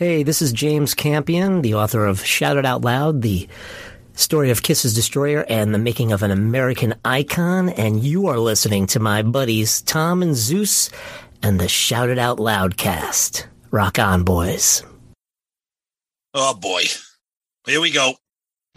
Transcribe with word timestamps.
Hey, 0.00 0.22
this 0.22 0.40
is 0.40 0.54
James 0.54 0.94
Campion, 0.94 1.60
the 1.60 1.74
author 1.74 2.06
of 2.06 2.24
Shout 2.24 2.56
It 2.56 2.64
Out 2.64 2.80
Loud, 2.80 3.20
the 3.20 3.46
story 4.14 4.50
of 4.50 4.62
Kiss's 4.62 4.94
Destroyer 4.94 5.44
and 5.46 5.74
the 5.74 5.78
making 5.78 6.10
of 6.10 6.22
an 6.22 6.30
American 6.30 6.94
icon, 7.04 7.68
and 7.68 8.02
you 8.02 8.26
are 8.28 8.38
listening 8.38 8.86
to 8.86 8.98
my 8.98 9.20
buddies 9.20 9.82
Tom 9.82 10.22
and 10.22 10.34
Zeus 10.34 10.88
and 11.42 11.60
the 11.60 11.68
Shout 11.68 12.08
It 12.08 12.18
Out 12.18 12.40
Loud 12.40 12.78
cast. 12.78 13.46
Rock 13.70 13.98
on, 13.98 14.24
boys. 14.24 14.82
Oh 16.32 16.54
boy. 16.54 16.84
Here 17.66 17.82
we 17.82 17.90
go. 17.90 18.14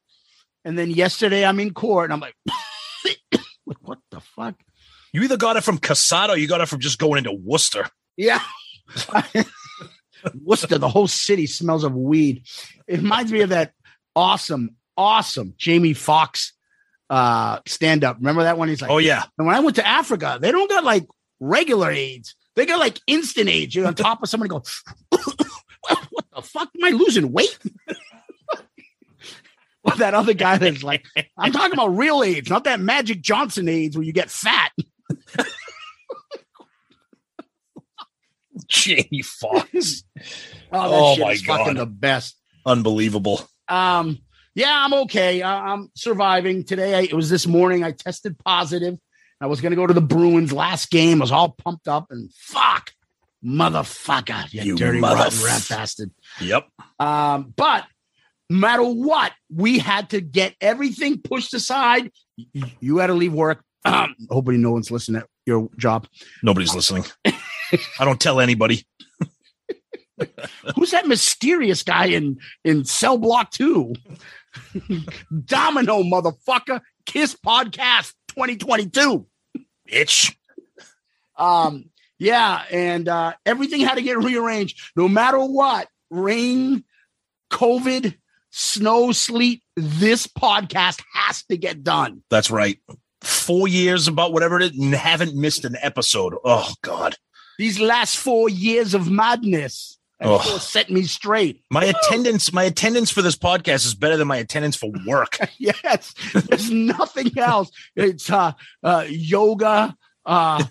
and 0.66 0.78
then 0.78 0.90
yesterday 0.92 1.46
I'm 1.46 1.60
in 1.60 1.74
court, 1.74 2.12
and 2.12 2.14
I'm 2.14 2.20
like, 2.20 2.36
what 3.82 4.00
the 4.12 4.20
fuck? 4.22 4.56
You 5.18 5.24
either 5.24 5.36
got 5.38 5.58
it 5.58 5.64
from 5.64 5.80
Casada 5.80 6.30
or 6.30 6.38
you 6.38 6.48
got 6.48 6.62
it 6.62 6.68
from 6.68 6.80
just 6.80 7.00
going 7.00 7.18
into 7.18 7.34
Worcester. 7.34 7.90
Yeah. 8.18 8.40
Worcester, 10.44 10.78
the 10.78 10.88
whole 10.88 11.08
city 11.08 11.48
smells 11.48 11.84
of 11.84 11.96
weed. 11.96 12.44
It 12.88 12.98
reminds 12.98 13.32
me 13.32 13.42
of 13.42 13.50
that 13.50 13.74
awesome, 14.16 14.76
awesome 14.96 15.56
Jamie 15.58 15.94
Foxx 15.94 16.54
uh 17.10 17.62
stand 17.66 18.04
up. 18.04 18.18
Remember 18.18 18.44
that 18.44 18.60
one? 18.60 18.70
He's 18.70 18.80
like, 18.80 18.92
Oh 18.92 19.00
yeah. 19.00 19.24
and 19.40 19.48
when 19.48 19.56
I 19.56 19.60
went 19.62 19.78
to 19.78 19.88
Africa, 19.88 20.38
they 20.40 20.52
don't 20.52 20.70
got 20.70 20.84
like 20.84 21.08
regular 21.40 21.90
AIDS. 21.90 22.36
They 22.56 22.68
got 22.68 22.78
like 22.78 23.00
instant 23.08 23.50
AIDS. 23.50 23.74
You're 23.74 23.88
on 23.88 23.96
top 23.96 24.22
of 24.22 24.30
somebody 24.30 24.50
go, 24.50 24.62
what 25.10 26.26
the 26.36 26.42
fuck? 26.44 26.70
Am 26.78 26.84
I 26.84 26.92
losing 26.92 27.32
weight? 27.32 27.58
Well, 29.84 29.96
that 29.98 30.14
other 30.14 30.34
guy 30.34 30.58
that's 30.58 30.84
like, 30.84 31.06
I'm 31.38 31.54
talking 31.54 31.72
about 31.72 31.96
real 31.96 32.22
AIDS, 32.22 32.50
not 32.50 32.66
that 32.66 32.82
Magic 32.82 33.22
Johnson 33.22 33.70
AIDS 33.70 33.96
where 33.96 34.04
you 34.04 34.12
get 34.12 34.30
fat. 34.30 34.74
Jamie 38.68 39.22
Foxx. 39.22 40.04
Oh, 40.70 40.82
that 40.82 40.90
Oh, 40.98 41.16
shit 41.16 41.24
my 41.26 41.32
is 41.32 41.42
fucking 41.44 41.66
God. 41.76 41.78
the 41.78 41.86
best. 41.86 42.36
Unbelievable. 42.66 43.40
Um, 43.70 44.20
yeah, 44.54 44.84
I'm 44.84 44.94
okay. 45.06 45.42
I- 45.42 45.72
I'm 45.72 45.90
surviving 45.96 46.66
today. 46.66 46.94
I, 46.94 47.02
it 47.04 47.14
was 47.14 47.30
this 47.30 47.48
morning. 47.48 47.86
I 47.86 47.94
tested 47.94 48.38
positive. 48.40 48.98
I 49.40 49.46
was 49.46 49.62
going 49.62 49.70
to 49.72 49.78
go 49.78 49.88
to 49.88 49.94
the 49.94 50.02
Bruins 50.02 50.52
last 50.52 50.90
game. 50.92 51.22
I 51.22 51.24
was 51.24 51.32
all 51.32 51.56
pumped 51.58 51.88
up 51.88 52.08
and 52.10 52.30
fuck, 52.34 52.92
motherfucker, 53.42 54.52
you, 54.52 54.64
You 54.64 54.76
dirty 54.76 55.00
mother- 55.00 55.16
rotten 55.24 55.42
rat 55.46 55.66
bastard. 55.70 56.12
Yep. 56.42 56.68
Um, 57.00 57.54
but 57.56 57.86
no 58.50 58.58
matter 58.58 58.84
what, 58.84 59.32
we 59.50 59.80
had 59.80 60.10
to 60.10 60.20
get 60.20 60.54
everything 60.60 61.22
pushed 61.22 61.54
aside. 61.54 62.12
You 62.82 62.98
had 62.98 63.08
to 63.08 63.14
leave 63.14 63.32
work. 63.32 63.64
Um, 63.86 64.16
hopefully, 64.30 64.58
no 64.58 64.72
one's 64.72 64.92
listening 64.92 65.22
at 65.22 65.28
your 65.46 65.70
job. 65.78 66.08
Nobody's 66.44 66.76
listening. 66.76 67.06
I 67.26 68.06
don't 68.06 68.20
tell 68.20 68.40
anybody. 68.40 68.86
Who's 70.76 70.92
that 70.92 71.08
mysterious 71.08 71.84
guy 71.84 72.06
in 72.08 72.40
in 72.64 72.86
Cell 72.86 73.18
Block 73.18 73.52
Two? 73.52 73.94
Domino, 75.46 76.02
motherfucker. 76.04 76.82
Kiss 77.06 77.36
Podcast 77.36 78.14
2022. 78.30 79.28
Bitch. 79.90 80.36
Um, 81.38 81.90
yeah, 82.20 82.64
and 82.72 83.08
uh, 83.08 83.34
everything 83.46 83.82
had 83.82 83.96
to 83.96 84.02
get 84.02 84.18
rearranged, 84.18 84.82
no 84.96 85.08
matter 85.08 85.40
what. 85.40 85.88
Rain, 86.10 86.84
COVID, 87.52 88.16
snow, 88.50 89.12
sleet. 89.12 89.62
This 89.76 90.26
podcast 90.26 91.04
has 91.14 91.44
to 91.46 91.58
get 91.58 91.84
done. 91.84 92.24
That's 92.30 92.50
right. 92.50 92.80
Four 93.28 93.68
years 93.68 94.08
about 94.08 94.34
whatever 94.34 94.60
it 94.60 94.72
is, 94.72 94.80
and 94.80 94.94
haven't 94.94 95.36
missed 95.36 95.66
an 95.66 95.76
episode. 95.82 96.36
Oh 96.44 96.74
God. 96.82 97.16
These 97.58 97.80
last 97.80 98.18
four 98.18 98.50
years 98.50 98.94
of 98.94 99.10
madness 99.10 99.98
still 100.22 100.60
set 100.60 100.90
me 100.90 101.04
straight. 101.04 101.64
My 101.70 101.86
attendance, 101.86 102.52
my 102.52 102.64
attendance 102.64 103.12
for 103.12 103.22
this 103.22 103.36
podcast 103.36 103.86
is 103.86 103.96
better 103.96 104.18
than 104.18 104.28
my 104.28 104.38
attendance 104.38 104.76
for 104.76 104.92
work. 105.06 105.38
yes, 105.58 106.14
there's 106.34 106.72
nothing 106.72 107.38
else. 107.38 107.70
It's 107.96 108.30
uh, 108.30 108.54
uh, 108.84 109.06
yoga, 109.10 109.96
uh, 110.26 110.64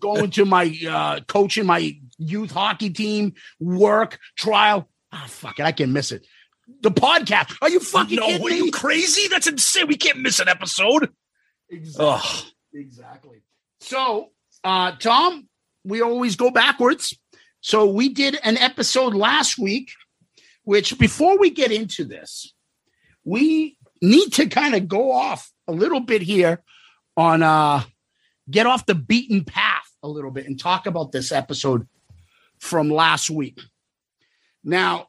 going 0.00 0.30
to 0.30 0.44
my 0.44 0.74
uh, 0.88 1.20
coaching 1.26 1.66
my 1.66 1.96
youth 2.18 2.50
hockey 2.50 2.90
team, 2.90 3.34
work, 3.58 4.18
trial. 4.36 4.88
Ah, 5.12 5.24
fuck 5.26 5.58
it, 5.58 5.64
I 5.64 5.72
can 5.72 5.92
miss 5.92 6.12
it. 6.12 6.26
The 6.82 6.90
podcast. 6.90 7.56
Are 7.62 7.68
you 7.68 7.80
fucking 7.80 8.16
no, 8.16 8.26
kidding 8.26 8.46
are 8.46 8.50
me? 8.50 8.56
you 8.56 8.70
crazy? 8.70 9.28
That's 9.28 9.48
insane. 9.48 9.88
We 9.88 9.96
can't 9.96 10.20
miss 10.20 10.38
an 10.38 10.48
episode. 10.48 11.10
Exactly. 11.70 12.06
Oh, 12.06 12.46
Exactly. 12.72 13.42
So, 13.80 14.30
uh, 14.62 14.92
Tom, 14.92 15.48
we 15.84 16.02
always 16.02 16.36
go 16.36 16.50
backwards. 16.50 17.16
So 17.60 17.86
we 17.90 18.08
did 18.08 18.38
an 18.42 18.56
episode 18.58 19.14
last 19.14 19.58
week, 19.58 19.90
which 20.64 20.98
before 20.98 21.38
we 21.38 21.50
get 21.50 21.72
into 21.72 22.04
this, 22.04 22.54
we 23.24 23.76
need 24.00 24.32
to 24.34 24.46
kind 24.46 24.74
of 24.74 24.88
go 24.88 25.12
off 25.12 25.50
a 25.68 25.72
little 25.72 26.00
bit 26.00 26.22
here 26.22 26.62
on 27.16 27.42
uh 27.42 27.82
get 28.50 28.66
off 28.66 28.86
the 28.86 28.94
beaten 28.94 29.44
path 29.44 29.90
a 30.02 30.08
little 30.08 30.30
bit 30.30 30.46
and 30.46 30.58
talk 30.58 30.86
about 30.86 31.12
this 31.12 31.32
episode 31.32 31.86
from 32.58 32.88
last 32.88 33.30
week. 33.30 33.60
Now, 34.64 35.08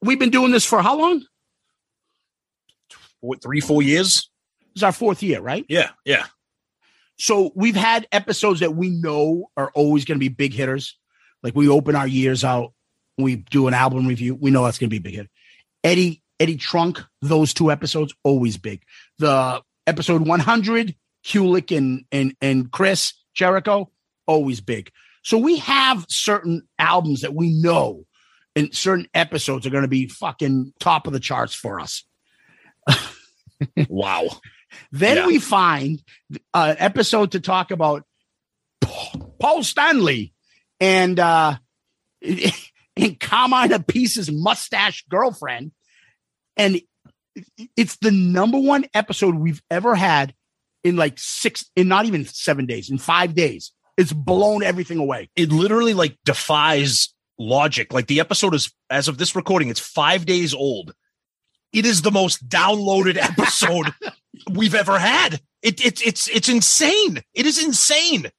we've 0.00 0.18
been 0.18 0.30
doing 0.30 0.50
this 0.50 0.64
for 0.64 0.82
how 0.82 0.98
long? 0.98 1.24
what, 3.20 3.40
three, 3.40 3.60
four 3.60 3.82
years? 3.82 4.31
Is 4.74 4.82
our 4.82 4.92
fourth 4.92 5.22
year, 5.22 5.40
right? 5.40 5.64
Yeah, 5.68 5.90
yeah. 6.04 6.26
So 7.18 7.52
we've 7.54 7.76
had 7.76 8.06
episodes 8.10 8.60
that 8.60 8.74
we 8.74 8.90
know 8.90 9.50
are 9.56 9.70
always 9.74 10.04
going 10.04 10.16
to 10.16 10.20
be 10.20 10.28
big 10.28 10.54
hitters. 10.54 10.96
Like 11.42 11.54
we 11.54 11.68
open 11.68 11.94
our 11.94 12.06
years 12.06 12.44
out 12.44 12.72
we 13.18 13.36
do 13.36 13.68
an 13.68 13.74
album 13.74 14.06
review. 14.06 14.34
We 14.34 14.50
know 14.50 14.64
that's 14.64 14.78
going 14.78 14.88
to 14.88 14.94
be 14.94 14.98
a 14.98 15.00
big 15.00 15.14
hit. 15.14 15.30
Eddie 15.84 16.22
Eddie 16.40 16.56
Trunk, 16.56 17.00
those 17.20 17.54
two 17.54 17.70
episodes 17.70 18.14
always 18.24 18.56
big. 18.56 18.82
The 19.18 19.62
episode 19.86 20.26
100, 20.26 20.94
Kulick 21.24 21.76
and 21.76 22.04
and 22.10 22.34
and 22.40 22.70
Chris 22.70 23.14
Jericho, 23.34 23.90
always 24.26 24.60
big. 24.60 24.90
So 25.22 25.38
we 25.38 25.58
have 25.58 26.04
certain 26.08 26.62
albums 26.78 27.20
that 27.20 27.34
we 27.34 27.50
know 27.50 28.04
and 28.56 28.74
certain 28.74 29.06
episodes 29.14 29.66
are 29.66 29.70
going 29.70 29.82
to 29.82 29.88
be 29.88 30.08
fucking 30.08 30.72
top 30.80 31.06
of 31.06 31.12
the 31.12 31.20
charts 31.20 31.54
for 31.54 31.80
us. 31.80 32.04
wow. 33.88 34.28
Then 34.90 35.16
Yeah. 35.18 35.26
we 35.26 35.38
find 35.38 36.02
an 36.54 36.76
episode 36.78 37.32
to 37.32 37.40
talk 37.40 37.70
about 37.70 38.04
Paul 39.40 39.62
Stanley 39.62 40.32
and 40.80 41.18
uh 41.18 41.56
and 42.96 43.18
Carmine 43.20 43.72
Appice's 43.72 44.30
mustache 44.30 45.04
girlfriend. 45.08 45.72
And 46.56 46.80
it's 47.76 47.96
the 47.96 48.10
number 48.10 48.58
one 48.58 48.84
episode 48.94 49.34
we've 49.34 49.62
ever 49.70 49.94
had 49.94 50.34
in 50.84 50.96
like 50.96 51.14
six, 51.18 51.64
in 51.76 51.88
not 51.88 52.04
even 52.06 52.24
seven 52.26 52.66
days, 52.66 52.90
in 52.90 52.98
five 52.98 53.34
days. 53.34 53.72
It's 53.96 54.12
blown 54.12 54.62
everything 54.62 54.98
away. 54.98 55.30
It 55.36 55.50
literally 55.52 55.94
like 55.94 56.16
defies 56.24 57.14
logic. 57.38 57.92
Like 57.92 58.06
the 58.06 58.20
episode 58.20 58.54
is, 58.54 58.72
as 58.90 59.08
of 59.08 59.16
this 59.18 59.34
recording, 59.36 59.68
it's 59.68 59.80
five 59.80 60.26
days 60.26 60.52
old. 60.54 60.92
It 61.72 61.86
is 61.86 62.02
the 62.02 62.10
most 62.10 62.46
downloaded 62.48 63.16
episode 63.20 63.94
we've 64.50 64.74
ever 64.74 64.98
had. 64.98 65.40
It, 65.62 65.84
it's 65.84 66.02
it's 66.02 66.28
it's 66.28 66.48
insane. 66.48 67.22
It 67.34 67.46
is 67.46 67.62
insane. 67.62 68.30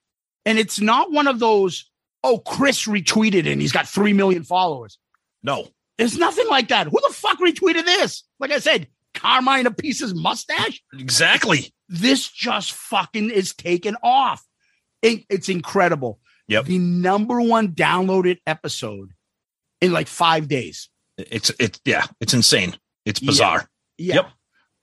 And 0.45 0.59
it's 0.59 0.81
not 0.81 1.11
one 1.11 1.27
of 1.27 1.39
those, 1.39 1.89
oh, 2.23 2.37
Chris 2.39 2.85
retweeted 2.85 3.49
and 3.49 3.61
he's 3.61 3.71
got 3.71 3.87
3 3.87 4.11
million 4.11 4.43
followers. 4.43 4.97
No, 5.41 5.69
There's 5.97 6.17
nothing 6.17 6.47
like 6.49 6.67
that. 6.67 6.87
Who 6.87 6.99
the 7.07 7.13
fuck 7.13 7.39
retweeted 7.39 7.85
this? 7.85 8.23
Like 8.41 8.51
I 8.51 8.59
said, 8.59 8.87
Carmine 9.13 9.67
Appice's 9.67 10.13
mustache. 10.13 10.83
exactly. 10.93 11.73
This 11.87 12.27
just 12.29 12.73
fucking 12.73 13.29
is 13.29 13.53
taken 13.53 13.95
off. 14.03 14.43
It- 15.01 15.25
it's 15.29 15.47
incredible. 15.47 16.19
Yep. 16.49 16.65
The 16.65 16.77
number 16.79 17.39
one 17.39 17.69
downloaded 17.69 18.39
episode 18.45 19.11
in 19.79 19.93
like 19.93 20.07
five 20.07 20.49
days. 20.49 20.89
It's 21.17 21.51
it's 21.59 21.79
yeah, 21.85 22.05
it's 22.19 22.33
insane. 22.33 22.75
It's 23.05 23.21
Yeah. 23.21 23.27
bizarre. 23.27 23.69
Yeah. 23.97 24.15
Yep. 24.15 24.29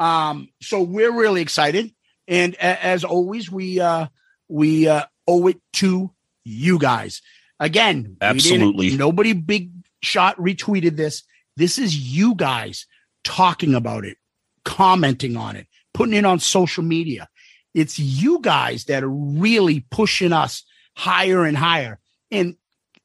Um, 0.01 0.49
so 0.63 0.81
we're 0.83 1.13
really 1.13 1.43
excited. 1.43 1.93
And 2.27 2.55
a- 2.55 2.85
as 2.85 3.05
always, 3.05 3.51
we 3.51 3.81
uh 3.81 4.07
we 4.49 4.89
uh 4.89 5.05
owe 5.29 5.47
it 5.47 5.61
to 5.75 6.11
you 6.45 6.79
guys. 6.79 7.23
Again, 7.61 8.17
Absolutely. 8.21 8.97
nobody 8.97 9.35
big 9.35 9.71
shot 10.03 10.37
retweeted 10.39 10.97
this. 10.97 11.23
This 11.57 11.79
is 11.79 11.97
you 11.97 12.35
guys 12.35 12.87
talking 13.23 13.75
about 13.75 14.05
it, 14.07 14.17
commenting 14.65 15.37
on 15.37 15.57
it, 15.57 15.67
putting 15.93 16.15
it 16.15 16.25
on 16.25 16.41
social 16.41 16.83
media. 16.83 17.29
It's 17.75 17.99
you 17.99 18.41
guys 18.41 18.85
that 18.87 19.05
are 19.05 19.11
really 19.11 19.85
pushing 19.91 20.33
us 20.33 20.65
higher 20.97 21.45
and 21.45 21.57
higher. 21.57 22.01
And 22.31 22.57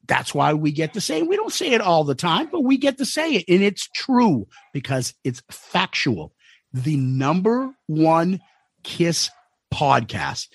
that's 0.08 0.34
why 0.34 0.54
we 0.54 0.72
get 0.72 0.94
to 0.94 1.02
say 1.02 1.20
it. 1.20 1.28
we 1.28 1.36
don't 1.36 1.52
say 1.52 1.72
it 1.72 1.82
all 1.82 2.04
the 2.04 2.16
time, 2.16 2.48
but 2.52 2.62
we 2.62 2.78
get 2.78 2.98
to 3.00 3.06
say 3.06 3.34
it. 3.34 3.46
And 3.50 3.62
it's 3.64 3.90
true 3.94 4.48
because 4.72 5.14
it's 5.24 5.42
factual. 5.52 6.34
The 6.76 6.98
number 6.98 7.74
one 7.88 8.42
kiss 8.84 9.30
podcast 9.74 10.50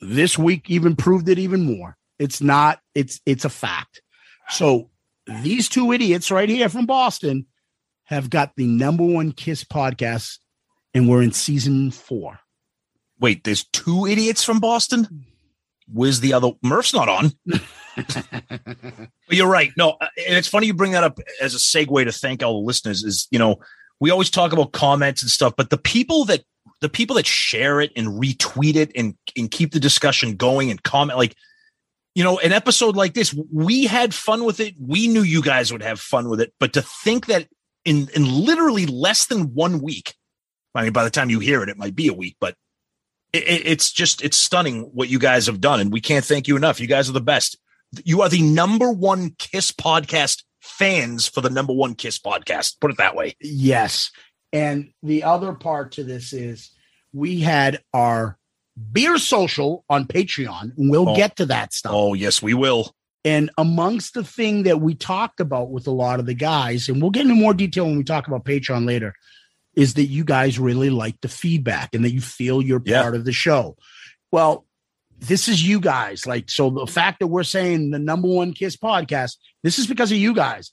this 0.00 0.36
week 0.36 0.68
even 0.68 0.96
proved 0.96 1.28
it 1.28 1.38
even 1.38 1.64
more. 1.64 1.96
It's 2.18 2.40
not, 2.40 2.80
it's 2.96 3.20
it's 3.26 3.44
a 3.44 3.48
fact. 3.48 4.02
So 4.48 4.90
these 5.26 5.68
two 5.68 5.92
idiots 5.92 6.32
right 6.32 6.48
here 6.48 6.68
from 6.68 6.86
Boston 6.86 7.46
have 8.06 8.28
got 8.28 8.56
the 8.56 8.66
number 8.66 9.04
one 9.04 9.30
kiss 9.30 9.62
podcast, 9.62 10.38
and 10.94 11.08
we're 11.08 11.22
in 11.22 11.30
season 11.30 11.92
four. 11.92 12.40
Wait, 13.20 13.44
there's 13.44 13.62
two 13.62 14.06
idiots 14.06 14.42
from 14.42 14.58
Boston. 14.58 15.26
Where's 15.86 16.18
the 16.18 16.32
other? 16.32 16.50
Murph's 16.60 16.92
not 16.92 17.08
on. 17.08 17.32
But 17.94 19.36
you're 19.36 19.46
right. 19.46 19.70
No, 19.76 19.90
uh, 20.00 20.08
and 20.26 20.36
it's 20.36 20.48
funny 20.48 20.66
you 20.66 20.74
bring 20.74 20.92
that 20.92 21.04
up 21.04 21.18
as 21.40 21.54
a 21.54 21.58
segue 21.58 22.04
to 22.04 22.12
thank 22.12 22.42
all 22.42 22.60
the 22.60 22.66
listeners. 22.66 23.04
Is 23.04 23.28
you 23.30 23.38
know 23.38 23.56
we 24.02 24.10
always 24.10 24.30
talk 24.30 24.52
about 24.52 24.72
comments 24.72 25.22
and 25.22 25.30
stuff, 25.30 25.54
but 25.56 25.70
the 25.70 25.78
people 25.78 26.24
that 26.24 26.42
the 26.80 26.88
people 26.88 27.14
that 27.14 27.26
share 27.26 27.80
it 27.80 27.92
and 27.94 28.08
retweet 28.20 28.74
it 28.74 28.90
and 28.96 29.14
and 29.36 29.48
keep 29.50 29.72
the 29.72 29.78
discussion 29.78 30.34
going 30.34 30.70
and 30.72 30.82
comment 30.82 31.16
like 31.16 31.36
you 32.16 32.24
know 32.24 32.38
an 32.40 32.52
episode 32.52 32.96
like 32.96 33.14
this 33.14 33.32
we 33.52 33.84
had 33.86 34.12
fun 34.12 34.44
with 34.44 34.58
it. 34.58 34.74
We 34.80 35.06
knew 35.06 35.22
you 35.22 35.40
guys 35.40 35.70
would 35.72 35.82
have 35.82 36.00
fun 36.00 36.28
with 36.28 36.40
it 36.40 36.52
but 36.58 36.72
to 36.72 36.82
think 36.82 37.26
that 37.26 37.46
in 37.84 38.08
in 38.16 38.24
literally 38.44 38.86
less 38.86 39.26
than 39.26 39.54
one 39.54 39.80
week 39.80 40.14
i 40.74 40.82
mean 40.82 40.92
by 40.92 41.04
the 41.04 41.10
time 41.10 41.30
you 41.30 41.38
hear 41.40 41.62
it 41.62 41.68
it 41.68 41.76
might 41.78 41.94
be 41.94 42.08
a 42.08 42.12
week 42.12 42.36
but 42.40 42.54
it, 43.32 43.44
it- 43.44 43.66
it's 43.66 43.92
just 43.92 44.22
it's 44.22 44.36
stunning 44.36 44.82
what 44.92 45.08
you 45.08 45.18
guys 45.20 45.46
have 45.46 45.60
done 45.60 45.78
and 45.80 45.92
we 45.92 46.00
can't 46.00 46.24
thank 46.24 46.48
you 46.48 46.56
enough. 46.56 46.80
You 46.80 46.86
guys 46.88 47.08
are 47.08 47.12
the 47.12 47.20
best. 47.20 47.56
You 48.04 48.22
are 48.22 48.28
the 48.28 48.42
number 48.42 48.90
one 48.90 49.34
kiss 49.38 49.70
podcast 49.70 50.42
fans 50.62 51.26
for 51.28 51.40
the 51.40 51.50
number 51.50 51.72
one 51.72 51.94
kiss 51.94 52.18
podcast 52.18 52.80
put 52.80 52.90
it 52.90 52.96
that 52.98 53.14
way 53.16 53.34
Yes. 53.40 54.10
And 54.54 54.92
the 55.02 55.24
other 55.24 55.52
part 55.54 55.92
to 55.92 56.04
this 56.04 56.32
is 56.32 56.70
we 57.12 57.40
had 57.40 57.82
our 57.92 58.38
beer 58.92 59.18
social 59.18 59.84
on 59.90 60.06
Patreon, 60.06 60.76
and 60.78 60.90
we'll 60.90 61.08
Oh. 61.10 61.16
get 61.16 61.36
to 61.36 61.46
that 61.46 61.72
stuff. 61.74 61.92
oh 61.94 62.14
yes 62.14 62.40
we 62.40 62.54
will 62.54 62.94
And 63.24 63.50
amongst 63.58 64.14
the 64.14 64.24
thing 64.24 64.62
that 64.64 64.80
we 64.80 64.94
talked 64.94 65.40
about 65.40 65.70
with 65.70 65.86
a 65.86 65.90
lot 65.92 66.18
of 66.20 66.26
the 66.26 66.34
guys, 66.34 66.88
and 66.88 67.00
we'll 67.00 67.10
get 67.12 67.22
into 67.22 67.34
more 67.36 67.54
detail 67.54 67.84
when 67.86 67.96
we 67.96 68.04
talk 68.04 68.26
about 68.28 68.44
Patreon 68.44 68.84
later, 68.86 69.14
is 69.76 69.94
that 69.94 70.06
you 70.06 70.24
guys 70.24 70.58
really 70.58 70.90
like 70.90 71.20
the 71.20 71.28
feedback 71.28 71.94
and 71.94 72.04
that 72.04 72.12
you 72.12 72.20
feel 72.20 72.60
you're 72.60 72.82
Yeah. 72.84 73.02
part 73.02 73.14
of 73.14 73.24
the 73.24 73.32
show. 73.32 73.76
Well, 74.32 74.66
this 75.22 75.48
is 75.48 75.66
you 75.66 75.80
guys. 75.80 76.26
Like, 76.26 76.50
so 76.50 76.70
the 76.70 76.86
fact 76.86 77.20
that 77.20 77.28
we're 77.28 77.42
saying 77.44 77.90
the 77.90 77.98
number 77.98 78.28
one 78.28 78.52
kiss 78.52 78.76
podcast, 78.76 79.36
this 79.62 79.78
is 79.78 79.86
because 79.86 80.10
of 80.12 80.18
you 80.18 80.34
guys. 80.34 80.70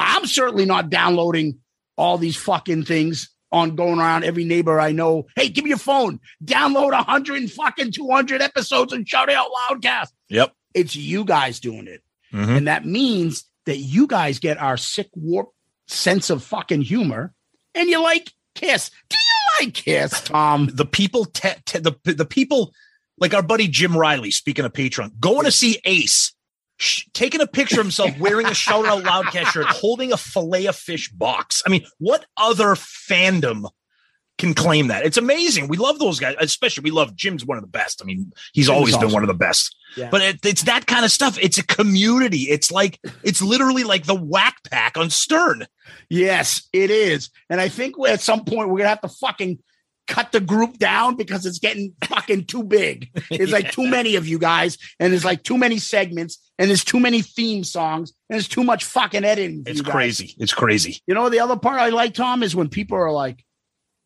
I'm 0.00 0.26
certainly 0.26 0.64
not 0.66 0.90
downloading 0.90 1.58
all 1.96 2.18
these 2.18 2.36
fucking 2.36 2.84
things 2.84 3.30
on 3.52 3.76
going 3.76 3.98
around 3.98 4.24
every 4.24 4.44
neighbor 4.44 4.80
I 4.80 4.92
know. 4.92 5.26
Hey, 5.36 5.48
give 5.48 5.64
me 5.64 5.68
your 5.70 5.78
phone, 5.78 6.18
download 6.44 6.92
a 6.92 7.02
hundred 7.02 7.36
and 7.36 7.50
fucking 7.52 7.92
200 7.92 8.40
episodes 8.42 8.92
and 8.92 9.06
shout 9.08 9.30
out 9.30 9.48
loudcast. 9.70 10.08
yep 10.28 10.52
It's 10.74 10.96
you 10.96 11.24
guys 11.24 11.60
doing 11.60 11.86
it. 11.86 12.02
Mhm. 12.32 12.56
And 12.56 12.66
that 12.66 12.86
means 12.86 13.44
that 13.66 13.76
you 13.76 14.06
guys 14.06 14.38
get 14.38 14.56
our 14.58 14.76
sick 14.78 15.08
warp 15.14 15.50
sense 15.86 16.30
of 16.30 16.42
fucking 16.42 16.80
humor 16.82 17.34
and 17.74 17.88
you 17.90 18.02
like 18.02 18.32
Kiss. 18.54 18.90
Do 19.10 19.16
you 19.16 19.66
like 19.66 19.74
Kiss, 19.74 20.22
Tom? 20.22 20.70
the 20.72 20.86
people 20.86 21.26
te- 21.26 21.60
te- 21.66 21.78
the 21.78 21.92
the 22.04 22.24
people 22.24 22.72
like 23.22 23.32
our 23.34 23.42
buddy 23.42 23.68
Jim 23.68 23.96
Riley 23.96 24.32
speaking 24.32 24.64
of 24.64 24.72
Patreon 24.72 25.18
going 25.20 25.44
to 25.44 25.52
see 25.52 25.80
Ace 25.84 26.34
sh- 26.76 27.04
taking 27.14 27.40
a 27.40 27.46
picture 27.46 27.80
of 27.80 27.86
himself 27.86 28.18
wearing 28.18 28.46
a 28.46 28.54
shout 28.54 28.84
out 28.84 29.04
loudcast 29.04 29.52
shirt 29.52 29.66
holding 29.66 30.12
a 30.12 30.16
fillet 30.16 30.66
of 30.66 30.76
fish 30.76 31.08
box. 31.08 31.62
I 31.64 31.70
mean 31.70 31.86
what 31.98 32.26
other 32.36 32.74
fandom 32.74 33.70
can 34.38 34.54
claim 34.54 34.88
that? 34.88 35.06
It's 35.06 35.18
amazing. 35.18 35.68
We 35.68 35.76
love 35.76 36.00
those 36.00 36.18
guys 36.18 36.34
especially 36.40 36.82
we 36.82 36.90
love 36.90 37.14
Jim's 37.14 37.46
one 37.46 37.56
of 37.56 37.62
the 37.62 37.70
best. 37.70 38.02
I 38.02 38.04
mean 38.04 38.32
he's 38.52 38.66
Jim's 38.66 38.76
always 38.76 38.98
been 38.98 39.12
one 39.12 39.22
of 39.22 39.28
the 39.28 39.34
best. 39.34 39.74
Yeah. 39.96 40.08
but 40.10 40.22
it, 40.22 40.44
it's 40.44 40.62
that 40.62 40.86
kind 40.86 41.04
of 41.04 41.12
stuff. 41.12 41.38
It's 41.40 41.58
a 41.58 41.66
community. 41.66 42.48
It's 42.50 42.72
like 42.72 42.98
it's 43.22 43.40
literally 43.40 43.84
like 43.84 44.04
the 44.04 44.16
whack 44.16 44.56
pack 44.68 44.96
on 44.96 45.10
Stern. 45.10 45.66
Yes, 46.10 46.68
it 46.72 46.90
is. 46.90 47.30
And 47.48 47.60
I 47.60 47.68
think 47.68 47.94
at 48.08 48.20
some 48.20 48.44
point 48.44 48.68
we're 48.68 48.78
gonna 48.78 48.88
have 48.88 49.02
to 49.02 49.08
fucking 49.08 49.60
cut 50.08 50.32
the 50.32 50.40
group 50.40 50.78
down 50.78 51.16
because 51.16 51.46
it's 51.46 51.58
getting 51.58 51.94
fucking 52.04 52.44
too 52.44 52.62
big. 52.62 53.08
It's 53.30 53.52
like 53.52 53.70
too 53.72 53.86
many 53.88 54.16
of 54.16 54.26
you 54.26 54.38
guys, 54.38 54.78
and 54.98 55.12
there's 55.12 55.24
like 55.24 55.42
too 55.42 55.56
many 55.58 55.78
segments, 55.78 56.38
and 56.58 56.68
there's 56.68 56.84
too 56.84 57.00
many 57.00 57.22
theme 57.22 57.64
songs, 57.64 58.12
and 58.28 58.34
there's 58.36 58.48
too 58.48 58.64
much 58.64 58.84
fucking 58.84 59.24
editing. 59.24 59.62
it's 59.66 59.80
crazy 59.80 60.34
it's 60.38 60.52
crazy 60.54 61.00
You 61.06 61.14
know, 61.14 61.28
the 61.28 61.40
other 61.40 61.56
part 61.56 61.80
I 61.80 61.90
like, 61.90 62.14
Tom, 62.14 62.42
is 62.42 62.54
when 62.56 62.68
people 62.68 62.98
are 62.98 63.12
like, 63.12 63.44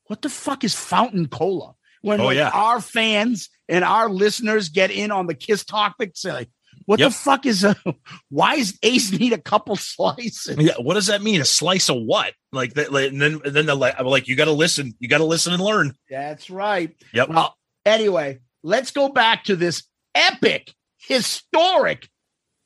what 0.07 0.23
the 0.23 0.29
fuck 0.29 0.65
is 0.65 0.75
fountain 0.75 1.27
cola? 1.29 1.75
When 2.03 2.21
Oh, 2.21 2.27
like, 2.27 2.37
yeah. 2.37 2.51
our 2.53 2.81
fans 2.81 3.49
and 3.69 3.85
our 3.85 4.09
listeners 4.09 4.69
get 4.69 4.91
in 4.91 5.11
on 5.11 5.27
the 5.27 5.35
kiss 5.35 5.65
topic, 5.65 6.13
say, 6.15 6.33
like, 6.33 6.49
what 6.87 6.99
Yep. 7.01 7.09
the 7.11 7.15
fuck 7.15 7.47
is 7.47 7.63
a 7.65 7.77
why 8.31 8.55
is 8.55 8.79
Ace 8.83 9.13
need 9.13 9.33
a 9.33 9.39
couple 9.39 9.77
slices? 9.77 10.57
Yeah, 10.59 10.75
what 10.81 10.95
does 10.95 11.07
that 11.09 11.23
mean? 11.23 11.41
A 11.41 11.45
slice 11.45 11.89
of 11.91 11.97
what? 12.03 12.33
Like 12.53 12.75
that, 12.75 12.93
like, 12.93 13.11
and 13.11 13.21
then 13.21 13.41
and 13.45 13.55
then 13.55 13.67
they're 13.67 13.75
like, 13.75 13.95
I'm 13.99 14.07
like, 14.07 14.29
you 14.29 14.37
got 14.37 14.47
to 14.47 14.53
listen, 14.53 14.95
you 14.99 15.09
got 15.09 15.19
to 15.19 15.25
listen 15.25 15.53
and 15.53 15.63
learn. 15.63 15.93
That's 16.09 16.49
right. 16.49 16.95
Yep. 17.13 17.29
Well, 17.29 17.57
anyway, 17.85 18.39
let's 18.63 18.91
go 18.93 19.09
back 19.11 19.45
to 19.45 19.57
this 19.57 19.83
epic, 20.15 20.73
historic 21.21 22.09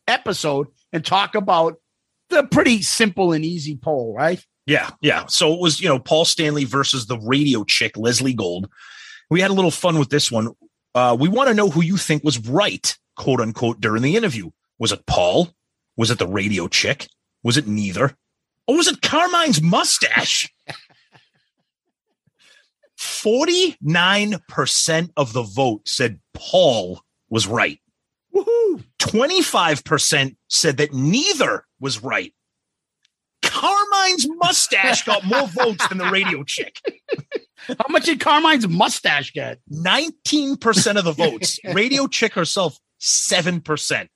episode 0.06 0.68
and 0.92 1.04
talk 1.04 1.34
about 1.34 1.76
the 2.28 2.42
pretty 2.44 2.82
simple 2.82 3.32
and 3.32 3.44
easy 3.44 3.76
poll, 3.76 4.14
right? 4.14 4.44
Yeah, 4.66 4.90
yeah. 5.00 5.26
So 5.26 5.52
it 5.54 5.60
was, 5.60 5.80
you 5.80 5.88
know, 5.88 5.98
Paul 5.98 6.24
Stanley 6.24 6.64
versus 6.64 7.06
the 7.06 7.18
radio 7.18 7.64
chick 7.64 7.96
Leslie 7.96 8.34
Gold. 8.34 8.68
We 9.30 9.40
had 9.40 9.50
a 9.50 9.54
little 9.54 9.70
fun 9.70 9.98
with 9.98 10.10
this 10.10 10.30
one. 10.30 10.48
Uh, 10.94 11.16
we 11.18 11.28
want 11.28 11.48
to 11.48 11.54
know 11.54 11.70
who 11.70 11.82
you 11.82 11.96
think 11.96 12.22
was 12.22 12.38
right, 12.48 12.96
quote 13.20 13.40
unquote, 13.40 13.80
during 13.80 14.02
the 14.02 14.16
interview. 14.16 14.50
Was 14.78 14.92
it 14.92 15.06
Paul? 15.06 15.50
Was 15.96 16.10
it 16.10 16.18
the 16.18 16.26
radio 16.26 16.66
chick? 16.68 17.06
Was 17.42 17.58
it 17.58 17.66
neither? 17.66 18.16
Or 18.66 18.76
was 18.76 18.88
it 18.88 19.02
Carmine's 19.02 19.60
mustache? 19.60 20.48
49% 22.98 25.10
of 25.16 25.32
the 25.34 25.42
vote 25.42 25.86
said 25.86 26.20
Paul 26.32 27.02
was 27.28 27.46
right. 27.46 27.78
Woohoo! 28.34 28.82
25% 28.98 30.36
said 30.48 30.78
that 30.78 30.94
neither 30.94 31.66
was 31.78 32.02
right. 32.02 32.32
Carmine's 33.42 34.26
mustache 34.28 35.04
got 35.04 35.24
more 35.24 35.46
votes 35.48 35.86
than 35.88 35.98
the 35.98 36.10
radio 36.10 36.42
chick. 36.44 36.76
How 37.66 37.84
much 37.90 38.06
did 38.06 38.20
Carmine's 38.20 38.66
mustache 38.66 39.32
get? 39.32 39.58
19% 39.70 40.96
of 40.96 41.04
the 41.04 41.12
votes. 41.12 41.58
Radio 41.74 42.06
chick 42.06 42.32
herself, 42.32 42.78
7%. 43.00 44.08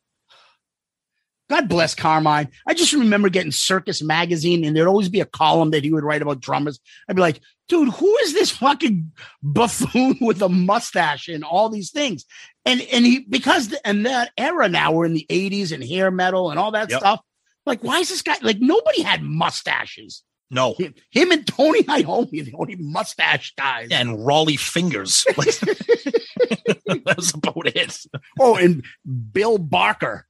God 1.50 1.68
bless 1.68 1.94
Carmine. 1.94 2.48
I 2.66 2.72
just 2.72 2.94
remember 2.94 3.28
getting 3.28 3.52
Circus 3.52 4.02
magazine, 4.02 4.64
and 4.64 4.74
there'd 4.74 4.88
always 4.88 5.10
be 5.10 5.20
a 5.20 5.26
column 5.26 5.72
that 5.72 5.84
he 5.84 5.92
would 5.92 6.02
write 6.02 6.22
about 6.22 6.40
drummers. 6.40 6.80
I'd 7.06 7.16
be 7.16 7.22
like, 7.22 7.40
dude, 7.68 7.90
who 7.90 8.16
is 8.22 8.32
this 8.32 8.50
fucking 8.50 9.12
buffoon 9.42 10.16
with 10.22 10.40
a 10.40 10.48
mustache 10.48 11.28
and 11.28 11.44
all 11.44 11.68
these 11.68 11.90
things? 11.90 12.24
And 12.64 12.80
and 12.92 13.04
he 13.04 13.20
because 13.20 13.68
the, 13.68 13.80
in 13.88 14.04
that 14.04 14.30
era 14.38 14.70
now 14.70 14.92
we're 14.92 15.04
in 15.04 15.12
the 15.12 15.26
80s 15.28 15.70
and 15.72 15.84
hair 15.84 16.10
metal 16.10 16.50
and 16.50 16.58
all 16.58 16.70
that 16.72 16.90
Yep. 16.90 17.00
stuff. 17.00 17.20
Like, 17.66 17.84
why 17.84 17.98
is 17.98 18.08
this 18.08 18.22
guy 18.22 18.36
like 18.40 18.58
nobody 18.60 19.02
had 19.02 19.22
mustaches? 19.22 20.22
No. 20.50 20.74
Him, 20.74 20.94
him 21.10 21.30
and 21.30 21.46
Tony 21.46 21.82
Iommi 21.82 22.44
the 22.44 22.54
only 22.54 22.76
mustache 22.76 23.54
guys. 23.56 23.88
And 23.90 24.10
Rollie 24.18 24.58
Fingers. 24.58 25.26
Like, 26.86 27.04
that 27.04 27.16
was 27.16 27.34
about 27.34 27.66
it. 27.66 27.98
Oh, 28.38 28.56
and 28.56 28.84
Bill 29.32 29.58
Barker. 29.58 30.26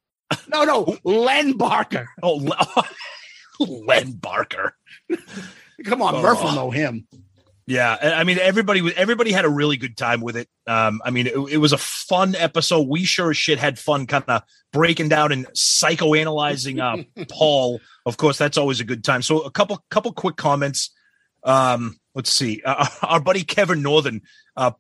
No, 0.49 0.65
no, 0.65 0.99
Len 1.05 1.53
Barker. 1.57 2.09
Oh, 2.23 2.37
Len 3.61 4.13
Barker. 4.13 4.77
Come 5.85 6.03
on, 6.03 6.17
Oh. 6.17 6.23
Murph 6.23 6.43
will 6.43 6.53
know 6.53 6.71
him. 6.71 7.07
Yeah, 7.67 7.97
I 8.01 8.13
I 8.21 8.25
mean 8.25 8.39
everybody 8.39 8.95
everybody 8.95 9.33
had 9.33 9.45
a 9.47 9.49
really 9.49 9.77
good 9.79 9.97
time 9.97 10.21
with 10.21 10.37
it. 10.37 10.49
Um, 10.67 11.01
I 11.05 11.11
mean 11.11 11.27
it, 11.27 11.35
it 11.51 11.57
was 11.57 11.73
a 11.73 11.79
fun 11.79 12.35
episode. 12.35 12.87
We 12.89 13.05
sure 13.05 13.31
as 13.31 13.37
shit 13.39 13.59
had 13.59 13.79
fun, 13.79 14.07
kind 14.07 14.25
of 14.29 14.43
breaking 14.73 15.09
down 15.09 15.33
and 15.33 15.47
psychoanalyzing 15.53 16.79
uh, 16.79 17.25
Paul. 17.31 17.81
Of 18.05 18.17
course, 18.19 18.37
that's 18.37 18.59
always 18.59 18.81
a 18.81 18.85
good 18.85 19.03
time. 19.03 19.23
So 19.23 19.41
a 19.43 19.51
couple 19.51 19.83
couple 19.91 20.13
quick 20.13 20.37
comments. 20.37 20.91
Um, 21.43 21.99
let's 22.15 22.31
see. 22.31 22.61
Uh, 22.65 22.87
our 23.03 23.21
buddy 23.21 23.45
Kevin 23.45 23.81
Northern 23.83 24.21
uh, 24.57 24.73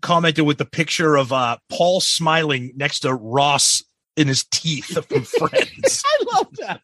commented 0.00 0.44
with 0.44 0.58
the 0.58 0.64
picture 0.64 1.16
of 1.16 1.32
uh, 1.32 1.58
Paul 1.70 2.00
smiling 2.00 2.72
next 2.76 3.00
to 3.00 3.14
Ross 3.14 3.82
in 4.16 4.28
his 4.28 4.44
teeth 4.44 4.86
from 4.86 5.22
Friends. 5.24 6.02
I 6.04 6.24
love 6.34 6.48
that. 6.58 6.80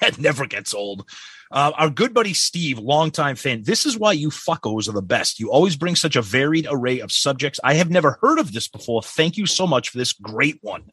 That 0.00 0.18
never 0.18 0.46
gets 0.46 0.74
old. 0.74 1.08
Uh, 1.52 1.72
our 1.76 1.90
good 1.90 2.14
buddy 2.14 2.34
Steve, 2.34 2.78
longtime 2.78 3.36
fan. 3.36 3.62
This 3.64 3.84
is 3.84 3.98
why 3.98 4.12
you 4.12 4.30
fuckos 4.30 4.88
are 4.88 4.92
the 4.92 5.02
best. 5.02 5.40
You 5.40 5.50
always 5.50 5.76
bring 5.76 5.96
such 5.96 6.16
a 6.16 6.22
varied 6.22 6.66
array 6.70 7.00
of 7.00 7.10
subjects. 7.10 7.58
I 7.64 7.74
have 7.74 7.90
never 7.90 8.18
heard 8.22 8.38
of 8.38 8.52
this 8.52 8.68
before. 8.68 9.02
Thank 9.02 9.36
you 9.36 9.46
so 9.46 9.66
much 9.66 9.88
for 9.88 9.98
this 9.98 10.12
great 10.12 10.58
one. 10.60 10.90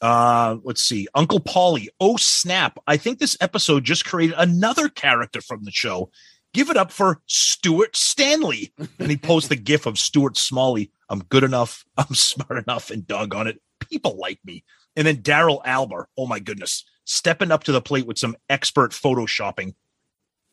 Uh, 0.00 0.56
let's 0.62 0.84
see. 0.84 1.08
Uncle 1.14 1.40
Paulie. 1.40 1.88
Oh, 2.00 2.16
snap. 2.16 2.78
I 2.86 2.96
think 2.96 3.18
this 3.18 3.36
episode 3.40 3.84
just 3.84 4.04
created 4.04 4.36
another 4.38 4.88
character 4.88 5.40
from 5.40 5.64
the 5.64 5.72
show. 5.72 6.10
Give 6.54 6.70
it 6.70 6.76
up 6.76 6.90
for 6.90 7.20
Stuart 7.26 7.96
Stanley. 7.96 8.72
And 8.98 9.10
he 9.10 9.16
posts 9.16 9.48
the 9.48 9.56
gif 9.56 9.86
of 9.86 9.98
Stuart 9.98 10.36
Smalley. 10.36 10.90
I'm 11.08 11.20
good 11.24 11.44
enough. 11.44 11.84
I'm 11.96 12.14
smart 12.14 12.62
enough. 12.66 12.90
And 12.90 13.06
doggone 13.06 13.46
it, 13.46 13.60
people 13.88 14.16
like 14.18 14.40
me. 14.44 14.64
And 14.96 15.06
then 15.06 15.18
Daryl 15.18 15.62
Alber. 15.64 16.06
Oh 16.16 16.26
my 16.26 16.40
goodness. 16.40 16.84
Stepping 17.04 17.50
up 17.50 17.64
to 17.64 17.72
the 17.72 17.80
plate 17.80 18.06
with 18.06 18.18
some 18.18 18.36
expert 18.48 18.92
photoshopping. 18.92 19.74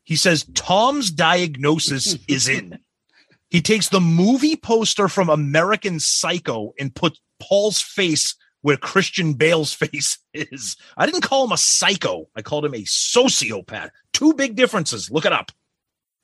He 0.04 0.16
says 0.16 0.46
Tom's 0.54 1.12
diagnosis 1.12 2.18
is 2.28 2.48
in. 2.48 2.80
He 3.50 3.62
takes 3.62 3.90
the 3.90 4.02
movie 4.02 4.56
poster 4.56 5.08
from 5.08 5.30
American 5.30 6.00
Psycho 6.00 6.74
and 6.80 6.94
puts 6.94 7.20
Paul's 7.40 7.82
face 7.82 8.36
where 8.62 8.78
Christian 8.78 9.34
Bale's 9.34 9.74
face 9.74 10.18
is. 10.34 10.76
I 10.98 11.06
didn't 11.06 11.22
call 11.22 11.46
him 11.46 11.52
a 11.52 11.58
psycho. 11.58 12.30
I 12.36 12.42
called 12.42 12.66
him 12.66 12.74
a 12.74 12.82
sociopath. 12.82 13.92
Two 14.12 14.34
big 14.34 14.56
differences. 14.56 15.12
Look 15.12 15.26
it 15.26 15.32
up. 15.32 15.52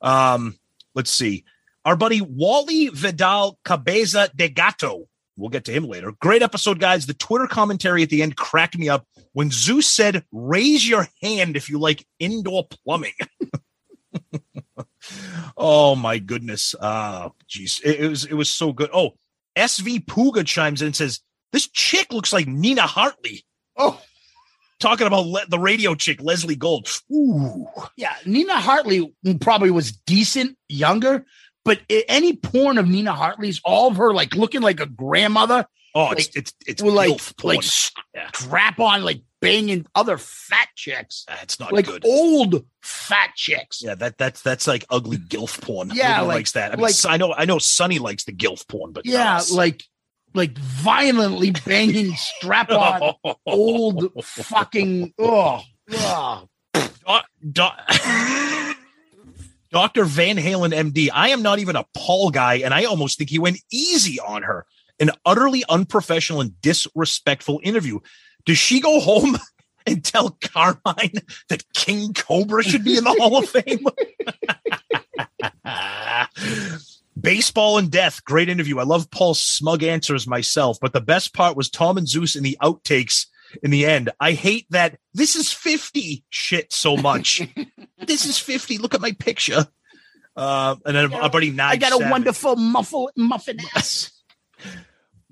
Um, 0.02 0.58
let's 0.94 1.10
see. 1.10 1.44
Our 1.84 1.96
buddy 1.96 2.20
Wally 2.20 2.88
Vidal 2.88 3.58
Cabeza 3.64 4.30
de 4.34 4.48
Gato. 4.48 5.08
We'll 5.36 5.48
get 5.48 5.64
to 5.64 5.72
him 5.72 5.88
later. 5.88 6.12
Great 6.20 6.42
episode, 6.42 6.78
guys. 6.78 7.06
The 7.06 7.14
Twitter 7.14 7.46
commentary 7.46 8.02
at 8.02 8.10
the 8.10 8.22
end 8.22 8.36
cracked 8.36 8.76
me 8.76 8.88
up 8.88 9.06
when 9.32 9.50
Zeus 9.50 9.86
said, 9.86 10.24
Raise 10.30 10.86
your 10.86 11.08
hand 11.22 11.56
if 11.56 11.70
you 11.70 11.78
like 11.78 12.06
indoor 12.18 12.66
plumbing. 12.68 13.14
oh 15.56 15.96
my 15.96 16.18
goodness. 16.18 16.74
Uh 16.78 17.30
jeez. 17.48 17.80
It, 17.82 18.00
it 18.00 18.08
was 18.08 18.24
it 18.26 18.34
was 18.34 18.50
so 18.50 18.72
good. 18.72 18.90
Oh, 18.92 19.12
SV 19.56 20.04
Puga 20.04 20.46
chimes 20.46 20.82
in 20.82 20.86
and 20.86 20.96
says, 20.96 21.20
This 21.52 21.68
chick 21.68 22.12
looks 22.12 22.32
like 22.32 22.46
Nina 22.46 22.82
Hartley. 22.82 23.44
Oh, 23.76 24.00
Talking 24.82 25.06
about 25.06 25.26
le- 25.26 25.46
the 25.48 25.58
radio 25.58 25.94
chick, 25.94 26.20
Leslie 26.20 26.56
Gold. 26.56 26.88
Ooh. 27.12 27.66
yeah. 27.96 28.14
Nina 28.26 28.60
Hartley 28.60 29.14
probably 29.40 29.70
was 29.70 29.92
decent 29.92 30.58
younger, 30.68 31.24
but 31.64 31.80
any 31.88 32.34
porn 32.36 32.76
of 32.78 32.88
Nina 32.88 33.12
Hartley's, 33.12 33.60
all 33.64 33.88
of 33.88 33.96
her 33.96 34.12
like 34.12 34.34
looking 34.34 34.60
like 34.60 34.80
a 34.80 34.86
grandmother, 34.86 35.66
Oh, 35.94 36.10
it's 36.12 36.28
Like- 36.28 36.36
it's 36.36 36.52
it's 36.66 36.82
with 36.82 36.94
like 36.94 37.36
porn. 37.36 37.56
like 37.56 37.64
strap 37.64 38.80
on, 38.80 39.04
like 39.04 39.20
banging 39.42 39.84
other 39.94 40.16
fat 40.16 40.68
chicks, 40.74 41.24
That's 41.28 41.60
not 41.60 41.70
like 41.72 41.84
good. 41.86 42.02
old 42.06 42.64
fat 42.80 43.32
chicks. 43.36 43.82
Yeah, 43.82 43.94
that 43.96 44.16
that's 44.16 44.40
that's 44.40 44.66
like 44.66 44.84
ugly 44.88 45.18
gilf 45.18 45.60
porn. 45.60 45.90
Yeah, 45.94 46.22
like- 46.22 46.36
likes 46.36 46.52
that. 46.52 46.72
I 46.72 46.76
mean, 46.76 46.82
like- 46.84 46.94
I 47.06 47.18
know 47.18 47.34
I 47.34 47.44
know 47.44 47.58
Sonny 47.58 47.98
likes 47.98 48.24
the 48.24 48.32
gilf 48.32 48.66
porn, 48.68 48.92
but 48.92 49.04
Yeah, 49.04 49.36
us. 49.36 49.50
like 49.50 49.84
like 50.34 50.56
violently 50.58 51.50
banging 51.50 52.14
strap 52.14 52.70
on 52.70 53.14
old 53.46 54.12
fucking 54.24 55.12
oh, 55.18 55.62
oh. 55.92 56.48
Doc- 57.50 57.80
Dr. 59.70 60.04
Van 60.04 60.36
Halen, 60.36 60.74
MD. 60.74 61.08
I 61.12 61.30
am 61.30 61.42
not 61.42 61.58
even 61.58 61.76
a 61.76 61.86
Paul 61.96 62.30
guy, 62.30 62.56
and 62.56 62.74
I 62.74 62.84
almost 62.84 63.18
think 63.18 63.30
he 63.30 63.38
went 63.38 63.58
easy 63.72 64.20
on 64.20 64.42
her. 64.42 64.66
An 65.00 65.10
utterly 65.24 65.64
unprofessional 65.68 66.42
and 66.42 66.60
disrespectful 66.60 67.60
interview. 67.64 67.98
Does 68.44 68.58
she 68.58 68.80
go 68.80 69.00
home 69.00 69.38
and 69.86 70.04
tell 70.04 70.36
Carmine 70.42 71.22
that 71.48 71.64
King 71.74 72.12
Cobra 72.12 72.62
should 72.62 72.84
be 72.84 72.98
in 72.98 73.04
the 73.04 73.16
Hall 73.18 73.38
of 73.38 73.48
Fame? 73.48 73.86
Baseball 77.20 77.78
and 77.78 77.90
death. 77.90 78.24
Great 78.24 78.48
interview. 78.48 78.78
I 78.78 78.84
love 78.84 79.10
Paul's 79.10 79.42
smug 79.42 79.82
answers 79.82 80.26
myself, 80.26 80.78
but 80.80 80.92
the 80.92 81.00
best 81.00 81.34
part 81.34 81.56
was 81.56 81.68
Tom 81.68 81.98
and 81.98 82.08
Zeus 82.08 82.36
in 82.36 82.42
the 82.42 82.56
outtakes 82.62 83.26
in 83.62 83.70
the 83.70 83.84
end. 83.84 84.10
I 84.20 84.32
hate 84.32 84.66
that 84.70 84.98
this 85.12 85.36
is 85.36 85.52
50 85.52 86.24
shit 86.30 86.72
so 86.72 86.96
much. 86.96 87.42
this 88.06 88.24
is 88.24 88.38
50. 88.38 88.78
Look 88.78 88.94
at 88.94 89.00
my 89.00 89.12
picture. 89.12 89.66
Uh, 90.34 90.76
and 90.86 90.96
then 90.96 91.12
our 91.12 91.28
buddy 91.28 91.52
Nige 91.52 91.60
I 91.60 91.76
got 91.76 91.92
a 91.92 92.08
wonderful 92.08 92.56
muffle 92.56 93.10
muffin 93.16 93.58
ass. 93.76 94.10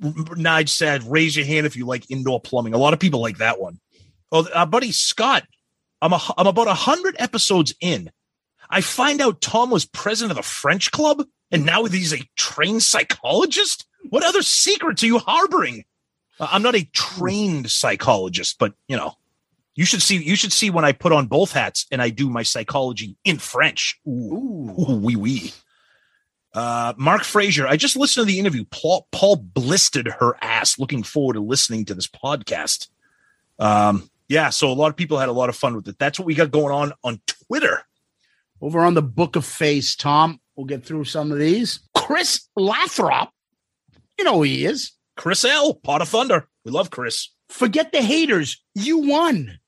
Nige 0.01 0.69
said, 0.69 1.05
raise 1.05 1.37
your 1.37 1.47
hand 1.47 1.67
if 1.67 1.77
you 1.77 1.87
like 1.87 2.11
indoor 2.11 2.41
plumbing. 2.41 2.75
A 2.75 2.79
lot 2.79 2.93
of 2.93 3.01
people 3.01 3.21
like 3.21 3.39
that 3.39 3.61
one. 3.61 3.81
Oh, 4.33 4.47
our 4.55 4.67
buddy 4.67 4.93
Scott, 4.93 5.45
I'm 6.03 6.13
a, 6.13 6.21
I'm 6.37 6.47
about 6.47 6.69
a 6.69 6.75
hundred 6.75 7.17
episodes 7.19 7.75
in. 7.81 8.11
I 8.69 8.83
find 8.83 9.21
out 9.21 9.41
Tom 9.41 9.71
was 9.71 9.85
president 9.85 10.33
of 10.33 10.37
the 10.37 10.49
French 10.49 10.91
club 10.91 11.25
and 11.51 11.67
now 11.67 11.85
he's 11.85 12.13
a 12.13 12.29
trained 12.37 12.83
psychologist. 12.83 13.87
What 14.09 14.25
other 14.25 14.43
secrets 14.43 15.03
are 15.03 15.07
you 15.07 15.19
harboring? 15.19 15.85
Uh, 16.39 16.49
I'm 16.51 16.63
not 16.63 16.75
a 16.75 16.85
trained 16.93 17.71
psychologist, 17.71 18.59
but 18.59 18.75
you 18.89 18.97
know, 18.97 19.17
you 19.75 19.85
should 19.85 20.03
see, 20.03 20.23
you 20.23 20.37
should 20.37 20.53
see 20.53 20.71
when 20.71 20.85
I 20.85 20.93
put 20.93 21.13
on 21.13 21.27
both 21.27 21.53
hats 21.53 21.87
and 21.91 22.03
I 22.03 22.11
do 22.11 22.29
my 22.29 22.43
psychology 22.43 23.17
in 23.25 23.39
French. 23.39 24.01
Ooh, 24.07 24.75
ooh 24.79 24.97
wee 24.97 25.17
wee. 25.17 25.53
Uh, 26.53 26.95
Mark 26.97 27.23
Frazier, 27.23 27.67
I 27.67 27.77
just 27.77 27.97
listened 27.97 28.27
to 28.27 28.33
the 28.33 28.41
interview. 28.41 28.65
Paul, 28.71 29.07
Paul 29.13 29.37
blistered 29.37 30.09
her 30.19 30.37
ass. 30.43 30.79
Looking 30.79 31.03
forward 31.03 31.35
to 31.35 31.41
listening 31.41 31.85
to 31.85 31.95
this 31.95 32.09
podcast. 32.09 32.89
Um, 33.59 34.11
yeah, 34.29 34.51
so 34.51 34.71
a 34.71 34.75
lot 34.75 34.89
of 34.89 34.97
people 34.97 35.19
had 35.19 35.29
a 35.29 35.33
lot 35.33 35.49
of 35.49 35.57
fun 35.57 35.77
with 35.77 35.87
it. 35.89 35.99
That's 35.99 36.19
what 36.19 36.27
we 36.27 36.35
got 36.35 36.51
going 36.51 36.75
on 36.75 36.93
on 37.05 37.21
Twitter. 37.27 37.83
Over 38.61 38.81
on 38.81 38.95
the 38.95 39.03
Book 39.03 39.37
of 39.37 39.45
Face, 39.45 39.95
Tom, 39.97 40.40
we'll 40.57 40.67
get 40.67 40.85
through 40.85 41.05
some 41.05 41.33
of 41.33 41.39
these. 41.39 41.81
Chris 41.97 42.49
Lathrop, 42.57 43.31
you 44.19 44.25
know 44.25 44.35
who 44.37 44.43
he 44.43 44.65
is. 44.65 44.93
Chris 45.17 45.45
L, 45.45 45.75
Pot 45.75 46.03
of 46.03 46.09
Thunder. 46.09 46.47
We 46.65 46.71
love 46.73 46.91
Chris. 46.91 47.29
Forget 47.49 47.93
the 47.93 48.01
haters. 48.03 48.63
You 48.75 48.99
won. 48.99 49.59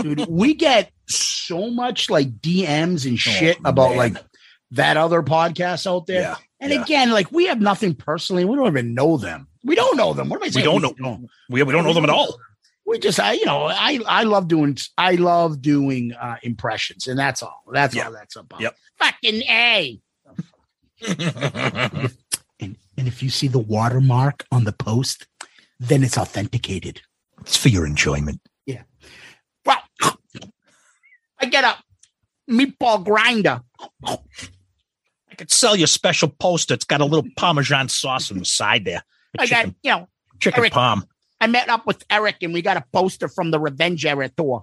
Dude, 0.00 0.26
we 0.28 0.54
get 0.54 0.90
so 1.08 1.70
much 1.70 2.08
like 2.08 2.40
DMs 2.40 3.04
and 3.04 3.14
oh, 3.14 3.16
shit 3.16 3.58
Oh, 3.64 3.68
about 3.68 3.90
man. 3.90 3.98
like 3.98 4.16
that 4.72 4.96
other 4.96 5.22
podcast 5.22 5.86
out 5.86 6.06
there. 6.06 6.22
Yeah, 6.22 6.36
And 6.60 6.72
yeah. 6.72 6.82
again, 6.82 7.10
like 7.10 7.30
we 7.30 7.46
have 7.46 7.60
nothing 7.60 7.94
personally. 7.94 8.44
We 8.44 8.56
don't 8.56 8.66
even 8.68 8.94
know 8.94 9.16
them. 9.18 9.48
We 9.64 9.74
don't 9.74 9.96
know 9.96 10.12
them. 10.14 10.28
What 10.28 10.36
am 10.36 10.44
I 10.44 10.48
saying? 10.48 10.64
We 10.66 10.80
don't 10.80 10.98
know. 11.00 11.28
We, 11.50 11.62
we 11.62 11.72
don't 11.72 11.84
know 11.84 11.92
them 11.92 12.04
at 12.04 12.10
all. 12.10 12.38
We 12.86 12.98
just 12.98 13.20
I 13.20 13.32
you 13.34 13.44
know 13.46 13.64
I 13.66 14.00
I 14.06 14.24
love 14.24 14.48
doing 14.48 14.76
I 14.98 15.12
love 15.16 15.62
doing 15.62 16.12
uh 16.14 16.36
impressions 16.42 17.06
and 17.06 17.18
that's 17.18 17.42
all 17.42 17.62
that's 17.72 17.94
Yep. 17.94 18.06
all 18.06 18.12
that's 18.12 18.36
about. 18.36 18.60
Yep. 18.60 18.76
Fucking 18.98 19.42
a. 19.42 20.00
And 22.60 22.76
and 22.96 23.08
if 23.08 23.22
you 23.24 23.28
see 23.30 23.48
the 23.48 23.58
watermark 23.58 24.46
on 24.52 24.62
the 24.62 24.72
post, 24.72 25.26
then 25.80 26.04
it's 26.04 26.16
authenticated. 26.16 27.00
it's 27.40 27.56
for 27.56 27.70
your 27.70 27.84
enjoyment. 27.86 28.40
Yeah. 28.66 28.82
Well, 29.66 29.78
I 31.40 31.46
get 31.46 31.64
a 31.64 31.74
meatball 32.48 33.04
grinder. 33.04 33.62
I 34.06 35.34
could 35.36 35.50
sell 35.50 35.74
you 35.74 35.84
a 35.84 35.88
special 35.88 36.28
poster. 36.28 36.74
It's 36.74 36.84
got 36.84 37.00
a 37.00 37.04
little 37.04 37.28
Parmesan 37.36 37.88
sauce 37.88 38.30
on 38.30 38.38
the 38.38 38.44
side 38.44 38.84
there. 38.84 39.02
I 39.36 39.46
got 39.46 39.56
chicken, 39.56 39.74
you 39.82 39.90
know 39.90 40.08
chicken 40.38 40.60
Eric. 40.60 40.72
palm. 40.72 41.04
I 41.42 41.48
met 41.48 41.68
up 41.68 41.88
with 41.88 42.04
Eric 42.08 42.36
and 42.42 42.54
we 42.54 42.62
got 42.62 42.76
a 42.76 42.84
poster 42.92 43.26
from 43.26 43.50
the 43.50 43.58
Revenge 43.58 44.06
Era 44.06 44.28
tour. 44.28 44.62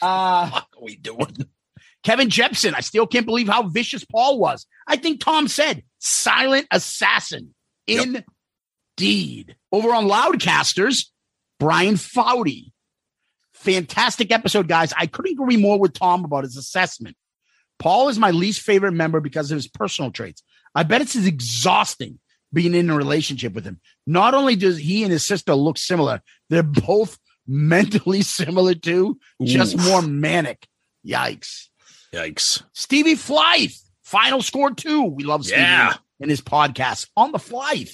uh 0.00 0.48
What 0.48 0.66
are 0.74 0.82
we 0.82 0.96
doing? 0.96 1.36
Kevin 2.02 2.30
Jepson, 2.30 2.74
I 2.74 2.80
still 2.80 3.06
can't 3.06 3.26
believe 3.26 3.46
how 3.46 3.68
vicious 3.68 4.06
Paul 4.06 4.38
was. 4.38 4.66
I 4.86 4.96
think 4.96 5.20
Tom 5.20 5.48
said 5.48 5.82
silent 5.98 6.66
assassin. 6.70 7.54
Yep. 7.88 8.24
Indeed. 8.96 9.56
Over 9.70 9.92
on 9.92 10.06
Loudcasters, 10.06 11.10
Brian 11.60 11.96
Foudy. 11.96 12.72
Fantastic 13.52 14.32
episode, 14.32 14.66
guys. 14.66 14.94
I 14.96 15.08
couldn't 15.08 15.32
agree 15.32 15.58
more 15.58 15.78
with 15.78 15.92
Tom 15.92 16.24
about 16.24 16.44
his 16.44 16.56
assessment. 16.56 17.18
Paul 17.78 18.08
is 18.08 18.18
my 18.18 18.30
least 18.30 18.62
favorite 18.62 18.92
member 18.92 19.20
because 19.20 19.50
of 19.50 19.56
his 19.56 19.68
personal 19.68 20.10
traits. 20.10 20.42
I 20.74 20.84
bet 20.84 21.02
it's 21.02 21.16
exhausting 21.16 22.18
being 22.56 22.74
in 22.74 22.88
a 22.88 22.96
relationship 22.96 23.52
with 23.52 23.66
him. 23.66 23.78
Not 24.06 24.32
only 24.32 24.56
does 24.56 24.78
he 24.78 25.02
and 25.02 25.12
his 25.12 25.26
sister 25.26 25.54
look 25.54 25.76
similar, 25.76 26.22
they're 26.48 26.62
both 26.62 27.18
mentally 27.46 28.22
similar 28.38 28.74
too, 28.74 29.18
just 29.42 29.74
Oof. 29.74 29.84
more 29.84 30.00
manic. 30.02 30.66
Yikes. 31.06 31.66
Yikes. 32.14 32.62
Stevie 32.72 33.14
Flythe, 33.14 33.72
final 34.02 34.40
score 34.40 34.70
two. 34.74 35.02
We 35.02 35.24
love 35.24 35.44
Stevie 35.44 35.60
Yeah. 35.60 35.94
and 36.18 36.30
his 36.30 36.40
podcast 36.40 37.08
on 37.14 37.30
the 37.32 37.38
Flythe. 37.38 37.90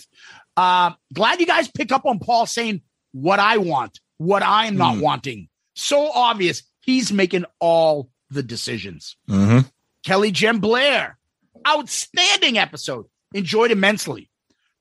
Uh, 0.56 0.92
glad 1.12 1.40
you 1.40 1.46
guys 1.46 1.68
pick 1.68 1.90
up 1.90 2.06
on 2.06 2.20
Paul 2.20 2.46
saying 2.46 2.82
what 3.10 3.40
I 3.40 3.56
want, 3.56 3.98
what 4.18 4.44
I 4.44 4.66
am 4.66 4.76
not 4.76 4.96
Mm. 4.96 5.00
wanting. 5.00 5.48
So 5.74 6.08
obvious. 6.10 6.62
He's 6.82 7.12
making 7.12 7.46
all 7.58 8.10
the 8.30 8.42
decisions. 8.44 9.16
Mm-hmm. 9.28 9.66
Kelly 10.04 10.30
Jem 10.30 10.60
Blair, 10.60 11.18
outstanding 11.66 12.58
episode. 12.58 13.06
Enjoyed 13.34 13.70
immensely. 13.70 14.28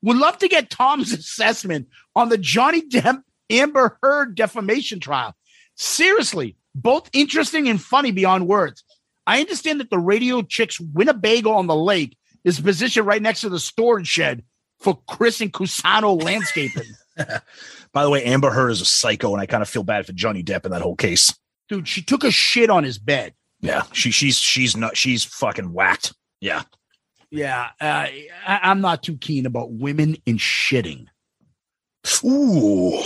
Would 0.02 0.16
love 0.16 0.38
to 0.38 0.48
get 0.48 0.70
Tom's 0.70 1.12
assessment 1.12 1.88
on 2.14 2.28
the 2.28 2.38
Johnny 2.38 2.82
Depp 2.82 3.22
Amber 3.50 3.98
Heard 4.02 4.34
defamation 4.34 5.00
trial. 5.00 5.34
Seriously, 5.76 6.56
both 6.74 7.08
interesting 7.12 7.68
and 7.68 7.80
funny 7.80 8.10
beyond 8.10 8.48
words. 8.48 8.84
I 9.26 9.40
understand 9.40 9.80
that 9.80 9.90
the 9.90 9.98
Radio 9.98 10.42
Chicks 10.42 10.80
Winnebago 10.80 11.52
on 11.52 11.66
the 11.66 11.76
lake 11.76 12.16
is 12.44 12.60
positioned 12.60 13.06
right 13.06 13.22
next 13.22 13.42
to 13.42 13.48
the 13.48 13.60
storage 13.60 14.08
shed 14.08 14.42
for 14.80 15.00
Chris 15.06 15.40
and 15.40 15.52
Cusano 15.52 16.20
landscaping. 16.20 16.82
By 17.92 18.02
the 18.02 18.10
way, 18.10 18.24
Amber 18.24 18.50
Heard 18.50 18.70
is 18.70 18.80
a 18.80 18.86
psycho, 18.86 19.32
and 19.32 19.40
I 19.40 19.46
kind 19.46 19.62
of 19.62 19.68
feel 19.68 19.84
bad 19.84 20.06
for 20.06 20.12
Johnny 20.12 20.42
Depp 20.42 20.64
in 20.64 20.72
that 20.72 20.82
whole 20.82 20.96
case. 20.96 21.38
Dude, 21.68 21.86
she 21.86 22.02
took 22.02 22.24
a 22.24 22.30
shit 22.30 22.70
on 22.70 22.84
his 22.84 22.98
bed. 22.98 23.34
Yeah, 23.60 23.84
she 23.92 24.10
she's 24.10 24.36
she's 24.36 24.76
not 24.76 24.96
she's 24.96 25.24
fucking 25.24 25.72
whacked. 25.72 26.14
Yeah, 26.40 26.62
Yeah, 27.32 27.70
uh, 27.80 27.84
I, 28.46 28.60
I'm 28.62 28.80
not 28.82 29.02
too 29.02 29.16
keen 29.16 29.46
about 29.46 29.72
women 29.72 30.16
in 30.26 30.36
shitting. 30.36 31.06
ooh, 32.24 33.00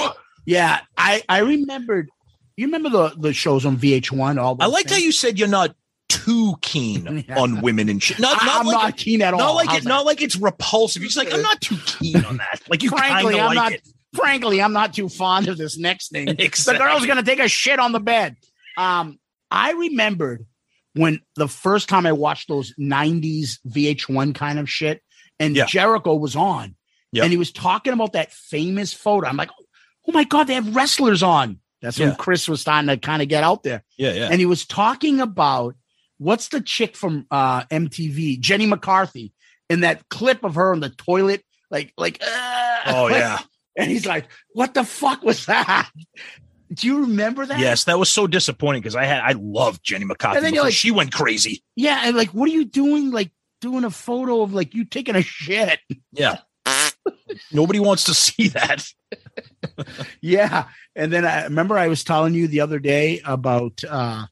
Yeah, 0.45 0.81
I 0.97 1.23
I 1.29 1.39
remembered. 1.39 2.11
You 2.57 2.67
remember 2.67 2.89
the 2.91 3.09
the 3.17 3.33
shows 3.33 3.65
on 3.65 3.77
VH1? 3.77 4.41
All 4.41 4.57
I 4.61 4.67
liked 4.67 4.91
how 4.91 4.97
you 4.97 5.13
said 5.13 5.39
you're 5.39 5.47
not 5.49 5.77
too 6.09 6.55
keen 6.63 7.25
Yeah. 7.29 7.39
on 7.41 7.61
women 7.61 7.89
and 7.89 8.03
shit. 8.03 8.19
Not, 8.19 8.43
not 8.45 8.61
I'm 8.61 8.67
like 8.67 8.75
not 8.83 8.97
keen 8.97 9.23
at 9.23 9.33
all. 9.35 9.39
not 9.41 9.51
like 9.55 9.69
How's 9.69 9.79
it, 9.79 9.85
that? 9.85 9.89
not 9.89 10.07
like 10.07 10.23
it's 10.23 10.37
repulsive. 10.37 11.03
You're 11.03 11.09
just 11.11 11.19
like 11.19 11.33
I'm 11.33 11.43
not 11.43 11.61
too 11.61 11.77
keen 11.87 12.25
on 12.25 12.39
that. 12.39 12.61
Like 12.69 12.83
you 12.83 12.91
Frankly, 12.91 13.39
I'm 13.39 13.47
like 13.47 13.55
not. 13.55 13.73
it. 13.73 13.89
Frankly, 14.15 14.63
I'm 14.63 14.73
not 14.73 14.95
too 14.95 15.09
fond 15.09 15.49
of 15.49 15.59
this 15.59 15.77
next 15.79 16.11
thing. 16.11 16.29
Exactly. 16.29 16.79
The 16.79 16.79
girl's 16.85 17.07
gonna 17.07 17.23
take 17.23 17.39
a 17.41 17.49
shit 17.49 17.79
on 17.79 17.93
the 17.93 18.01
bed. 18.01 18.37
Um, 18.79 19.19
I 19.51 19.73
remembered 19.73 20.47
when 20.97 21.21
the 21.37 21.49
first 21.49 21.89
time 21.89 22.07
I 22.07 22.13
watched 22.13 22.49
those 22.49 22.73
'90s 22.81 23.59
VH1 23.69 24.35
kind 24.35 24.59
of 24.59 24.69
shit, 24.69 25.03
and 25.39 25.55
Yeah. 25.55 25.67
Jericho 25.67 26.15
was 26.15 26.35
on, 26.37 26.75
Yep. 27.13 27.25
and 27.25 27.33
he 27.33 27.37
was 27.39 27.53
talking 27.53 27.93
about 27.93 28.13
that 28.15 28.33
famous 28.33 28.93
photo. 28.93 29.29
I'm 29.29 29.37
like, 29.37 29.51
oh 30.09 30.13
my 30.13 30.25
god, 30.25 30.47
they 30.49 30.55
have 30.55 30.75
wrestlers 30.75 31.23
on. 31.23 31.61
That's 31.83 31.99
when 31.99 32.15
Chris 32.17 32.49
was 32.49 32.63
starting 32.63 32.89
to 32.89 32.97
kind 32.97 33.21
of 33.23 33.29
get 33.29 33.45
out 33.45 33.63
there. 33.63 33.85
Yeah, 33.99 34.13
yeah. 34.13 34.29
and 34.31 34.41
he 34.41 34.47
was 34.47 34.65
talking 34.67 35.21
about 35.21 35.75
what's 36.19 36.49
the 36.49 36.61
chick 36.63 36.97
from 36.97 37.27
uh 37.31 37.65
MTV, 37.65 38.41
Jenny 38.41 38.67
McCarthy, 38.67 39.33
in 39.69 39.81
that 39.81 40.09
clip 40.09 40.43
of 40.45 40.55
her 40.55 40.73
on 40.73 40.81
the 40.81 40.89
toilet, 40.91 41.45
like 41.71 41.93
like 41.99 42.23
uh, 42.23 42.81
oh 42.87 43.03
like- 43.11 43.13
yeah. 43.17 43.39
and 43.77 43.91
he's 43.91 44.07
like, 44.07 44.27
"What 44.55 44.73
the 44.75 44.85
fuck 44.85 45.23
was 45.23 45.45
that?" 45.47 45.91
Do 46.73 46.87
you 46.87 47.01
remember 47.03 47.47
that? 47.47 47.59
Yes, 47.59 47.85
that 47.85 47.99
was 47.99 48.11
so 48.11 48.27
disappointing 48.27 48.83
because 48.83 48.97
I 48.97 49.05
had 49.05 49.21
I 49.21 49.33
loved 49.39 49.83
Jenny 49.85 50.05
McCarthy. 50.05 50.37
And 50.39 50.47
then 50.47 50.55
you're 50.55 50.65
like- 50.65 50.75
she 50.75 50.91
went 50.91 51.13
crazy. 51.13 51.63
Yeah, 51.77 52.01
and 52.05 52.17
like, 52.17 52.31
what 52.31 52.49
are 52.49 52.53
you 52.53 52.65
doing? 52.65 53.11
Like 53.11 53.31
doing 53.61 53.85
a 53.85 53.91
photo 53.91 54.43
of 54.43 54.53
like 54.53 54.75
you 54.75 54.85
taking 54.85 55.17
a 55.17 55.23
shit. 55.23 55.79
Yeah. 56.13 56.39
Nobody 57.53 57.79
wants 57.81 58.05
to 58.05 58.15
see 58.15 58.49
that. 58.49 58.87
Yeah, 60.21 60.69
and 60.95 61.13
then 61.13 61.25
I 61.27 61.45
remember 61.45 61.77
I 61.77 61.89
was 61.89 62.03
telling 62.03 62.35
you 62.35 62.49
the 62.49 62.61
other 62.61 62.79
day 62.79 63.21
about 63.25 63.83
uh 63.89 64.27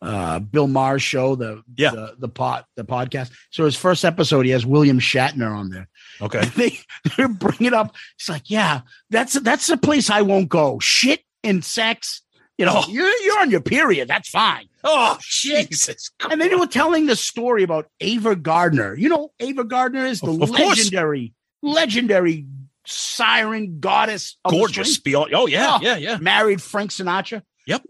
uh 0.00 0.38
Bill 0.40 0.66
Maher's 0.66 1.02
show, 1.02 1.34
the 1.34 1.62
Yeah. 1.76 1.90
the 1.90 2.14
the 2.18 2.28
pot 2.28 2.66
the 2.76 2.84
podcast. 2.84 3.30
So 3.50 3.64
his 3.64 3.76
first 3.76 4.04
episode, 4.04 4.44
he 4.44 4.50
has 4.52 4.66
William 4.66 4.98
Shatner 5.00 5.56
on 5.56 5.70
there. 5.70 5.88
Okay. 6.20 6.44
they 6.56 6.78
they 7.16 7.26
bring 7.26 7.62
it 7.62 7.72
up. 7.72 7.94
It's 8.18 8.28
like, 8.28 8.50
yeah, 8.50 8.82
that's 9.10 9.34
that's 9.40 9.66
the 9.66 9.76
place 9.78 10.10
I 10.10 10.22
won't 10.22 10.48
go. 10.48 10.78
Shit 10.78 11.22
and 11.44 11.64
sex. 11.64 12.22
You 12.58 12.66
know, 12.66 12.82
Oh. 12.84 12.88
you're 12.90 13.08
you're 13.22 13.40
on 13.40 13.50
your 13.50 13.60
period. 13.62 14.08
That's 14.08 14.28
fine. 14.28 14.68
Oh 14.84 15.18
Jesus! 15.22 16.10
And 16.30 16.40
then 16.40 16.50
they 16.50 16.54
were 16.56 16.66
telling 16.66 17.06
the 17.06 17.16
story 17.16 17.62
about 17.62 17.86
Ava 18.00 18.36
Gardner. 18.36 18.94
You 18.96 19.08
know, 19.08 19.32
Ava 19.40 19.64
Gardner 19.64 20.04
is 20.04 20.20
the 20.20 20.30
Of- 20.30 20.42
of 20.42 20.48
course. 20.52 20.76
legendary, 20.78 21.32
legendary 21.62 22.46
siren 22.86 23.80
goddess. 23.80 24.36
Of 24.44 24.52
gorgeous. 24.52 24.98
Beyond. 24.98 25.34
Oh 25.34 25.46
yeah, 25.46 25.76
Oh. 25.76 25.78
yeah, 25.82 25.96
yeah. 25.96 26.16
Married 26.18 26.60
Frank 26.62 26.90
Sinatra. 26.90 27.42
Yep. 27.66 27.84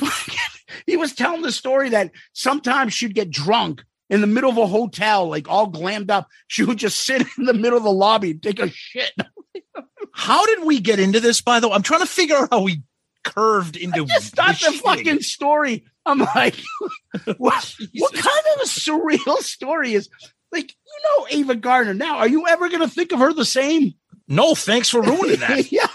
he 0.86 0.96
was 0.96 1.14
telling 1.14 1.42
the 1.42 1.52
story 1.52 1.90
that 1.90 2.10
sometimes 2.32 2.94
she'd 2.94 3.14
get 3.14 3.30
drunk 3.30 3.82
in 4.08 4.20
the 4.20 4.26
middle 4.26 4.50
of 4.50 4.56
a 4.56 4.66
hotel, 4.66 5.28
like 5.28 5.48
all 5.48 5.66
glammed 5.70 6.10
up. 6.10 6.28
She 6.48 6.64
would 6.64 6.78
just 6.78 7.00
sit 7.04 7.22
in 7.38 7.44
the 7.44 7.54
middle 7.54 7.76
of 7.78 7.84
the 7.84 7.90
lobby 7.92 8.30
and 8.32 8.42
take 8.42 8.60
a 8.60 8.70
shit. 8.70 9.12
How 10.12 10.44
did 10.46 10.64
we 10.64 10.80
get 10.80 10.98
into 11.00 11.20
this? 11.20 11.40
By 11.40 11.60
the 11.60 11.68
way, 11.68 11.74
I'm 11.74 11.82
trying 11.82 12.00
to 12.00 12.06
figure 12.06 12.36
out 12.36 12.48
how 12.50 12.62
we 12.62 12.82
curved 13.24 13.76
into. 13.76 14.06
just 14.06 14.36
not 14.36 14.58
the 14.58 14.66
shitting. 14.66 14.80
fucking 14.80 15.20
story. 15.20 15.84
I'm 16.06 16.18
like, 16.18 16.56
what, 17.36 17.74
what 17.94 18.12
kind 18.14 18.44
of 18.54 18.62
a 18.62 18.66
surreal 18.66 19.38
story 19.38 19.94
is 19.94 20.08
like, 20.52 20.70
you 20.70 21.02
know, 21.04 21.26
Ava 21.30 21.54
Gardner. 21.54 21.94
Now, 21.94 22.18
are 22.18 22.28
you 22.28 22.46
ever 22.48 22.68
going 22.68 22.80
to 22.80 22.88
think 22.88 23.12
of 23.12 23.18
her 23.20 23.32
the 23.32 23.44
same? 23.44 23.94
No, 24.28 24.54
thanks 24.54 24.88
for 24.88 25.02
ruining 25.02 25.40
that. 25.40 25.70
yeah. 25.72 25.88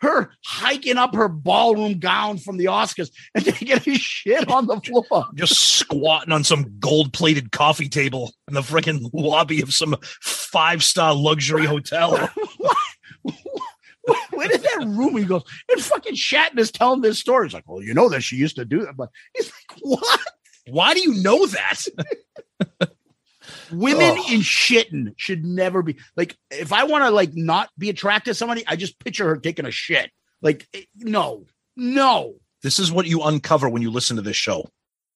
Her 0.00 0.30
hiking 0.44 0.98
up 0.98 1.14
her 1.14 1.28
ballroom 1.28 1.98
gown 1.98 2.38
from 2.38 2.58
the 2.58 2.66
Oscars 2.66 3.10
and 3.34 3.44
taking 3.56 3.72
a 3.72 3.98
shit 3.98 4.50
on 4.50 4.66
the 4.66 4.80
floor. 4.80 5.26
Just 5.34 5.58
squatting 5.58 6.32
on 6.32 6.44
some 6.44 6.78
gold-plated 6.78 7.50
coffee 7.50 7.88
table 7.88 8.32
in 8.46 8.54
the 8.54 8.60
freaking 8.60 9.08
lobby 9.12 9.62
of 9.62 9.72
some 9.72 9.96
five-star 10.20 11.14
luxury 11.14 11.64
hotel. 11.64 12.30
Where 14.30 14.48
did 14.48 14.62
that 14.62 14.86
room? 14.86 15.16
He 15.16 15.24
goes, 15.24 15.42
and 15.70 15.80
fucking 15.80 16.14
Shatner's 16.14 16.70
telling 16.70 17.02
this 17.02 17.18
story. 17.18 17.46
He's 17.46 17.54
like, 17.54 17.68
well, 17.68 17.82
you 17.82 17.94
know 17.94 18.08
that 18.08 18.22
she 18.22 18.36
used 18.36 18.56
to 18.56 18.64
do 18.64 18.84
that. 18.86 18.96
But 18.96 19.10
he's 19.34 19.46
like, 19.50 19.78
what? 19.82 20.20
Why 20.68 20.94
do 20.94 21.00
you 21.00 21.22
know 21.22 21.46
that? 21.46 21.82
Women 23.72 24.16
in 24.28 24.40
shitting 24.40 25.14
should 25.16 25.44
never 25.44 25.82
be 25.82 25.96
like. 26.16 26.36
If 26.50 26.72
I 26.72 26.84
want 26.84 27.04
to 27.04 27.10
like 27.10 27.34
not 27.34 27.70
be 27.78 27.90
attracted 27.90 28.30
to 28.30 28.34
somebody, 28.34 28.64
I 28.66 28.76
just 28.76 28.98
picture 28.98 29.26
her 29.28 29.36
taking 29.36 29.66
a 29.66 29.70
shit. 29.70 30.10
Like, 30.42 30.66
eh, 30.74 30.82
no, 30.96 31.46
no. 31.76 32.34
This 32.62 32.78
is 32.78 32.92
what 32.92 33.06
you 33.06 33.22
uncover 33.22 33.68
when 33.68 33.82
you 33.82 33.90
listen 33.90 34.16
to 34.16 34.22
this 34.22 34.36
show. 34.36 34.68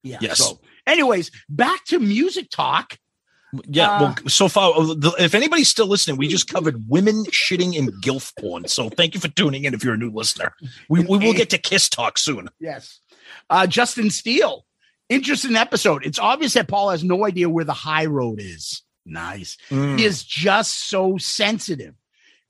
Yeah. 0.03 0.19
Yes. 0.21 0.39
So, 0.39 0.61
anyways, 0.87 1.31
back 1.49 1.85
to 1.87 1.99
music 1.99 2.49
talk. 2.51 2.99
Yeah. 3.67 3.91
Uh, 3.91 4.01
well, 4.01 4.17
so 4.29 4.49
far, 4.49 4.73
uh, 4.77 4.95
if 5.19 5.35
anybody's 5.35 5.69
still 5.69 5.87
listening, 5.87 6.17
we 6.17 6.29
just 6.29 6.49
covered 6.49 6.89
women 6.89 7.25
shitting 7.27 7.75
in 7.75 7.89
gilf 8.01 8.33
porn. 8.39 8.69
So 8.69 8.89
thank 8.89 9.15
you 9.15 9.21
for 9.21 9.29
tuning 9.29 9.65
in. 9.65 9.75
If 9.75 9.85
you're 9.85 9.95
a 9.95 9.99
new 9.99 10.11
listener, 10.11 10.55
we, 10.89 11.01
we 11.01 11.19
will 11.19 11.33
get 11.33 11.51
to 11.51 11.59
kiss 11.59 11.89
talk 11.89 12.19
soon. 12.19 12.49
Yes. 12.61 13.01
Uh, 13.51 13.67
Justin 13.67 14.11
Steele. 14.11 14.65
Interesting 15.09 15.57
episode. 15.57 16.07
It's 16.07 16.19
obvious 16.19 16.55
that 16.55 16.69
Paul 16.69 16.91
has 16.91 17.05
no 17.05 17.27
idea 17.27 17.49
where 17.49 17.65
the 17.65 17.75
high 17.75 18.07
road 18.07 18.41
is. 18.41 18.83
Nice. 19.05 19.59
Mm. 19.71 19.99
He 19.99 20.05
is 20.05 20.25
just 20.25 20.89
so 20.89 21.19
sensitive. 21.19 21.95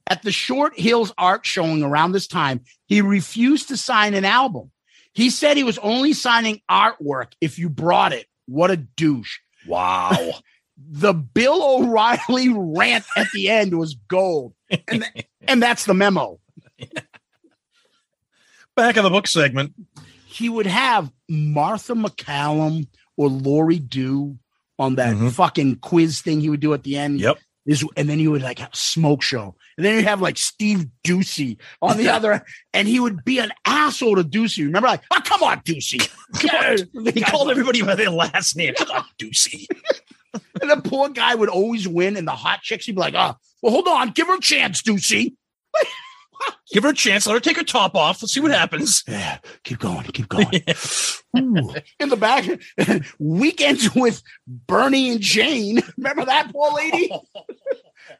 At 0.06 0.22
the 0.22 0.32
Short 0.32 0.78
Hills 0.78 1.12
art 1.16 1.46
showing 1.46 1.82
around 1.82 2.12
this 2.12 2.26
time, 2.26 2.60
he 2.86 3.00
refused 3.00 3.68
to 3.68 3.76
sign 3.76 4.14
an 4.14 4.24
album. 4.24 4.70
He 5.14 5.30
said 5.30 5.56
he 5.56 5.64
was 5.64 5.78
only 5.78 6.12
signing 6.12 6.60
artwork 6.70 7.32
if 7.40 7.58
you 7.58 7.70
brought 7.70 8.12
it. 8.12 8.26
What 8.46 8.70
a 8.70 8.76
douche. 8.76 9.38
Wow. 9.66 10.32
The 10.76 11.12
Bill 11.12 11.62
O'Reilly 11.62 12.48
rant 12.48 13.04
at 13.16 13.28
the 13.32 13.48
end 13.48 13.78
was 13.78 13.94
gold. 13.94 14.54
And, 14.88 15.04
and 15.46 15.62
that's 15.62 15.84
the 15.84 15.94
memo. 15.94 16.40
Back 18.76 18.96
of 18.96 19.04
the 19.04 19.10
book 19.10 19.26
segment. 19.26 19.72
He 20.26 20.48
would 20.48 20.66
have 20.66 21.12
Martha 21.28 21.94
MacCallum 21.94 22.88
or 23.16 23.28
Lori 23.28 23.78
Dew 23.78 24.36
on 24.78 24.96
that 24.96 25.14
Mhm. 25.14 25.30
fucking 25.32 25.76
quiz 25.76 26.20
thing 26.20 26.40
he 26.40 26.50
would 26.50 26.58
do 26.60 26.74
at 26.74 26.82
the 26.82 26.96
end. 26.96 27.20
Yep. 27.20 27.38
Is 27.66 27.82
and 27.96 28.10
then 28.10 28.18
you 28.18 28.30
would 28.32 28.42
like 28.42 28.58
have 28.58 28.72
a 28.72 28.76
smoke 28.76 29.22
show. 29.22 29.54
And 29.78 29.86
then 29.86 29.96
you 29.96 30.02
have 30.04 30.20
like 30.20 30.36
Steve 30.36 30.86
Doocy 31.06 31.56
on 31.80 31.96
the 31.96 32.08
other, 32.14 32.44
and 32.74 32.86
he 32.88 32.98
would 33.00 33.24
be 33.24 33.38
an 33.38 33.52
asshole 33.64 34.16
to 34.16 34.24
Doocy. 34.24 34.64
Remember, 34.66 34.88
like, 34.88 35.02
oh, 35.12 35.20
come 35.24 35.42
on, 35.44 35.60
Doocy. 35.60 36.10
Come 36.40 36.78
on. 36.96 37.06
He 37.14 37.20
called 37.22 37.50
everybody 37.50 37.80
by 37.80 37.94
their 37.94 38.10
last 38.10 38.56
name. 38.56 38.74
Come 38.74 38.90
on, 38.90 39.04
Doocy. 39.18 39.66
And 40.60 40.70
the 40.70 40.80
poor 40.88 41.08
guy 41.08 41.34
would 41.34 41.48
always 41.48 41.86
win, 41.86 42.16
and 42.16 42.26
the 42.26 42.32
hot 42.32 42.62
chicks, 42.62 42.86
he'd 42.86 42.94
be 42.94 43.00
like, 43.00 43.14
oh, 43.14 43.36
well, 43.62 43.72
hold 43.72 43.88
on, 43.88 44.10
give 44.10 44.28
her 44.28 44.36
a 44.36 44.40
chance, 44.40 44.82
Doocy. 44.82 45.34
Give 46.72 46.82
her 46.82 46.90
a 46.90 46.94
chance. 46.94 47.26
Let 47.26 47.34
her 47.34 47.40
take 47.40 47.56
her 47.56 47.62
top 47.62 47.94
off. 47.94 48.22
Let's 48.22 48.34
see 48.34 48.40
what 48.40 48.50
happens. 48.50 49.02
Yeah, 49.08 49.38
keep 49.62 49.78
going, 49.78 50.02
keep 50.04 50.28
going. 50.28 50.50
In 51.34 52.08
the 52.08 52.16
back, 52.18 52.44
weekends 53.18 53.94
with 53.94 54.22
Bernie 54.46 55.12
and 55.12 55.20
Jane. 55.20 55.80
Remember 55.96 56.24
that 56.24 56.52
poor 56.52 56.72
lady? 56.72 57.10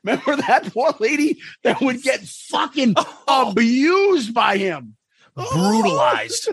Remember 0.03 0.37
that 0.37 0.73
poor 0.73 0.95
lady 1.01 1.41
that 1.65 1.81
would 1.81 2.03
get 2.03 2.21
fucking 2.21 2.95
abused 3.27 4.33
by 4.33 4.57
him, 4.57 4.97
Brutalized. 5.35 6.49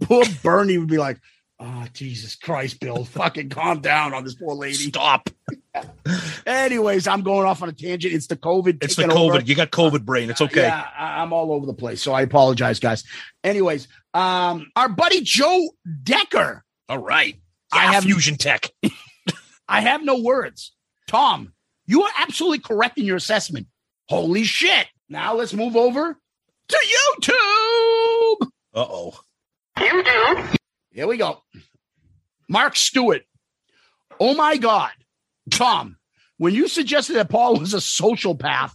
Poor 0.00 0.24
Bernie 0.42 0.78
would 0.78 0.88
be 0.88 0.98
like, 0.98 1.18
"Oh 1.58 1.86
Jesus 1.92 2.34
Christ, 2.36 2.80
Bill, 2.80 3.04
fucking 3.04 3.48
calm 3.48 3.80
down 3.80 4.14
on 4.14 4.24
this 4.24 4.34
poor 4.34 4.54
lady." 4.54 4.74
Stop. 4.74 5.30
Anyways, 6.46 7.06
I'm 7.06 7.22
going 7.22 7.46
off 7.46 7.62
on 7.62 7.68
a 7.68 7.72
tangent. 7.72 8.14
It's 8.14 8.26
the 8.26 8.36
COVID. 8.36 8.82
It's 8.82 8.96
the 8.96 9.04
COVID. 9.04 9.16
over. 9.36 9.40
You 9.40 9.54
got 9.54 9.70
COVID 9.70 10.04
brain. 10.04 10.30
It's 10.30 10.40
okay. 10.40 10.62
Yeah, 10.62 10.86
I- 10.96 11.20
I'm 11.22 11.32
all 11.32 11.52
over 11.52 11.66
the 11.66 11.74
place, 11.74 12.00
so 12.02 12.12
I 12.12 12.22
apologize, 12.22 12.78
guys. 12.80 13.04
Anyways, 13.44 13.88
um, 14.14 14.66
our 14.76 14.88
buddy 14.88 15.20
Joe 15.22 15.70
Decker. 16.02 16.64
All 16.88 16.98
right. 16.98 17.36
I 17.72 17.78
I 17.78 17.80
have- 17.86 17.94
have 17.94 18.04
fusion 18.04 18.36
tech. 18.36 18.70
I 19.68 19.80
have 19.80 20.02
no 20.04 20.20
words. 20.20 20.72
Tom, 21.08 21.52
you 21.86 22.02
are 22.02 22.10
absolutely 22.18 22.60
correct 22.60 22.98
in 22.98 23.04
your 23.04 23.16
assessment. 23.16 23.66
Holy 24.08 24.44
shit. 24.44 24.86
Now 25.08 25.34
let's 25.34 25.52
move 25.52 25.76
over 25.76 26.16
to 26.68 26.76
YouTube. 27.22 28.46
Uh 28.74 28.86
oh. 28.88 29.20
Here 30.96 31.06
we 31.06 31.18
go. 31.18 31.42
Mark 32.48 32.74
Stewart. 32.74 33.22
Oh 34.18 34.34
my 34.34 34.56
God. 34.56 34.92
Tom, 35.50 35.98
when 36.38 36.54
you 36.54 36.68
suggested 36.68 37.16
that 37.16 37.28
Paul 37.28 37.58
was 37.58 37.74
a 37.74 37.76
sociopath, 37.76 38.72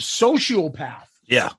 sociopath, 0.00 1.06
Yeah. 1.26 1.50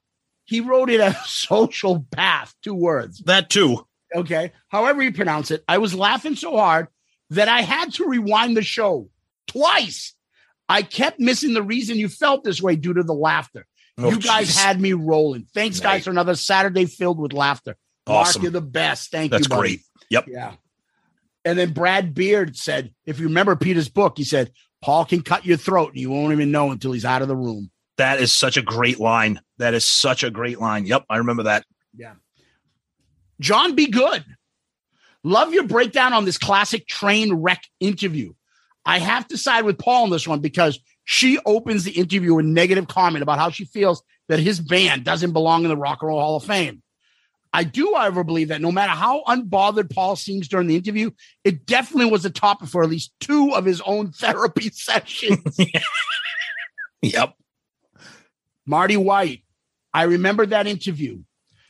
he 0.46 0.60
wrote 0.62 0.92
it 0.92 1.00
as 1.00 1.18
social 1.26 2.06
path, 2.12 2.54
two 2.64 2.76
words. 2.76 3.20
That 3.26 3.50
too. 3.50 3.88
Okay. 4.16 4.52
However 4.68 5.02
you 5.02 5.12
pronounce 5.12 5.50
it, 5.50 5.64
I 5.68 5.80
was 5.80 5.96
laughing 5.96 6.36
so 6.36 6.56
hard 6.56 6.88
that 7.32 7.48
I 7.48 7.62
had 7.62 7.92
to 7.96 8.06
rewind 8.06 8.56
the 8.56 8.62
show 8.62 9.10
twice. 9.48 10.14
I 10.70 10.84
kept 10.84 11.20
missing 11.20 11.54
the 11.56 11.64
reason 11.64 11.98
you 11.98 12.08
felt 12.08 12.44
this 12.44 12.62
way 12.62 12.76
due 12.76 12.94
to 12.94 13.04
the 13.04 13.14
laughter. 13.16 13.66
Oh, 13.98 14.12
you 14.12 14.20
guys 14.20 14.50
jeez. 14.52 14.64
had 14.64 14.80
me 14.80 14.94
rolling. 14.94 15.48
Thanks, 15.56 15.80
guys, 15.80 16.04
for 16.04 16.12
another 16.12 16.36
Saturday 16.36 16.86
filled 16.86 17.20
with 17.20 17.34
laughter. 17.34 17.76
Mark, 18.08 18.28
Awesome. 18.28 18.42
you're 18.42 18.52
the 18.52 18.62
best. 18.62 19.12
Thank 19.12 19.32
That's 19.32 19.46
you. 19.46 19.50
buddy. 19.50 19.60
great. 19.62 19.80
Yep. 20.10 20.26
Yeah. 20.28 20.54
And 21.46 21.58
then 21.60 21.72
Brad 21.74 22.14
Beard 22.14 22.56
said, 22.56 22.94
if 23.06 23.20
you 23.20 23.28
remember 23.28 23.56
Peter's 23.56 23.90
book, 23.90 24.18
he 24.18 24.24
said, 24.24 24.52
Paul 24.82 25.06
can 25.06 25.22
cut 25.22 25.46
your 25.46 25.58
throat 25.58 25.90
and 25.90 26.00
you 26.00 26.10
won't 26.10 26.34
even 26.34 26.52
know 26.52 26.72
until 26.72 26.92
he's 26.92 27.06
out 27.06 27.22
of 27.22 27.28
the 27.28 27.36
room. 27.36 27.70
That 27.98 28.20
is 28.20 28.32
such 28.34 28.58
a 28.58 28.62
great 28.62 29.00
line. 29.00 29.40
That 29.58 29.74
is 29.74 29.86
such 29.86 30.24
a 30.24 30.32
great 30.32 30.60
line. 30.60 30.86
Yep. 30.86 31.06
I 31.10 31.18
remember 31.18 31.44
that. 31.44 31.66
Yeah. 31.96 32.14
John, 33.40 33.76
be 33.76 33.88
good. 33.88 34.24
Love 35.24 35.54
your 35.54 35.64
breakdown 35.64 36.12
on 36.14 36.26
this 36.26 36.38
classic 36.38 36.88
train 36.88 37.34
wreck 37.34 37.64
interview. 37.80 38.34
I 38.86 39.00
have 39.00 39.28
to 39.30 39.38
side 39.38 39.64
with 39.64 39.78
Paul 39.78 40.04
on 40.04 40.10
this 40.10 40.28
one 40.28 40.40
because 40.40 40.80
she 41.06 41.40
opens 41.46 41.84
the 41.86 41.92
interview 41.92 42.34
with 42.36 42.46
negative 42.46 42.88
comment 42.88 43.24
about 43.24 43.40
how 43.40 43.50
she 43.50 43.64
feels 43.66 44.04
that 44.28 44.40
his 44.40 44.60
band 44.60 45.06
doesn't 45.06 45.32
belong 45.32 45.64
in 45.64 45.70
the 45.70 45.78
Rock 45.78 46.00
and 46.02 46.10
Roll 46.10 46.20
Hall 46.20 46.36
of 46.36 46.44
Fame. 46.44 46.82
I 47.56 47.64
do, 47.64 47.94
however, 47.96 48.24
believe 48.24 48.48
that 48.48 48.62
no 48.62 48.72
matter 48.72 48.92
how 48.94 49.24
unbothered 49.28 49.94
Paul 49.94 50.16
seems 50.16 50.48
during 50.48 50.68
the 50.68 50.76
interview, 50.76 51.12
it 51.44 51.68
definitely 51.68 52.12
was 52.12 52.26
a 52.26 52.32
topic 52.32 52.68
for 52.68 52.84
at 52.84 52.90
least 52.90 53.14
two 53.20 53.52
of 53.54 53.64
his 53.64 53.80
own 53.82 54.12
therapy 54.12 54.70
sessions. 54.70 55.58
Yep. 57.04 57.34
Marty 58.66 58.96
White. 58.96 59.44
I 59.94 60.04
remember 60.04 60.46
that 60.46 60.68
interview. 60.68 61.20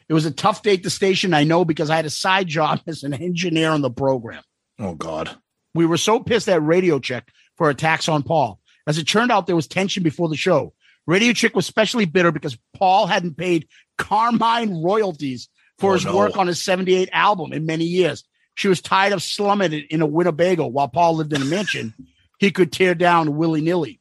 It 0.08 0.14
was 0.14 0.26
a 0.26 0.32
tough 0.32 0.62
day 0.62 0.76
at 0.76 0.84
the 0.84 0.90
station, 0.90 1.34
I 1.34 1.44
know, 1.44 1.66
because 1.66 1.90
I 1.90 1.96
had 1.96 2.06
a 2.06 2.12
side 2.12 2.48
job 2.48 2.82
as 2.88 3.04
an 3.04 3.14
engineer 3.14 3.72
on 3.72 3.82
the 3.82 3.90
program. 3.90 4.44
Oh 4.80 4.94
God. 4.94 5.36
We 5.74 5.88
were 5.88 5.98
so 5.98 6.20
pissed 6.20 6.48
at 6.48 6.62
Radio 6.62 7.00
Chick 7.00 7.28
for 7.58 7.70
attacks 7.70 8.08
on 8.08 8.22
Paul. 8.22 8.60
As 8.86 9.00
it 9.00 9.08
turned 9.08 9.32
out, 9.32 9.48
there 9.48 9.56
was 9.56 9.68
tension 9.68 10.04
before 10.04 10.30
the 10.30 10.36
show. 10.36 10.74
Radio 11.08 11.34
Chick 11.34 11.56
was 11.56 11.66
especially 11.66 12.06
bitter 12.06 12.32
because 12.32 12.58
Paul 12.76 13.08
hadn't 13.08 13.38
paid 13.38 13.68
Carmine 13.98 14.84
royalties 14.84 15.50
for 15.80 15.92
Oh, 15.92 15.94
his 15.94 16.06
no. 16.06 16.16
work 16.16 16.38
on 16.38 16.48
his 16.48 16.62
78 16.62 17.10
album 17.12 17.54
in 17.54 17.66
many 17.66 17.86
years. 17.86 18.24
She 18.56 18.68
was 18.68 18.82
tired 18.82 19.14
of 19.14 19.24
slumming 19.24 19.74
it 19.74 19.88
in 19.90 20.02
a 20.02 20.06
Winnebago 20.06 20.68
while 20.68 20.88
Paul 20.88 21.16
lived 21.16 21.34
in 21.34 21.42
a 21.42 21.46
mansion 21.46 21.94
he 22.40 22.52
could 22.52 22.72
tear 22.72 22.94
down 22.96 23.36
willy 23.38 23.62
nilly. 23.62 24.00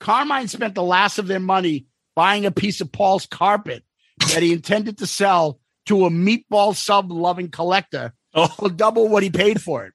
Carmine 0.00 0.48
spent 0.48 0.74
the 0.74 0.82
last 0.82 1.18
of 1.18 1.26
their 1.26 1.40
money 1.40 1.86
buying 2.16 2.46
a 2.46 2.50
piece 2.50 2.80
of 2.80 2.90
Paul's 2.92 3.26
carpet 3.26 3.84
that 4.32 4.42
he 4.42 4.52
intended 4.52 4.98
to 4.98 5.06
sell 5.06 5.60
to 5.86 6.04
a 6.06 6.10
meatball 6.10 6.74
sub 6.74 7.10
loving 7.10 7.48
collector 7.50 8.12
Oh. 8.34 8.46
for 8.46 8.68
double 8.70 9.08
what 9.08 9.22
he 9.22 9.30
paid 9.30 9.60
for 9.60 9.86
it. 9.86 9.94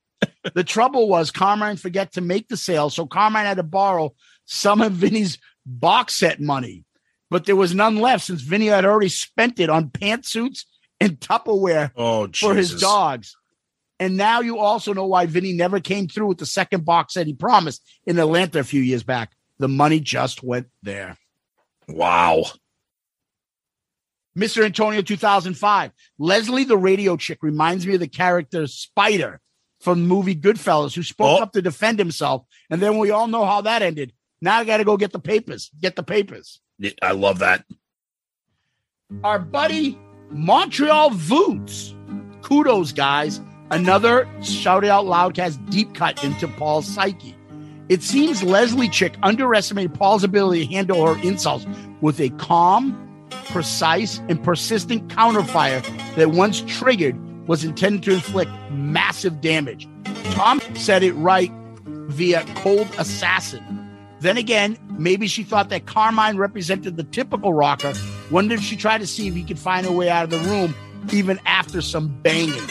the 0.54 0.64
trouble 0.64 1.08
was 1.08 1.32
Carmine 1.32 1.78
forgot 1.78 2.14
to 2.14 2.22
make 2.22 2.48
the 2.48 2.58
sale, 2.58 2.90
so 2.90 3.06
Carmine 3.06 3.46
had 3.46 3.58
to 3.58 3.64
borrow 3.64 4.14
some 4.46 4.82
of 4.82 4.92
Vinny's 4.94 5.38
box 5.66 6.16
set 6.16 6.42
money. 6.42 6.84
But 7.30 7.46
there 7.46 7.56
was 7.56 7.74
none 7.74 7.98
left 7.98 8.26
since 8.26 8.42
Vinny 8.42 8.68
had 8.68 8.86
already 8.86 9.10
spent 9.10 9.60
it 9.60 9.70
on 9.70 9.90
pantsuits 9.90 10.66
and 11.00 11.20
Tupperware 11.20 11.92
Oh 11.96 12.28
for 12.34 12.56
his 12.56 12.80
dogs. 12.80 13.36
And 14.00 14.18
now 14.18 14.42
you 14.42 14.58
also 14.58 14.94
know 14.94 15.06
why 15.06 15.26
Vinny 15.26 15.54
never 15.54 15.80
came 15.80 16.08
through 16.08 16.28
with 16.28 16.38
the 16.38 16.46
second 16.46 16.84
box 16.84 17.14
that 17.14 17.28
he 17.28 17.34
promised 17.34 17.82
in 18.06 18.20
Atlanta 18.20 18.60
a 18.60 18.64
few 18.64 18.82
years 18.82 19.04
back. 19.04 19.32
The 19.58 19.70
money 19.70 20.02
just 20.02 20.44
went 20.44 20.68
there. 20.84 21.18
Wow. 21.88 22.44
Mr. 24.38 24.66
Antonio 24.66 25.02
2005. 25.02 25.92
Leslie, 26.18 26.66
the 26.66 26.78
radio 26.78 27.16
chick, 27.16 27.40
reminds 27.42 27.88
me 27.88 27.94
of 27.94 28.02
the 28.02 28.08
character 28.08 28.68
Spider 28.68 29.40
from 29.80 30.02
the 30.02 30.08
movie 30.08 30.36
Goodfellas, 30.36 30.94
who 30.94 31.04
spoke 31.04 31.40
Oh. 31.40 31.44
up 31.44 31.54
to 31.54 31.62
defend 31.62 32.00
himself. 32.00 32.44
And 32.70 32.82
then 32.82 32.98
we 32.98 33.12
all 33.12 33.28
know 33.28 33.46
how 33.46 33.62
that 33.62 33.82
ended. 33.82 34.12
Now 34.42 34.58
I 34.58 34.66
got 34.66 34.78
to 34.78 34.84
go 34.84 34.98
get 34.98 35.14
the 35.14 35.20
papers. 35.20 35.72
Get 35.80 35.96
the 35.96 36.04
papers. 36.04 36.60
I 37.02 37.12
love 37.14 37.40
that. 37.40 37.64
Our 39.24 39.40
buddy 39.40 39.98
Montreal 40.30 41.12
Voots. 41.12 41.94
Kudos, 42.42 42.92
guys. 42.92 43.42
Another 43.72 44.30
shout 44.44 44.86
out 44.86 45.06
loudcast 45.06 45.70
deep 45.70 45.96
cut 45.96 46.24
into 46.24 46.48
Paul's 46.48 46.88
psyche. 46.88 47.36
It 47.90 48.02
seems 48.04 48.44
Leslie 48.44 48.90
Chick 48.90 49.16
underestimated 49.24 49.94
Paul's 49.94 50.24
ability 50.24 50.66
to 50.66 50.74
handle 50.74 51.06
her 51.06 51.22
insults 51.22 51.66
with 52.02 52.20
a 52.20 52.30
calm, 52.32 53.28
precise, 53.46 54.20
and 54.30 54.44
persistent 54.44 55.08
counterfire 55.08 55.84
that 56.16 56.32
once 56.32 56.62
triggered 56.62 57.16
was 57.48 57.64
intended 57.64 58.04
to 58.04 58.14
inflict 58.14 58.52
massive 58.72 59.42
damage. 59.42 59.88
Tom 60.32 60.62
said 60.76 61.04
it 61.04 61.14
right 61.14 61.52
via 61.86 62.44
cold 62.56 62.88
assassin. 62.98 63.64
Then 64.26 64.38
again, 64.38 64.80
maybe 64.98 65.28
she 65.28 65.44
thought 65.44 65.70
that 65.70 65.86
Carmine 65.86 66.38
represented 66.38 66.98
the 66.98 67.04
typical 67.04 67.54
rocker. 67.54 67.94
Wondered 68.32 68.58
if 68.58 68.66
she 68.66 68.76
tried 68.76 69.02
to 69.02 69.06
see 69.06 69.28
if 69.28 69.36
he 69.36 69.44
could 69.44 69.60
find 69.60 69.86
a 69.86 69.92
way 69.92 70.10
out 70.10 70.24
of 70.24 70.32
the 70.32 70.40
room 70.50 70.74
even 71.14 71.40
after 71.46 71.80
some 71.80 72.08
banging. 72.24 72.68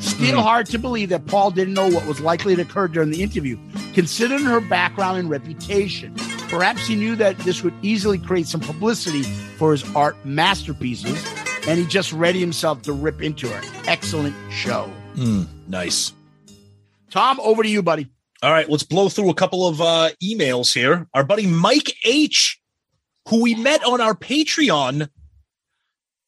Still 0.00 0.42
hard 0.42 0.66
to 0.66 0.80
believe 0.80 1.10
that 1.10 1.26
Paul 1.26 1.52
didn't 1.52 1.74
know 1.74 1.88
what 1.88 2.04
was 2.06 2.20
likely 2.20 2.56
to 2.56 2.62
occur 2.62 2.88
during 2.88 3.10
the 3.10 3.22
interview, 3.22 3.56
considering 3.94 4.42
her 4.42 4.58
background 4.58 5.18
and 5.18 5.30
reputation. 5.30 6.16
Perhaps 6.48 6.88
he 6.88 6.96
knew 6.96 7.14
that 7.14 7.38
this 7.38 7.62
would 7.62 7.74
easily 7.82 8.18
create 8.18 8.48
some 8.48 8.60
publicity 8.60 9.22
for 9.22 9.70
his 9.70 9.84
art 9.94 10.16
masterpieces, 10.24 11.24
and 11.68 11.78
he 11.78 11.86
just 11.86 12.12
ready 12.12 12.40
himself 12.40 12.82
to 12.82 12.92
rip 12.92 13.22
into 13.22 13.48
her. 13.48 13.62
Excellent 13.86 14.34
show. 14.50 14.90
Mm, 15.14 15.46
nice. 15.68 16.12
Tom, 17.08 17.38
over 17.38 17.62
to 17.62 17.68
you, 17.68 17.84
buddy. 17.84 18.08
All 18.42 18.50
right, 18.50 18.68
let's 18.68 18.82
blow 18.82 19.08
through 19.08 19.30
a 19.30 19.34
couple 19.34 19.68
of 19.68 19.80
uh, 19.80 20.10
emails 20.22 20.74
here. 20.74 21.06
Our 21.14 21.22
buddy 21.22 21.46
Mike 21.46 21.94
H, 22.04 22.60
who 23.28 23.40
we 23.40 23.54
met 23.54 23.84
on 23.84 24.00
our 24.00 24.14
Patreon. 24.14 25.08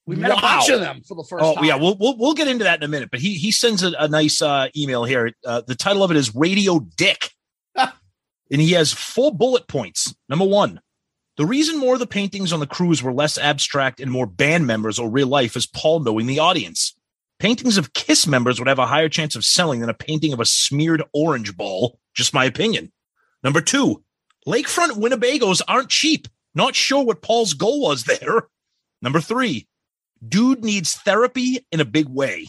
We 0.06 0.16
met 0.16 0.30
a 0.30 0.40
bunch 0.40 0.68
of 0.68 0.80
them 0.80 1.00
for 1.00 1.16
the 1.16 1.24
first 1.24 1.42
Oh 1.44 1.54
time. 1.54 1.64
yeah, 1.64 1.76
we'll, 1.76 1.96
we'll 1.98 2.16
we'll 2.16 2.34
get 2.34 2.46
into 2.46 2.64
that 2.64 2.78
in 2.78 2.84
a 2.84 2.88
minute. 2.88 3.10
But 3.10 3.20
he 3.20 3.34
he 3.34 3.50
sends 3.50 3.82
a, 3.82 3.92
a 3.98 4.06
nice 4.06 4.40
uh, 4.42 4.68
email 4.76 5.04
here. 5.04 5.32
Uh, 5.44 5.62
the 5.66 5.74
title 5.74 6.04
of 6.04 6.10
it 6.10 6.16
is 6.16 6.34
Radio 6.34 6.78
Dick, 6.96 7.30
and 7.74 7.90
he 8.60 8.72
has 8.72 8.92
four 8.92 9.34
bullet 9.34 9.66
points. 9.66 10.14
Number 10.28 10.44
one, 10.44 10.80
the 11.36 11.46
reason 11.46 11.78
more 11.80 11.94
of 11.94 12.00
the 12.00 12.06
paintings 12.06 12.52
on 12.52 12.60
the 12.60 12.66
cruise 12.66 13.02
were 13.02 13.12
less 13.14 13.38
abstract 13.38 13.98
and 13.98 14.10
more 14.10 14.26
band 14.26 14.66
members 14.68 14.98
or 15.00 15.10
real 15.10 15.26
life 15.26 15.56
is 15.56 15.66
Paul 15.66 16.00
knowing 16.00 16.26
the 16.26 16.38
audience. 16.38 16.94
Paintings 17.38 17.76
of 17.76 17.92
Kiss 17.92 18.26
members 18.26 18.58
would 18.58 18.68
have 18.68 18.78
a 18.78 18.86
higher 18.86 19.08
chance 19.08 19.36
of 19.36 19.44
selling 19.44 19.80
than 19.80 19.90
a 19.90 19.94
painting 19.94 20.32
of 20.32 20.40
a 20.40 20.46
smeared 20.46 21.02
orange 21.12 21.56
ball. 21.56 21.98
Just 22.14 22.34
my 22.34 22.44
opinion. 22.44 22.92
Number 23.42 23.60
two, 23.60 24.02
lakefront 24.46 24.92
Winnebagos 24.92 25.60
aren't 25.66 25.90
cheap. 25.90 26.28
Not 26.54 26.74
sure 26.74 27.04
what 27.04 27.22
Paul's 27.22 27.54
goal 27.54 27.82
was 27.82 28.04
there. 28.04 28.48
Number 29.02 29.20
three, 29.20 29.66
dude 30.26 30.64
needs 30.64 30.94
therapy 30.94 31.66
in 31.72 31.80
a 31.80 31.84
big 31.84 32.08
way. 32.08 32.48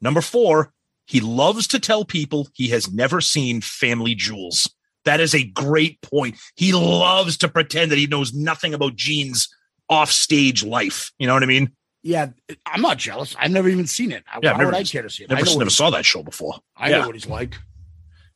Number 0.00 0.20
four, 0.20 0.72
he 1.06 1.20
loves 1.20 1.68
to 1.68 1.78
tell 1.78 2.04
people 2.04 2.48
he 2.52 2.68
has 2.68 2.92
never 2.92 3.20
seen 3.20 3.60
Family 3.60 4.14
Jewels. 4.14 4.68
That 5.04 5.20
is 5.20 5.34
a 5.34 5.44
great 5.44 6.02
point. 6.02 6.36
He 6.56 6.72
loves 6.72 7.36
to 7.38 7.48
pretend 7.48 7.92
that 7.92 7.98
he 7.98 8.08
knows 8.08 8.34
nothing 8.34 8.74
about 8.74 8.96
Gene's 8.96 9.48
offstage 9.88 10.64
life. 10.64 11.12
You 11.18 11.28
know 11.28 11.34
what 11.34 11.44
I 11.44 11.46
mean? 11.46 11.70
Yeah, 12.06 12.28
I'm 12.64 12.82
not 12.82 12.98
jealous. 12.98 13.34
I've 13.36 13.50
never 13.50 13.68
even 13.68 13.86
seen 13.88 14.12
it. 14.12 14.22
Yeah, 14.40 14.52
Why 14.52 14.58
never- 14.58 14.66
would 14.66 14.74
I 14.76 14.84
care 14.84 15.02
to 15.02 15.10
see 15.10 15.24
it? 15.24 15.30
Never, 15.30 15.40
I 15.40 15.44
know, 15.44 15.52
what 15.52 15.58
never 15.58 15.70
saw 15.70 15.90
that 15.90 16.04
show 16.06 16.22
before. 16.22 16.54
I 16.76 16.90
yeah. 16.90 16.98
know 17.00 17.06
what 17.06 17.16
he's 17.16 17.26
like. 17.26 17.58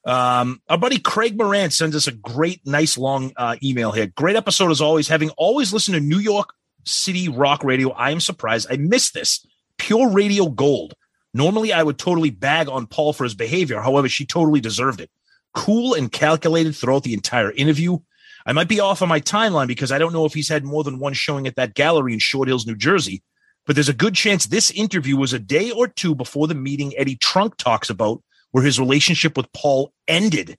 Um, 0.04 0.60
our 0.68 0.76
buddy 0.76 0.98
Craig 0.98 1.38
Moran 1.38 1.70
sends 1.70 1.94
us 1.94 2.08
a 2.08 2.12
great, 2.12 2.66
nice 2.66 2.98
long 2.98 3.32
uh, 3.36 3.56
email 3.62 3.92
here. 3.92 4.08
Great 4.08 4.34
episode 4.34 4.70
as 4.70 4.80
always. 4.80 5.06
Having 5.06 5.30
always 5.30 5.72
listened 5.72 5.94
to 5.94 6.00
New 6.00 6.18
York 6.18 6.52
City 6.84 7.28
rock 7.28 7.62
radio, 7.62 7.90
I 7.90 8.10
am 8.10 8.18
surprised 8.18 8.66
I 8.70 8.76
missed 8.76 9.14
this. 9.14 9.46
Pure 9.78 10.10
radio 10.10 10.48
gold. 10.48 10.94
Normally, 11.32 11.72
I 11.72 11.82
would 11.84 11.98
totally 11.98 12.30
bag 12.30 12.68
on 12.68 12.86
Paul 12.86 13.12
for 13.12 13.22
his 13.22 13.34
behavior. 13.34 13.80
However, 13.80 14.08
she 14.08 14.26
totally 14.26 14.60
deserved 14.60 15.00
it. 15.00 15.10
Cool 15.54 15.94
and 15.94 16.10
calculated 16.10 16.74
throughout 16.74 17.04
the 17.04 17.14
entire 17.14 17.52
interview. 17.52 17.98
I 18.44 18.52
might 18.52 18.68
be 18.68 18.80
off 18.80 19.02
on 19.02 19.08
my 19.08 19.20
timeline 19.20 19.68
because 19.68 19.92
I 19.92 19.98
don't 19.98 20.12
know 20.12 20.24
if 20.24 20.34
he's 20.34 20.48
had 20.48 20.64
more 20.64 20.82
than 20.82 20.98
one 20.98 21.12
showing 21.12 21.46
at 21.46 21.54
that 21.56 21.74
gallery 21.74 22.14
in 22.14 22.18
Short 22.18 22.48
Hills, 22.48 22.66
New 22.66 22.74
Jersey. 22.74 23.22
But 23.66 23.76
there's 23.76 23.88
a 23.88 23.94
good 23.94 24.14
chance 24.14 24.46
this 24.46 24.70
interview 24.70 25.16
was 25.16 25.32
a 25.32 25.38
day 25.38 25.70
or 25.70 25.86
two 25.86 26.14
before 26.14 26.48
the 26.48 26.54
meeting 26.54 26.92
Eddie 26.96 27.16
Trunk 27.16 27.56
talks 27.56 27.90
about 27.90 28.22
where 28.50 28.64
his 28.64 28.80
relationship 28.80 29.36
with 29.36 29.52
Paul 29.52 29.92
ended. 30.08 30.58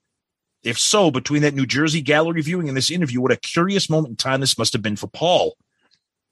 If 0.63 0.77
so, 0.77 1.09
between 1.09 1.41
that 1.41 1.55
New 1.55 1.65
Jersey 1.65 2.01
gallery 2.01 2.41
viewing 2.41 2.67
and 2.67 2.77
this 2.77 2.91
interview, 2.91 3.19
what 3.19 3.31
a 3.31 3.37
curious 3.37 3.89
moment 3.89 4.11
in 4.11 4.15
time 4.15 4.41
this 4.41 4.57
must 4.57 4.73
have 4.73 4.81
been 4.81 4.95
for 4.95 5.07
Paul. 5.07 5.57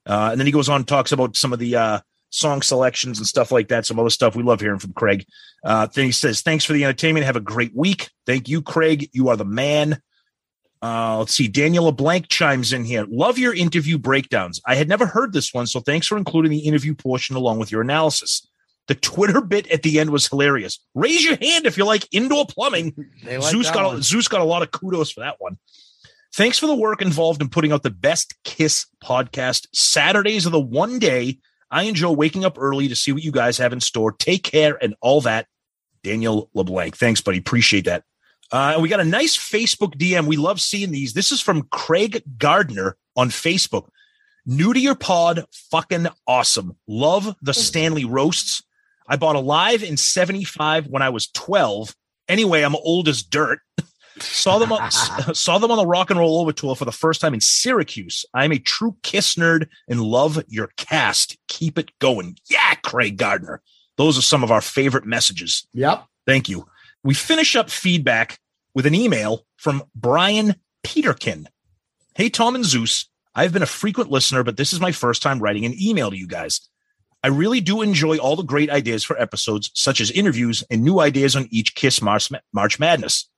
Uh, 0.06 0.30
and 0.32 0.40
then 0.40 0.46
he 0.46 0.54
goes 0.54 0.70
on 0.70 0.78
and 0.78 0.88
talks 0.88 1.12
about 1.12 1.36
some 1.36 1.52
of 1.52 1.60
the 1.60 1.76
uh, 1.76 2.00
song 2.30 2.62
selections 2.62 3.18
and 3.18 3.28
stuff 3.28 3.52
like 3.52 3.68
that, 3.70 3.86
some 3.86 4.00
other 4.00 4.10
stuff. 4.10 4.36
We 4.36 4.44
love 4.44 4.62
hearing 4.62 4.80
from 4.80 4.94
Craig. 4.94 5.26
Uh, 5.64 5.88
then 5.88 6.06
he 6.06 6.12
says, 6.12 6.42
Thanks 6.42 6.64
for 6.64 6.74
the 6.74 6.84
entertainment. 6.84 7.26
Have 7.26 7.36
a 7.36 7.42
great 7.42 7.76
week. 7.76 8.10
Thank 8.26 8.48
you, 8.48 8.62
Craig. 8.62 9.10
You 9.14 9.30
are 9.30 9.36
the 9.36 9.46
man. 9.46 10.02
Uh, 10.82 11.18
let's 11.20 11.34
see. 11.34 11.48
Daniel 11.48 11.86
LeBlanc 11.86 12.30
chimes 12.30 12.72
in 12.72 12.86
here. 12.86 13.06
Love 13.10 13.38
your 13.38 13.54
interview 13.54 13.98
breakdowns. 13.98 14.62
I 14.66 14.76
had 14.76 14.88
never 14.88 15.06
heard 15.06 15.34
this 15.34 15.54
one, 15.54 15.68
so 15.68 15.82
thanks 15.82 16.08
for 16.08 16.18
including 16.18 16.52
the 16.52 16.60
interview 16.60 16.96
portion 16.96 17.36
along 17.36 17.60
with 17.60 17.72
your 17.72 17.82
analysis. 17.82 18.48
The 18.88 18.96
Twitter 18.96 19.42
bit 19.42 19.70
at 19.72 19.84
the 19.84 20.00
end 20.00 20.10
was 20.10 20.28
hilarious. 20.28 20.80
Raise 20.96 21.24
your 21.24 21.36
hand 21.36 21.66
if 21.66 21.78
you 21.78 21.86
like 21.86 22.08
indoor 22.12 22.46
plumbing. 22.48 22.96
Like 23.24 23.42
Zeus 23.44 23.70
got 23.70 23.86
one. 23.86 24.02
Zeus 24.02 24.28
got 24.28 24.42
a 24.42 24.46
lot 24.46 24.64
of 24.64 24.72
kudos 24.72 25.12
for 25.12 25.20
that 25.20 25.36
one. 25.40 25.60
Thanks 26.34 26.58
for 26.58 26.68
the 26.68 26.76
work 26.76 27.02
involved 27.02 27.42
in 27.42 27.50
putting 27.50 27.72
out 27.72 27.84
the 27.84 27.90
best 27.90 28.34
Kiss 28.44 28.88
podcast. 29.04 29.68
Saturdays 29.74 30.48
are 30.48 30.52
the 30.52 30.60
one 30.60 30.98
day 30.98 31.40
I 31.70 31.84
enjoy 31.84 32.12
waking 32.12 32.46
up 32.46 32.58
early 32.58 32.88
to 32.88 32.96
see 32.96 33.12
what 33.12 33.24
you 33.24 33.32
guys 33.32 33.58
have 33.58 33.74
in 33.74 33.82
store. 33.82 34.14
Take 34.14 34.44
care 34.44 34.78
and 34.82 34.96
all 35.02 35.22
that. 35.22 35.48
Daniel 36.04 36.50
LeBlanc. 36.54 36.96
Thanks, 36.96 37.22
buddy. 37.22 37.38
Appreciate 37.38 37.86
that. 37.86 38.04
Uh, 38.52 38.72
and 38.74 38.82
we 38.82 38.90
got 38.90 39.00
a 39.00 39.06
nice 39.06 39.38
Facebook 39.38 39.96
DM. 39.96 40.26
We 40.26 40.38
love 40.38 40.60
seeing 40.60 40.92
these. 40.92 41.14
This 41.14 41.32
is 41.32 41.42
from 41.42 41.64
Craig 41.72 42.24
Gardner 42.38 42.98
on 43.16 43.30
Facebook. 43.30 43.90
New 44.46 44.74
to 44.74 44.80
your 44.80 44.96
pod, 44.96 45.46
fucking 45.52 46.08
awesome. 46.26 46.76
Love 46.88 47.36
the 47.42 47.54
Stanley 47.54 48.06
roasts. 48.06 48.64
I 49.08 49.16
bought 49.16 49.36
a 49.36 49.40
live 49.40 49.84
in 49.84 49.98
75 49.98 50.88
when 50.88 51.02
I 51.02 51.10
was 51.10 51.28
12. 51.28 51.96
Anyway, 52.28 52.62
I'm 52.62 52.76
old 52.76 53.08
as 53.08 53.22
dirt. 53.22 53.60
saw 54.20 54.58
them 54.58 54.72
on, 54.72 54.90
saw 55.34 55.58
them 55.60 55.72
on 55.72 55.78
the 55.78 55.86
rock 55.86 56.10
and 56.10 56.20
roll 56.20 56.40
over 56.42 56.52
tour 56.52 56.76
for 56.76 56.86
the 56.86 56.92
first 56.92 57.22
time 57.22 57.34
in 57.34 57.42
Syracuse. 57.42 58.26
I'm 58.34 58.52
a 58.52 58.60
true 58.60 58.98
Kiss 59.04 59.36
nerd 59.36 59.68
and 59.88 60.02
love 60.02 60.42
your 60.48 60.72
cast. 60.78 61.38
Keep 61.48 61.78
it 61.78 61.92
going. 62.00 62.38
Yeah, 62.50 62.76
Craig 62.76 63.18
Gardner. 63.18 63.62
Those 63.98 64.18
are 64.18 64.24
some 64.24 64.44
of 64.44 64.52
our 64.52 64.62
favorite 64.62 65.06
messages. 65.06 65.68
Yep. 65.74 66.06
Thank 66.26 66.50
you. 66.50 66.66
We 67.04 67.14
finish 67.14 67.56
up 67.56 67.70
feedback 67.70 68.40
with 68.74 68.86
an 68.86 68.96
email 68.96 69.46
from 69.56 69.84
Brian 69.96 70.56
Peterkin. 70.84 71.48
Hey, 72.16 72.30
Tom 72.30 72.56
and 72.56 72.66
Zeus. 72.66 73.10
I've 73.34 73.54
been 73.54 73.64
a 73.64 73.68
frequent 73.68 74.12
listener, 74.12 74.44
but 74.44 74.58
this 74.58 74.74
is 74.74 74.82
my 74.82 74.92
first 74.92 75.22
time 75.22 75.40
writing 75.40 75.64
an 75.64 75.76
email 75.80 76.12
to 76.12 76.18
you 76.18 76.28
guys. 76.28 76.60
I 77.24 77.28
really 77.28 77.62
do 77.62 77.82
enjoy 77.82 78.18
all 78.18 78.36
the 78.36 78.44
great 78.44 78.70
ideas 78.70 79.04
for 79.04 79.20
episodes, 79.22 79.72
such 79.74 80.02
as 80.02 80.12
interviews 80.12 80.64
and 80.70 80.84
new 80.84 81.00
ideas 81.00 81.36
on 81.36 81.48
each 81.52 81.76
Kiss 81.76 82.02
March, 82.02 82.30
March 82.52 82.80
Madness. 82.80 83.30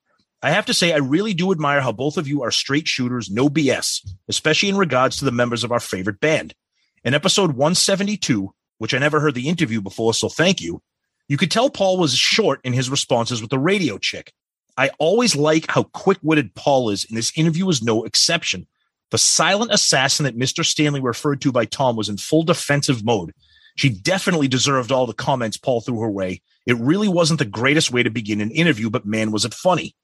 I 0.41 0.51
have 0.51 0.65
to 0.67 0.73
say, 0.73 0.91
I 0.91 0.97
really 0.97 1.35
do 1.35 1.51
admire 1.51 1.81
how 1.81 1.91
both 1.91 2.17
of 2.17 2.27
you 2.27 2.41
are 2.41 2.51
straight 2.51 2.87
shooters, 2.87 3.29
no 3.29 3.47
BS, 3.47 4.07
especially 4.27 4.69
in 4.69 4.77
regards 4.77 5.17
to 5.17 5.25
the 5.25 5.31
members 5.31 5.63
of 5.63 5.71
our 5.71 5.79
favorite 5.79 6.19
band. 6.19 6.55
In 7.03 7.13
episode 7.13 7.51
172, 7.51 8.51
which 8.79 8.95
I 8.95 8.97
never 8.97 9.19
heard 9.19 9.35
the 9.35 9.49
interview 9.49 9.81
before, 9.81 10.15
so 10.15 10.29
thank 10.29 10.61
you, 10.61 10.81
you 11.27 11.37
could 11.37 11.51
tell 11.51 11.69
Paul 11.69 11.97
was 11.97 12.15
short 12.15 12.59
in 12.63 12.73
his 12.73 12.89
responses 12.89 13.41
with 13.41 13.49
the 13.49 13.59
radio 13.59 13.97
chick. 13.97 14.33
I 14.77 14.89
always 14.99 15.35
like 15.35 15.69
how 15.69 15.83
quick 15.83 16.17
witted 16.21 16.55
Paul 16.55 16.89
is, 16.89 17.05
and 17.05 17.17
this 17.17 17.31
interview 17.37 17.65
was 17.65 17.81
no 17.81 18.03
exception. 18.03 18.67
The 19.11 19.17
silent 19.17 19.71
assassin 19.71 20.23
that 20.23 20.37
Mr. 20.37 20.65
Stanley 20.65 21.01
referred 21.01 21.41
to 21.41 21.51
by 21.51 21.65
Tom 21.65 21.95
was 21.95 22.09
in 22.09 22.17
full 22.17 22.43
defensive 22.43 23.03
mode. 23.03 23.33
She 23.75 23.89
definitely 23.89 24.47
deserved 24.47 24.91
all 24.91 25.05
the 25.05 25.13
comments 25.13 25.57
Paul 25.57 25.81
threw 25.81 25.99
her 25.99 26.09
way. 26.09 26.41
It 26.65 26.77
really 26.77 27.07
wasn't 27.07 27.39
the 27.39 27.45
greatest 27.45 27.91
way 27.91 28.03
to 28.03 28.09
begin 28.09 28.41
an 28.41 28.51
interview, 28.51 28.89
but 28.89 29.05
man, 29.05 29.31
was 29.31 29.45
it 29.45 29.53
funny. 29.53 29.95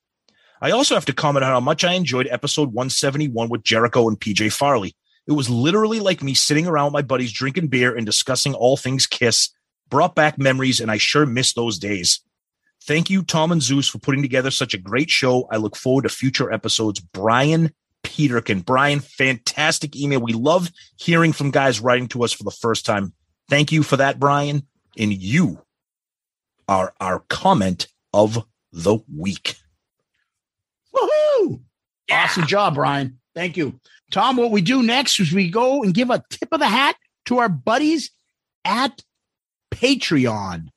I 0.62 0.72
also 0.72 0.96
have 0.96 1.06
to 1.06 1.14
comment 1.14 1.46
on 1.46 1.52
how 1.52 1.60
much 1.60 1.84
I 1.84 1.94
enjoyed 1.94 2.28
episode 2.32 2.74
171 2.74 3.50
with 3.50 3.64
Jericho 3.64 4.08
and 4.08 4.20
PJ 4.20 4.52
Farley. 4.52 4.96
It 5.28 5.34
was 5.34 5.50
literally 5.50 6.00
like 6.00 6.24
me 6.24 6.34
sitting 6.34 6.68
around 6.68 6.86
with 6.86 6.94
my 6.94 7.02
buddies 7.02 7.32
drinking 7.32 7.68
beer 7.68 7.96
and 7.96 8.06
discussing 8.06 8.54
all 8.54 8.78
things 8.78 9.06
Kiss. 9.06 9.50
Brought 9.90 10.16
back 10.16 10.38
memories, 10.38 10.80
and 10.80 10.92
I 10.92 10.98
sure 10.98 11.26
miss 11.26 11.54
those 11.54 11.80
days. 11.80 12.22
Thank 12.84 13.10
you, 13.10 13.24
Tom 13.24 13.52
and 13.52 13.62
Zeus, 13.62 13.88
for 13.88 14.00
putting 14.00 14.22
together 14.22 14.52
such 14.52 14.74
a 14.74 14.78
great 14.78 15.10
show. 15.10 15.48
I 15.52 15.58
look 15.58 15.76
forward 15.76 16.04
to 16.04 16.10
future 16.10 16.52
episodes. 16.52 17.00
Brian 17.00 17.74
Peterkin. 18.04 18.62
Brian, 18.62 19.00
fantastic 19.00 19.96
email. 19.96 20.22
We 20.22 20.34
love 20.34 20.72
hearing 20.98 21.34
from 21.34 21.52
guys 21.52 21.80
writing 21.80 22.08
to 22.10 22.24
us 22.24 22.32
for 22.32 22.44
the 22.44 22.52
first 22.52 22.86
time. 22.86 23.14
Thank 23.50 23.72
you 23.72 23.84
for 23.84 23.98
that, 23.98 24.20
Brian. 24.20 24.66
And 24.98 25.14
you 25.14 25.62
are 26.68 26.94
our 27.00 27.20
comment 27.30 27.88
of 28.14 28.46
the 28.72 29.00
week. 29.14 29.56
Woohoo! 30.96 31.62
Awesome 32.10 32.48
job, 32.48 32.76
Brian. 32.76 33.20
Thank 33.36 33.58
you. 33.58 33.80
Tom, 34.12 34.38
what 34.38 34.52
we 34.52 34.62
do 34.62 34.82
next 34.82 35.20
is 35.20 35.34
we 35.34 35.50
go 35.50 35.84
and 35.84 35.94
give 35.94 36.10
a 36.10 36.24
tip 36.30 36.50
of 36.52 36.60
the 36.60 36.68
hat 36.68 36.96
to 37.26 37.40
our 37.40 37.50
buddies 37.50 38.12
at 38.64 39.02
Patreon. 39.72 40.68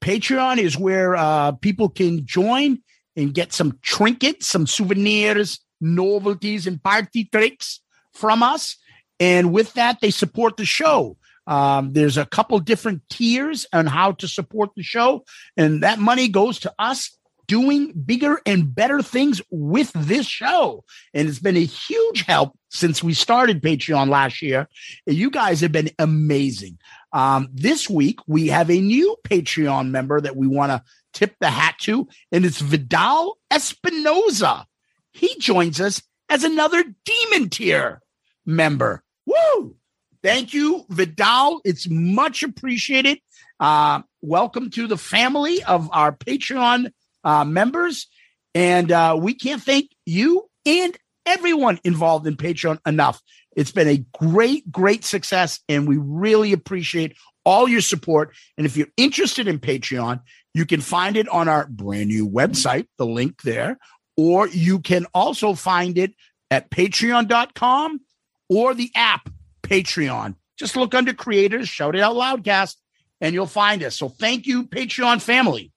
Patreon 0.00 0.58
is 0.58 0.78
where 0.78 1.16
uh, 1.16 1.52
people 1.52 1.88
can 1.88 2.24
join 2.24 2.80
and 3.16 3.34
get 3.34 3.52
some 3.52 3.78
trinkets, 3.82 4.46
some 4.46 4.66
souvenirs, 4.66 5.60
novelties, 5.80 6.66
and 6.66 6.82
party 6.82 7.24
tricks 7.24 7.80
from 8.14 8.42
us. 8.42 8.76
And 9.18 9.52
with 9.52 9.74
that, 9.74 10.00
they 10.00 10.10
support 10.10 10.56
the 10.56 10.64
show. 10.64 11.16
Um, 11.46 11.92
there's 11.92 12.16
a 12.16 12.26
couple 12.26 12.58
different 12.60 13.02
tiers 13.10 13.66
on 13.72 13.86
how 13.86 14.12
to 14.12 14.28
support 14.28 14.70
the 14.76 14.82
show, 14.82 15.24
and 15.56 15.82
that 15.82 15.98
money 15.98 16.28
goes 16.28 16.60
to 16.60 16.72
us 16.78 17.16
doing 17.50 17.92
bigger 17.92 18.40
and 18.46 18.72
better 18.72 19.02
things 19.02 19.42
with 19.50 19.90
this 19.92 20.26
show. 20.26 20.84
And 21.12 21.28
it's 21.28 21.40
been 21.40 21.56
a 21.56 21.64
huge 21.64 22.22
help 22.22 22.56
since 22.68 23.02
we 23.02 23.12
started 23.12 23.60
Patreon 23.60 24.08
last 24.08 24.40
year. 24.40 24.68
And 25.04 25.16
you 25.16 25.32
guys 25.32 25.60
have 25.60 25.72
been 25.72 25.90
amazing. 25.98 26.78
Um, 27.12 27.48
this 27.52 27.90
week, 27.90 28.20
we 28.26 28.48
have 28.48 28.70
a 28.70 28.80
new 28.80 29.16
Patreon 29.24 29.90
member 29.90 30.20
that 30.20 30.36
we 30.36 30.46
want 30.46 30.70
to 30.70 30.82
tip 31.12 31.34
the 31.40 31.50
hat 31.50 31.76
to, 31.80 32.08
and 32.30 32.44
it's 32.44 32.60
Vidal 32.60 33.38
Espinoza. 33.52 34.64
He 35.12 35.34
joins 35.38 35.80
us 35.80 36.02
as 36.28 36.44
another 36.44 36.84
demon 37.04 37.48
tier 37.48 38.00
member. 38.46 39.02
Woo! 39.26 39.76
Thank 40.22 40.54
you, 40.54 40.84
Vidal. 40.88 41.60
It's 41.64 41.88
much 41.88 42.42
appreciated. 42.42 43.18
Uh, 43.58 44.02
welcome 44.20 44.70
to 44.70 44.86
the 44.86 44.98
family 44.98 45.62
of 45.64 45.88
our 45.92 46.12
Patreon 46.12 46.92
uh, 47.24 47.44
members. 47.44 48.06
And 48.54 48.92
uh, 48.92 49.16
we 49.20 49.34
can't 49.34 49.62
thank 49.62 49.90
you 50.06 50.48
and 50.66 50.96
everyone 51.26 51.78
involved 51.84 52.26
in 52.26 52.36
Patreon 52.36 52.78
enough. 52.86 53.20
It's 53.56 53.72
been 53.72 53.88
a 53.88 54.04
great, 54.18 54.70
great 54.70 55.04
success, 55.04 55.60
and 55.68 55.88
we 55.88 55.96
really 55.96 56.52
appreciate 56.52 57.16
all 57.44 57.68
your 57.68 57.80
support. 57.80 58.34
And 58.56 58.66
if 58.66 58.76
you're 58.76 58.88
interested 58.96 59.48
in 59.48 59.58
Patreon, 59.58 60.20
you 60.54 60.66
can 60.66 60.80
find 60.80 61.16
it 61.16 61.28
on 61.28 61.48
our 61.48 61.66
brand 61.66 62.08
new 62.08 62.28
website, 62.28 62.86
the 62.98 63.06
link 63.06 63.42
there, 63.42 63.78
or 64.16 64.48
you 64.48 64.80
can 64.80 65.06
also 65.14 65.54
find 65.54 65.98
it 65.98 66.14
at 66.50 66.70
patreon.com 66.70 68.00
or 68.48 68.74
the 68.74 68.90
app 68.94 69.30
Patreon. 69.62 70.34
Just 70.58 70.76
look 70.76 70.94
under 70.94 71.14
creators, 71.14 71.68
shout 71.68 71.96
it 71.96 72.02
out 72.02 72.16
loudcast, 72.16 72.76
and 73.20 73.34
you'll 73.34 73.46
find 73.46 73.82
us. 73.82 73.96
So 73.96 74.08
thank 74.08 74.46
you, 74.46 74.66
Patreon 74.66 75.22
family. 75.22 75.72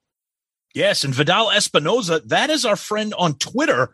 Yes, 0.74 1.04
and 1.04 1.14
Vidal 1.14 1.50
Espinoza, 1.50 2.28
that 2.28 2.50
is 2.50 2.66
our 2.66 2.76
friend 2.76 3.14
on 3.18 3.36
Twitter 3.36 3.94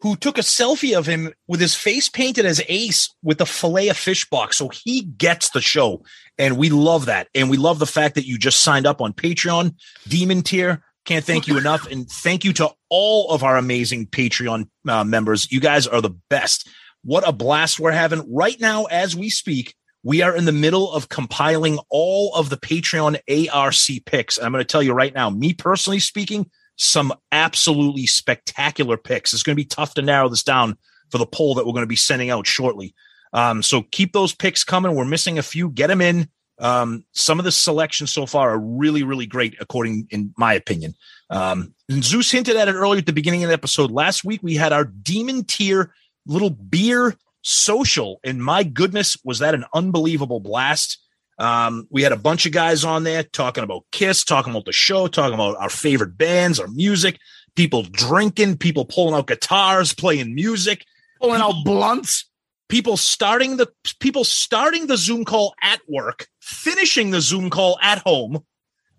who 0.00 0.14
took 0.16 0.38
a 0.38 0.42
selfie 0.42 0.96
of 0.96 1.06
him 1.06 1.32
with 1.48 1.60
his 1.60 1.74
face 1.74 2.08
painted 2.08 2.46
as 2.46 2.62
Ace 2.68 3.12
with 3.22 3.40
a 3.40 3.46
fillet 3.46 3.88
of 3.88 3.96
fish 3.96 4.28
box. 4.28 4.56
So 4.56 4.68
he 4.68 5.02
gets 5.02 5.50
the 5.50 5.60
show. 5.60 6.04
And 6.38 6.56
we 6.56 6.70
love 6.70 7.06
that. 7.06 7.28
And 7.34 7.50
we 7.50 7.56
love 7.56 7.80
the 7.80 7.86
fact 7.86 8.14
that 8.14 8.26
you 8.26 8.38
just 8.38 8.62
signed 8.62 8.86
up 8.86 9.00
on 9.00 9.12
Patreon, 9.12 9.74
Demon 10.06 10.42
Tier. 10.42 10.84
Can't 11.04 11.24
thank 11.24 11.48
you 11.48 11.58
enough. 11.58 11.90
And 11.90 12.08
thank 12.08 12.44
you 12.44 12.52
to 12.54 12.70
all 12.90 13.30
of 13.30 13.42
our 13.42 13.56
amazing 13.56 14.06
Patreon 14.06 14.68
uh, 14.86 15.04
members. 15.04 15.50
You 15.50 15.58
guys 15.58 15.86
are 15.86 16.00
the 16.00 16.14
best. 16.28 16.68
What 17.02 17.26
a 17.26 17.32
blast 17.32 17.80
we're 17.80 17.90
having 17.92 18.32
right 18.32 18.60
now 18.60 18.84
as 18.84 19.16
we 19.16 19.30
speak. 19.30 19.74
We 20.04 20.22
are 20.22 20.36
in 20.36 20.44
the 20.44 20.52
middle 20.52 20.92
of 20.92 21.08
compiling 21.08 21.80
all 21.88 22.34
of 22.34 22.50
the 22.50 22.56
Patreon 22.56 23.18
ARC 23.52 24.04
picks. 24.06 24.36
And 24.36 24.46
I'm 24.46 24.52
going 24.52 24.62
to 24.62 24.70
tell 24.70 24.82
you 24.82 24.92
right 24.92 25.14
now, 25.14 25.28
me 25.28 25.54
personally 25.54 25.98
speaking, 25.98 26.48
some 26.78 27.12
absolutely 27.32 28.06
spectacular 28.06 28.96
picks. 28.96 29.34
It's 29.34 29.42
going 29.42 29.54
to 29.54 29.62
be 29.62 29.66
tough 29.66 29.94
to 29.94 30.02
narrow 30.02 30.28
this 30.28 30.44
down 30.44 30.78
for 31.10 31.18
the 31.18 31.26
poll 31.26 31.54
that 31.54 31.66
we're 31.66 31.72
going 31.72 31.82
to 31.82 31.86
be 31.86 31.96
sending 31.96 32.30
out 32.30 32.46
shortly. 32.46 32.94
Um, 33.32 33.62
so 33.62 33.82
keep 33.82 34.12
those 34.12 34.34
picks 34.34 34.64
coming. 34.64 34.94
We're 34.94 35.04
missing 35.04 35.38
a 35.38 35.42
few. 35.42 35.70
Get 35.70 35.88
them 35.88 36.00
in. 36.00 36.28
Um, 36.60 37.04
some 37.12 37.38
of 37.38 37.44
the 37.44 37.52
selections 37.52 38.12
so 38.12 38.26
far 38.26 38.50
are 38.50 38.58
really, 38.58 39.02
really 39.02 39.26
great, 39.26 39.56
according 39.60 40.08
in 40.10 40.32
my 40.36 40.54
opinion. 40.54 40.94
Um, 41.30 41.74
and 41.88 42.02
Zeus 42.02 42.30
hinted 42.30 42.56
at 42.56 42.68
it 42.68 42.74
earlier 42.74 42.98
at 42.98 43.06
the 43.06 43.12
beginning 43.12 43.44
of 43.44 43.48
the 43.48 43.54
episode. 43.54 43.90
Last 43.90 44.24
week 44.24 44.40
we 44.42 44.54
had 44.54 44.72
our 44.72 44.84
demon 44.84 45.44
tier 45.44 45.92
little 46.26 46.50
beer 46.50 47.16
social, 47.42 48.18
and 48.24 48.42
my 48.42 48.62
goodness, 48.62 49.16
was 49.24 49.38
that 49.40 49.54
an 49.54 49.64
unbelievable 49.74 50.40
blast! 50.40 50.98
Um, 51.38 51.86
we 51.90 52.02
had 52.02 52.12
a 52.12 52.16
bunch 52.16 52.46
of 52.46 52.52
guys 52.52 52.84
on 52.84 53.04
there 53.04 53.22
talking 53.22 53.64
about 53.64 53.84
Kiss, 53.92 54.24
talking 54.24 54.52
about 54.52 54.64
the 54.64 54.72
show, 54.72 55.06
talking 55.06 55.34
about 55.34 55.56
our 55.56 55.70
favorite 55.70 56.18
bands, 56.18 56.58
our 56.58 56.68
music, 56.68 57.18
people 57.54 57.82
drinking, 57.82 58.56
people 58.56 58.84
pulling 58.84 59.14
out 59.14 59.28
guitars, 59.28 59.94
playing 59.94 60.34
music, 60.34 60.84
pulling 61.20 61.40
out 61.40 61.64
blunts, 61.64 62.28
people 62.68 62.96
starting 62.96 63.56
the 63.56 63.68
people 64.00 64.24
starting 64.24 64.86
the 64.86 64.96
Zoom 64.96 65.24
call 65.24 65.54
at 65.62 65.80
work, 65.88 66.26
finishing 66.40 67.10
the 67.10 67.20
Zoom 67.20 67.50
call 67.50 67.78
at 67.82 67.98
home. 67.98 68.44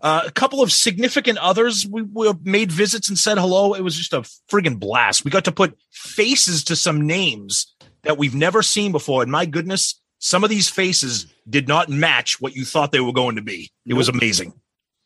Uh, 0.01 0.23
a 0.25 0.31
couple 0.31 0.61
of 0.61 0.71
significant 0.71 1.37
others 1.39 1.85
we, 1.85 2.01
we 2.03 2.31
made 2.43 2.71
visits 2.71 3.09
and 3.09 3.19
said 3.19 3.37
hello. 3.37 3.73
It 3.73 3.81
was 3.81 3.97
just 3.97 4.13
a 4.13 4.21
friggin' 4.49 4.79
blast. 4.79 5.25
We 5.25 5.31
got 5.31 5.43
to 5.45 5.51
put 5.51 5.77
faces 5.91 6.63
to 6.65 6.77
some 6.77 7.05
names 7.05 7.75
that 8.03 8.17
we've 8.17 8.35
never 8.35 8.61
seen 8.61 8.93
before. 8.93 9.23
And 9.23 9.31
my 9.31 9.45
goodness, 9.45 10.01
some 10.19 10.43
of 10.43 10.49
these 10.49 10.69
faces 10.69 11.27
did 11.49 11.67
not 11.67 11.89
match 11.89 12.39
what 12.39 12.55
you 12.55 12.65
thought 12.65 12.91
they 12.91 12.99
were 12.99 13.13
going 13.13 13.37
to 13.37 13.41
be. 13.41 13.71
It 13.85 13.95
was 13.95 14.09
amazing. 14.09 14.53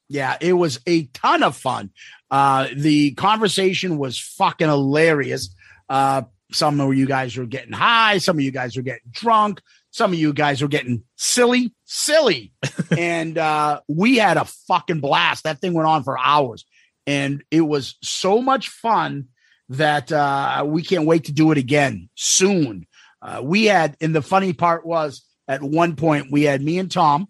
Yeah, 0.10 0.38
it 0.41 0.54
was 0.54 0.80
a 0.86 1.06
ton 1.08 1.43
of 1.43 1.56
fun. 1.56 1.91
Uh, 2.30 2.67
the 2.76 3.12
conversation 3.12 3.97
was 3.97 4.19
fucking 4.19 4.67
hilarious. 4.67 5.56
Uh, 5.88 6.23
some 6.52 6.80
of 6.80 6.93
you 6.95 7.06
guys 7.06 7.38
were 7.38 7.45
getting 7.45 7.73
high, 7.73 8.17
some 8.17 8.38
of 8.38 8.43
you 8.43 8.52
guys 8.52 8.76
were 8.76 8.84
getting 8.84 9.10
drunk, 9.12 9.62
some 9.91 10.12
of 10.12 10.19
you 10.19 10.34
guys 10.34 10.62
were 10.62 10.67
getting 10.67 11.04
silly, 11.15 11.73
silly. 11.86 12.52
and 12.97 13.38
uh, 13.38 13.82
we 13.88 14.17
had 14.17 14.38
a 14.38 14.45
fucking 14.45 14.99
blast. 14.99 15.43
That 15.43 15.60
thing 15.60 15.73
went 15.73 15.88
on 15.88 16.04
for 16.04 16.17
hours. 16.17 16.65
And 17.06 17.43
it 17.52 17.62
was 17.62 17.95
so 18.02 18.41
much 18.41 18.69
fun 18.69 19.28
that 19.69 20.12
uh, 20.12 20.63
we 20.65 20.84
can't 20.84 21.06
wait 21.06 21.26
to 21.26 21.32
do 21.32 21.52
it 21.52 21.58
again 21.58 22.10
soon. 22.15 22.88
Uh, 23.23 23.41
we 23.41 23.65
had, 23.65 23.95
and 24.01 24.13
the 24.13 24.21
funny 24.21 24.51
part 24.51 24.86
was 24.86 25.23
at 25.47 25.63
one 25.63 25.95
point 25.95 26.27
we 26.29 26.43
had 26.43 26.62
me 26.62 26.77
and 26.77 26.91
Tom 26.91 27.29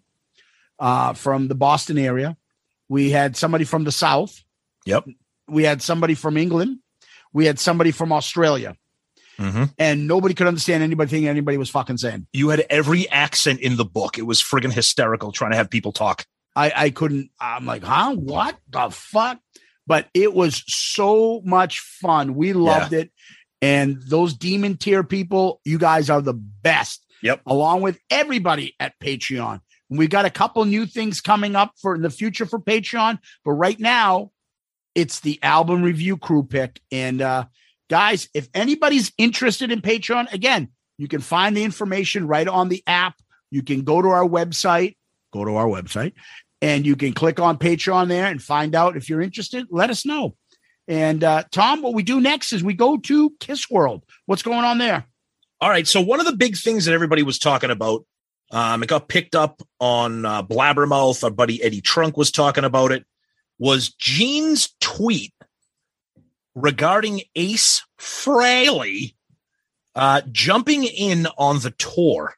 uh, 0.80 1.12
from 1.12 1.46
the 1.46 1.54
Boston 1.54 1.98
area. 1.98 2.36
We 2.88 3.10
had 3.10 3.36
somebody 3.36 3.64
from 3.64 3.84
the 3.84 3.92
South. 3.92 4.42
Yep. 4.86 5.06
We 5.48 5.62
had 5.62 5.82
somebody 5.82 6.14
from 6.14 6.36
England. 6.36 6.78
We 7.32 7.46
had 7.46 7.60
somebody 7.60 7.92
from 7.92 8.12
Australia. 8.12 8.76
Mm-hmm. 9.38 9.64
And 9.78 10.06
nobody 10.06 10.34
could 10.34 10.46
understand 10.46 10.82
anybody 10.82 11.28
anybody 11.28 11.56
was 11.58 11.70
fucking 11.70 11.98
saying. 11.98 12.26
You 12.32 12.50
had 12.50 12.66
every 12.70 13.08
accent 13.08 13.60
in 13.60 13.76
the 13.76 13.84
book. 13.84 14.18
It 14.18 14.22
was 14.22 14.42
friggin' 14.42 14.72
hysterical 14.72 15.32
trying 15.32 15.52
to 15.52 15.56
have 15.56 15.70
people 15.70 15.92
talk. 15.92 16.24
I, 16.56 16.72
I 16.74 16.90
couldn't, 16.90 17.30
I'm 17.40 17.66
like, 17.66 17.82
huh? 17.82 18.14
What 18.14 18.56
the 18.68 18.90
fuck? 18.90 19.38
But 19.86 20.08
it 20.14 20.34
was 20.34 20.62
so 20.66 21.42
much 21.44 21.80
fun. 21.80 22.34
We 22.34 22.52
loved 22.52 22.92
yeah. 22.92 23.00
it. 23.00 23.12
And 23.64 24.02
those 24.02 24.34
demon 24.34 24.76
tier 24.76 25.02
people, 25.02 25.62
you 25.64 25.78
guys 25.78 26.10
are 26.10 26.20
the 26.20 26.34
best. 26.34 27.02
Yep. 27.22 27.40
Along 27.46 27.80
with 27.80 27.98
everybody 28.10 28.74
at 28.78 28.92
Patreon. 29.00 29.60
And 29.88 29.98
we 29.98 30.06
got 30.06 30.26
a 30.26 30.30
couple 30.30 30.62
new 30.66 30.84
things 30.84 31.22
coming 31.22 31.56
up 31.56 31.72
for 31.80 31.94
in 31.94 32.02
the 32.02 32.10
future 32.10 32.44
for 32.44 32.60
Patreon. 32.60 33.18
But 33.42 33.52
right 33.52 33.80
now, 33.80 34.32
it's 34.94 35.20
the 35.20 35.42
album 35.42 35.82
review 35.82 36.18
crew 36.18 36.42
pick. 36.42 36.78
And 36.92 37.22
uh 37.22 37.46
guys, 37.88 38.28
if 38.34 38.50
anybody's 38.52 39.12
interested 39.16 39.72
in 39.72 39.80
Patreon, 39.80 40.30
again, 40.30 40.68
you 40.98 41.08
can 41.08 41.22
find 41.22 41.56
the 41.56 41.64
information 41.64 42.26
right 42.26 42.46
on 42.46 42.68
the 42.68 42.82
app. 42.86 43.14
You 43.50 43.62
can 43.62 43.80
go 43.80 44.02
to 44.02 44.08
our 44.08 44.28
website, 44.28 44.96
go 45.32 45.42
to 45.42 45.56
our 45.56 45.66
website, 45.66 46.12
and 46.60 46.84
you 46.84 46.96
can 46.96 47.14
click 47.14 47.40
on 47.40 47.56
Patreon 47.56 48.08
there 48.08 48.26
and 48.26 48.42
find 48.42 48.74
out 48.74 48.98
if 48.98 49.08
you're 49.08 49.22
interested. 49.22 49.68
Let 49.70 49.88
us 49.88 50.04
know. 50.04 50.36
And 50.86 51.24
uh, 51.24 51.44
Tom, 51.50 51.82
what 51.82 51.94
we 51.94 52.02
do 52.02 52.20
next 52.20 52.52
is 52.52 52.62
we 52.62 52.74
go 52.74 52.96
to 52.98 53.30
Kiss 53.40 53.70
World. 53.70 54.04
What's 54.26 54.42
going 54.42 54.64
on 54.64 54.78
there? 54.78 55.06
All 55.60 55.70
right. 55.70 55.86
So 55.86 56.00
one 56.00 56.20
of 56.20 56.26
the 56.26 56.36
big 56.36 56.56
things 56.56 56.84
that 56.84 56.92
everybody 56.92 57.22
was 57.22 57.38
talking 57.38 57.70
about, 57.70 58.04
um, 58.50 58.82
it 58.82 58.88
got 58.88 59.08
picked 59.08 59.34
up 59.34 59.62
on 59.80 60.26
uh, 60.26 60.42
Blabbermouth. 60.42 61.24
Our 61.24 61.30
buddy 61.30 61.62
Eddie 61.62 61.80
Trunk 61.80 62.16
was 62.16 62.30
talking 62.30 62.64
about 62.64 62.92
it. 62.92 63.06
Was 63.58 63.90
Gene's 63.94 64.74
tweet 64.80 65.32
regarding 66.54 67.22
Ace 67.34 67.82
Frehley 67.98 69.14
uh, 69.94 70.22
jumping 70.30 70.84
in 70.84 71.26
on 71.38 71.60
the 71.60 71.70
tour. 71.72 72.34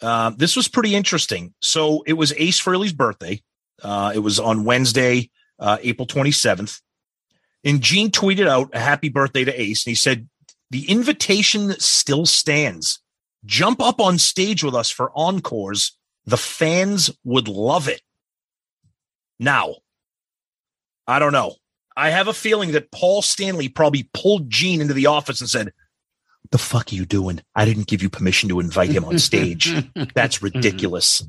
Uh, 0.00 0.30
this 0.36 0.56
was 0.56 0.68
pretty 0.68 0.94
interesting. 0.94 1.54
So 1.60 2.02
it 2.06 2.14
was 2.14 2.32
Ace 2.36 2.60
Frehley's 2.60 2.92
birthday. 2.92 3.42
Uh, 3.82 4.12
it 4.14 4.20
was 4.20 4.40
on 4.40 4.64
Wednesday, 4.64 5.30
uh, 5.58 5.78
April 5.82 6.06
27th. 6.06 6.80
And 7.64 7.80
Gene 7.80 8.10
tweeted 8.10 8.46
out 8.46 8.70
a 8.72 8.78
happy 8.78 9.08
birthday 9.08 9.44
to 9.44 9.60
Ace. 9.60 9.84
And 9.84 9.90
he 9.90 9.94
said, 9.94 10.28
The 10.70 10.88
invitation 10.88 11.74
still 11.78 12.26
stands. 12.26 13.00
Jump 13.44 13.80
up 13.80 14.00
on 14.00 14.18
stage 14.18 14.62
with 14.62 14.74
us 14.74 14.90
for 14.90 15.12
encores. 15.14 15.96
The 16.26 16.36
fans 16.36 17.10
would 17.24 17.48
love 17.48 17.88
it. 17.88 18.00
Now, 19.38 19.76
I 21.06 21.18
don't 21.18 21.32
know. 21.32 21.56
I 21.96 22.10
have 22.10 22.28
a 22.28 22.34
feeling 22.34 22.72
that 22.72 22.90
Paul 22.90 23.22
Stanley 23.22 23.68
probably 23.68 24.08
pulled 24.14 24.50
Gene 24.50 24.80
into 24.80 24.94
the 24.94 25.06
office 25.06 25.40
and 25.40 25.50
said, 25.50 25.72
the 26.50 26.58
fuck 26.58 26.92
are 26.92 26.94
you 26.94 27.04
doing? 27.04 27.40
I 27.56 27.64
didn't 27.64 27.86
give 27.86 28.02
you 28.02 28.10
permission 28.10 28.48
to 28.50 28.60
invite 28.60 28.90
him 28.90 29.04
on 29.04 29.18
stage. 29.18 29.74
That's 30.14 30.42
ridiculous. 30.42 31.22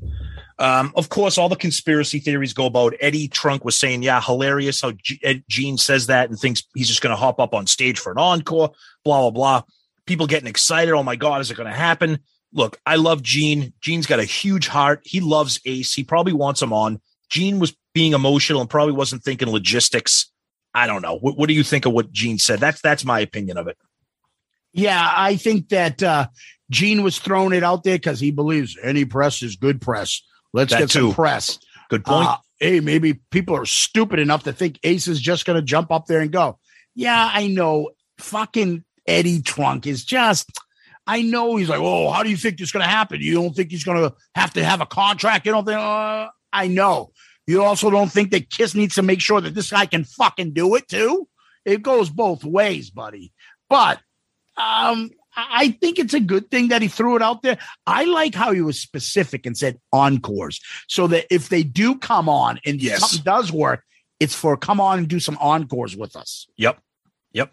Um, 0.58 0.92
of 0.96 1.10
course, 1.10 1.36
all 1.36 1.50
the 1.50 1.56
conspiracy 1.56 2.18
theories 2.18 2.54
go 2.54 2.66
about 2.66 2.94
Eddie 3.00 3.28
Trunk 3.28 3.64
was 3.64 3.76
saying, 3.76 4.02
yeah, 4.02 4.22
hilarious 4.22 4.80
how 4.80 4.92
G- 4.92 5.44
Gene 5.48 5.76
says 5.76 6.06
that 6.06 6.30
and 6.30 6.38
thinks 6.38 6.62
he's 6.74 6.88
just 6.88 7.02
going 7.02 7.10
to 7.10 7.16
hop 7.16 7.38
up 7.38 7.52
on 7.52 7.66
stage 7.66 7.98
for 7.98 8.10
an 8.10 8.18
encore, 8.18 8.72
blah, 9.04 9.20
blah, 9.20 9.30
blah. 9.30 9.62
People 10.06 10.26
getting 10.26 10.48
excited. 10.48 10.94
Oh 10.94 11.02
my 11.02 11.16
God, 11.16 11.40
is 11.40 11.50
it 11.50 11.56
going 11.56 11.70
to 11.70 11.76
happen? 11.76 12.20
Look, 12.52 12.80
I 12.86 12.96
love 12.96 13.22
Gene. 13.22 13.74
Gene's 13.82 14.06
got 14.06 14.18
a 14.18 14.24
huge 14.24 14.66
heart. 14.66 15.02
He 15.04 15.20
loves 15.20 15.60
Ace. 15.66 15.92
He 15.92 16.04
probably 16.04 16.32
wants 16.32 16.62
him 16.62 16.72
on. 16.72 17.02
Gene 17.28 17.58
was 17.58 17.76
being 17.92 18.14
emotional 18.14 18.60
and 18.60 18.70
probably 18.70 18.94
wasn't 18.94 19.24
thinking 19.24 19.50
logistics. 19.50 20.30
I 20.72 20.86
don't 20.86 21.02
know. 21.02 21.18
What, 21.18 21.36
what 21.36 21.48
do 21.48 21.54
you 21.54 21.64
think 21.64 21.84
of 21.84 21.92
what 21.92 22.12
Gene 22.12 22.38
said? 22.38 22.60
That's 22.60 22.80
that's 22.80 23.04
my 23.04 23.20
opinion 23.20 23.58
of 23.58 23.66
it. 23.66 23.76
Yeah, 24.72 25.10
I 25.16 25.36
think 25.36 25.70
that 25.70 26.02
uh, 26.02 26.28
Gene 26.70 27.02
was 27.02 27.18
throwing 27.18 27.54
it 27.54 27.64
out 27.64 27.82
there 27.82 27.96
because 27.96 28.20
he 28.20 28.30
believes 28.30 28.76
any 28.82 29.04
press 29.04 29.42
is 29.42 29.56
good 29.56 29.80
press. 29.80 30.22
Let's 30.52 30.72
that 30.72 30.80
get 30.80 30.90
too. 30.90 31.08
some 31.08 31.14
press. 31.14 31.58
Good 31.88 32.04
point. 32.04 32.28
Uh, 32.28 32.36
hey, 32.58 32.80
maybe 32.80 33.14
people 33.30 33.56
are 33.56 33.66
stupid 33.66 34.18
enough 34.18 34.44
to 34.44 34.52
think 34.52 34.78
Ace 34.82 35.08
is 35.08 35.20
just 35.20 35.44
going 35.44 35.56
to 35.56 35.62
jump 35.62 35.90
up 35.90 36.06
there 36.06 36.20
and 36.20 36.32
go. 36.32 36.58
Yeah, 36.94 37.30
I 37.32 37.48
know. 37.48 37.90
Fucking 38.18 38.84
Eddie 39.06 39.42
Trunk 39.42 39.86
is 39.86 40.04
just. 40.04 40.50
I 41.06 41.22
know 41.22 41.54
he's 41.54 41.68
like, 41.68 41.80
oh, 41.80 42.10
how 42.10 42.24
do 42.24 42.30
you 42.30 42.36
think 42.36 42.58
this 42.58 42.68
is 42.68 42.72
going 42.72 42.84
to 42.84 42.90
happen? 42.90 43.20
You 43.20 43.34
don't 43.34 43.54
think 43.54 43.70
he's 43.70 43.84
going 43.84 43.98
to 44.02 44.14
have 44.34 44.52
to 44.54 44.64
have 44.64 44.80
a 44.80 44.86
contract? 44.86 45.46
You 45.46 45.52
don't 45.52 45.64
think? 45.64 45.78
Uh, 45.78 46.28
I 46.52 46.66
know. 46.66 47.12
You 47.46 47.62
also 47.62 47.90
don't 47.90 48.10
think 48.10 48.32
that 48.32 48.50
Kiss 48.50 48.74
needs 48.74 48.96
to 48.96 49.02
make 49.02 49.20
sure 49.20 49.40
that 49.40 49.54
this 49.54 49.70
guy 49.70 49.86
can 49.86 50.02
fucking 50.02 50.52
do 50.52 50.74
it 50.74 50.88
too? 50.88 51.28
it 51.66 51.82
goes 51.82 52.08
both 52.08 52.44
ways, 52.44 52.88
buddy. 52.90 53.32
But 53.68 54.00
um, 54.56 55.10
I 55.36 55.70
think 55.80 55.98
it's 55.98 56.14
a 56.14 56.20
good 56.20 56.50
thing 56.50 56.68
that 56.68 56.82
he 56.82 56.88
threw 56.88 57.16
it 57.16 57.22
out 57.22 57.42
there. 57.42 57.58
I 57.86 58.04
like 58.04 58.34
how 58.34 58.52
he 58.52 58.62
was 58.62 58.80
specific 58.80 59.44
and 59.46 59.56
said 59.56 59.78
encores, 59.92 60.60
so 60.88 61.06
that 61.08 61.26
if 61.30 61.48
they 61.50 61.62
do 61.62 61.96
come 61.96 62.28
on 62.28 62.58
and 62.64 62.80
Yes. 62.80 63.00
something 63.00 63.22
does 63.24 63.52
work, 63.52 63.84
it's 64.18 64.34
for 64.34 64.56
come 64.56 64.80
on 64.80 64.98
and 64.98 65.08
do 65.08 65.20
some 65.20 65.36
encores 65.38 65.96
with 65.96 66.16
us. 66.16 66.46
Yep. 66.56 66.80
Yep. 67.32 67.52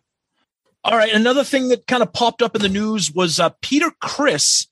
All 0.86 0.97
right. 0.97 1.13
Another 1.13 1.43
thing 1.43 1.69
that 1.69 1.88
kind 1.88 2.01
of 2.03 2.13
popped 2.13 2.41
up 2.41 2.55
in 2.55 2.61
the 2.61 2.69
news 2.69 3.11
was 3.11 3.39
uh, 3.39 3.49
Peter 3.61 3.91
Criss 4.01 4.67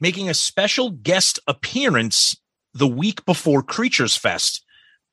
making 0.00 0.28
a 0.28 0.34
special 0.34 0.90
guest 0.90 1.38
appearance 1.46 2.36
the 2.74 2.86
week 2.86 3.24
before 3.24 3.62
Creatures 3.62 4.16
Fest. 4.16 4.64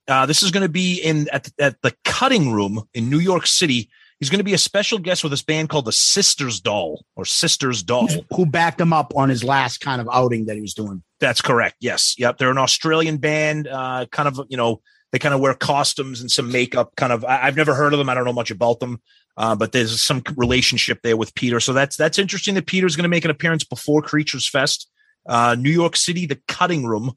Uh, 0.07 0.25
this 0.25 0.43
is 0.43 0.51
going 0.51 0.63
to 0.63 0.69
be 0.69 0.99
in 0.99 1.29
at, 1.29 1.49
at 1.59 1.81
the 1.81 1.95
Cutting 2.03 2.51
Room 2.51 2.83
in 2.93 3.09
New 3.09 3.19
York 3.19 3.47
City. 3.47 3.89
He's 4.23 4.29
going 4.29 4.39
to 4.39 4.45
be 4.45 4.53
a 4.53 4.57
special 4.57 4.99
guest 4.99 5.21
with 5.21 5.31
this 5.31 5.41
band 5.41 5.67
called 5.67 5.83
the 5.83 5.91
Sisters 5.91 6.61
Doll 6.61 7.03
or 7.17 7.25
Sisters 7.25 7.83
Doll. 7.83 8.07
Who 8.33 8.45
backed 8.45 8.79
him 8.79 8.93
up 8.93 9.11
on 9.17 9.27
his 9.27 9.43
last 9.43 9.79
kind 9.79 9.99
of 9.99 10.07
outing 10.09 10.45
that 10.45 10.55
he 10.55 10.61
was 10.61 10.73
doing? 10.73 11.03
That's 11.19 11.41
correct. 11.41 11.75
Yes. 11.81 12.15
Yep. 12.17 12.37
They're 12.37 12.49
an 12.49 12.57
Australian 12.57 13.17
band. 13.17 13.67
Uh, 13.67 14.05
kind 14.13 14.29
of, 14.29 14.39
you 14.47 14.55
know, 14.55 14.79
they 15.11 15.19
kind 15.19 15.35
of 15.35 15.41
wear 15.41 15.53
costumes 15.53 16.21
and 16.21 16.31
some 16.31 16.53
makeup. 16.53 16.95
Kind 16.95 17.11
of, 17.11 17.25
I, 17.25 17.47
I've 17.47 17.57
never 17.57 17.73
heard 17.73 17.91
of 17.91 17.99
them. 17.99 18.07
I 18.07 18.13
don't 18.13 18.23
know 18.23 18.31
much 18.31 18.49
about 18.49 18.79
them. 18.79 19.01
Uh, 19.35 19.57
but 19.57 19.73
there's 19.73 20.01
some 20.01 20.23
relationship 20.37 21.01
there 21.03 21.17
with 21.17 21.35
Peter. 21.35 21.59
So 21.59 21.73
that's 21.73 21.97
that's 21.97 22.17
interesting 22.17 22.55
that 22.55 22.65
Peter's 22.65 22.95
going 22.95 23.03
to 23.03 23.09
make 23.09 23.25
an 23.25 23.31
appearance 23.31 23.65
before 23.65 24.01
Creatures 24.01 24.47
Fest, 24.47 24.89
uh, 25.27 25.57
New 25.59 25.69
York 25.69 25.97
City, 25.97 26.27
the 26.27 26.39
Cutting 26.47 26.85
Room. 26.85 27.09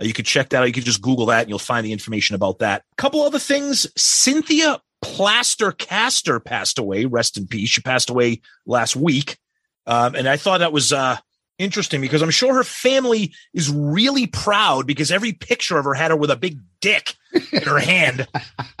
Uh, 0.00 0.04
you 0.06 0.14
could 0.14 0.24
check 0.24 0.48
that 0.48 0.62
out. 0.62 0.66
You 0.66 0.72
could 0.72 0.86
just 0.86 1.02
Google 1.02 1.26
that 1.26 1.42
and 1.42 1.50
you'll 1.50 1.58
find 1.58 1.84
the 1.84 1.92
information 1.92 2.34
about 2.36 2.60
that. 2.60 2.84
A 2.92 2.96
couple 2.96 3.20
other 3.20 3.38
things. 3.38 3.86
Cynthia 3.98 4.80
Plaster 5.02 5.72
Caster 5.72 6.40
passed 6.40 6.78
away. 6.78 7.04
Rest 7.04 7.36
in 7.36 7.46
peace. 7.46 7.70
She 7.70 7.80
passed 7.80 8.10
away 8.10 8.40
last 8.66 8.96
week. 8.96 9.38
Um, 9.86 10.14
and 10.14 10.28
I 10.28 10.36
thought 10.36 10.58
that 10.58 10.72
was 10.72 10.92
uh, 10.92 11.16
interesting 11.58 12.00
because 12.00 12.22
I'm 12.22 12.30
sure 12.30 12.54
her 12.54 12.64
family 12.64 13.32
is 13.52 13.70
really 13.70 14.26
proud 14.26 14.86
because 14.86 15.10
every 15.10 15.32
picture 15.32 15.78
of 15.78 15.84
her 15.84 15.94
had 15.94 16.10
her 16.10 16.16
with 16.16 16.30
a 16.30 16.36
big 16.36 16.58
dick 16.80 17.14
in 17.52 17.62
her 17.62 17.78
hand. 17.78 18.26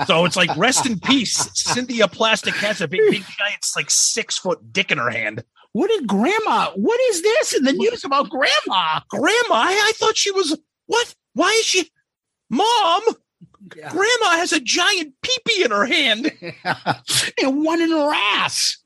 So 0.06 0.24
it's 0.24 0.36
like 0.36 0.54
rest 0.56 0.86
in 0.86 0.98
peace. 0.98 1.48
Cynthia 1.54 2.08
Plastic 2.08 2.54
has 2.54 2.80
a 2.80 2.88
big, 2.88 3.00
big 3.10 3.22
giant, 3.38 3.66
like 3.76 3.90
six 3.90 4.38
foot 4.38 4.72
dick 4.72 4.90
in 4.90 4.98
her 4.98 5.10
hand. 5.10 5.44
What 5.72 5.88
did 5.88 6.06
Grandma? 6.06 6.70
What 6.76 7.00
is 7.10 7.22
this 7.22 7.52
in 7.52 7.64
the 7.64 7.72
news 7.72 8.04
about 8.04 8.30
Grandma? 8.30 9.00
Grandma, 9.08 9.54
I, 9.54 9.72
I 9.88 9.92
thought 9.96 10.16
she 10.16 10.30
was 10.30 10.56
what? 10.86 11.14
Why 11.34 11.50
is 11.50 11.64
she? 11.64 11.90
Mom, 12.50 13.02
Grandma 13.68 14.36
has 14.36 14.52
a 14.52 14.60
giant 14.60 15.14
peepee 15.22 15.64
in 15.64 15.70
her 15.70 15.86
hand. 15.86 16.32
and 17.42 17.64
one 17.64 17.80
in 17.80 17.90
her 17.90 18.12
ass. 18.12 18.78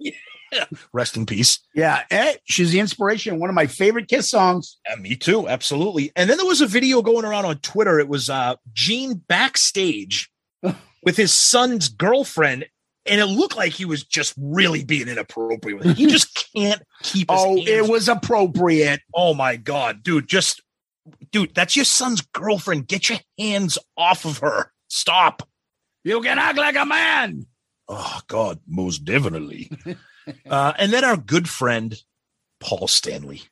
Rest 0.92 1.16
in 1.16 1.26
peace. 1.26 1.60
Yeah, 1.74 2.04
eh, 2.10 2.34
she's 2.44 2.72
the 2.72 2.80
inspiration. 2.80 3.38
One 3.38 3.50
of 3.50 3.54
my 3.54 3.66
favorite 3.66 4.08
Kiss 4.08 4.30
songs. 4.30 4.78
Yeah, 4.88 4.96
me 4.96 5.16
too, 5.16 5.48
absolutely. 5.48 6.12
And 6.16 6.28
then 6.28 6.36
there 6.36 6.46
was 6.46 6.60
a 6.60 6.66
video 6.66 7.02
going 7.02 7.24
around 7.24 7.44
on 7.44 7.58
Twitter. 7.58 7.98
It 7.98 8.08
was 8.08 8.30
uh 8.30 8.56
Gene 8.72 9.14
backstage 9.28 10.30
with 11.02 11.16
his 11.16 11.34
son's 11.34 11.88
girlfriend, 11.88 12.66
and 13.06 13.20
it 13.20 13.26
looked 13.26 13.56
like 13.56 13.72
he 13.72 13.84
was 13.84 14.04
just 14.04 14.34
really 14.38 14.84
being 14.84 15.08
inappropriate. 15.08 15.96
He 15.96 16.06
just 16.06 16.48
can't 16.54 16.82
keep 17.02 17.30
his 17.30 17.40
Oh, 17.40 17.56
it 17.58 17.88
was 17.88 18.08
appropriate. 18.08 19.00
Oh 19.14 19.34
my 19.34 19.56
god, 19.56 20.02
dude, 20.02 20.28
just 20.28 20.62
dude, 21.30 21.54
that's 21.54 21.76
your 21.76 21.84
son's 21.84 22.20
girlfriend. 22.20 22.88
Get 22.88 23.08
your 23.08 23.18
hands 23.38 23.78
off 23.96 24.24
of 24.24 24.38
her. 24.38 24.72
Stop. 24.88 25.48
You 26.04 26.20
can 26.20 26.38
act 26.38 26.58
like 26.58 26.76
a 26.76 26.86
man. 26.86 27.46
Oh 27.88 28.20
God, 28.28 28.60
most 28.66 29.04
definitely. 29.04 29.70
uh, 30.50 30.72
and 30.78 30.92
then 30.92 31.04
our 31.04 31.16
good 31.16 31.48
friend 31.48 31.96
Paul 32.60 32.88
Stanley 32.88 33.42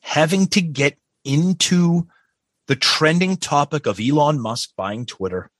having 0.00 0.46
to 0.48 0.60
get 0.60 0.98
into 1.24 2.08
the 2.66 2.76
trending 2.76 3.36
topic 3.36 3.86
of 3.86 4.00
Elon 4.00 4.40
Musk 4.40 4.70
buying 4.76 5.06
Twitter, 5.06 5.50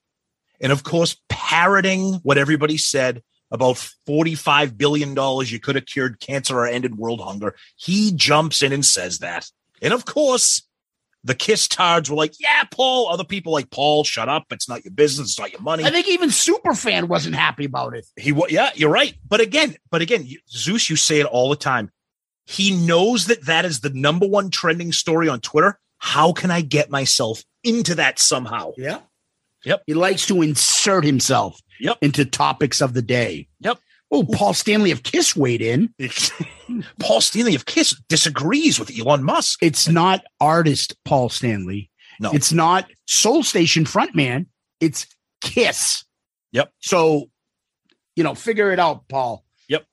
and 0.61 0.73
of 0.73 0.85
course 0.85 1.17
parroting 1.29 2.15
what 2.23 2.39
everybody 2.39 2.77
said 2.77 3.23
about 3.51 3.77
forty-five 4.07 4.79
billion 4.79 5.15
dollars 5.15 5.53
you 5.53 5.61
could 5.61 5.75
have 5.75 5.87
cured 5.87 6.21
cancer 6.21 6.59
or 6.59 6.67
ended 6.67 6.97
world 6.97 7.21
hunger. 7.21 7.55
He 7.77 8.13
jumps 8.13 8.63
in 8.63 8.73
and 8.73 8.85
says 8.85 9.19
that, 9.19 9.51
and 9.81 9.93
of 9.93 10.05
course. 10.05 10.63
The 11.25 11.35
Kiss 11.37 11.69
tards 11.69 12.11
were 12.11 12.17
like, 12.17 12.35
"Yeah, 12.41 12.65
Paul." 12.71 13.09
Other 13.09 13.23
people 13.25 13.53
like 13.53 13.71
Paul, 13.71 14.03
shut 14.05 14.29
up. 14.29 14.47
It's 14.51 14.69
not 14.69 14.85
your 14.85 14.93
business. 14.93 15.31
It's 15.31 15.39
not 15.39 15.53
your 15.53 15.61
money 15.61 15.85
I 15.85 15.91
think 15.91 16.09
even 16.09 16.31
Superfan 16.31 17.05
wasn't 17.09 17.37
happy 17.37 17.65
about 17.65 17.95
it. 17.95 18.05
he 18.17 18.33
yeah 18.49 18.71
you're 18.75 18.91
right 18.91 19.15
but 19.29 19.41
again 19.41 19.77
but 19.91 20.03
again 20.03 20.27
zeus 20.51 20.91
you 20.91 20.97
say 20.97 21.21
it 21.21 21.27
all 21.27 21.49
the 21.51 21.57
time 21.57 21.91
he 22.45 22.73
knows 22.73 23.27
that 23.27 23.47
that 23.47 23.65
is 23.65 23.81
the 23.81 23.91
number 23.91 24.27
one 24.27 24.51
trending 24.51 24.91
story 24.91 25.29
on 25.29 25.39
twitter 25.41 25.79
how 25.99 26.33
can 26.33 26.51
i 26.51 26.61
get 26.61 26.91
myself 26.91 27.45
into 27.63 27.95
that 27.95 28.19
somehow 28.19 28.73
Yeah. 28.77 28.99
Yep. 29.65 29.85
He 29.87 29.95
likes 29.95 30.27
to 30.27 30.43
insert 30.43 31.05
himself 31.05 31.61
Yep. 31.79 31.99
into 32.03 32.25
topics 32.25 32.81
of 32.83 32.95
the 32.95 33.03
day. 33.03 33.47
Yep. 33.61 33.79
Oh, 34.15 34.25
Paul 34.25 34.53
Stanley 34.55 34.91
of 34.91 35.03
Kiss 35.03 35.35
weighed 35.35 35.63
in. 35.63 35.93
paul 37.01 37.21
stanley 37.21 37.55
of 37.55 37.67
kiss 37.67 37.95
disagrees 38.09 38.79
with 38.81 38.91
elon 38.99 39.23
musk 39.23 39.59
It's 39.63 39.89
not 39.89 40.25
artist 40.41 40.95
Paul 41.05 41.29
Stanley. 41.29 41.91
no 42.21 42.31
It's 42.33 42.53
not 42.53 42.89
Soul 43.07 43.43
Station 43.43 43.85
frontman. 43.85 44.47
It's 44.81 45.07
Kiss. 45.43 46.05
Yep. 46.53 46.71
So, 46.81 47.27
you 48.17 48.23
know, 48.25 48.35
figure 48.35 48.71
it 48.73 48.79
out, 48.79 49.09
Paul. 49.09 49.45
Yep. 49.69 49.87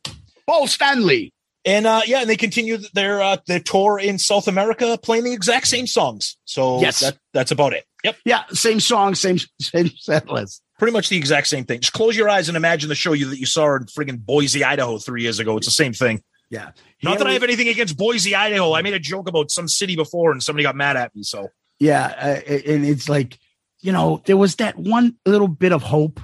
Paul 0.48 0.68
Stanley. 0.68 1.34
and 1.66 1.86
uh 1.88 2.02
yeah 2.06 2.22
and 2.22 2.30
they 2.30 2.38
continue 2.38 2.78
their 2.94 3.22
uh 3.22 3.38
their 3.48 3.60
tour 3.60 4.00
in 4.00 4.18
south 4.18 4.48
america 4.48 4.98
playing 5.02 5.26
the 5.26 5.34
exact 5.34 5.68
same 5.68 5.86
songs 5.88 6.38
so 6.46 6.80
Yes. 6.80 7.02
that, 7.02 7.18
that's 7.34 7.52
about 7.52 7.74
it 7.74 7.84
yep 8.04 8.16
Yeah, 8.26 8.44
same 8.54 8.80
song, 8.80 9.16
same 9.16 9.38
same 9.60 9.90
set 9.98 10.28
list. 10.30 10.62
Pretty 10.80 10.94
much 10.94 11.10
the 11.10 11.18
exact 11.18 11.46
same 11.48 11.64
thing 11.66 11.80
just 11.80 11.94
close 11.94 12.16
your 12.18 12.28
eyes 12.30 12.48
and 12.50 12.58
imagine 12.58 12.90
the 12.90 12.96
show 12.96 13.14
you 13.14 13.30
that 13.30 13.38
you 13.40 13.46
saw 13.46 13.76
in 13.76 13.84
friggin' 13.86 14.20
boise 14.26 14.64
idaho 14.64 14.98
three 14.98 15.22
years 15.22 15.38
ago 15.40 15.58
it's 15.58 15.68
the 15.68 15.72
same 15.72 15.94
thing 15.94 16.24
Yeah. 16.50 16.72
Not 17.04 17.20
that 17.20 17.28
I 17.28 17.34
have 17.34 17.44
anything 17.44 17.68
against 17.70 17.96
Boise, 17.96 18.34
Idaho. 18.34 18.74
I 18.74 18.82
made 18.82 18.96
a 18.96 19.00
joke 19.00 19.30
about 19.30 19.52
some 19.52 19.68
city 19.68 19.96
before 19.96 20.32
and 20.32 20.42
somebody 20.42 20.64
got 20.64 20.76
mad 20.76 20.98
at 20.98 21.16
me. 21.16 21.22
So 21.22 21.50
Yeah, 21.80 22.06
uh, 22.08 22.42
and 22.72 22.84
it's 22.86 23.08
like, 23.08 23.38
you 23.82 23.92
know, 23.92 24.22
there 24.26 24.36
was 24.36 24.56
that 24.56 24.76
one 24.78 25.16
little 25.28 25.48
bit 25.48 25.72
of 25.72 25.84
hope 25.84 26.20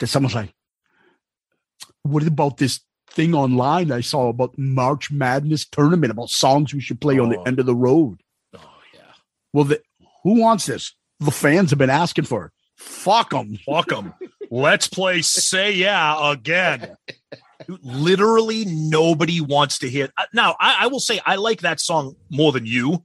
that 0.00 0.08
someone's 0.08 0.34
like, 0.34 0.52
"What 2.02 2.22
about 2.26 2.58
this 2.58 2.80
thing 3.10 3.34
online 3.34 3.90
I 3.90 4.02
saw 4.02 4.28
about 4.28 4.58
March 4.58 5.10
Madness 5.10 5.64
tournament 5.66 6.10
about 6.12 6.28
songs 6.28 6.74
we 6.74 6.80
should 6.80 7.00
play 7.00 7.18
on 7.18 7.30
the 7.30 7.38
Oh. 7.38 7.44
end 7.44 7.58
of 7.58 7.66
the 7.66 7.74
road?" 7.74 8.20
oh 8.54 8.60
yeah. 8.92 9.12
Well, 9.54 9.64
the, 9.64 9.80
who 10.22 10.40
wants 10.40 10.66
this? 10.66 10.94
The 11.20 11.30
fans 11.30 11.70
have 11.70 11.78
been 11.78 11.90
asking 11.90 12.26
for 12.26 12.46
it. 12.46 12.52
Fuck 12.84 13.30
them. 13.30 13.56
Fuck 13.66 13.88
them. 13.88 14.14
Let's 14.50 14.88
play 14.88 15.22
Say 15.22 15.72
Yeah 15.72 16.30
again. 16.32 16.96
Literally 17.82 18.64
nobody 18.66 19.40
wants 19.40 19.78
to 19.78 19.88
hear. 19.88 20.10
uh, 20.16 20.24
Now, 20.32 20.56
I, 20.60 20.78
I 20.80 20.86
will 20.88 21.00
say 21.00 21.20
I 21.24 21.36
like 21.36 21.62
that 21.62 21.80
song 21.80 22.14
more 22.30 22.52
than 22.52 22.66
you. 22.66 23.04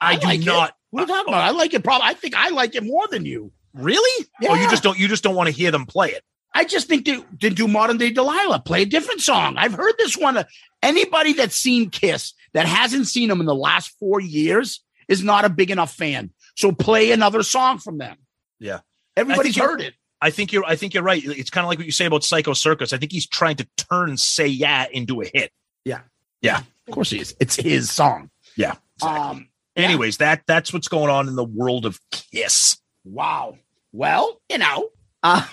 I, 0.00 0.16
do 0.16 0.26
like 0.26 0.40
it. 0.40 0.46
not. 0.46 0.74
What 0.90 1.02
are 1.02 1.06
you 1.06 1.06
talking 1.14 1.32
about? 1.34 1.44
I 1.44 1.50
like 1.50 1.72
it. 1.74 1.84
Probably. 1.84 2.08
I 2.08 2.14
think 2.14 2.34
I 2.36 2.50
like 2.50 2.74
it 2.74 2.84
more 2.84 3.06
than 3.08 3.24
you. 3.24 3.52
Really? 3.74 4.26
Yeah. 4.40 4.50
Oh, 4.50 4.54
you 4.54 4.68
just 4.68 4.82
don't. 4.82 4.98
You 4.98 5.08
just 5.08 5.22
don't 5.22 5.34
want 5.34 5.46
to 5.48 5.54
hear 5.54 5.70
them 5.70 5.86
play 5.86 6.10
it. 6.10 6.22
I 6.52 6.64
just 6.64 6.88
think 6.88 7.04
to 7.04 7.22
do 7.50 7.68
modern 7.68 7.96
day 7.96 8.10
Delilah, 8.10 8.60
play 8.60 8.82
a 8.82 8.86
different 8.86 9.20
song. 9.20 9.56
I've 9.56 9.72
heard 9.74 9.94
this 9.98 10.16
one. 10.16 10.44
Anybody 10.82 11.32
that's 11.34 11.54
seen 11.54 11.90
Kiss 11.90 12.32
that 12.54 12.66
hasn't 12.66 13.06
seen 13.06 13.28
them 13.28 13.38
in 13.40 13.46
the 13.46 13.54
last 13.54 13.94
four 14.00 14.20
years 14.20 14.82
is 15.06 15.22
not 15.22 15.44
a 15.44 15.48
big 15.48 15.70
enough 15.70 15.94
fan. 15.94 16.30
So 16.56 16.72
play 16.72 17.12
another 17.12 17.44
song 17.44 17.78
from 17.78 17.98
them. 17.98 18.16
Yeah. 18.58 18.80
Everybody's 19.16 19.56
heard 19.56 19.80
it. 19.80 19.94
I 20.20 20.30
think 20.30 20.52
you're. 20.52 20.64
I 20.64 20.76
think 20.76 20.94
you're 20.94 21.02
right. 21.02 21.22
It's 21.24 21.50
kind 21.50 21.64
of 21.64 21.68
like 21.68 21.78
what 21.78 21.86
you 21.86 21.92
say 21.92 22.04
about 22.04 22.24
Psycho 22.24 22.52
Circus. 22.52 22.92
I 22.92 22.98
think 22.98 23.12
he's 23.12 23.26
trying 23.26 23.56
to 23.56 23.68
turn 23.76 24.16
"Say 24.16 24.46
Yeah" 24.48 24.86
into 24.90 25.22
a 25.22 25.26
hit. 25.32 25.50
Yeah, 25.84 26.00
yeah. 26.42 26.58
Of 26.86 26.94
course 26.94 27.10
he 27.10 27.20
is. 27.20 27.34
It's 27.40 27.56
his 27.56 27.90
song. 27.90 28.30
Yeah. 28.56 28.74
exactly. 28.96 29.20
Um, 29.20 29.48
Yeah. 29.76 29.84
Anyways, 29.84 30.18
that 30.18 30.42
that's 30.46 30.72
what's 30.72 30.88
going 30.88 31.10
on 31.10 31.28
in 31.28 31.36
the 31.36 31.44
world 31.44 31.86
of 31.86 31.98
Kiss. 32.10 32.76
wow. 33.04 33.56
Well, 33.92 34.40
you 34.48 34.58
know, 34.58 34.90
uh, 35.22 35.46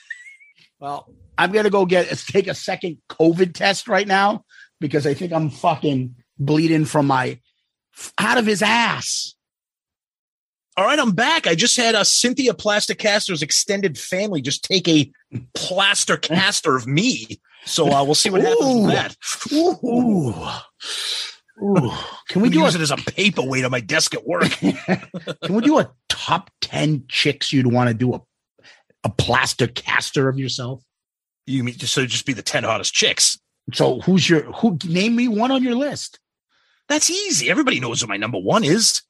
well, 0.80 1.12
I'm 1.38 1.52
gonna 1.52 1.70
go 1.70 1.86
get 1.86 2.08
take 2.28 2.48
a 2.48 2.54
second 2.54 2.98
COVID 3.08 3.54
test 3.54 3.88
right 3.88 4.06
now 4.06 4.44
because 4.80 5.06
I 5.06 5.14
think 5.14 5.32
I'm 5.32 5.50
fucking 5.50 6.16
bleeding 6.38 6.84
from 6.84 7.06
my 7.06 7.38
out 8.18 8.38
of 8.38 8.46
his 8.46 8.62
ass. 8.62 9.34
All 10.76 10.86
right, 10.86 10.98
I'm 10.98 11.12
back. 11.12 11.46
I 11.46 11.54
just 11.54 11.76
had 11.76 11.94
a 11.94 12.04
Cynthia 12.04 12.54
Plaster 12.54 12.94
Caster's 12.94 13.42
extended 13.42 13.98
family 13.98 14.40
just 14.40 14.64
take 14.64 14.88
a 14.88 15.10
plaster 15.54 16.16
caster 16.18 16.76
of 16.76 16.86
me. 16.86 17.40
So 17.64 17.92
uh, 17.92 18.04
we'll 18.04 18.14
see 18.14 18.30
what 18.30 18.40
happens 18.40 18.64
Ooh. 18.64 18.82
with 18.84 18.92
that. 18.92 19.16
Ooh. 19.52 20.34
Ooh. 21.62 21.92
Can 22.30 22.40
we 22.40 22.48
do 22.48 22.60
use 22.60 22.74
a 22.74 22.78
it 22.78 22.82
as 22.82 22.90
a 22.90 22.96
paperweight 22.96 23.64
on 23.64 23.70
my 23.70 23.80
desk 23.80 24.14
at 24.14 24.26
work. 24.26 24.50
Can 24.50 25.54
we 25.54 25.60
do 25.60 25.78
a 25.78 25.90
top 26.08 26.50
10 26.62 27.04
chicks 27.08 27.52
you'd 27.52 27.66
want 27.66 27.88
to 27.88 27.94
do 27.94 28.14
a, 28.14 28.20
a 29.04 29.10
plaster 29.10 29.66
caster 29.66 30.28
of 30.28 30.38
yourself? 30.38 30.82
You 31.46 31.64
mean 31.64 31.74
just 31.76 31.92
so 31.92 32.06
just 32.06 32.26
be 32.26 32.32
the 32.32 32.42
ten 32.42 32.64
hottest 32.64 32.94
chicks? 32.94 33.38
So 33.74 34.00
who's 34.00 34.28
your 34.28 34.42
who? 34.52 34.78
Name 34.86 35.16
me 35.16 35.28
one 35.28 35.50
on 35.50 35.62
your 35.62 35.74
list. 35.74 36.18
That's 36.88 37.10
easy. 37.10 37.50
Everybody 37.50 37.80
knows 37.80 38.00
who 38.00 38.06
my 38.06 38.16
number 38.16 38.38
one 38.38 38.64
is. 38.64 39.02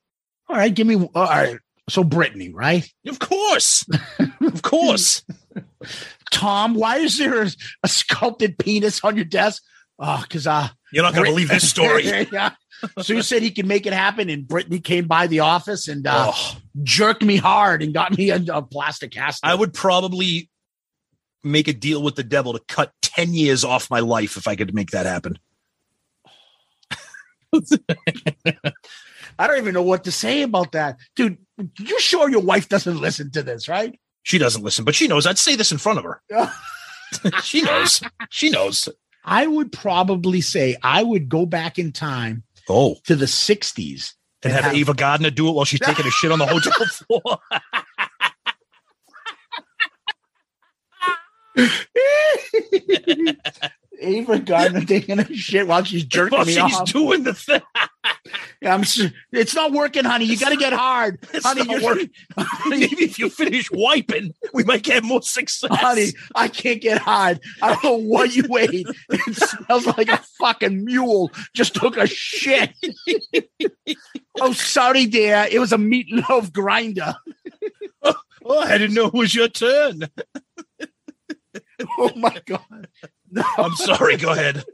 All 0.51 0.57
right, 0.57 0.75
give 0.75 0.85
me. 0.85 0.97
All 0.97 1.09
right, 1.15 1.59
so 1.89 2.03
Brittany, 2.03 2.49
right? 2.49 2.85
Of 3.07 3.21
course, 3.21 3.87
of 4.41 4.63
course. 4.63 5.23
Tom, 6.33 6.75
why 6.75 6.97
is 6.97 7.19
there 7.19 7.45
a, 7.45 7.51
a 7.85 7.89
sculpted 7.89 8.59
penis 8.59 9.01
on 9.05 9.15
your 9.15 9.25
desk? 9.25 9.63
Oh, 10.01 10.21
because 10.23 10.49
uh, 10.49 10.67
You're 10.93 11.05
not 11.05 11.13
gonna 11.15 11.23
Brit- 11.23 11.31
believe 11.35 11.49
this 11.51 11.71
story. 11.71 12.05
yeah. 12.33 12.55
Sue 13.01 13.23
said 13.23 13.43
he 13.43 13.53
could 13.53 13.67
make 13.67 13.87
it 13.87 13.93
happen, 13.93 14.29
and 14.29 14.49
Brittany 14.49 14.81
came 14.81 15.07
by 15.07 15.29
the 15.29 15.39
office 15.41 15.87
and 15.87 16.05
uh, 16.05 16.33
Oh, 16.35 16.57
jerked 16.83 17.23
me 17.23 17.37
hard 17.37 17.81
and 17.81 17.95
got 17.95 18.19
me 18.19 18.31
a, 18.31 18.43
a 18.53 18.61
plastic 18.61 19.13
cast. 19.13 19.47
I 19.47 19.55
would 19.55 19.73
probably 19.73 20.51
make 21.45 21.69
a 21.69 21.73
deal 21.73 22.03
with 22.03 22.17
the 22.17 22.25
devil 22.25 22.55
to 22.55 22.61
cut 22.67 22.93
ten 23.03 23.35
years 23.35 23.63
off 23.63 23.89
my 23.89 24.01
life 24.01 24.37
if 24.37 24.49
I 24.49 24.57
could 24.57 24.75
make 24.75 24.91
that 24.91 25.07
happen. 25.07 25.39
I 29.41 29.47
don't 29.47 29.57
even 29.57 29.73
know 29.73 29.83
what 29.83 30.05
to 30.05 30.13
say 30.13 30.43
about 30.43 30.73
that, 30.73 30.99
dude. 31.17 31.39
You 31.79 31.99
sure 31.99 32.29
your 32.29 32.43
wife 32.43 32.69
doesn't 32.69 33.01
listen 33.01 33.31
to 33.31 33.43
this, 33.43 33.69
right? 33.69 33.99
She 34.23 34.37
doesn't 34.37 34.63
listen, 34.63 34.85
but 34.85 34.95
she 34.95 35.09
knows. 35.09 35.27
I'd 35.27 35.39
say 35.39 35.57
this 35.57 35.73
in 35.73 35.79
front 35.79 35.99
of 35.99 36.05
her. 36.05 36.21
she 37.43 37.63
knows. 37.63 38.03
She 38.29 38.51
knows. 38.51 38.87
I 39.25 39.47
would 39.47 39.73
probably 39.73 40.43
say 40.43 40.77
I 40.83 41.03
would 41.03 41.31
go 41.31 41.47
back 41.47 41.79
in 41.79 41.91
time 41.93 42.43
Oh, 42.69 42.97
to 43.05 43.17
the 43.17 43.25
'60s 43.25 44.13
and 44.43 44.53
have 44.53 44.75
Ava 44.75 44.93
Gardner 44.93 45.31
do 45.31 45.49
it 45.49 45.53
while 45.53 45.65
she's 45.65 45.81
taking 45.81 46.07
a 46.07 46.11
shit 46.11 46.31
on 46.31 46.39
the 46.39 46.47
hotel 46.47 46.87
floor. 47.09 47.39
Ava 54.01 54.39
Gardner 54.39 54.85
taking 54.85 55.19
a 55.19 55.35
shit 55.35 55.67
while 55.67 55.85
she's 55.85 56.05
jerking 56.07 56.37
while 56.37 56.47
me 56.47 56.53
she's 56.55 56.63
off. 56.63 56.71
She's 56.89 56.93
doing 56.93 57.23
the 57.23 57.35
thing. 57.35 57.61
I'm, 58.65 58.83
it's 59.33 59.55
not 59.55 59.73
working, 59.73 60.05
honey. 60.05 60.25
You 60.27 60.37
got 60.39 60.51
to 60.51 60.57
get 60.57 60.73
hard, 60.73 61.19
It's 61.33 61.45
honey. 61.45 61.65
not 61.65 61.81
you're- 61.81 61.85
working. 61.85 62.11
Maybe 62.69 63.05
if 63.05 63.19
you 63.19 63.31
finish 63.31 63.71
wiping, 63.71 64.35
we 64.53 64.65
might 64.65 64.83
get 64.83 65.03
more 65.05 65.23
success. 65.23 65.71
honey, 65.73 66.09
I 66.35 66.49
can't 66.49 66.81
get 66.81 66.99
hard. 67.01 67.41
I 67.63 67.73
don't 67.75 67.85
know 67.85 67.97
what 67.97 68.35
you 68.35 68.45
ate. 68.57 68.87
It 69.11 69.37
smells 69.37 69.87
like 69.87 70.09
a 70.09 70.19
fucking 70.39 70.85
mule 70.85 71.31
just 71.55 71.75
took 71.75 71.97
a 71.97 72.07
shit. 72.07 72.73
oh, 74.41 74.53
sorry, 74.53 75.07
dear. 75.07 75.47
It 75.51 75.59
was 75.59 75.73
a 75.73 75.77
meatloaf 75.79 76.53
grinder. 76.53 77.15
Oh, 78.03 78.59
I 78.61 78.79
didn't 78.79 78.95
know 78.95 79.07
it 79.07 79.15
was 79.15 79.35
your 79.35 79.49
turn. 79.49 80.09
Oh 81.99 82.11
my 82.17 82.37
god. 82.47 82.89
No, 83.31 83.43
I'm 83.59 83.75
sorry. 83.77 84.17
Go 84.17 84.33
ahead. 84.33 84.65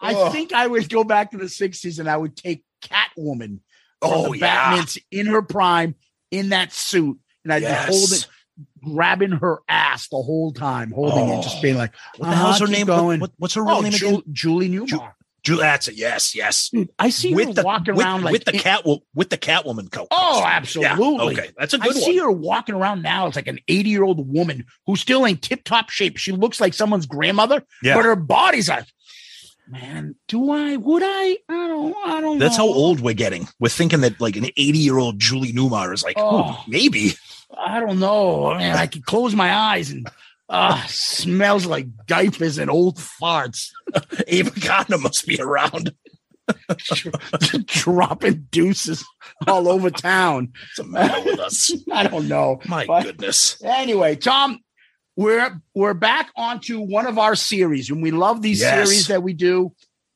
I 0.00 0.14
Oh. 0.14 0.30
think 0.30 0.52
I 0.52 0.66
would 0.66 0.88
go 0.88 1.04
back 1.04 1.30
to 1.30 1.36
the 1.38 1.44
60s 1.44 1.98
and 1.98 2.08
I 2.08 2.16
would 2.16 2.36
take 2.36 2.64
Catwoman. 2.84 3.60
Oh 4.00 4.32
the 4.32 4.38
yeah. 4.38 4.70
Batman's 4.70 4.98
in 5.10 5.26
her 5.26 5.42
prime 5.42 5.94
in 6.30 6.48
that 6.50 6.72
suit. 6.72 7.18
And 7.44 7.52
I'd 7.52 7.62
Yes. 7.62 7.86
be 7.86 7.92
holding, 7.94 8.94
grabbing 8.96 9.30
her 9.32 9.60
ass 9.68 10.08
the 10.08 10.16
whole 10.16 10.52
time, 10.52 10.90
holding 10.90 11.28
it, 11.28 11.42
just 11.42 11.58
Oh. 11.58 11.62
being 11.62 11.76
like, 11.76 11.94
What 12.16 12.30
the 12.30 12.36
hell's 12.36 12.58
her 12.58 12.64
Uh-huh, 12.64 12.72
name? 12.72 12.86
going. 12.86 13.20
What, 13.20 13.32
what's 13.38 13.54
her 13.54 13.62
real 13.64 13.76
oh, 13.76 13.80
name 13.80 13.92
Ju- 13.92 14.08
again? 14.08 14.22
Julie 14.32 14.68
Newmar. 14.68 14.86
Ju- 14.88 15.00
that's 15.44 15.88
it. 15.88 15.94
Yes, 15.96 16.34
yes. 16.34 16.68
Dude, 16.70 16.90
I 16.98 17.10
see 17.10 17.32
her 17.32 17.52
the 17.52 17.62
walking 17.62 17.94
with, 17.94 18.04
around 18.04 18.22
like 18.22 18.32
with 18.32 18.44
the 18.44 18.52
cat 18.52 18.84
with 19.14 19.30
the 19.30 19.38
Catwoman 19.38 19.90
coat. 19.90 20.08
Oh, 20.10 20.38
Yeah, 20.40 20.46
absolutely. 20.46 21.38
okay, 21.38 21.50
that's 21.58 21.74
a 21.74 21.78
good 21.78 21.94
see 21.94 22.00
one. 22.02 22.12
See 22.12 22.18
her 22.18 22.30
walking 22.30 22.74
around 22.74 23.02
now 23.02 23.26
as 23.26 23.36
like 23.36 23.46
an 23.48 23.58
80 23.68 23.88
year 23.90 24.04
old 24.04 24.32
woman 24.32 24.64
who's 24.86 25.00
still 25.00 25.24
in 25.24 25.36
tip 25.38 25.64
top 25.64 25.90
shape. 25.90 26.16
She 26.16 26.32
looks 26.32 26.60
like 26.60 26.74
someone's 26.74 27.06
grandmother, 27.06 27.62
Yeah. 27.82 27.96
but 27.96 28.04
her 28.04 28.16
body's 28.16 28.68
like, 28.68 28.86
man, 29.68 30.14
do 30.28 30.50
I, 30.50 30.76
would 30.76 31.02
I? 31.04 31.38
I 31.48 31.68
don't, 31.68 31.96
I 32.06 32.20
don't 32.20 32.38
That's 32.38 32.56
how 32.56 32.66
old 32.66 33.00
we're 33.00 33.14
getting. 33.14 33.48
We're 33.58 33.68
thinking 33.68 34.00
that 34.02 34.20
like 34.20 34.36
an 34.36 34.46
80 34.56 34.78
year 34.78 34.98
old 34.98 35.18
Julie 35.18 35.52
Newmar 35.52 35.92
is 35.94 36.02
like, 36.02 36.16
Oh. 36.18 36.62
maybe. 36.68 37.12
I 37.58 37.80
don't 37.80 37.98
know. 37.98 38.54
Man, 38.54 38.76
I 38.76 38.86
can 38.86 39.02
close 39.02 39.34
my 39.34 39.54
eyes 39.54 39.90
and 39.90 40.06
uh 40.48 40.84
smells 40.86 41.64
like 41.66 41.86
diapers 42.06 42.58
and 42.58 42.70
old 42.70 42.98
farts 42.98 43.68
Ava 44.26 44.58
Gardner 44.60 44.98
must 44.98 45.26
be 45.26 45.40
around. 45.40 45.94
dropping 47.66 48.46
deuces 48.50 49.04
all 49.46 49.68
over 49.68 49.90
town. 49.90 50.52
What's 50.52 50.76
the 50.76 50.84
matter 50.84 51.22
with 51.24 51.38
us? 51.40 51.72
I 51.92 52.06
don't 52.06 52.28
know. 52.28 52.60
My 52.66 52.86
But- 52.86 53.04
goodness. 53.04 53.62
Anyway, 53.62 54.16
Tom, 54.16 54.58
we're 55.16 55.60
we're 55.74 55.94
back 55.94 56.30
onto 56.36 56.80
one 56.80 57.06
of 57.06 57.18
our 57.18 57.34
series, 57.34 57.90
and 57.90 58.02
we 58.02 58.10
love 58.10 58.42
these 58.42 58.60
Yes. 58.60 58.88
series 58.88 59.06
that 59.08 59.22
we 59.22 59.34
do. 59.34 59.72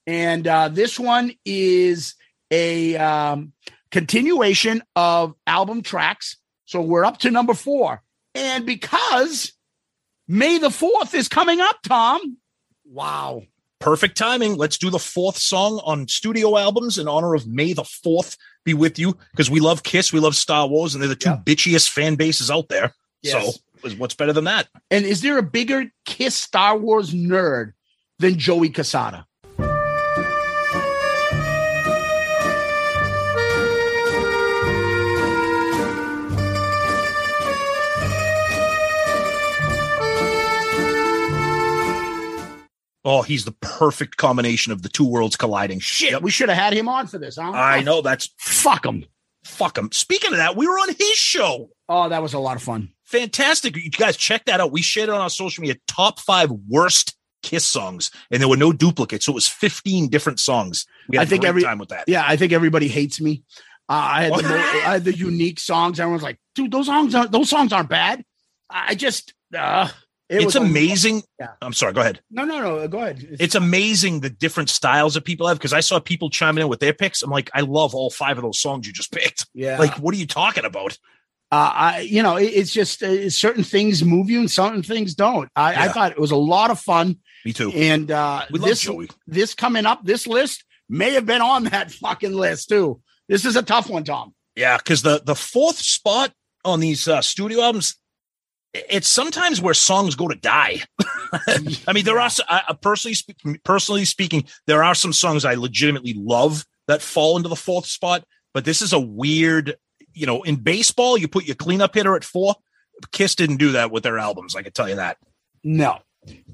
And 0.07 0.47
uh, 0.47 0.69
this 0.69 0.99
one 0.99 1.33
is 1.45 2.15
a 2.51 2.97
um, 2.97 3.53
continuation 3.91 4.83
of 4.95 5.35
album 5.47 5.83
tracks. 5.83 6.37
So 6.65 6.81
we're 6.81 7.05
up 7.05 7.19
to 7.19 7.31
number 7.31 7.55
four, 7.55 8.03
and 8.35 8.67
because 8.67 9.53
May 10.29 10.59
the 10.59 10.71
fourth 10.71 11.15
is 11.15 11.29
coming 11.29 11.61
up, 11.61 11.77
Tom. 11.83 12.39
Wow. 12.85 13.43
Perfect 13.79 14.17
timing. 14.17 14.57
Let's 14.57 14.79
do 14.79 14.91
the 14.91 14.99
fourth 14.99 15.37
song 15.37 15.81
on 15.85 16.09
studio 16.09 16.57
albums 16.57 16.99
in 16.99 17.09
honor 17.09 17.35
of 17.35 17.47
May 17.47 17.73
the 17.75 17.83
4th 17.83 18.37
be 18.65 18.75
with 18.75 18.99
you 18.99 19.17
because 19.33 19.51
we 19.51 19.61
love 19.61 19.83
Kiss, 19.83 20.13
we 20.13 20.21
love 20.21 20.35
Star 20.35 20.67
Wars, 20.67 20.95
and 20.95 21.03
they're 21.03 21.09
the 21.09 21.15
two 21.17 21.31
Yeah. 21.31 21.41
bitchiest 21.45 21.91
fan 21.91 22.15
bases 22.17 22.51
out 22.51 22.69
there. 22.69 22.95
Yes. 23.23 23.61
So, 23.83 23.91
what's 23.99 24.15
better 24.15 24.33
than 24.33 24.45
that? 24.45 24.69
And 24.91 25.05
is 25.05 25.21
there 25.21 25.37
a 25.39 25.43
bigger 25.43 25.93
Kiss 26.07 26.35
Star 26.35 26.77
Wars 26.77 27.13
nerd 27.13 27.73
than 28.19 28.39
Joey 28.39 28.71
Casada? 28.71 29.25
Oh, 43.09 43.23
he's 43.23 43.45
the 43.45 43.53
perfect 43.53 44.17
combination 44.17 44.73
of 44.73 44.83
the 44.83 44.89
two 44.89 45.05
worlds 45.07 45.37
colliding. 45.37 45.79
Shit, 45.79 46.11
Yep. 46.11 46.23
we 46.23 46.31
should 46.31 46.49
have 46.49 46.59
had 46.59 46.73
him 46.75 46.89
on 46.89 47.07
for 47.07 47.19
this, 47.19 47.37
huh? 47.37 47.53
I 47.55 47.81
know 47.83 48.03
that's 48.03 48.29
Fuck 48.39 48.85
him. 48.85 49.05
fuck 49.45 49.79
him. 49.79 49.91
Speaking 49.93 50.33
of 50.33 50.39
that, 50.39 50.57
we 50.57 50.67
were 50.67 50.75
on 50.79 50.89
his 50.89 51.13
show. 51.17 51.71
Oh, 51.89 52.09
that 52.09 52.21
was 52.21 52.35
a 52.35 52.39
lot 52.41 52.57
of 52.57 52.63
fun. 52.65 52.91
Fantastic. 53.05 53.77
You 53.77 53.91
guys 53.91 54.17
check 54.17 54.45
that 54.47 54.61
out. 54.61 54.73
We 54.73 54.83
shared 54.83 55.09
it 55.09 55.15
on 55.15 55.21
our 55.21 55.31
social 55.31 55.63
media 55.63 55.77
top 55.87 56.19
five 56.21 56.51
worst 56.69 57.15
Kiss 57.43 57.65
songs, 57.65 58.11
and 58.33 58.41
there 58.43 58.49
were 58.49 58.57
no 58.57 58.73
duplicates. 58.73 59.25
So 59.27 59.31
it 59.33 59.37
was 59.37 59.47
15 59.47 60.09
different 60.09 60.41
songs. 60.41 60.85
We 61.09 61.17
had 61.17 61.21
I 61.21 61.25
a 61.25 61.29
think 61.29 61.41
great 61.43 61.49
every- 61.51 61.63
time 61.63 61.79
with 61.79 61.91
that. 61.91 62.05
Yeah, 62.09 62.25
I 62.27 62.35
think 62.37 62.53
everybody 62.53 62.89
hates 62.89 63.21
me. 63.21 63.45
Uh, 63.89 63.93
I 63.93 64.23
had 64.25 64.33
the 64.35 64.47
I 64.49 64.93
had 64.95 65.05
the 65.05 65.17
unique 65.17 65.61
songs. 65.61 66.01
Everyone's 66.01 66.25
like, 66.25 66.41
dude, 66.57 66.73
those 66.73 66.87
songs 66.87 67.15
aren't 67.15 67.31
those 67.31 67.49
songs 67.49 67.73
aren't 67.73 67.89
bad. 67.89 68.25
I 68.69 68.97
just 68.97 69.33
uh, 69.57 69.89
it 70.29 70.43
it's 70.43 70.55
amazing. 70.55 71.23
Yeah. 71.39 71.49
I'm 71.63 71.73
sorry. 71.73 71.93
Go 71.93 72.01
ahead. 72.01 72.21
no, 72.31 72.45
no, 72.45 72.61
no. 72.61 72.89
Go 72.89 72.99
ahead. 72.99 73.37
It's 73.39 73.55
amazing 73.55 74.21
the 74.21 74.31
different 74.31 74.71
styles 74.71 75.15
that 75.15 75.23
people 75.25 75.47
have 75.47 75.59
because 75.59 75.73
I 75.73 75.81
saw 75.81 76.01
people 76.01 76.31
chiming 76.31 76.63
in 76.63 76.69
with 76.69 76.81
their 76.81 76.93
picks. 76.93 77.23
I'm 77.23 77.31
like, 77.31 77.51
I 77.55 77.61
love 77.61 77.95
all 77.95 78.11
five 78.11 78.37
of 78.39 78.43
those 78.43 78.59
songs 78.61 78.87
you 78.87 78.93
just 78.93 79.13
picked. 79.13 79.47
yeah. 79.55 79.79
Like, 79.79 79.95
what 79.99 80.15
are 80.15 80.19
you 80.19 80.27
talking 80.27 80.65
about? 80.65 80.99
uh, 81.53 81.71
I, 81.75 82.01
you 82.01 82.25
know, 82.25 82.37
it, 82.37 82.47
it's 82.47 82.73
just 82.73 83.03
uh, 83.05 83.31
certain 83.31 83.63
things 83.63 84.03
move 84.05 84.29
you 84.29 84.41
and 84.41 84.51
certain 84.51 84.83
things 84.83 85.15
don't. 85.15 85.49
I, 85.55 85.85
I 85.85 85.89
thought 85.89 86.11
it 86.11 86.19
was 86.19 86.33
a 86.33 86.37
lot 86.37 86.73
of 86.73 86.81
fun. 86.81 87.19
Me 87.45 87.53
too. 87.53 87.71
And 87.73 88.11
uh, 88.11 88.45
We 88.51 88.59
love 88.59 88.69
this 88.69 88.81
Joey. 88.81 89.09
this 89.29 89.55
coming 89.55 89.87
up, 89.87 90.05
this 90.05 90.27
list 90.27 90.65
may 90.89 91.13
have 91.13 91.25
been 91.25 91.43
on 91.43 91.65
that 91.65 91.93
fucking 91.93 92.33
list 92.35 92.69
too. 92.69 93.01
This 93.29 93.45
is 93.45 93.55
a 93.55 93.63
tough 93.63 93.89
one, 93.89 94.03
Tom. 94.03 94.35
Yeah, 94.57 94.77
because 94.79 95.03
the 95.03 95.23
the 95.25 95.37
fourth 95.37 95.79
spot 95.79 96.33
on 96.65 96.81
these 96.81 97.07
uh, 97.07 97.21
studio 97.23 97.61
albums, 97.61 97.95
it's 98.89 99.09
sometimes 99.09 99.61
where 99.61 99.75
songs 99.75 100.15
go 100.15 100.29
to 100.29 100.35
die. 100.35 100.83
I 101.87 101.93
mean, 101.93 102.05
there 102.05 102.19
are 102.19 102.31
I 102.49 102.77
personally 102.81 103.15
spe- 103.15 103.63
personally 103.65 104.05
speaking, 104.05 104.45
there 104.67 104.85
are 104.85 104.95
some 104.95 105.13
songs 105.13 105.45
I 105.45 105.55
legitimately 105.55 106.15
love 106.15 106.65
that 106.89 107.03
fall 107.03 107.37
into 107.37 107.49
the 107.49 107.57
fourth 107.57 107.87
spot, 107.87 108.25
but 108.55 108.65
this 108.65 108.83
is 108.83 108.93
a 108.93 109.01
weird. 109.01 109.77
You 110.13 110.25
know, 110.25 110.43
in 110.45 110.57
baseball, 110.57 111.19
you 111.19 111.29
put 111.29 111.45
your 111.45 111.57
cleanup 111.57 111.95
hitter 111.95 112.17
at 112.17 112.25
four. 112.25 112.55
Kiss 113.13 113.35
didn't 113.35 113.59
do 113.59 113.73
that 113.73 113.91
with 113.91 114.03
their 114.03 114.19
albums. 114.19 114.57
I 114.57 114.63
can 114.63 114.73
tell 114.73 114.89
you 114.89 114.97
that. 114.97 115.19
No. 115.63 115.99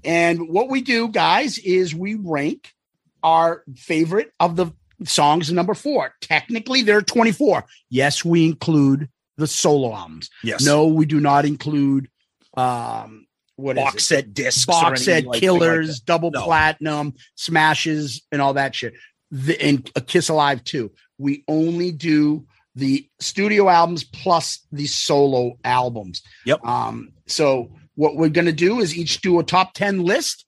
And 0.04 0.48
what 0.48 0.68
we 0.68 0.80
do, 0.80 1.06
guys, 1.06 1.58
is 1.58 1.94
we 1.94 2.16
rank 2.16 2.74
our 3.22 3.62
favorite 3.76 4.32
of 4.40 4.56
the 4.56 4.72
songs 5.04 5.52
number 5.52 5.74
four. 5.74 6.14
Technically, 6.20 6.82
there 6.82 6.98
are 6.98 7.02
24. 7.02 7.64
Yes, 7.88 8.24
we 8.24 8.44
include 8.44 9.08
the 9.36 9.46
solo 9.46 9.94
albums. 9.94 10.30
Yes. 10.42 10.64
No, 10.64 10.86
we 10.86 11.06
do 11.06 11.20
not 11.20 11.44
include 11.44 12.08
um 12.54 13.26
what 13.56 13.76
box 13.76 14.06
set 14.06 14.32
discs, 14.34 14.64
or 14.68 14.72
box 14.72 15.04
set 15.04 15.12
anything 15.12 15.30
like- 15.30 15.40
killers, 15.40 16.00
double 16.00 16.30
No. 16.30 16.42
platinum, 16.42 17.14
smashes, 17.36 18.22
and 18.32 18.40
all 18.42 18.54
that 18.54 18.74
shit. 18.74 18.94
The, 19.30 19.60
and 19.62 19.90
a 19.94 20.00
Kiss 20.00 20.28
Alive 20.28 20.64
too. 20.64 20.90
We 21.18 21.44
only 21.48 21.92
do 21.92 22.46
the 22.74 23.08
studio 23.20 23.68
albums 23.68 24.04
plus 24.04 24.66
the 24.72 24.86
solo 24.86 25.58
albums. 25.64 26.22
Yep. 26.46 26.64
Um, 26.64 27.12
so 27.26 27.76
what 27.94 28.16
we're 28.16 28.30
to 28.46 28.52
do 28.52 28.80
is 28.80 28.96
each 28.96 29.20
do 29.20 29.38
a 29.38 29.44
top 29.44 29.74
10 29.74 30.02
list. 30.04 30.46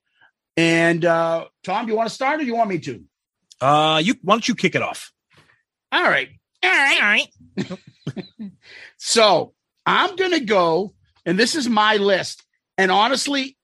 And 0.57 1.05
uh, 1.05 1.47
Tom, 1.63 1.85
do 1.87 1.93
you 1.93 1.97
want 1.97 2.09
to 2.09 2.15
start 2.15 2.37
or 2.37 2.45
do 2.45 2.47
you 2.47 2.57
want 2.57 2.71
me 2.71 2.79
to? 2.81 3.05
Uh, 3.61 4.01
you 4.03 4.15
why 4.23 4.35
don't 4.35 4.49
you 4.49 4.55
kick 4.55 4.75
it 4.75 4.83
off? 4.83 5.13
All 5.93 6.03
right. 6.03 6.29
All 6.63 6.71
right. 6.71 7.27
All 7.59 7.67
right. 7.69 8.51
so 8.99 9.53
I'm 9.87 10.17
to 10.33 10.41
go, 10.41 10.95
and 11.27 11.39
this 11.39 11.55
is 11.55 11.69
my 11.69 11.97
list. 11.97 12.45
And 12.79 12.91
honestly, 12.91 13.57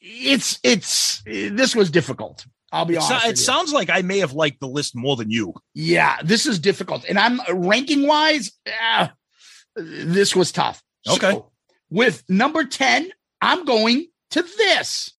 it's, 0.00 0.58
it's, 0.62 1.22
this 1.24 1.74
was 1.74 1.90
difficult. 1.90 2.46
I'll 2.70 2.84
be 2.84 2.96
honest. 2.96 3.22
so- 3.22 3.28
it 3.30 3.38
sounds 3.38 3.72
like 3.72 3.90
I 3.90 4.02
may 4.02 4.18
have 4.18 4.32
liked 4.32 4.60
the 4.60 4.68
list 4.68 4.94
more 4.94 5.16
than 5.16 5.30
you. 5.30 5.54
Yeah, 5.74 6.18
this 6.22 6.46
is 6.46 6.58
difficult. 6.58 7.04
And 7.08 7.18
I'm 7.18 7.40
ranking 7.52 8.06
wise, 8.06 8.52
ah, 8.80 9.12
this 9.74 10.36
was 10.36 10.52
tough. 10.52 10.82
Okay. 11.08 11.32
So, 11.32 11.50
with 11.90 12.22
number 12.28 12.64
10, 12.64 13.10
I'm 13.40 13.64
going 13.64 14.06
to 14.30 14.42
this. 14.42 15.10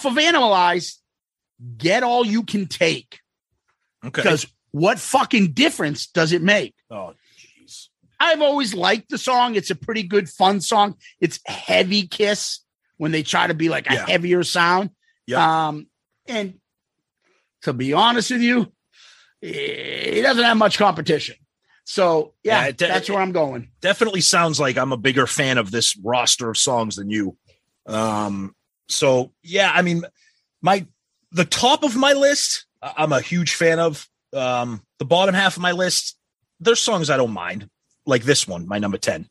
Off 0.00 0.06
of 0.06 0.14
Animalize, 0.14 0.94
get 1.76 2.02
all 2.02 2.24
you 2.24 2.42
can 2.42 2.66
take. 2.66 3.20
Okay. 4.04 4.22
Because 4.22 4.46
what 4.70 4.98
fucking 4.98 5.52
difference 5.52 6.06
does 6.06 6.32
it 6.32 6.40
make? 6.40 6.74
oh, 6.90 7.12
jeez. 7.38 7.88
I've 8.18 8.40
always 8.40 8.72
liked 8.74 9.10
the 9.10 9.18
song. 9.18 9.56
It's 9.56 9.70
a 9.70 9.74
pretty 9.74 10.02
good, 10.02 10.28
fun 10.28 10.60
song. 10.62 10.94
It's 11.20 11.38
heavy 11.46 12.06
kiss 12.06 12.60
when 12.96 13.12
they 13.12 13.22
try 13.22 13.46
to 13.46 13.52
be 13.54 13.68
like 13.68 13.90
a 13.90 13.94
Yeah. 13.94 14.06
heavier 14.06 14.42
sound. 14.42 14.90
Yeah. 15.26 15.68
Um, 15.68 15.86
and 16.26 16.54
to 17.62 17.72
be 17.74 17.92
honest 17.92 18.30
with 18.30 18.40
you, 18.42 18.72
it 19.42 20.22
doesn't 20.22 20.42
have 20.44 20.56
much 20.56 20.78
competition. 20.78 21.36
So 21.84 22.32
yeah, 22.42 22.62
Yeah, 22.62 22.68
it- 22.68 22.78
that's 22.78 23.10
where 23.10 23.20
I'm 23.20 23.32
going. 23.32 23.70
Definitely 23.82 24.20
sounds 24.22 24.58
like 24.60 24.78
I'm 24.78 24.92
a 24.92 24.96
bigger 24.98 25.26
fan 25.26 25.58
of 25.58 25.70
this 25.70 25.94
roster 26.02 26.48
of 26.48 26.56
songs 26.56 26.96
than 26.96 27.10
you. 27.10 27.36
Um, 27.86 28.54
so 28.90 29.32
yeah, 29.42 29.72
I 29.74 29.82
mean, 29.82 30.04
my 30.62 30.86
the 31.32 31.44
top 31.44 31.84
of 31.84 31.96
my 31.96 32.12
list, 32.12 32.66
I'm 32.82 33.12
a 33.12 33.20
huge 33.20 33.54
fan 33.54 33.78
of. 33.78 34.06
Um, 34.32 34.82
the 35.00 35.04
bottom 35.04 35.34
half 35.34 35.56
of 35.56 35.62
my 35.62 35.72
list, 35.72 36.16
there's 36.60 36.78
songs 36.78 37.10
I 37.10 37.16
don't 37.16 37.32
mind, 37.32 37.68
like 38.06 38.22
this 38.22 38.46
one, 38.46 38.68
my 38.68 38.78
number 38.78 38.96
ten. 38.96 39.26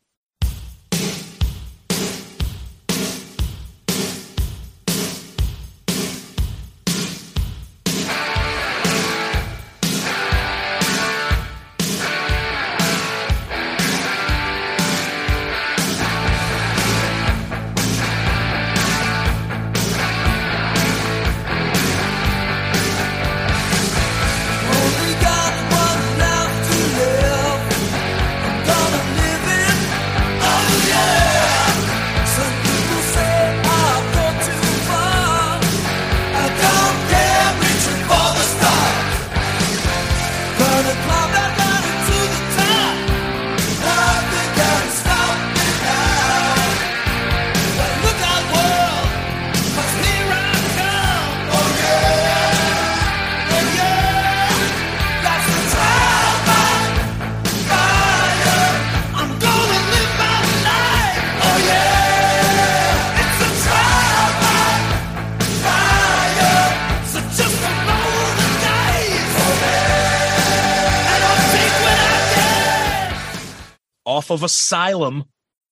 Off 74.29 74.37
of 74.37 74.43
Asylum 74.43 75.25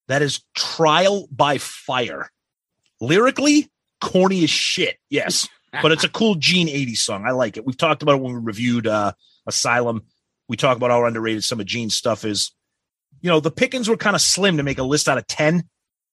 that 0.08 0.22
is 0.22 0.42
Trial 0.56 1.28
by 1.32 1.58
Fire. 1.58 2.32
Lyrically, 3.00 3.70
corny 4.02 4.44
as 4.44 4.50
shit. 4.50 4.98
Yes. 5.10 5.48
but 5.82 5.92
it's 5.92 6.04
a 6.04 6.10
cool 6.10 6.36
Gene 6.36 6.68
80s 6.68 6.98
song. 6.98 7.26
I 7.26 7.32
like 7.32 7.58
it. 7.58 7.66
We've 7.66 7.78
talked 7.78 8.02
about 8.02 8.16
it 8.16 8.22
when 8.22 8.34
we 8.34 8.40
reviewed 8.40 8.88
uh 8.88 9.14
Asylum. 9.46 10.04
We 10.48 10.58
talk 10.58 10.78
about 10.78 10.92
how 10.92 11.06
underrated 11.06 11.44
some 11.44 11.60
of 11.60 11.66
Gene's 11.66 11.96
stuff 11.96 12.26
is. 12.26 12.52
You 13.22 13.30
know, 13.30 13.40
the 13.40 13.52
pickings 13.52 13.90
were 13.90 13.98
kind 13.98 14.16
of 14.16 14.22
slim 14.22 14.58
to 14.58 14.64
make 14.64 14.78
a 14.78 14.84
list 14.84 15.10
out 15.10 15.18
of 15.18 15.28
10, 15.28 15.64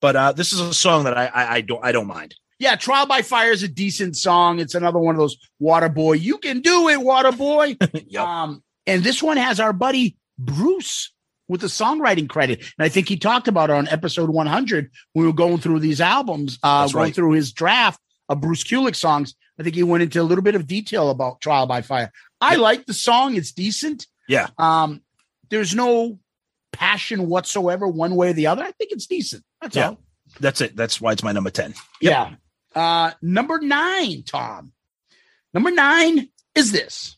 but 0.01 0.17
uh 0.17 0.33
this 0.33 0.53
is 0.53 0.61
a 0.61 0.75
song 0.75 1.05
that 1.05 1.17
I 1.17 1.27
I, 1.27 1.55
I 1.55 1.61
don't 1.61 1.85
I 1.85 1.93
don't 1.93 2.07
mind. 2.07 2.35
Yeah, 2.59 2.77
Trial 2.77 3.07
by 3.07 3.23
Fire 3.23 3.53
is 3.53 3.63
a 3.63 3.69
decent 3.69 4.17
song. 4.17 4.61
It's 4.61 4.75
another 4.75 4.99
one 4.99 5.15
of 5.15 5.19
those 5.19 5.37
Water 5.59 5.89
Boy. 5.89 6.15
You 6.15 6.39
can 6.39 6.61
do 6.61 6.89
it, 6.89 7.01
Water 7.01 7.33
Boy. 7.33 7.77
Yep. 8.09 8.23
Um, 8.23 8.63
and 8.87 9.03
this 9.03 9.23
one 9.23 9.39
has 9.39 9.59
our 9.61 9.73
buddy 9.73 10.17
Bruce 10.39 11.14
with 11.49 11.61
the 11.61 11.67
songwriting 11.67 12.29
credit. 12.29 12.61
And 12.79 12.85
I 12.85 12.89
think 12.89 13.09
he 13.09 13.17
talked 13.17 13.49
about 13.49 13.71
it 13.71 13.75
on 13.75 13.89
episode 13.89 14.31
100 14.31 14.91
when 15.13 15.23
we 15.25 15.27
were 15.27 15.35
going 15.35 15.59
through 15.59 15.81
these 15.81 16.01
albums, 16.01 16.59
uh, 16.63 16.89
going 16.89 17.05
right. 17.07 17.15
through 17.15 17.33
his 17.33 17.53
draft 17.53 18.01
of 18.29 18.41
Bruce 18.41 18.65
Kulick 18.65 18.97
songs. 18.97 19.35
I 19.59 19.63
think 19.63 19.75
he 19.77 19.83
went 19.83 20.03
into 20.03 20.21
a 20.21 20.25
little 20.25 20.43
bit 20.43 20.55
of 20.55 20.67
detail 20.67 21.11
about 21.11 21.41
Trial 21.41 21.67
by 21.67 21.83
Fire. 21.83 22.11
I 22.41 22.53
Yep. 22.53 22.61
like 22.61 22.87
the 22.87 22.95
song. 22.95 23.37
It's 23.37 23.53
decent. 23.53 24.07
Yeah. 24.29 24.49
Um, 24.59 25.03
there's 25.51 25.75
no 25.75 26.19
passion 26.73 27.29
whatsoever 27.29 27.87
one 27.87 28.17
way 28.17 28.31
or 28.31 28.33
the 28.33 28.49
other. 28.49 28.63
I 28.65 28.73
think 28.73 28.91
it's 28.91 29.07
decent. 29.07 29.45
That's 29.61 29.77
Yeah. 29.77 29.89
all. 29.91 29.99
That's 30.41 30.61
it. 30.61 30.75
That's 30.75 31.01
why 31.01 31.13
it's 31.13 31.23
my 31.23 31.33
number 31.33 31.51
10. 31.51 31.75
Yeah. 32.01 32.35
Uh, 32.75 33.13
number 33.23 33.61
nine, 33.61 34.25
Tom. 34.25 34.73
Number 35.53 35.71
nine 35.71 36.29
is 36.57 36.73
this. 36.73 37.17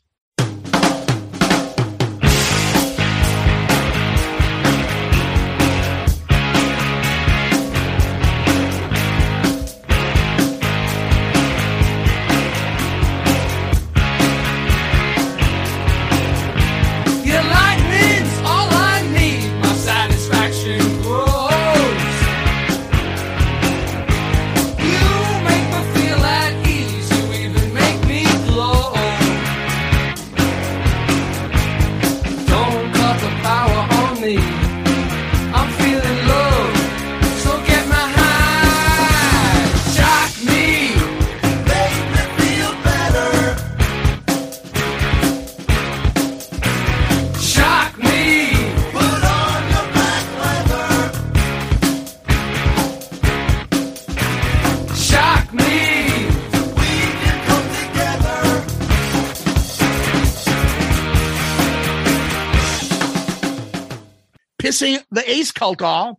Pissing 64.80 65.04
the 65.10 65.28
Ace 65.30 65.52
cult 65.52 65.82
off. 65.82 66.16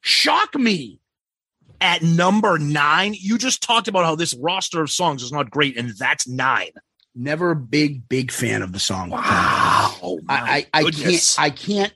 Shock 0.00 0.54
me. 0.54 1.00
At 1.80 2.02
number 2.02 2.58
nine, 2.58 3.14
you 3.18 3.36
just 3.36 3.62
talked 3.62 3.88
about 3.88 4.04
how 4.04 4.14
this 4.14 4.34
roster 4.34 4.80
of 4.80 4.90
songs 4.90 5.22
is 5.22 5.32
not 5.32 5.50
great, 5.50 5.76
and 5.76 5.90
that's 5.98 6.26
nine. 6.26 6.70
Never 7.14 7.50
a 7.50 7.56
big, 7.56 8.08
big 8.08 8.30
fan 8.32 8.62
of 8.62 8.72
the 8.72 8.78
song. 8.78 9.10
Wow. 9.10 10.18
I, 10.28 10.66
I, 10.72 10.80
I 10.80 10.90
can't, 10.90 11.34
I 11.38 11.50
can't, 11.50 11.94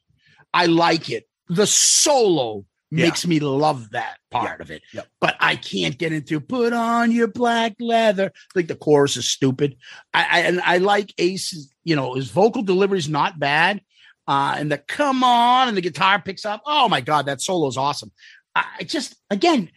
I 0.52 0.66
like 0.66 1.08
it. 1.10 1.26
The 1.48 1.66
solo 1.66 2.66
Yeah. 2.90 3.06
makes 3.06 3.26
me 3.26 3.40
love 3.40 3.90
that 3.90 4.18
part 4.30 4.60
of 4.60 4.70
it. 4.70 4.82
Yep. 4.92 5.06
But 5.20 5.36
I 5.40 5.56
can't 5.56 5.96
get 5.96 6.12
into 6.12 6.40
put 6.40 6.72
on 6.72 7.10
your 7.10 7.28
black 7.28 7.74
leather. 7.80 8.26
I 8.34 8.52
think 8.54 8.68
the 8.68 8.76
chorus 8.76 9.16
is 9.16 9.28
stupid. 9.28 9.76
I, 10.12 10.26
I 10.30 10.38
and 10.40 10.60
I 10.60 10.78
like 10.78 11.14
Ace's, 11.18 11.74
you 11.84 11.96
know, 11.96 12.14
his 12.14 12.30
vocal 12.30 12.62
delivery 12.62 12.98
is 12.98 13.08
not 13.08 13.38
bad. 13.38 13.80
Uh, 14.28 14.54
and 14.58 14.70
the 14.70 14.76
come 14.78 15.24
on 15.24 15.68
and 15.68 15.76
the 15.76 15.80
guitar 15.80 16.20
picks 16.20 16.44
up. 16.44 16.60
Oh 16.66 16.88
my 16.88 17.00
god, 17.00 17.26
that 17.26 17.40
solo 17.40 17.66
is 17.66 17.78
awesome. 17.78 18.12
I, 18.54 18.64
just 18.84 19.16
again, 19.30 19.70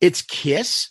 it's 0.00 0.22
Kiss. 0.22 0.90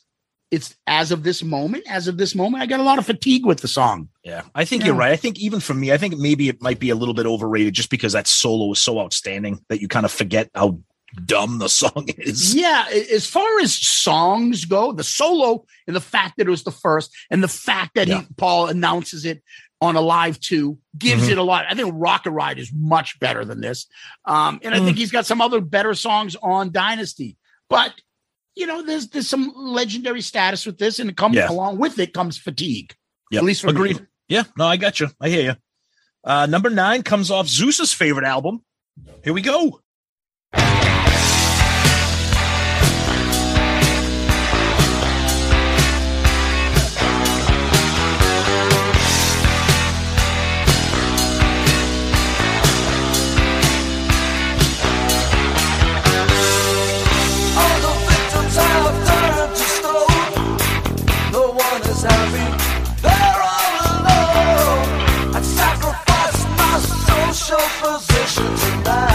It's 0.51 0.75
as 0.85 1.11
of 1.11 1.23
this 1.23 1.41
moment, 1.43 1.85
as 1.89 2.07
of 2.07 2.17
this 2.17 2.35
moment, 2.35 2.61
I 2.61 2.65
got 2.67 2.79
a 2.79 2.83
lot 2.83 2.99
of 2.99 3.05
fatigue 3.05 3.45
with 3.45 3.61
the 3.61 3.67
song. 3.67 4.09
Yeah, 4.23 4.41
I 4.53 4.63
think 4.65 4.81
Yeah. 4.81 4.87
you're 4.87 4.95
right. 4.95 5.11
I 5.11 5.15
think 5.15 5.39
even 5.39 5.59
for 5.59 5.73
me, 5.73 5.91
I 5.91 5.97
think 5.97 6.17
maybe 6.17 6.49
it 6.49 6.61
might 6.61 6.79
be 6.79 6.89
a 6.91 6.95
little 6.95 7.13
bit 7.15 7.25
overrated 7.25 7.73
just 7.73 7.89
because 7.89 8.13
that 8.13 8.27
solo 8.27 8.71
is 8.73 8.79
so 8.79 8.99
outstanding 8.99 9.59
that 9.69 9.81
you 9.81 9.87
kind 9.87 10.05
of 10.05 10.11
forget 10.11 10.49
how 10.53 10.79
dumb 11.25 11.59
the 11.59 11.67
song 11.69 12.05
is. 12.17 12.53
Yeah, 12.53 12.85
as 12.91 13.25
far 13.27 13.59
as 13.61 13.73
songs 13.73 14.65
go, 14.65 14.91
the 14.91 15.03
solo 15.03 15.65
and 15.87 15.95
the 15.95 16.01
fact 16.01 16.35
that 16.37 16.47
it 16.47 16.49
was 16.51 16.63
the 16.63 16.71
first, 16.71 17.11
and 17.31 17.41
the 17.41 17.47
fact 17.47 17.95
that 17.95 18.07
Yeah. 18.07 18.21
he 18.21 18.27
Paul 18.37 18.67
announces 18.67 19.25
it 19.25 19.41
on 19.85 19.95
a 19.95 20.01
live 20.01 20.39
two 20.39 20.77
gives 20.97 21.27
Mhm. 21.27 21.31
it 21.31 21.37
a 21.37 21.43
lot. 21.43 21.65
I 21.69 21.73
think 21.75 21.91
Rocket 21.95 22.31
Ride 22.31 22.59
is 22.59 22.71
much 22.73 23.19
better 23.19 23.45
than 23.45 23.61
this, 23.61 23.87
um, 24.25 24.59
and 24.63 24.73
I 24.75 24.79
Mm. 24.79 24.85
think 24.85 24.97
he's 24.97 25.11
got 25.11 25.25
some 25.25 25.39
other 25.41 25.61
better 25.61 25.93
songs 25.93 26.35
on 26.41 26.71
Dynasty. 26.71 27.37
But 27.69 27.93
you 28.55 28.65
know, 28.67 28.81
there's 28.81 29.09
there's 29.09 29.27
some 29.27 29.51
legendary 29.55 30.21
status 30.21 30.65
with 30.65 30.77
this, 30.77 30.99
and 30.99 31.09
it 31.09 31.17
comes 31.17 31.35
Yeah. 31.35 31.49
along 31.49 31.77
with 31.77 31.99
it 31.99 32.13
comes 32.13 32.37
fatigue. 32.37 32.95
Yep. 33.31 33.39
At 33.41 33.45
least 33.45 33.61
for 33.61 33.73
me. 33.73 33.95
Yeah, 34.29 34.43
no, 34.57 34.65
I 34.67 34.77
got 34.77 34.99
you. 34.99 35.09
I 35.19 35.29
hear 35.29 35.43
you. 35.43 35.55
Uh, 36.23 36.45
number 36.45 36.69
nine 36.69 37.03
comes 37.03 37.29
off 37.29 37.47
Zeus's 37.47 37.91
favorite 37.93 38.25
album. 38.25 38.61
Here 39.23 39.33
we 39.33 39.41
go. 39.41 39.81
Position 67.85 68.45
tonight. 68.57 69.14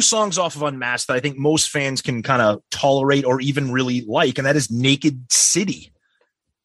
One 0.00 0.04
of 0.04 0.06
the 0.06 0.16
few 0.16 0.18
songs 0.18 0.38
off 0.38 0.56
of 0.56 0.62
Unmasked 0.62 1.08
that 1.08 1.16
I 1.16 1.20
think 1.20 1.36
most 1.36 1.68
fans 1.68 2.00
can 2.00 2.22
kind 2.22 2.40
of 2.40 2.62
tolerate 2.70 3.26
or 3.26 3.38
even 3.40 3.70
really 3.70 4.00
like, 4.00 4.38
and 4.38 4.46
that 4.46 4.56
is 4.56 4.70
Naked 4.70 5.30
City. 5.30 5.92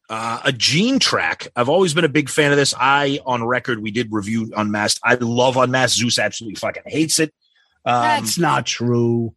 Uh, 0.08 0.40
a 0.44 0.52
Gene 0.52 0.98
track. 0.98 1.48
I've 1.54 1.68
always 1.68 1.92
been 1.92 2.04
a 2.04 2.08
big 2.08 2.30
fan 2.30 2.50
of 2.50 2.56
this. 2.56 2.72
I, 2.78 3.20
on 3.26 3.44
record, 3.44 3.82
we 3.82 3.90
did 3.90 4.08
review 4.10 4.50
Unmasked. 4.56 5.00
I 5.04 5.16
love 5.16 5.58
Unmasked. 5.58 5.98
Zeus 5.98 6.18
absolutely 6.18 6.54
fucking 6.54 6.84
hates 6.86 7.18
it. 7.18 7.34
Um, 7.84 8.02
That's 8.02 8.38
not 8.38 8.64
true. 8.64 9.34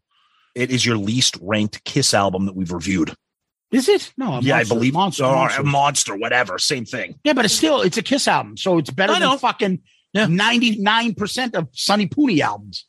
it 0.56 0.72
is 0.72 0.86
your 0.86 0.98
least 0.98 1.38
ranked 1.42 1.84
Kiss 1.84 2.14
album 2.14 2.46
that 2.46 2.56
we've 2.56 2.72
reviewed. 2.72 3.14
Is 3.72 3.90
it? 3.90 4.14
No, 4.18 4.36
a 4.36 4.42
yeah, 4.42 4.56
monster, 4.56 4.56
I 4.56 4.64
believe 4.64 4.94
monster, 4.94 5.26
or 5.26 5.36
monster. 5.36 5.64
monster, 5.64 6.16
whatever, 6.16 6.58
same 6.58 6.86
thing. 6.86 7.20
Yeah, 7.24 7.34
but 7.34 7.46
it's 7.46 7.54
still 7.54 7.82
it's 7.82 7.98
a 7.98 8.02
Kiss 8.02 8.28
album, 8.28 8.56
so 8.58 8.78
it's 8.78 8.90
better 8.90 9.20
than 9.20 9.38
fucking 9.38 9.82
ninety 10.14 10.78
nine 10.78 11.14
percent 11.14 11.56
of 11.56 11.68
Sonny 11.74 12.08
Pooney 12.08 12.40
albums. 12.40 12.86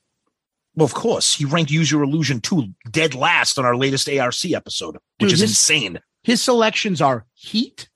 Well, 0.81 0.87
of 0.87 0.95
course, 0.95 1.35
he 1.35 1.45
ranked 1.45 1.71
"Use 1.71 1.91
Your 1.91 2.03
Illusion" 2.03 2.41
two 2.41 2.69
dead 2.91 3.15
last 3.15 3.59
on 3.59 3.65
our 3.65 3.77
latest 3.77 4.09
ARC 4.09 4.35
episode, 4.53 4.95
which 5.19 5.29
Dude, 5.31 5.33
is 5.33 5.41
this- 5.41 5.51
insane. 5.51 6.01
His 6.23 6.43
selections 6.43 7.01
are 7.01 7.27
Heat, 7.35 7.89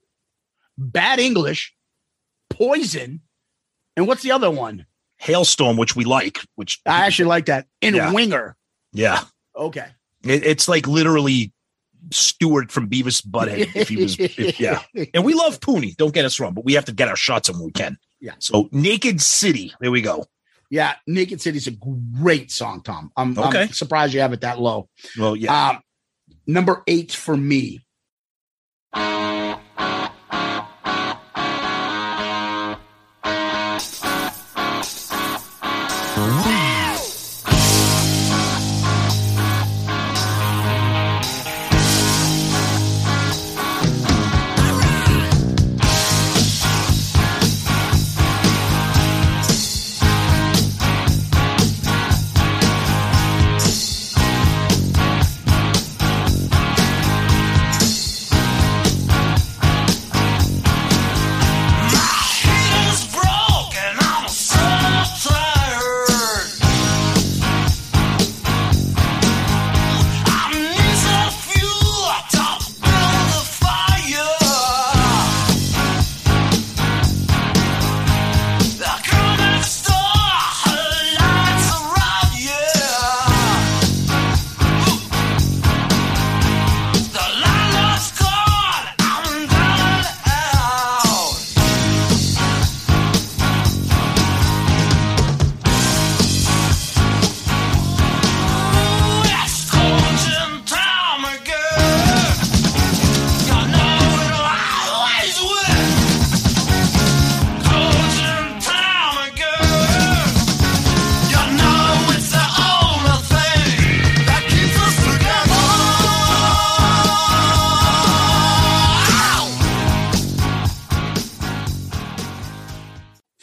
Bad 0.78 1.18
English, 1.18 1.74
Poison, 2.50 3.20
and 3.96 4.06
what's 4.06 4.22
the 4.22 4.32
other 4.32 4.50
one? 4.50 4.86
Halestorm, 5.22 5.78
which 5.78 5.96
we 5.96 6.04
like, 6.04 6.38
which 6.56 6.80
I 6.86 7.06
actually 7.06 7.26
like 7.26 7.46
that. 7.46 7.66
And 7.82 7.96
Yeah. 7.96 8.12
Winger. 8.12 8.56
yeah, 8.92 9.24
Okay. 9.56 9.86
It, 10.24 10.44
it's 10.44 10.68
like 10.68 10.86
literally 10.86 11.52
Stewart 12.10 12.70
from 12.72 12.88
Beavis 12.88 13.24
Butthead. 13.26 13.74
If 13.74 13.88
he 13.88 13.96
was, 13.96 14.18
if, 14.18 14.58
yeah. 14.60 14.82
And 15.14 15.24
we 15.24 15.32
love 15.34 15.60
Pooney. 15.60 15.96
Don't 15.96 16.12
get 16.14 16.24
us 16.24 16.38
wrong, 16.40 16.54
but 16.54 16.64
we 16.64 16.74
have 16.74 16.84
to 16.86 16.92
get 16.92 17.08
our 17.08 17.16
shots 17.16 17.48
in 17.48 17.56
when 17.56 17.66
we 17.66 17.72
can. 17.72 17.96
Yeah. 18.20 18.32
So 18.38 18.68
Naked 18.72 19.20
City, 19.20 19.72
there 19.80 19.90
we 19.90 20.02
go. 20.02 20.26
Yeah, 20.74 20.94
Naked 21.06 21.40
City's 21.40 21.68
a 21.68 21.70
great 21.70 22.50
song, 22.50 22.82
Tom. 22.82 23.12
I'm, 23.16 23.38
Okay. 23.38 23.62
I'm 23.62 23.68
surprised 23.68 24.12
you 24.12 24.18
have 24.18 24.32
it 24.32 24.40
that 24.40 24.58
low. 24.58 24.88
Well, 25.16 25.36
yeah. 25.36 25.68
Um, 25.70 25.80
number 26.48 26.82
eight 26.88 27.12
for 27.12 27.36
me. 27.36 27.86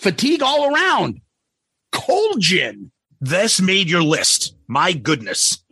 Fatigue 0.02 0.41
all 0.41 0.74
around. 0.74 1.22
Cold 1.91 2.39
gin. 2.41 2.91
This 3.20 3.62
made 3.62 3.88
your 3.88 4.02
list. 4.02 4.56
My 4.68 4.93
goodness. 4.93 5.64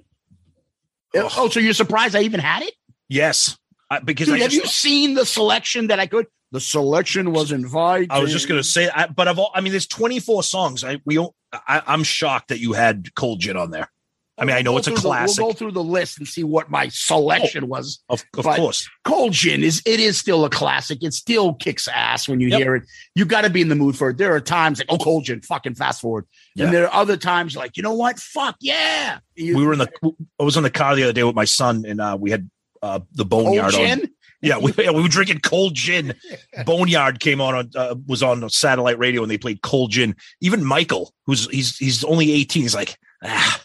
Oh, 1.16 1.26
Ugh. 1.26 1.32
Oh, 1.36 1.50
so 1.50 1.60
you're 1.60 1.74
surprised 1.74 2.16
I 2.16 2.22
even 2.22 2.40
had 2.40 2.62
it? 2.62 2.76
Yes. 3.08 3.58
I, 3.90 3.98
because 4.00 4.28
Dude, 4.28 4.36
I 4.36 4.44
have 4.44 4.54
you 4.54 4.68
seen 4.68 5.16
the 5.16 5.26
selection 5.26 5.88
that 5.88 6.00
I 6.00 6.06
could? 6.06 6.28
The 6.52 6.60
selection 6.60 7.32
was 7.32 7.52
invited. 7.52 8.12
I 8.12 8.20
was 8.20 8.32
just 8.32 8.48
gonna 8.48 8.64
say, 8.64 8.88
I, 8.88 9.08
but 9.08 9.28
I've 9.28 9.40
all, 9.40 9.52
I 9.56 9.62
mean, 9.62 9.72
there's 9.72 9.88
24 9.88 10.44
songs. 10.44 10.84
I 10.84 11.00
we 11.06 11.18
I, 11.52 11.82
I'm 11.88 12.04
shocked 12.04 12.50
that 12.50 12.60
you 12.60 12.74
had 12.74 13.16
Cold 13.16 13.40
Gin 13.40 13.58
on 13.58 13.72
there. 13.72 13.92
I 14.40 14.46
mean, 14.46 14.56
I 14.56 14.62
know 14.62 14.78
it's 14.78 14.88
a 14.88 14.92
through 14.92 14.96
the- 14.98 15.02
classic, 15.02 15.38
we'll 15.44 15.48
go 15.54 15.58
through 15.58 15.72
the 15.74 15.84
list 15.84 16.18
and 16.18 16.28
see 16.28 16.44
what 16.44 16.70
my 16.70 16.88
selection 16.90 17.68
was. 17.68 18.00
of, 18.10 18.24
of 18.38 18.46
course. 18.46 18.90
Cold 19.04 19.34
gin 19.34 19.64
is 19.64 19.82
it 19.86 20.00
is 20.00 20.18
still 20.18 20.46
a 20.46 20.50
classic. 20.50 21.04
It 21.04 21.14
still 21.14 21.54
kicks 21.56 21.88
ass 21.88 22.28
when 22.28 22.40
you 22.40 22.48
Yep. 22.50 22.60
hear 22.60 22.76
it. 22.76 22.84
You 23.16 23.26
got 23.26 23.42
to 23.42 23.50
be 23.50 23.62
in 23.62 23.68
the 23.70 23.76
mood 23.76 23.98
for 23.98 24.10
it. 24.12 24.18
There 24.18 24.34
are 24.34 24.40
times 24.40 24.80
like, 24.80 24.88
oh, 24.90 24.98
cold 24.98 25.26
gin, 25.26 25.42
fucking 25.42 25.76
fast 25.76 26.02
forward. 26.02 26.26
Yeah. 26.56 26.66
And 26.66 26.74
there 26.74 26.86
are 26.88 26.94
other 26.94 27.18
times 27.18 27.56
like, 27.56 27.76
you 27.78 27.84
know 27.84 27.94
what? 27.96 28.20
Fuck 28.20 28.56
yeah. 28.62 29.20
You- 29.36 29.58
We 29.58 29.66
were 29.66 29.74
in 29.74 29.80
the. 29.80 29.92
I 30.40 30.44
was 30.44 30.56
in 30.58 30.64
the 30.64 30.70
car 30.70 30.96
the 30.96 31.04
other 31.04 31.14
day 31.14 31.24
with 31.24 31.36
my 31.36 31.46
son, 31.46 31.84
and 31.88 32.00
uh, 32.00 32.18
we 32.20 32.32
had 32.32 32.50
uh, 32.82 33.00
the 33.14 33.26
cold 33.26 33.46
Boneyard 33.46 33.76
on. 33.76 34.10
Yeah, 34.42 34.58
we, 34.58 34.72
yeah, 34.78 34.92
we 34.92 35.02
were 35.02 35.10
drinking 35.10 35.40
cold 35.42 35.74
gin. 35.76 36.14
Boneyard 36.66 37.20
came 37.20 37.42
on, 37.42 37.56
on 37.56 37.70
uh, 37.76 37.96
was 38.08 38.24
on 38.24 38.50
satellite 38.50 38.98
radio, 38.98 39.22
and 39.22 39.30
they 39.30 39.38
played 39.38 39.62
cold 39.62 39.92
gin. 39.92 40.16
Even 40.40 40.64
Michael, 40.64 41.14
who's 41.26 41.50
he's 41.50 41.76
he's 41.78 42.06
only 42.06 42.32
18, 42.32 42.62
he's 42.64 42.74
like, 42.74 42.96
ah, 43.22 43.62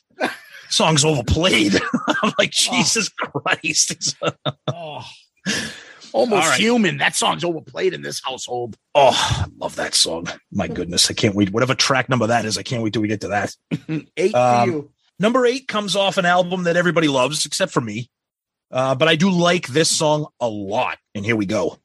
song's 0.74 1.04
overplayed. 1.04 1.74
I'm 2.22 2.32
like, 2.38 2.50
Jesus 2.50 3.08
Christ. 3.08 4.16
Oh. 4.68 5.04
Almost 6.12 6.48
right. 6.48 6.60
human. 6.60 6.98
That 6.98 7.16
song's 7.16 7.42
overplayed 7.44 7.92
in 7.92 8.02
this 8.02 8.22
household. 8.24 8.76
oh, 8.94 9.10
I 9.12 9.46
love 9.58 9.74
that 9.76 9.94
song. 9.94 10.28
My 10.52 10.68
goodness, 10.78 11.10
I 11.10 11.14
can't 11.14 11.34
wait. 11.34 11.50
Whatever 11.50 11.74
track 11.74 12.08
number 12.08 12.28
that 12.28 12.44
is, 12.44 12.56
I 12.56 12.62
can't 12.62 12.82
wait 12.82 12.92
till 12.92 13.02
we 13.02 13.08
get 13.08 13.20
to 13.22 13.28
that. 13.28 13.54
Eight 14.16 14.34
Um, 14.34 14.68
for 14.68 14.74
you. 14.76 14.90
Number 15.18 15.44
eight 15.44 15.66
comes 15.68 15.96
off 15.96 16.16
an 16.16 16.24
album 16.24 16.64
that 16.64 16.76
everybody 16.76 17.08
loves, 17.08 17.44
except 17.46 17.72
for 17.72 17.80
me. 17.80 18.08
Uh, 18.70 18.94
but 18.94 19.06
I 19.08 19.16
do 19.16 19.30
like 19.30 19.66
this 19.66 19.90
song 19.90 20.26
a 20.40 20.48
lot. 20.48 20.98
And 21.14 21.24
here 21.24 21.36
we 21.36 21.46
go. 21.46 21.78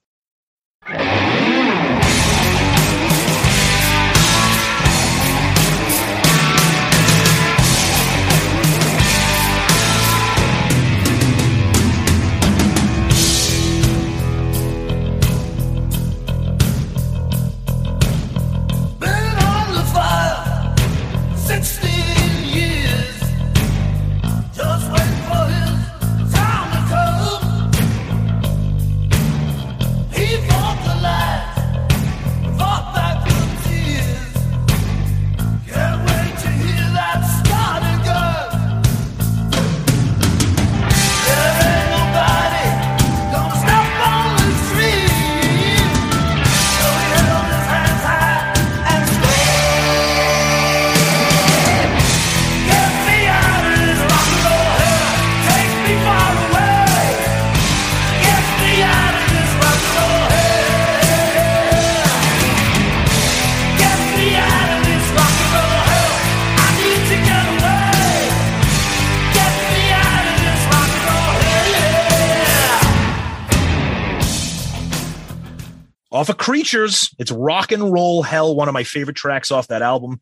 Off 76.19 76.27
of 76.27 76.37
Creatures. 76.37 77.15
It's 77.17 77.31
rock 77.31 77.71
and 77.71 77.93
roll 77.93 78.23
hell, 78.23 78.53
one 78.53 78.67
of 78.67 78.73
my 78.73 78.83
favorite 78.83 79.15
tracks 79.15 79.51
off 79.51 79.69
that 79.69 79.81
album. 79.81 80.19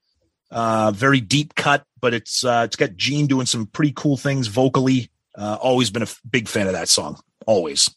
Uh, 0.52 0.92
very 0.92 1.20
deep 1.20 1.56
cut, 1.56 1.84
but 2.00 2.14
it's 2.14 2.46
uh, 2.46 2.62
it's 2.66 2.76
got 2.76 2.96
Gene 2.96 3.26
doing 3.26 3.48
some 3.48 3.66
pretty 3.66 3.94
cool 3.96 4.16
things 4.16 4.46
vocally. 4.46 5.10
Uh, 5.36 5.58
always 5.60 5.90
been 5.90 6.04
a 6.04 6.06
f- 6.06 6.22
big 6.30 6.48
fan 6.48 6.68
of 6.68 6.74
that 6.74 6.88
song. 6.88 7.20
Always. 7.48 7.90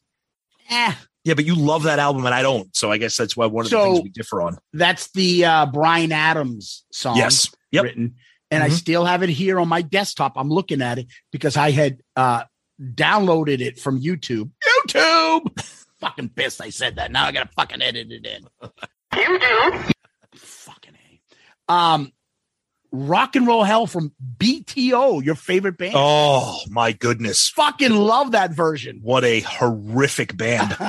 Eh, 0.70 0.94
Yeah, 1.24 1.34
but 1.34 1.44
you 1.44 1.55
love 1.55 1.82
that 1.82 1.98
album 1.98 2.24
and 2.24 2.34
I 2.34 2.40
don't. 2.40 2.74
So 2.74 2.90
I 2.90 2.96
guess 2.96 3.18
that's 3.18 3.36
why 3.36 3.44
one 3.46 3.66
of 3.66 3.70
the 3.70 3.78
things 3.82 4.01
we 4.01 4.09
differ 4.09 4.40
on. 4.40 4.57
that's 4.72 5.11
the 5.12 5.44
uh, 5.44 5.66
Bryan 5.66 6.11
Adams 6.12 6.84
song. 6.92 7.18
Yes. 7.18 7.51
Yep. 7.70 7.84
written. 7.84 8.14
And 8.51 8.62
I 8.64 8.70
Mhm. 8.70 8.72
still 8.72 9.05
have 9.05 9.22
it 9.22 9.28
here 9.28 9.61
on 9.61 9.68
my 9.68 9.82
desktop. 9.82 10.32
I'm 10.36 10.48
looking 10.48 10.80
at 10.80 10.98
it 10.98 11.07
because 11.32 11.57
I 11.59 11.70
had 11.70 12.01
uh 12.16 12.44
downloaded 12.82 13.61
it 13.61 13.78
from 13.78 14.01
YouTube. 14.01 14.51
YouTube. 14.88 15.66
fucking 16.01 16.30
pissed 16.30 16.61
I 16.61 16.70
said 16.70 16.96
that. 16.96 17.11
Now 17.12 17.26
I 17.26 17.32
gotta 17.32 17.51
fucking 17.57 17.82
edit 17.82 18.11
it 18.11 18.26
in. 18.26 18.46
YouTube. 19.12 19.92
Fucking 20.34 20.94
A. 21.68 21.72
Um 21.72 22.12
Rock 22.92 23.36
and 23.36 23.46
Roll 23.46 23.62
Hell 23.62 23.86
from 23.86 24.12
BTO, 24.38 25.24
your 25.24 25.36
favorite 25.36 25.78
band. 25.78 25.94
Oh 25.96 26.61
my 26.68 26.90
goodness. 26.90 27.48
Fucking 27.51 27.92
love 27.92 28.32
that 28.32 28.51
version. 28.53 28.98
What 29.03 29.24
a 29.24 29.40
horrific 29.40 30.36
band. 30.36 30.76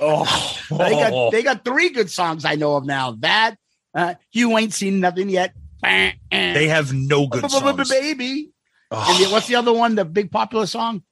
Oh, 0.00 0.56
They 0.70 0.90
got 0.90 1.32
they 1.32 1.42
got 1.42 1.64
three 1.64 1.88
good 1.90 2.08
songs 2.10 2.44
I 2.44 2.54
know 2.54 2.76
of 2.76 2.84
now. 2.84 3.12
That 3.18 3.56
uh, 3.94 4.14
you 4.32 4.56
ain't 4.56 4.72
seen 4.72 5.00
nothing 5.00 5.28
yet. 5.28 5.54
they 5.82 6.68
have 6.68 6.92
no 6.92 7.26
good 7.26 7.50
songs. 7.50 7.88
baby. 7.90 8.50
Oh, 8.90 9.06
And 9.08 9.24
the, 9.24 9.32
what's 9.32 9.48
the 9.48 9.56
other 9.56 9.72
one? 9.72 9.96
The 9.96 10.04
big 10.04 10.30
popular 10.30 10.66
song? 10.66 11.02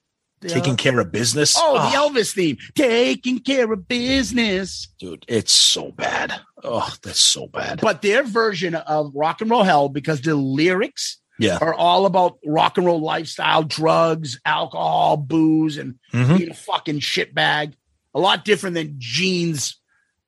Taking 0.41 0.77
care 0.77 0.99
of 1.01 1.11
business. 1.11 1.55
oh, 1.59 1.75
the 1.75 1.97
Elvis 1.97 2.33
theme. 2.35 2.59
Taking 2.75 3.39
care 3.41 3.73
of 3.73 3.89
business. 3.89 4.89
dude, 4.99 5.25
it's 5.29 5.53
so 5.53 5.91
bad. 5.93 6.41
Oh, 6.63 6.93
that's 7.03 7.21
so 7.21 7.47
bad. 7.47 7.81
But 7.81 8.03
their 8.03 8.23
version 8.23 8.75
of 8.75 9.13
rock 9.15 9.41
and 9.41 9.51
roll 9.51 9.63
hell, 9.63 9.89
because 9.89 10.21
the 10.21 10.35
lyrics 10.35 11.19
Yeah. 11.39 11.59
are 11.61 11.75
all 11.75 12.07
about 12.07 12.39
rock 12.45 12.77
and 12.79 12.87
roll 12.87 13.01
lifestyle, 13.01 13.63
drugs, 13.63 14.39
alcohol, 14.45 15.17
booze, 15.17 15.77
and 15.79 15.97
Mhm. 16.13 16.39
being 16.39 16.51
a 16.51 16.55
fucking 16.55 17.01
shitbag. 17.01 17.75
A 18.15 18.21
lot 18.21 18.45
different 18.45 18.75
than 18.75 18.95
Gene's, 18.99 19.77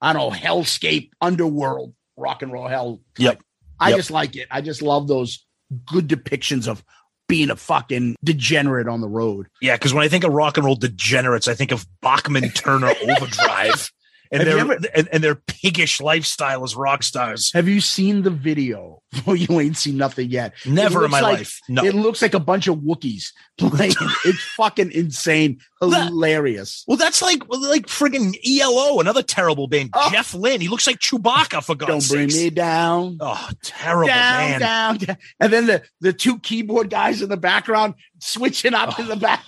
I 0.00 0.12
don't 0.12 0.32
know, 0.32 0.38
hellscape 0.38 1.10
underworld 1.20 1.94
rock 2.16 2.42
and 2.42 2.52
roll 2.52 2.68
hell. 2.68 3.00
Yep. 3.18 3.42
I 3.80 3.90
Yep. 3.90 3.98
just 3.98 4.10
like 4.10 4.36
it. 4.36 4.48
I 4.50 4.60
just 4.60 4.82
love 4.82 5.06
those 5.08 5.44
good 5.86 6.08
depictions 6.08 6.66
of 6.66 6.82
being 7.28 7.50
a 7.50 7.56
fucking 7.56 8.16
degenerate 8.24 8.88
on 8.88 9.00
the 9.00 9.08
road. 9.08 9.46
Yeah, 9.60 9.76
because 9.76 9.94
when 9.94 10.02
I 10.02 10.08
think 10.08 10.24
of 10.24 10.32
rock 10.32 10.56
and 10.56 10.66
roll 10.66 10.76
degenerates, 10.76 11.46
I 11.46 11.54
think 11.54 11.72
of 11.72 11.86
Bachman 12.00 12.50
Turner 12.50 12.92
Overdrive 13.02 13.92
and 14.30 14.42
Have 14.42 14.46
their 14.46 14.58
ever- 14.58 14.78
and, 14.94 15.08
and 15.12 15.24
their 15.24 15.34
piggish 15.34 16.00
lifestyle 16.00 16.64
as 16.64 16.76
rock 16.76 17.02
stars. 17.02 17.50
Have 17.52 17.68
you 17.68 17.80
seen 17.80 18.22
the 18.22 18.30
video? 18.30 19.02
Well, 19.26 19.36
you 19.36 19.58
ain't 19.58 19.78
seen 19.78 19.96
nothing 19.96 20.28
yet. 20.30 20.52
Never 20.66 21.06
in 21.06 21.10
my 21.10 21.20
like- 21.20 21.38
life. 21.38 21.60
No. 21.66 21.82
It 21.82 21.94
looks 21.94 22.20
like 22.20 22.34
a 22.34 22.40
bunch 22.40 22.66
of 22.66 22.76
Wookiees 22.76 23.32
playing. 23.58 23.94
it's 24.26 24.42
fucking 24.54 24.92
insane, 24.92 25.60
That- 25.80 26.08
hilarious. 26.08 26.84
well, 26.86 26.98
that's 26.98 27.22
like 27.22 27.42
like 27.48 27.86
friggin' 27.86 28.34
ELO, 28.46 29.00
another 29.00 29.22
terrible 29.22 29.66
band. 29.66 29.90
Oh. 29.94 30.10
Jeff 30.12 30.34
Lynne. 30.34 30.60
He 30.60 30.68
looks 30.68 30.86
like 30.86 30.98
Chewbacca 30.98 31.64
for 31.64 31.74
God's 31.74 32.06
sake. 32.06 32.16
Don't 32.16 32.18
bring 32.18 32.30
sakes. 32.30 32.42
me 32.44 32.50
down. 32.50 33.16
Oh, 33.20 33.48
terrible 33.62 34.08
down, 34.08 34.50
man. 34.50 34.60
down, 34.60 34.96
down. 34.98 35.16
And 35.40 35.52
then 35.54 35.66
the, 35.66 35.82
the 36.02 36.12
two 36.12 36.38
keyboard 36.40 36.90
guys 36.90 37.22
in 37.22 37.30
the 37.30 37.38
background 37.38 37.94
switching 38.20 38.74
up 38.74 38.98
oh. 38.98 39.02
in 39.02 39.08
the 39.08 39.16
back. 39.16 39.42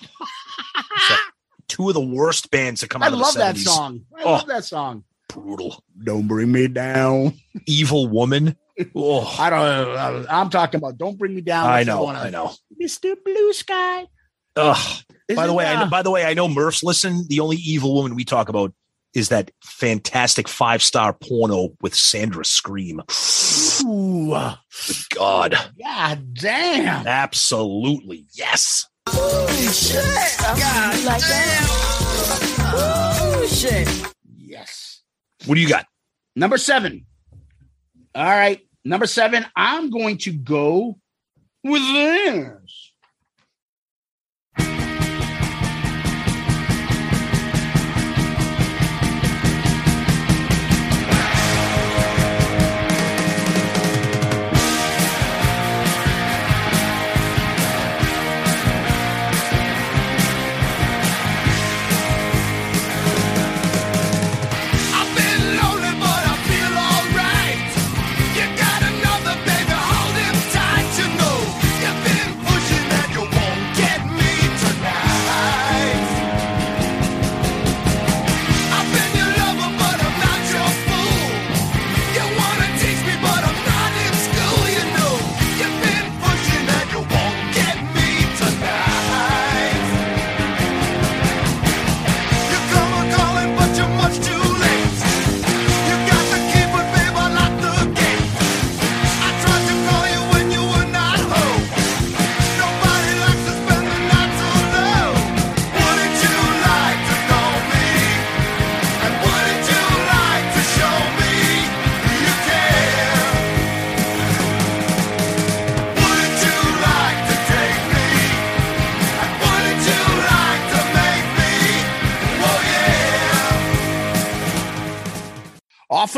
Two 1.71 1.89
of 1.89 1.95
the 1.95 2.01
worst 2.01 2.51
bands 2.51 2.81
to 2.81 2.89
come 2.89 3.01
I 3.03 3.07
out 3.07 3.13
of 3.13 3.19
the 3.21 3.25
list. 3.25 3.37
I 3.39 3.41
love 3.47 3.55
that 3.55 3.61
song. 3.61 4.01
I 4.19 4.23
Oh. 4.25 4.33
love 4.33 4.47
that 4.49 4.65
song. 4.65 5.05
Brutal. 5.29 5.85
Don't 6.03 6.27
bring 6.27 6.51
me 6.51 6.67
down. 6.67 7.35
Evil 7.67 8.09
woman. 8.09 8.57
Oh, 8.95 9.21
I 9.39 9.51
don't. 9.51 10.27
I'm 10.29 10.51
talking 10.51 10.79
about 10.79 10.99
Don't 10.99 11.17
Bring 11.19 11.35
Me 11.35 11.43
Down. 11.43 11.69
I 11.69 11.83
know. 11.85 12.07
I 12.09 12.31
know. 12.31 12.53
Mr. 12.83 13.15
Blue 13.25 13.53
Sky. 13.53 14.07
Ugh. 14.57 15.03
By 15.37 15.47
the 15.47 15.53
way, 15.53 15.65
I 15.67 15.87
by 15.89 16.03
the 16.03 16.11
way, 16.11 16.25
I 16.25 16.35
know 16.35 16.49
Murphs 16.49 16.83
listen. 16.83 17.25
The 17.29 17.39
only 17.41 17.59
evil 17.59 17.95
woman 17.95 18.17
we 18.17 18.25
talk 18.25 18.49
about 18.49 18.73
is 19.15 19.29
that 19.29 19.51
fantastic 19.63 20.49
five 20.49 20.83
star 20.83 21.13
porno 21.13 21.71
with 21.81 21.95
Sandra 21.95 22.45
Scream. 22.45 23.01
Ooh, 23.85 24.33
uh, 24.33 24.57
God, 25.15 25.57
God 25.81 26.35
damn. 26.35 27.07
absolutely 27.07 28.27
yes. 28.33 28.87
Yes. 34.37 35.03
What 35.47 35.55
do 35.55 35.61
you 35.61 35.69
got? 35.69 35.87
Number 36.37 36.59
seven. 36.59 37.07
All 38.15 38.25
right. 38.25 38.61
Number 38.85 39.07
seven, 39.07 39.45
I'm 39.55 39.91
going 39.91 40.19
to 40.19 40.33
go 40.33 40.99
with 41.63 41.83
this. 41.83 42.49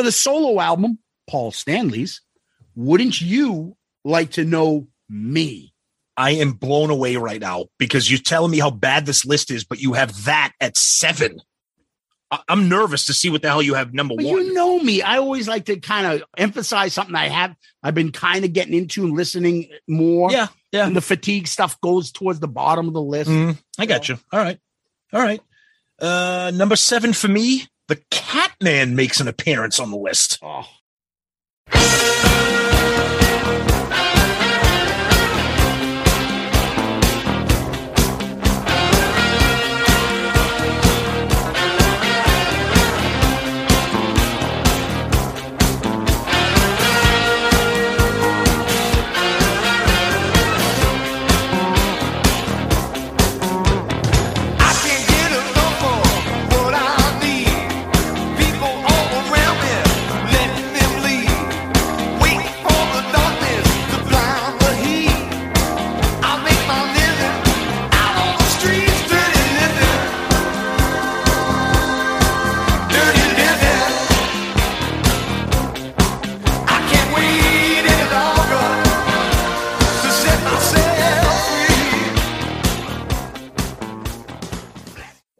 Of 0.03 0.07
the 0.07 0.13
solo 0.13 0.61
album, 0.61 0.99
Paul 1.31 1.53
Stanley's. 1.53 2.23
Wouldn't 2.75 3.21
you 3.21 3.77
like 4.05 4.33
to 4.33 4.45
know 4.45 4.89
me? 5.09 5.73
I 6.17 6.33
am 6.33 6.53
blown 6.53 6.91
away 6.91 7.15
right 7.17 7.41
now 7.41 7.67
because 7.79 8.11
you're 8.11 8.19
telling 8.19 8.51
me 8.51 8.59
how 8.59 8.71
bad 8.71 9.07
this 9.07 9.25
list 9.25 9.51
is, 9.53 9.63
but 9.65 9.81
you 9.81 9.93
have 9.93 10.25
that 10.25 10.53
at 10.61 10.77
seven. 10.77 11.39
I- 12.33 12.41
I'm 12.49 12.69
nervous 12.69 13.07
to 13.07 13.15
see 13.15 13.31
what 13.31 13.43
the 13.43 13.49
hell 13.49 13.63
you 13.63 13.75
have 13.75 13.95
number 13.95 14.17
But 14.17 14.25
one. 14.27 14.35
you 14.45 14.55
know 14.55 14.79
me. 14.81 15.03
I 15.03 15.19
always 15.19 15.47
like 15.47 15.67
to 15.67 15.79
kind 15.79 16.07
of 16.07 16.25
emphasize 16.37 16.93
something 16.95 17.15
I 17.15 17.29
have. 17.29 17.55
I've 17.83 17.95
been 17.95 18.11
kind 18.11 18.45
of 18.45 18.53
getting 18.53 18.75
into 18.75 19.05
and 19.05 19.15
listening 19.17 19.71
more. 19.87 20.33
yeah, 20.33 20.49
yeah. 20.73 20.87
And 20.87 20.97
the 20.97 21.01
fatigue 21.01 21.47
stuff 21.47 21.81
goes 21.81 22.11
towards 22.11 22.41
the 22.41 22.49
bottom 22.49 22.89
of 22.89 22.95
the 22.95 23.03
list. 23.03 23.31
Mm, 23.31 23.57
I 23.79 23.87
got 23.87 24.09
you. 24.09 24.19
All 24.33 24.41
right. 24.41 24.59
All 25.13 25.21
right. 25.23 25.41
Uh 26.01 26.51
number 26.55 26.75
seven 26.75 27.13
for 27.13 27.29
me, 27.29 27.67
the 27.93 28.03
Catman 28.11 28.97
makes 28.97 29.21
an 29.21 29.29
appearance 29.29 29.79
on 29.79 29.91
the 29.91 29.99
list. 29.99 30.39
Oh. 30.41 30.67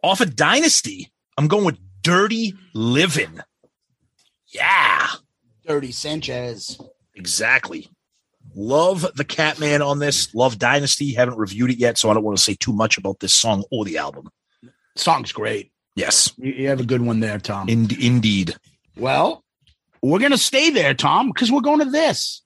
Off 0.03 0.21
of 0.21 0.35
Dynasty, 0.35 1.11
I'm 1.37 1.47
going 1.47 1.65
with 1.65 1.77
Dirty 2.01 2.53
Living. 2.73 3.39
Yeah, 4.47 5.07
Dirty 5.65 5.91
Sanchez. 5.91 6.79
exactly. 7.15 7.89
Love 8.55 9.05
the 9.15 9.23
Catman 9.25 9.81
on 9.81 9.97
this. 9.99 10.33
Love 10.35 10.59
Dynasty. 10.59 11.13
Haven't 11.13 11.37
reviewed 11.37 11.71
it 11.71 11.77
yet, 11.79 11.97
so 11.97 12.09
I 12.11 12.13
don't 12.13 12.23
want 12.23 12.37
to 12.37 12.43
say 12.43 12.53
too 12.55 12.73
much 12.73 12.97
about 12.97 13.19
this 13.19 13.33
song 13.33 13.63
or 13.71 13.83
the 13.85 13.97
album. 13.97 14.29
Song's 14.95 15.31
great. 15.31 15.71
Yes, 15.95 16.31
You, 16.37 16.51
you 16.51 16.67
have 16.69 16.79
a 16.79 16.85
good 16.85 17.01
one 17.01 17.19
there, 17.19 17.39
Tom. 17.39 17.69
in- 17.69 17.89
indeed. 17.99 18.55
well, 18.97 19.43
we're 20.01 20.19
going 20.19 20.31
to 20.31 20.37
stay 20.37 20.69
there, 20.69 20.93
Tom, 20.93 21.29
because 21.29 21.51
we're 21.51 21.61
going 21.61 21.79
to 21.79 21.89
this. 21.89 22.41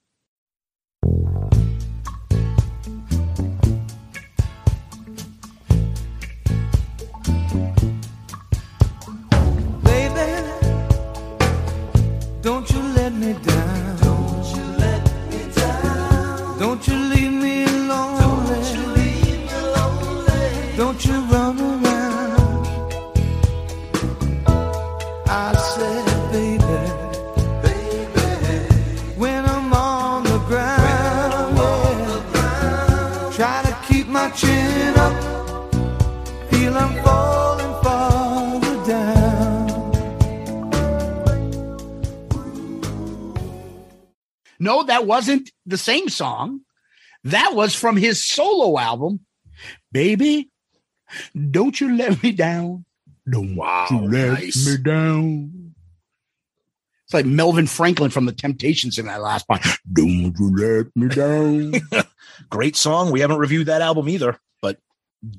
No, 44.68 44.84
that 44.84 45.05
wasn't 45.07 45.49
the 45.65 45.78
same 45.78 46.09
song. 46.09 46.59
That 47.24 47.55
was 47.55 47.74
from 47.74 47.95
his 47.95 48.22
solo 48.24 48.78
album, 48.78 49.22
Baby. 49.93 50.49
Don't 51.51 51.80
you 51.80 51.95
let 51.95 52.22
me 52.22 52.34
down. 52.34 52.84
Don't 53.30 53.55
Wow, 53.55 53.88
you 53.89 54.01
let 54.09 54.34
nice. 54.34 54.68
me 54.68 54.76
down. 54.84 55.74
It's 57.05 57.13
like 57.13 57.26
Melvin 57.26 57.65
Franklin 57.68 58.11
from 58.11 58.26
the 58.26 58.34
Temptations 58.34 58.97
in 58.97 59.05
that 59.05 59.22
last 59.22 59.47
part. 59.47 59.65
Don't 59.93 60.36
you 60.38 60.53
let 60.57 60.88
me 60.97 61.07
down. 61.07 61.74
Great 62.49 62.76
song. 62.76 63.11
We 63.11 63.22
haven't 63.22 63.38
reviewed 63.38 63.68
that 63.68 63.82
album 63.82 64.09
either, 64.09 64.38
but 64.61 64.80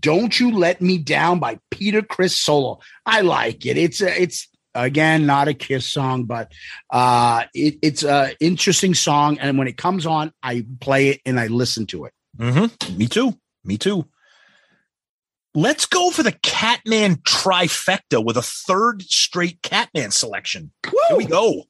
Don't 0.01 0.41
You 0.41 0.53
Let 0.53 0.81
Me 0.81 0.97
Down 0.97 1.39
by 1.39 1.59
Peter 1.71 2.01
Criss 2.01 2.39
Solo. 2.39 2.81
I 3.05 3.21
like 3.21 3.67
it. 3.67 3.77
It's 3.77 4.01
a, 4.01 4.23
it's 4.23 4.49
again 4.85 5.27
not 5.27 5.49
a 5.49 5.55
Kiss 5.55 5.87
song, 5.87 6.25
but 6.25 6.53
uh, 6.91 7.45
it, 7.55 7.79
it's 7.83 8.03
a 8.03 8.35
interesting 8.41 8.95
song. 8.95 9.39
And 9.39 9.59
when 9.59 9.69
it 9.69 9.77
comes 9.77 10.07
on, 10.07 10.33
I 10.43 10.65
play 10.81 11.09
it 11.09 11.21
and 11.27 11.39
I 11.39 11.49
listen 11.49 11.87
to 11.87 12.05
it. 12.07 12.13
mhm, 12.37 12.97
me 12.97 13.07
too. 13.07 13.39
Me 13.65 13.77
too. 13.77 14.07
Let's 15.55 15.87
go 15.87 16.11
for 16.11 16.23
the 16.23 16.33
Catman 16.43 17.17
trifecta 17.17 18.25
with 18.25 18.37
a 18.37 18.43
third 18.43 19.03
straight 19.03 19.61
Catman 19.63 20.11
selection. 20.11 20.73
Here 21.09 21.17
we 21.17 21.25
go. 21.25 21.65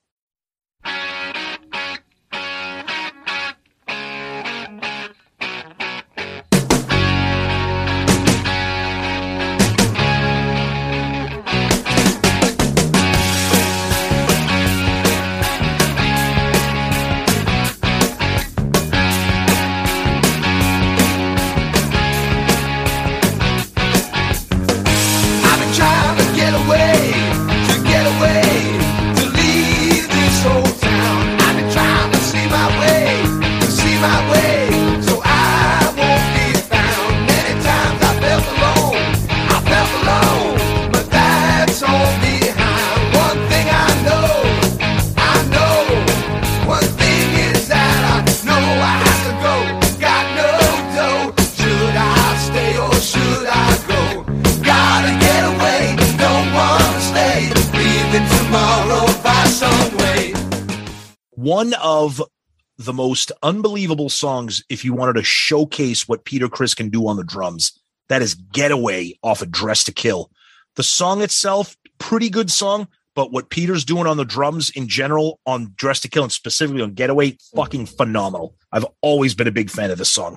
Most 62.98 63.30
unbelievable 63.44 64.08
songs 64.08 64.64
if 64.68 64.84
you 64.84 64.92
wanted 64.92 65.12
to 65.12 65.22
showcase 65.22 66.08
what 66.08 66.24
Peter 66.24 66.48
Criss 66.48 66.74
can 66.74 66.88
do 66.88 67.06
on 67.06 67.16
the 67.16 67.22
drums. 67.22 67.78
That 68.08 68.22
is 68.22 68.34
Getaway 68.34 69.16
off 69.22 69.40
of 69.40 69.52
Dress 69.52 69.84
to 69.84 69.92
Kill. 69.92 70.32
The 70.74 70.82
song 70.82 71.22
itself, 71.22 71.76
pretty 71.98 72.28
good 72.28 72.50
song, 72.50 72.88
but 73.14 73.30
what 73.30 73.50
Peter's 73.50 73.84
doing 73.84 74.08
on 74.08 74.16
the 74.16 74.24
drums 74.24 74.70
in 74.70 74.88
general 74.88 75.38
on 75.46 75.74
Dress 75.76 76.00
to 76.00 76.08
Kill 76.08 76.24
and 76.24 76.32
specifically 76.32 76.82
on 76.82 76.94
Getaway, 76.94 77.38
fucking 77.54 77.86
phenomenal. 77.86 78.56
I've 78.72 78.86
always 79.00 79.32
been 79.32 79.46
a 79.46 79.52
big 79.52 79.70
fan 79.70 79.92
of 79.92 79.98
this 79.98 80.10
song. 80.10 80.36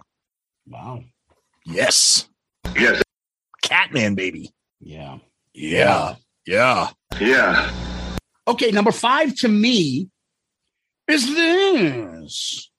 Wow. 0.68 1.04
Yes. 1.66 2.30
Yes. 2.76 3.02
Catman, 3.64 4.14
baby. 4.14 4.52
Yeah. 4.80 5.18
Yeah. 5.56 6.14
Yeah. 6.46 6.90
Yeah. 7.20 7.72
Okay, 8.48 8.70
number 8.70 8.92
five 8.92 9.34
to 9.38 9.48
me 9.48 10.12
is 11.12 11.36
this. 11.36 12.72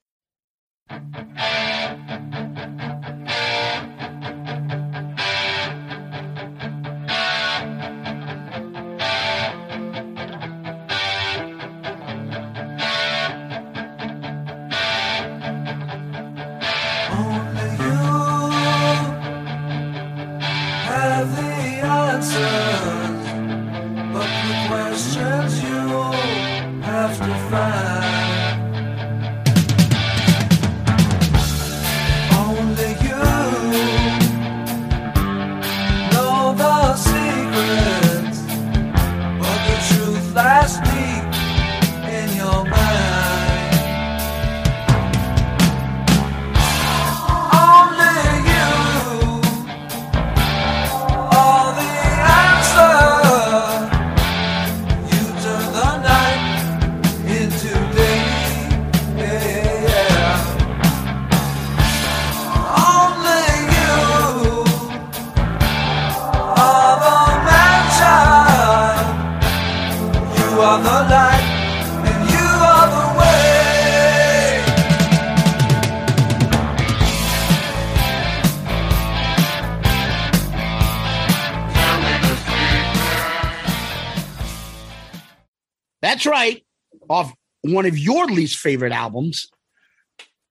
One 87.73 87.87
of 87.87 87.99
your 87.99 88.27
least 88.27 88.59
favorite 88.59 88.93
albums, 88.93 89.49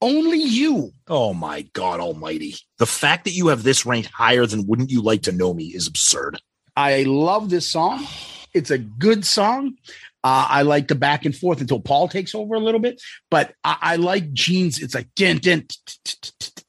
Only 0.02 0.42
You. 0.42 0.92
Oh 1.08 1.34
my 1.34 1.62
God 1.74 2.00
Almighty! 2.00 2.56
The 2.80 2.86
fact 2.88 3.26
that 3.26 3.32
you 3.34 3.48
have 3.48 3.64
this 3.64 3.86
ranked 3.86 4.10
higher 4.12 4.46
than 4.46 4.66
"Wouldn't 4.68 4.90
You 4.92 5.02
Like 5.02 5.24
to 5.24 5.32
Know 5.32 5.54
Me" 5.54 5.66
is 5.66 5.88
absurd. 5.88 6.40
I 6.76 7.04
love 7.04 7.50
this 7.50 7.70
song. 7.70 8.06
It's 8.54 8.72
a 8.72 8.78
good 8.78 9.26
song. 9.26 9.76
Uh, 10.24 10.46
I 10.50 10.62
like 10.62 10.88
the 10.88 10.96
back 10.96 11.26
and 11.26 11.36
forth 11.36 11.62
until 11.62 11.80
Paul 11.80 12.08
takes 12.08 12.36
over 12.36 12.54
a 12.56 12.60
little 12.60 12.80
bit, 12.80 13.02
but 13.32 13.54
I, 13.64 13.78
I 13.82 13.96
like 13.96 14.32
Gene's. 14.34 14.80
It's 14.82 14.94
like 14.94 15.08
din 15.16 15.38
din 15.40 15.68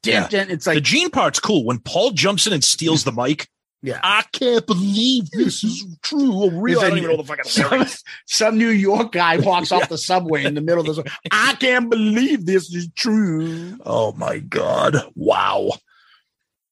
Yeah. 0.03 0.27
din. 0.27 0.49
It's 0.49 0.65
the 0.65 0.75
like 0.75 0.83
Gene 0.83 1.09
part's 1.09 1.39
cool. 1.39 1.63
When 1.65 1.79
Paul 1.79 2.11
jumps 2.11 2.47
in 2.47 2.53
and 2.53 2.63
steals 2.63 3.03
the 3.03 3.11
mic, 3.11 3.47
yeah. 3.83 3.99
I 4.01 4.23
can't 4.31 4.65
believe 4.65 5.29
this 5.31 5.63
is 5.63 5.85
true. 6.01 6.33
or 6.33 6.49
Real, 6.51 6.79
I 6.79 6.89
don't 6.89 6.97
even 6.99 7.09
know 7.11 7.17
the 7.17 7.23
fucking 7.25 7.43
some, 7.43 7.71
lyrics. 7.71 8.03
some 8.25 8.57
New 8.57 8.69
York 8.69 9.11
guy 9.11 9.37
walks 9.37 9.71
off 9.73 9.89
the 9.89 9.97
subway 9.97 10.45
in 10.45 10.55
the 10.55 10.61
middle 10.61 10.89
of 10.89 10.95
the. 10.95 11.11
I 11.31 11.55
can't 11.59 11.89
believe 11.89 12.45
this 12.45 12.73
is 12.73 12.89
true. 12.95 13.77
Oh 13.85 14.13
my 14.13 14.39
God! 14.39 14.95
Wow. 15.15 15.69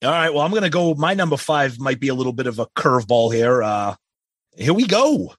All 0.04 0.10
right. 0.10 0.34
Well, 0.34 0.42
I'm 0.42 0.54
gonna 0.54 0.70
go. 0.70 0.96
My 0.96 1.14
number 1.14 1.38
five 1.38 1.80
might 1.80 2.00
be 2.00 2.08
a 2.08 2.16
little 2.16 2.34
bit 2.34 2.48
of 2.48 2.58
a 2.58 2.66
curveball 2.68 3.34
here. 3.34 3.62
Uh 3.62 3.96
Here 4.56 4.74
we 4.74 4.88
go. 4.88 5.34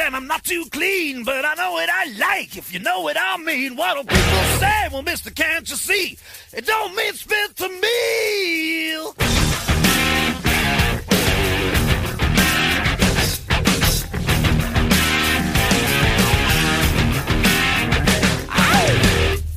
And 0.00 0.16
I'm 0.16 0.26
not 0.26 0.42
too 0.42 0.64
clean, 0.70 1.22
but 1.22 1.44
I 1.44 1.54
know 1.54 1.72
what 1.72 1.90
I 1.90 2.06
like, 2.18 2.56
if 2.56 2.72
you 2.72 2.78
know 2.78 3.00
what 3.00 3.16
I 3.20 3.36
mean. 3.36 3.76
What 3.76 3.94
do 3.94 4.04
people 4.04 4.44
say? 4.58 4.88
Well, 4.90 5.02
mister, 5.02 5.30
can't 5.30 5.68
you 5.68 5.76
see? 5.76 6.16
It 6.52 6.64
don't 6.64 6.96
mean 6.96 7.12
spit 7.12 7.56
to 7.56 7.68
me. 7.68 9.02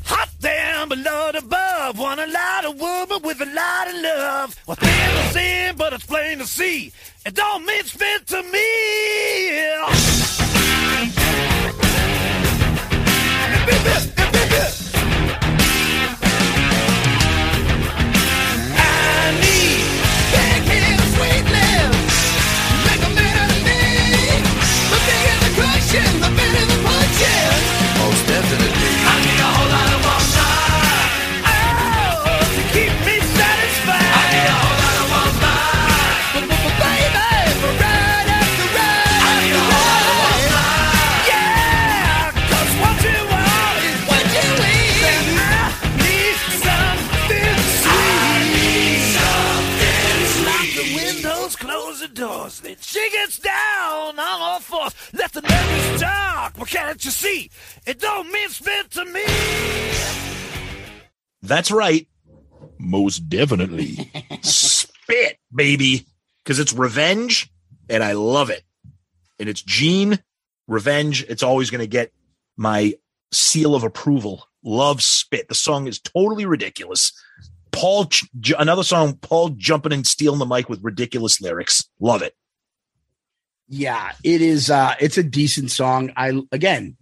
Hot 0.03 0.30
damn, 0.41 0.89
below 0.89 1.31
above. 1.34 1.97
Want 1.97 2.19
a 2.19 2.27
lot 2.27 2.65
of 2.65 2.80
woman 2.80 3.22
with 3.23 3.39
a 3.41 3.45
lot 3.45 3.88
of 3.88 3.95
love. 4.01 4.55
Well, 4.68 4.76
thin 4.76 4.89
to 4.89 5.34
sin, 5.34 5.76
but 5.77 5.93
it's 5.93 6.05
plain 6.05 6.39
to 6.39 6.45
see. 6.45 6.91
It 7.23 7.35
don't 7.35 7.65
mean 7.68 7.84
spit 7.84 8.26
to 8.27 8.41
me. 8.41 9.61
I 9.84 10.22
gets 53.22 53.39
down 53.39 54.19
on 54.19 54.41
all 54.41 54.60
fours. 54.60 54.95
Let 55.14 55.31
the 55.34 55.41
neighbors 55.41 56.02
talk. 56.02 56.57
Well, 56.57 56.65
can't 56.65 57.03
you 57.03 57.11
see? 57.11 57.52
It 57.85 57.99
don't 57.99 58.31
mean 58.31 58.49
spit 58.49 58.91
to 58.91 59.06
me. 59.06 59.23
That's 61.41 61.72
right. 61.72 62.07
Most 62.80 63.30
definitely. 63.30 64.11
Spit, 64.41 65.38
baby. 65.53 66.06
Because 66.43 66.60
it's 66.60 66.73
revenge, 66.73 67.52
and 67.89 68.03
I 68.03 68.14
love 68.14 68.49
it. 68.49 68.64
And 69.39 69.48
it's 69.48 69.61
Gene, 69.61 70.19
revenge. 70.68 71.23
It's 71.30 71.43
always 71.43 71.69
going 71.69 71.81
to 71.81 71.88
get 71.88 72.11
my 72.57 72.95
seal 73.31 73.76
of 73.76 73.84
approval. 73.84 74.45
Love 74.64 75.02
Spit. 75.03 75.48
The 75.48 75.56
song 75.56 75.88
is 75.88 75.99
totally 75.99 76.45
ridiculous. 76.45 77.14
Paul, 77.72 78.10
another 78.57 78.84
song, 78.84 79.15
Paul 79.15 79.49
jumping 79.49 79.93
and 79.93 80.06
stealing 80.06 80.39
the 80.39 80.45
mic 80.45 80.69
with 80.69 80.84
ridiculous 80.84 81.39
lyrics. 81.39 81.88
Love 81.99 82.22
it. 82.22 82.35
Yeah, 83.73 84.11
it 84.23 84.41
is. 84.41 84.69
Uh, 84.69 84.95
it's 84.99 85.18
a 85.18 85.23
decent 85.23 85.72
song. 85.72 86.11
I 86.18 86.41
again, 86.52 86.98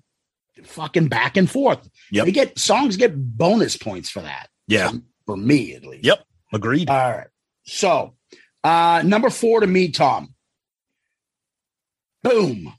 fucking 0.63 1.07
back 1.07 1.35
and 1.35 1.49
forth. 1.49 1.89
Yeah, 2.11 2.25
They 2.25 2.31
get 2.31 2.59
songs 2.59 2.95
get 2.95 3.13
bonus 3.15 3.75
points 3.75 4.09
for 4.09 4.21
that. 4.21 4.49
Yeah. 4.67 4.91
for 5.25 5.35
me 5.35 5.73
at 5.73 5.83
least. 5.83 6.05
Yep. 6.05 6.23
Agreed. 6.53 6.89
All 6.89 7.11
right. 7.11 7.27
So, 7.63 8.13
uh, 8.63 9.01
number 9.03 9.31
four 9.31 9.61
to 9.61 9.67
me, 9.67 9.89
Tom. 9.89 10.35
Boom. 12.23 12.73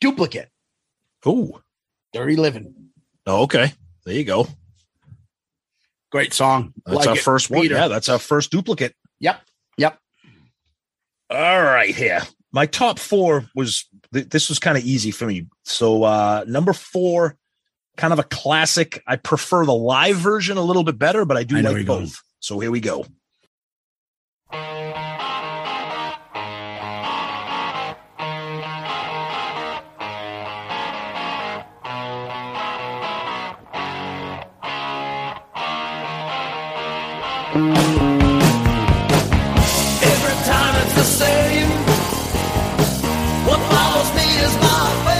Duplicate. 0.00 0.48
Oh, 1.24 1.60
Dirty 2.12 2.34
Living. 2.36 2.74
oh, 3.26 3.42
okay. 3.42 3.72
There 4.04 4.14
you 4.14 4.24
go. 4.24 4.48
Great 6.10 6.32
song. 6.32 6.72
That's 6.86 6.96
Like 6.98 7.08
our 7.08 7.16
it. 7.16 7.20
first 7.20 7.50
one. 7.50 7.62
Peter. 7.62 7.74
Yeah, 7.76 7.88
that's 7.88 8.08
our 8.08 8.18
first 8.18 8.50
duplicate. 8.50 8.94
Yep. 9.20 9.40
All 11.30 11.62
right, 11.62 11.94
here. 11.94 12.22
My 12.52 12.66
top 12.66 12.98
four 12.98 13.44
was 13.54 13.86
th- 14.12 14.28
this 14.28 14.48
was 14.48 14.58
kind 14.58 14.76
of 14.76 14.84
easy 14.84 15.12
for 15.12 15.26
me. 15.26 15.46
So 15.64 16.02
uh 16.02 16.44
number 16.48 16.72
four, 16.72 17.36
kind 17.96 18.12
of 18.12 18.18
a 18.18 18.24
classic. 18.24 19.02
I 19.06 19.16
prefer 19.16 19.64
the 19.64 19.72
live 19.74 20.16
version 20.16 20.56
a 20.56 20.62
little 20.62 20.82
bit 20.82 20.98
better, 20.98 21.24
but 21.24 21.36
I 21.36 21.44
do 21.44 21.56
I 21.56 21.60
like 21.60 21.86
both. 21.86 21.86
going. 21.86 22.10
So 22.40 22.58
here 22.58 22.72
we 22.72 22.80
go. 22.80 23.06
The 41.00 41.06
same. 41.06 41.70
What 43.48 43.58
follows 43.72 44.10
me 44.14 44.26
is 44.44 44.54
my 44.56 45.04
fame. 45.04 45.19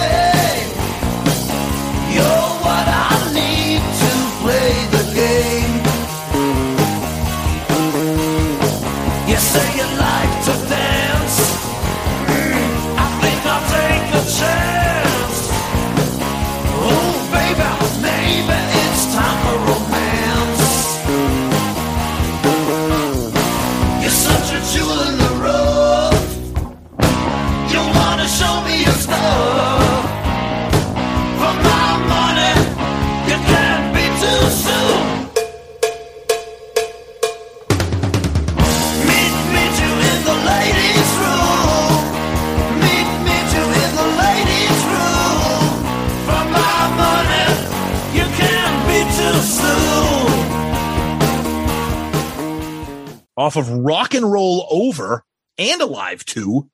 Off 53.41 53.57
of 53.57 53.71
Rock 53.71 54.13
and 54.13 54.31
Roll 54.31 54.67
Over 54.71 55.25
and 55.57 55.81
Alive 55.81 56.27
2, 56.27 56.69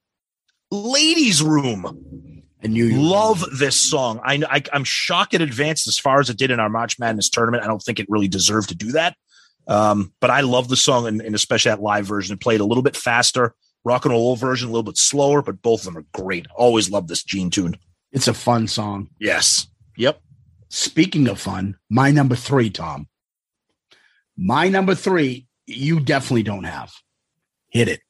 Ladies 0.72 1.40
Room. 1.40 2.43
I 2.60 2.66
knew 2.66 2.86
you 2.86 3.01
Love 3.01 3.44
this 3.56 3.78
song. 3.78 4.20
I, 4.24 4.43
I 4.51 4.62
I'm 4.72 4.82
shocked 4.82 5.34
it 5.34 5.40
advanced 5.40 5.86
as 5.86 5.97
far 5.97 6.18
as 6.18 6.28
it 6.28 6.36
did 6.36 6.51
in 6.51 6.59
our 6.59 6.68
March 6.68 6.98
Madness 6.98 7.30
tournament. 7.30 7.62
I 7.62 7.68
don't 7.68 7.80
think 7.80 8.01
it 8.01 8.09
really 8.09 8.26
deserved 8.26 8.70
to 8.70 8.74
do 8.74 8.90
that. 8.93 9.16
Um, 9.68 10.12
but 10.20 10.30
I 10.30 10.40
love 10.40 10.66
the 10.66 10.76
song 10.76 11.06
and, 11.06 11.22
and 11.22 11.36
especially 11.36 11.70
that 11.70 11.82
live 11.82 12.05
version. 12.05 12.34
It 12.34 12.40
played 12.40 12.59
a 12.59 12.64
little 12.64 12.82
bit 12.82 12.97
faster. 12.97 13.55
Rock 13.84 14.05
and 14.05 14.10
roll 14.10 14.34
version 14.34 14.68
a 14.68 14.72
little 14.72 14.82
bit 14.82 14.98
slower, 14.98 15.43
but 15.43 15.62
both 15.62 15.86
of 15.86 15.94
them 15.94 15.98
are 15.98 16.20
great. 16.20 16.48
Always 16.56 16.90
love 16.90 17.06
this 17.06 17.22
Gene 17.22 17.51
tune. 17.51 17.76
It's 18.10 18.26
a 18.26 18.34
fun 18.34 18.66
song. 18.66 19.09
Yes. 19.20 19.68
Yep. 19.98 20.20
Speaking 20.68 21.28
of 21.28 21.38
fun, 21.38 21.76
my 21.88 22.10
number 22.10 22.34
three, 22.34 22.70
Tom. 22.70 23.06
My 24.36 24.68
number 24.68 24.97
three, 24.97 25.45
you 25.66 26.01
definitely 26.01 26.43
don't 26.43 26.64
have. 26.64 26.93
Hit 27.68 27.88
it. 27.88 28.01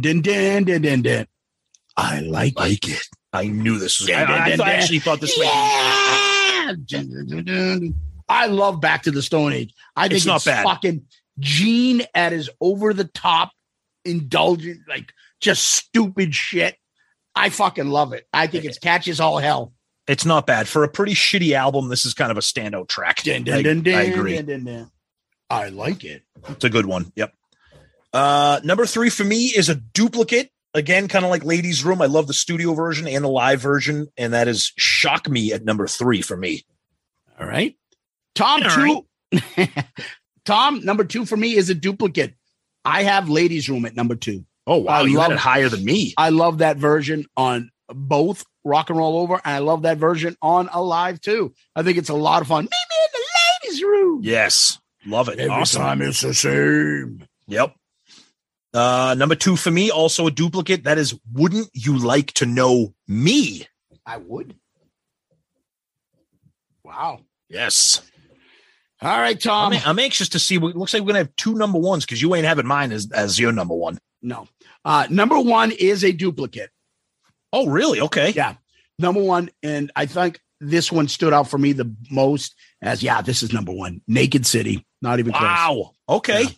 Din, 0.00 0.20
din, 0.20 0.64
din, 0.64 0.82
din, 0.82 1.02
din. 1.02 1.26
I 1.96 2.20
like, 2.20 2.58
Like 2.58 2.88
it. 2.88 3.02
I 3.32 3.48
knew 3.48 3.78
this 3.78 4.00
was. 4.00 4.08
I, 4.10 4.12
Dun, 4.24 4.26
dun, 4.28 4.40
I 4.40 4.48
dun, 4.50 4.58
dun. 4.58 4.68
actually 4.68 4.98
thought 5.00 5.20
this. 5.20 5.36
Yeah! 5.38 6.72
Dun, 6.86 7.08
dun, 7.10 7.26
dun, 7.28 7.44
dun. 7.44 7.94
I 8.28 8.46
love 8.46 8.80
Back 8.80 9.02
to 9.04 9.10
the 9.10 9.22
Stone 9.22 9.52
Age. 9.52 9.74
I 9.96 10.02
think 10.02 10.12
It's 10.12 10.24
it's, 10.24 10.26
not 10.26 10.44
bad. 10.44 10.64
fucking 10.64 11.02
Gene 11.38 12.02
at 12.14 12.32
his 12.32 12.50
over 12.60 12.92
the 12.92 13.04
top, 13.04 13.52
indulgent, 14.04 14.80
like 14.88 15.12
just 15.40 15.64
stupid 15.64 16.34
shit. 16.34 16.76
I 17.34 17.50
fucking 17.50 17.86
love 17.88 18.12
it. 18.12 18.26
I 18.32 18.46
think 18.48 18.64
eh, 18.64 18.68
it's 18.68 18.78
catchy 18.78 19.10
as 19.12 19.20
all 19.20 19.38
hell. 19.38 19.72
It's 20.08 20.24
not 20.24 20.46
bad 20.46 20.66
for 20.68 20.82
a 20.84 20.88
pretty 20.88 21.14
shitty 21.14 21.52
album. 21.52 21.88
This 21.88 22.04
is 22.06 22.14
kind 22.14 22.30
of 22.32 22.36
a 22.38 22.40
standout 22.40 22.88
track. 22.88 23.22
Dun, 23.22 23.42
I, 23.42 23.62
dun, 23.62 23.62
dun, 23.62 23.82
dun, 23.82 23.94
I 23.94 24.02
agree. 24.04 24.36
dun, 24.36 24.46
dun, 24.46 24.64
dun. 24.64 24.90
I 25.50 25.68
like 25.68 26.04
it. 26.04 26.22
It's 26.48 26.64
a 26.64 26.70
good 26.70 26.86
one. 26.86 27.12
Yep. 27.14 27.32
Uh, 28.12 28.60
number 28.64 28.86
three 28.86 29.10
for 29.10 29.24
me 29.24 29.46
is 29.46 29.68
a 29.68 29.74
duplicate. 29.74 30.50
Again, 30.74 31.08
kind 31.08 31.24
of 31.24 31.30
like 31.30 31.44
Ladies 31.44 31.84
Room. 31.84 32.02
I 32.02 32.06
love 32.06 32.26
the 32.26 32.34
studio 32.34 32.74
version 32.74 33.08
and 33.08 33.24
the 33.24 33.28
live 33.28 33.60
version, 33.60 34.08
and 34.16 34.32
that 34.34 34.48
is 34.48 34.72
Shock 34.76 35.28
Me 35.28 35.52
at 35.52 35.64
number 35.64 35.86
three 35.86 36.22
for 36.22 36.36
me. 36.36 36.64
All 37.40 37.46
right. 37.46 37.74
Tom, 38.34 38.62
All 38.62 39.06
two. 39.32 39.68
Tom, 40.44 40.84
number 40.84 41.04
two 41.04 41.24
for 41.24 41.36
me 41.36 41.56
is 41.56 41.70
a 41.70 41.74
duplicate. 41.74 42.34
I 42.84 43.02
have 43.02 43.28
Ladies 43.28 43.68
Room 43.68 43.84
at 43.86 43.96
number 43.96 44.14
two. 44.14 44.44
Oh 44.66 44.78
wow, 44.78 45.00
I 45.00 45.02
you 45.02 45.16
love 45.16 45.28
had 45.28 45.32
it 45.32 45.38
higher 45.38 45.68
than 45.68 45.84
me. 45.84 46.14
I 46.16 46.28
love 46.28 46.58
that 46.58 46.76
version 46.76 47.24
on 47.36 47.70
both 47.88 48.44
Rock 48.64 48.90
and 48.90 48.98
Roll 48.98 49.18
Over, 49.18 49.34
and 49.34 49.54
I 49.54 49.58
love 49.58 49.82
that 49.82 49.98
version 49.98 50.36
on 50.42 50.68
Alive 50.72 51.20
2. 51.20 51.52
I 51.74 51.82
think 51.82 51.98
it's 51.98 52.10
a 52.10 52.14
lot 52.14 52.42
of 52.42 52.48
fun. 52.48 52.64
Meet 52.64 52.70
me 52.70 52.96
in 53.04 53.08
the 53.12 53.68
ladies' 53.68 53.82
room. 53.82 54.20
Yes, 54.22 54.78
love 55.06 55.28
it. 55.28 55.38
Every 55.38 55.50
awesome. 55.50 55.82
time 55.82 56.02
it's 56.02 56.20
the 56.20 56.34
same. 56.34 57.26
Yep. 57.46 57.74
Uh, 58.74 59.14
number 59.16 59.34
two 59.34 59.56
for 59.56 59.70
me, 59.70 59.90
also 59.90 60.26
a 60.26 60.30
duplicate. 60.30 60.84
That 60.84 60.98
is, 60.98 61.18
wouldn't 61.32 61.70
you 61.72 61.98
like 61.98 62.32
to 62.34 62.46
know 62.46 62.94
me? 63.06 63.66
I 64.04 64.18
would. 64.18 64.56
Wow. 66.84 67.20
Yes. 67.48 68.02
All 69.00 69.18
right, 69.18 69.40
Tom. 69.40 69.72
I'm, 69.72 69.80
I'm 69.84 69.98
anxious 69.98 70.30
to 70.30 70.38
see. 70.38 70.58
What, 70.58 70.76
looks 70.76 70.92
like 70.92 71.02
we're 71.02 71.08
gonna 71.08 71.18
have 71.20 71.36
two 71.36 71.54
number 71.54 71.78
ones 71.78 72.04
because 72.04 72.20
you 72.20 72.34
ain't 72.34 72.46
having 72.46 72.66
mine 72.66 72.90
as 72.92 73.10
as 73.12 73.38
your 73.38 73.52
number 73.52 73.74
one. 73.74 73.98
no. 74.22 74.48
Uh, 74.84 75.06
number 75.10 75.38
one 75.38 75.70
is 75.72 76.02
a 76.02 76.12
duplicate. 76.12 76.70
Oh, 77.52 77.66
really? 77.66 78.00
Okay. 78.00 78.30
Yeah. 78.30 78.54
Number 78.98 79.22
one, 79.22 79.50
and 79.62 79.92
I 79.94 80.06
think 80.06 80.40
this 80.60 80.90
one 80.90 81.08
stood 81.08 81.32
out 81.32 81.48
for 81.48 81.58
me 81.58 81.72
the 81.72 81.94
most 82.10 82.54
as 82.80 83.02
yeah, 83.02 83.20
this 83.20 83.42
is 83.42 83.52
number 83.52 83.72
one. 83.72 84.00
Naked 84.08 84.46
City. 84.46 84.86
Not 85.02 85.18
even 85.18 85.32
close. 85.32 85.42
Wow. 85.42 85.92
Okay. 86.08 86.44
Yeah. 86.44 86.48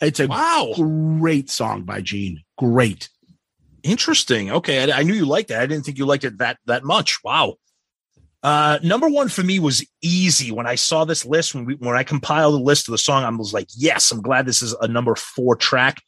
It's 0.00 0.20
a 0.20 0.26
Wow. 0.26 0.72
great 0.74 1.50
song 1.50 1.82
by 1.82 2.00
Gene. 2.00 2.42
Great. 2.58 3.08
Interesting. 3.82 4.50
Okay, 4.50 4.90
I, 4.92 5.00
I 5.00 5.02
knew 5.02 5.14
you 5.14 5.26
liked 5.26 5.48
that. 5.48 5.60
I 5.62 5.66
didn't 5.66 5.84
think 5.84 5.98
you 5.98 6.06
liked 6.06 6.24
it 6.24 6.38
that 6.38 6.58
that 6.66 6.84
much. 6.84 7.18
Wow. 7.24 7.54
Uh, 8.42 8.78
number 8.82 9.08
one 9.08 9.28
for 9.28 9.42
me 9.42 9.58
was 9.58 9.84
easy 10.00 10.50
when 10.50 10.66
I 10.66 10.74
saw 10.74 11.04
this 11.04 11.26
list. 11.26 11.54
When 11.54 11.64
we 11.66 11.74
when 11.74 11.96
I 11.96 12.02
compiled 12.02 12.54
the 12.54 12.58
list 12.58 12.88
of 12.88 12.92
the 12.92 12.98
song, 12.98 13.24
I 13.24 13.30
was 13.30 13.52
like, 13.52 13.68
yes, 13.76 14.10
I'm 14.10 14.22
glad 14.22 14.46
this 14.46 14.62
is 14.62 14.72
a 14.80 14.88
number 14.88 15.14
four 15.14 15.56
track 15.56 16.02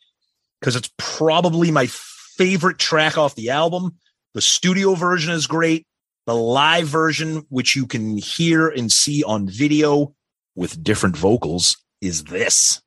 because 0.61 0.77
it's 0.77 0.91
probably 0.99 1.71
my 1.71 1.87
favorite 1.89 2.79
track 2.79 3.19
off 3.19 3.35
the 3.35 3.51
album. 3.51 3.97
The 4.35 4.41
studio 4.41 4.95
version 4.95 5.33
is 5.33 5.47
great. 5.47 5.87
The 6.27 6.35
live 6.35 6.87
version, 6.87 7.45
which 7.51 7.75
you 7.77 7.87
can 7.87 8.17
hear 8.17 8.69
and 8.69 8.91
see 8.91 9.23
on 9.25 9.49
video 9.49 10.15
with 10.55 10.83
different 10.83 11.17
vocals, 11.17 11.77
is 12.01 12.25
this. 12.25 12.81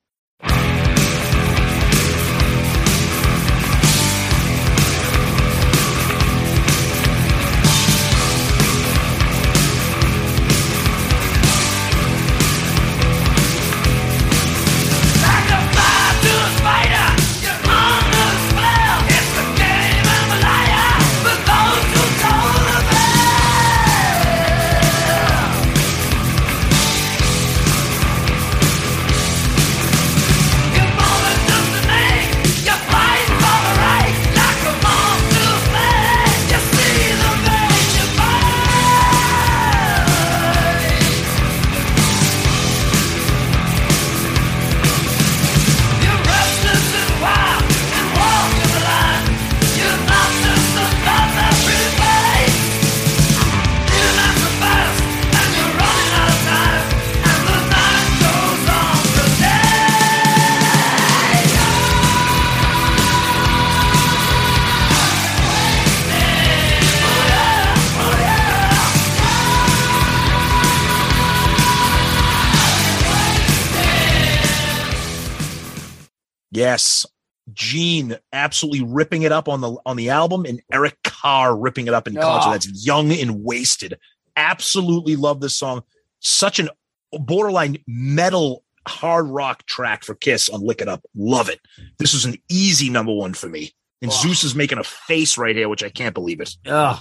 Yes. 76.76 77.06
Gene 77.54 78.18
absolutely 78.34 78.84
ripping 78.84 79.22
it 79.22 79.32
up 79.32 79.48
on 79.48 79.62
the 79.62 79.78
on 79.86 79.98
the 79.98 80.10
album 80.10 80.46
and 80.46 80.62
Eric 80.74 80.98
Carr 81.04 81.56
ripping 81.56 81.86
it 81.88 81.94
up 81.94 82.08
in 82.08 82.16
concert. 82.16 82.50
Oh. 82.50 82.52
That's 82.54 82.86
young 82.86 83.12
and 83.12 83.44
wasted. 83.44 84.00
Absolutely 84.36 85.16
love 85.16 85.42
this 85.42 85.56
song. 85.56 85.84
Such 86.22 86.58
an 86.60 86.70
borderline 87.12 87.78
metal 87.88 88.64
hard 88.88 89.28
rock 89.28 89.64
track 89.68 90.04
for 90.04 90.16
Kiss 90.16 90.50
on 90.50 90.62
Lick 90.62 90.82
It 90.82 90.88
Up. 90.88 91.04
Love 91.16 91.50
it. 91.50 91.60
This 92.00 92.14
was 92.14 92.26
an 92.26 92.36
easy 92.50 92.90
number 92.90 93.14
one 93.14 93.34
for 93.36 93.48
me. 93.48 93.74
And 94.02 94.12
Oh. 94.12 94.16
Zeus 94.16 94.44
is 94.44 94.56
making 94.56 94.80
a 94.80 94.84
face 94.84 95.38
right 95.38 95.56
here, 95.56 95.70
which 95.70 95.84
I 95.84 95.90
can't 95.90 96.16
believe 96.16 96.42
it. 96.42 96.50
Ugh. 96.66 97.00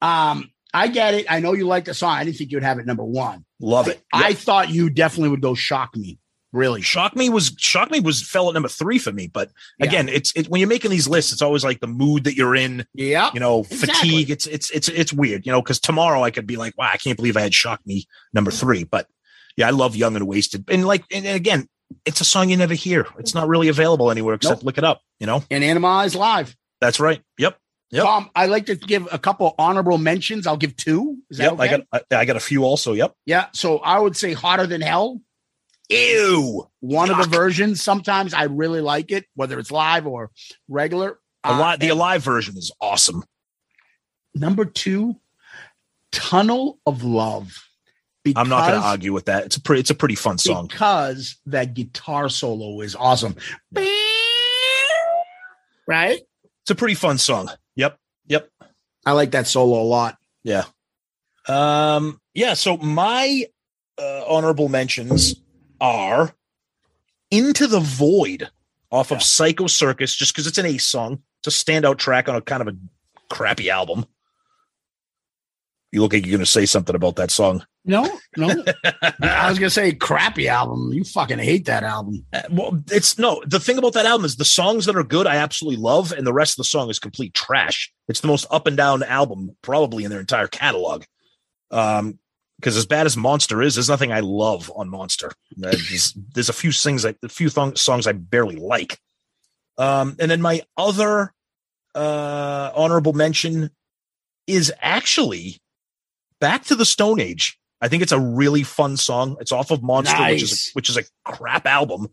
Um, 0.00 0.50
I 0.72 0.88
get 0.88 1.14
it. 1.14 1.26
I 1.28 1.40
know 1.40 1.54
you 1.54 1.66
like 1.66 1.86
the 1.86 1.94
song. 1.94 2.12
I 2.12 2.24
didn't 2.24 2.36
think 2.36 2.52
you'd 2.52 2.62
have 2.62 2.78
it 2.78 2.86
number 2.86 3.04
one. 3.04 3.44
Love 3.60 3.88
it. 3.88 4.00
I 4.12 4.34
thought 4.34 4.70
you 4.70 4.90
definitely 4.90 5.30
would 5.30 5.40
go 5.42 5.54
shock 5.54 5.96
me. 5.96 6.18
Really. 6.52 6.80
Shock 6.80 7.16
Me 7.16 7.28
was 7.28 7.54
Shock 7.58 7.90
Me 7.90 8.00
was 8.00 8.22
fell 8.22 8.48
at 8.48 8.54
number 8.54 8.68
three 8.68 8.98
for 8.98 9.12
me. 9.12 9.26
But 9.26 9.50
Yeah. 9.78 9.86
again, 9.86 10.08
it's 10.08 10.32
it, 10.36 10.48
when 10.48 10.60
you're 10.60 10.68
making 10.68 10.90
these 10.90 11.08
lists, 11.08 11.32
it's 11.32 11.42
always 11.42 11.64
like 11.64 11.80
the 11.80 11.86
mood 11.86 12.24
that 12.24 12.34
you're 12.34 12.54
in. 12.54 12.86
Yeah. 12.94 13.30
you 13.34 13.40
know, 13.40 13.60
Exactly. 13.60 13.86
fatigue. 13.88 14.30
It's 14.30 14.46
it's 14.46 14.70
it's 14.70 14.88
it's 14.88 15.12
weird, 15.12 15.44
you 15.44 15.52
know, 15.52 15.60
because 15.60 15.80
tomorrow 15.80 16.22
I 16.22 16.30
could 16.30 16.46
be 16.46 16.56
like, 16.56 16.76
wow, 16.78 16.90
I 16.92 16.96
can't 16.96 17.16
believe 17.16 17.36
I 17.36 17.40
had 17.42 17.54
Shock 17.54 17.80
Me 17.84 18.06
number 18.32 18.50
mm-hmm. 18.50 18.60
three. 18.60 18.84
But 18.84 19.06
yeah, 19.56 19.66
I 19.66 19.70
love 19.70 19.96
Young 19.96 20.16
and 20.16 20.26
Wasted, 20.26 20.64
and 20.68 20.86
like, 20.86 21.04
and 21.12 21.26
again, 21.26 21.68
it's 22.04 22.20
a 22.20 22.24
song 22.24 22.50
you 22.50 22.56
never 22.56 22.74
hear. 22.74 23.06
It's 23.18 23.34
not 23.34 23.48
really 23.48 23.68
available 23.68 24.10
anywhere 24.10 24.34
except 24.34 24.60
Nope. 24.60 24.66
look 24.66 24.78
it 24.78 24.84
up. 24.84 25.00
You 25.18 25.26
know, 25.26 25.44
And 25.50 25.64
Animalize 25.64 26.14
Live. 26.14 26.56
that's 26.80 27.00
right. 27.00 27.22
Yep, 27.38 27.58
Yep. 27.90 28.04
Tom, 28.04 28.30
I 28.34 28.46
like 28.46 28.66
to 28.66 28.74
give 28.74 29.08
a 29.12 29.18
couple 29.18 29.54
honorable 29.58 29.96
mentions. 29.96 30.46
I'll 30.46 30.56
give 30.56 30.76
two. 30.76 31.18
Is 31.30 31.38
that 31.38 31.44
yep. 31.44 31.52
okay? 31.54 31.62
I 31.62 31.68
got 31.68 32.06
I, 32.10 32.16
I 32.16 32.24
got 32.24 32.36
a 32.36 32.40
few 32.40 32.64
also. 32.64 32.92
Yep. 32.94 33.14
yeah. 33.26 33.46
So 33.52 33.78
I 33.78 33.98
would 33.98 34.16
say 34.16 34.32
Hotter 34.32 34.66
Than 34.66 34.80
Hell. 34.80 35.20
Ew. 35.88 36.68
One 36.80 37.10
of 37.10 37.18
the 37.18 37.28
versions. 37.28 37.82
Sometimes 37.82 38.34
I 38.34 38.44
really 38.44 38.80
like 38.80 39.12
it, 39.12 39.24
whether 39.34 39.58
it's 39.58 39.70
live 39.70 40.06
or 40.06 40.30
regular. 40.68 41.18
A 41.44 41.50
Uh, 41.52 41.58
lot. 41.58 41.80
The 41.80 41.88
alive 41.88 42.22
version 42.22 42.56
is 42.56 42.72
awesome. 42.80 43.22
Number 44.34 44.64
two, 44.64 45.16
Tunnel 46.12 46.78
of 46.86 47.04
Love. 47.04 47.62
I'm 48.34 48.48
not 48.48 48.68
going 48.68 48.80
to 48.80 48.86
argue 48.86 49.12
with 49.12 49.26
that. 49.26 49.44
It's 49.44 49.56
a 49.56 49.60
pretty. 49.60 49.80
It's 49.80 49.90
a 49.90 49.94
pretty 49.94 50.16
fun 50.16 50.36
song. 50.38 50.66
because 50.66 51.36
that 51.46 51.74
guitar 51.74 52.28
solo 52.28 52.80
is 52.80 52.96
awesome. 52.96 53.36
Right? 55.86 56.20
It's 56.62 56.70
a 56.70 56.74
pretty 56.74 56.94
fun 56.96 57.18
song. 57.18 57.48
Yep. 57.76 57.96
Yep. 58.26 58.48
I 59.04 59.12
like 59.12 59.30
that 59.32 59.46
solo 59.46 59.80
a 59.80 59.84
lot. 59.84 60.18
Yeah. 60.42 60.64
Um, 61.46 62.20
yeah. 62.34 62.54
So 62.54 62.76
my 62.76 63.44
uh, 63.96 64.24
honorable 64.26 64.68
mentions 64.68 65.36
are 65.80 66.34
Into 67.30 67.66
the 67.66 67.80
Void 67.80 68.48
off 68.90 69.10
of 69.10 69.22
Psycho 69.22 69.66
Circus, 69.66 70.14
just 70.14 70.32
because 70.32 70.46
it's 70.46 70.58
an 70.58 70.66
ace 70.66 70.86
song. 70.86 71.22
It's 71.44 71.62
a 71.62 71.64
standout 71.64 71.98
track 71.98 72.28
on 72.28 72.36
a 72.36 72.40
kind 72.40 72.62
of 72.62 72.68
a 72.68 72.76
crappy 73.28 73.70
album. 73.70 74.06
You 75.92 76.02
look 76.02 76.12
like 76.12 76.26
you're 76.26 76.36
going 76.36 76.44
to 76.44 76.50
say 76.50 76.66
something 76.66 76.94
about 76.94 77.16
that 77.16 77.30
song. 77.30 77.64
No, 77.86 78.18
no. 78.36 78.48
I 79.22 79.48
was 79.48 79.60
gonna 79.60 79.70
say 79.70 79.92
crappy 79.92 80.48
album. 80.48 80.92
You 80.92 81.04
fucking 81.04 81.38
hate 81.38 81.66
that 81.66 81.84
album. 81.84 82.26
Uh, 82.32 82.42
Well, 82.50 82.82
it's 82.90 83.16
no. 83.16 83.40
The 83.46 83.60
thing 83.60 83.78
about 83.78 83.92
that 83.92 84.06
album 84.06 84.24
is 84.24 84.34
the 84.34 84.44
songs 84.44 84.86
that 84.86 84.96
are 84.96 85.04
good, 85.04 85.28
I 85.28 85.36
absolutely 85.36 85.80
love, 85.80 86.10
and 86.10 86.26
the 86.26 86.32
rest 86.32 86.54
of 86.54 86.56
the 86.58 86.64
song 86.64 86.90
is 86.90 86.98
complete 86.98 87.32
trash. 87.32 87.92
It's 88.08 88.20
the 88.20 88.26
most 88.26 88.44
up 88.50 88.66
and 88.66 88.76
down 88.76 89.04
album 89.04 89.56
probably 89.62 90.02
in 90.02 90.10
their 90.10 90.18
entire 90.18 90.48
catalog. 90.48 91.04
Um, 91.70 92.18
because 92.66 92.76
as 92.76 92.84
bad 92.84 93.06
as 93.06 93.16
Monster 93.16 93.62
is, 93.62 93.76
there's 93.76 93.88
nothing 93.88 94.10
I 94.10 94.18
love 94.18 94.72
on 94.74 94.88
Monster. 94.88 95.28
Uh, 95.28 95.70
There's, 95.70 96.12
there's 96.34 96.48
a 96.48 96.52
few 96.52 96.72
things, 96.72 97.04
like 97.04 97.16
a 97.22 97.28
few 97.28 97.48
thong- 97.48 97.76
songs 97.76 98.08
I 98.08 98.12
barely 98.12 98.56
like. 98.56 98.98
Um, 99.78 100.16
and 100.18 100.28
then 100.28 100.42
my 100.42 100.62
other 100.76 101.32
uh 101.94 102.72
honorable 102.74 103.12
mention 103.12 103.70
is 104.48 104.72
actually 104.82 105.60
Back 106.40 106.64
to 106.64 106.74
the 106.74 106.84
Stone 106.84 107.20
Age. 107.20 107.56
I 107.80 107.86
think 107.86 108.02
it's 108.02 108.10
a 108.10 108.18
really 108.18 108.64
fun 108.64 108.96
song. 108.96 109.36
It's 109.38 109.52
off 109.52 109.70
of 109.70 109.84
Monster, 109.84 110.20
which 110.32 110.42
is 110.42 110.52
a, 110.52 110.70
which 110.72 110.90
is 110.90 110.96
a 110.96 111.04
crap 111.24 111.66
album, 111.66 112.08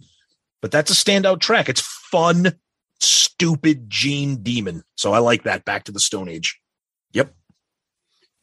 but 0.62 0.70
that's 0.70 0.92
a 0.92 0.94
standout 0.94 1.40
track. 1.40 1.68
It's 1.68 1.82
fun, 1.82 2.54
stupid 3.00 3.90
Gene 3.90 4.44
Demon. 4.44 4.84
So 4.98 5.14
I 5.14 5.18
like 5.18 5.46
that. 5.46 5.66
Back 5.66 5.86
to 5.86 5.92
the 5.92 6.00
Stone 6.00 6.30
Age. 6.30 6.60
Yep. 7.14 7.34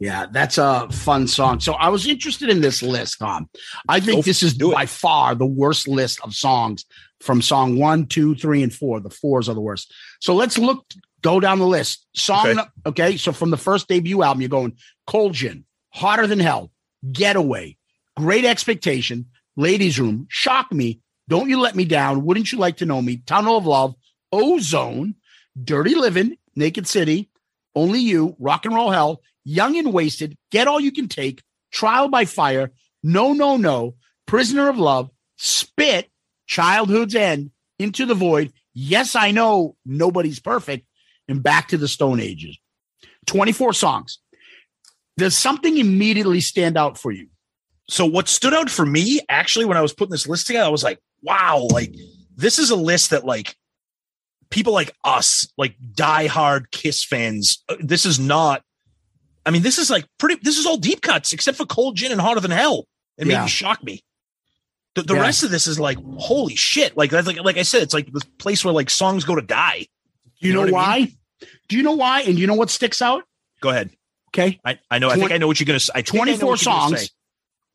Yeah, 0.01 0.27
that's 0.33 0.57
a 0.57 0.89
fun 0.91 1.29
song. 1.29 1.61
So 1.61 1.75
I 1.75 1.89
was 1.91 2.07
interested 2.07 2.49
in 2.49 2.63
this 2.63 2.83
list, 2.83 3.19
Tom. 3.19 3.51
I 3.87 4.01
think 4.01 4.17
Go- 4.19 4.23
this 4.23 4.43
is 4.43 4.55
by 4.55 4.87
far 4.87 5.35
the 5.35 5.45
worst 5.47 5.87
list 5.87 6.21
of 6.25 6.35
songs 6.35 6.87
from 7.21 7.43
song 7.43 7.79
one, 7.79 8.07
two, 8.07 8.35
three, 8.35 8.63
and 8.63 8.73
four. 8.73 8.99
The 9.01 9.11
fours 9.11 9.47
are 9.49 9.55
the 9.55 9.61
worst. 9.61 9.93
So 10.21 10.35
let's 10.35 10.57
look, 10.57 10.87
go 11.21 11.39
down 11.39 11.59
the 11.59 11.67
list. 11.67 12.07
Song, 12.17 12.47
Okay. 12.49 12.61
okay. 12.87 13.17
So 13.19 13.31
from 13.33 13.51
the 13.51 13.59
first 13.59 13.89
debut 13.89 14.23
album, 14.23 14.41
you're 14.41 14.49
going 14.49 14.75
Cold 15.07 15.35
Gin, 15.35 15.65
Hotter 15.91 16.27
Than 16.27 16.41
Hell, 16.41 16.73
Getaway, 17.13 17.77
Great 18.17 18.47
Expectation, 18.47 19.27
Ladies 19.57 20.01
Room, 20.01 20.27
Shock 20.31 20.73
Me, 20.73 21.01
Don't 21.29 21.51
You 21.51 21.61
Let 21.61 21.77
Me 21.77 21.85
Down, 21.85 22.25
Wouldn't 22.25 22.51
You 22.53 22.59
Like 22.59 22.79
to 22.79 22.87
Know 22.87 23.03
Me, 23.03 23.19
Tunnel 23.27 23.59
of 23.59 23.67
Love, 23.67 23.95
Ozone, 24.33 25.15
Dirty 25.63 25.95
Living, 25.95 26.39
Naked 26.57 26.87
City, 26.87 27.29
Only 27.75 28.01
You, 28.01 28.35
Rock 28.39 28.65
and 28.65 28.75
Roll 28.75 28.91
Hell, 28.91 29.21
Young 29.45 29.77
and 29.77 29.93
Wasted, 29.93 30.37
Get 30.51 30.69
All 30.69 30.81
You 30.81 30.93
Can 30.93 31.09
Take, 31.09 31.43
Trial 31.73 32.09
by 32.09 32.25
Fire, 32.25 32.73
No, 33.03 33.33
No, 33.33 33.57
No, 33.57 33.95
Prisoner 34.27 34.69
of 34.69 34.79
Love, 34.79 35.11
Spit, 35.37 36.11
Childhood's 36.47 37.15
End, 37.15 37.51
Into 37.79 38.07
the 38.07 38.15
Void, 38.15 38.53
Yes, 38.75 39.15
I 39.17 39.31
Know, 39.31 39.77
Nobody's 39.85 40.41
Perfect, 40.41 40.87
and 41.29 41.43
Back 41.43 41.69
to 41.69 41.79
the 41.79 41.89
Stone 41.89 42.21
Ages. 42.21 42.59
24 43.27 43.73
songs. 43.73 44.19
Does 45.17 45.37
something 45.37 45.77
immediately 45.77 46.41
stand 46.41 46.77
out 46.77 46.97
for 46.97 47.13
you? 47.13 47.29
so 47.91 48.07
what 48.07 48.29
stood 48.29 48.55
out 48.55 48.71
for 48.71 48.87
me 48.87 49.21
actually 49.29 49.65
when 49.65 49.77
I 49.77 49.83
was 49.83 49.93
putting 49.93 50.13
this 50.13 50.29
list 50.29 50.47
together, 50.47 50.67
I 50.67 50.71
was 50.71 50.85
like, 50.85 51.01
wow, 51.23 51.67
like 51.71 51.95
this 52.37 52.59
is 52.59 52.71
a 52.71 52.77
list 52.77 53.11
that 53.11 53.25
like 53.25 53.57
people 54.49 54.73
like 54.73 54.95
us, 55.05 55.47
like 55.59 55.77
diehard 55.95 56.71
Kiss 56.71 57.05
fans, 57.05 57.63
uh, 57.69 57.77
this 57.81 58.07
is 58.07 58.19
not. 58.19 58.63
I 59.47 59.51
mean, 59.51 59.63
this 59.63 59.79
is 59.79 59.91
like 59.91 60.05
pretty. 60.19 60.41
This 60.43 60.59
is 60.59 60.67
all 60.67 60.77
deep 60.77 61.01
cuts 61.03 61.33
except 61.33 61.57
for 61.59 61.67
Cold 61.67 61.97
Gin 61.97 62.13
and 62.13 62.21
Hotter 62.21 62.41
Than 62.41 62.51
Hell. 62.51 62.87
It 63.19 63.27
made 63.27 63.35
Yeah. 63.35 63.43
me 63.45 63.49
shock 63.49 63.83
me. 63.83 64.03
The, 64.95 65.03
the 65.03 65.15
Yeah. 65.15 65.21
rest 65.23 65.43
of 65.43 65.51
this 65.51 65.67
is 65.67 65.79
like 65.81 65.99
holy 66.19 66.57
shit. 66.57 66.97
Like 66.97 67.11
that's 67.11 67.27
like 67.27 67.43
like 67.43 67.57
I 67.57 67.63
said, 67.63 67.83
it's 67.83 67.95
like 67.95 68.13
the 68.13 68.23
place 68.39 68.65
where 68.65 68.75
like 68.75 68.91
songs 68.91 69.25
go 69.25 69.35
to 69.35 69.43
die. 69.43 69.87
Do 70.41 70.49
you, 70.49 70.49
You 70.49 70.55
know 70.55 70.65
know, 70.65 70.73
what 70.73 70.85
I 70.85 70.99
why? 71.01 71.13
Do 71.69 71.77
you 71.77 71.83
know 71.83 71.93
why? 71.93 72.23
And 72.23 72.39
you 72.39 72.47
know 72.47 72.55
what 72.55 72.71
sticks 72.71 73.01
out? 73.01 73.25
Go 73.61 73.71
ahead. 73.71 73.91
Okay. 74.29 74.61
I, 74.65 74.79
I 74.91 74.99
know. 74.99 75.11
I 75.11 75.17
think 75.17 75.33
I 75.33 75.39
know 75.39 75.47
what 75.47 75.59
you're 75.61 75.67
gonna 75.67 75.81
say. 75.81 75.93
I 75.95 76.03
think 76.03 76.15
I 76.15 76.19
know 76.19 76.25
24 76.39 76.49
what 76.51 76.65
you're 76.65 76.73
gonna 76.75 76.97
songs. 76.99 77.11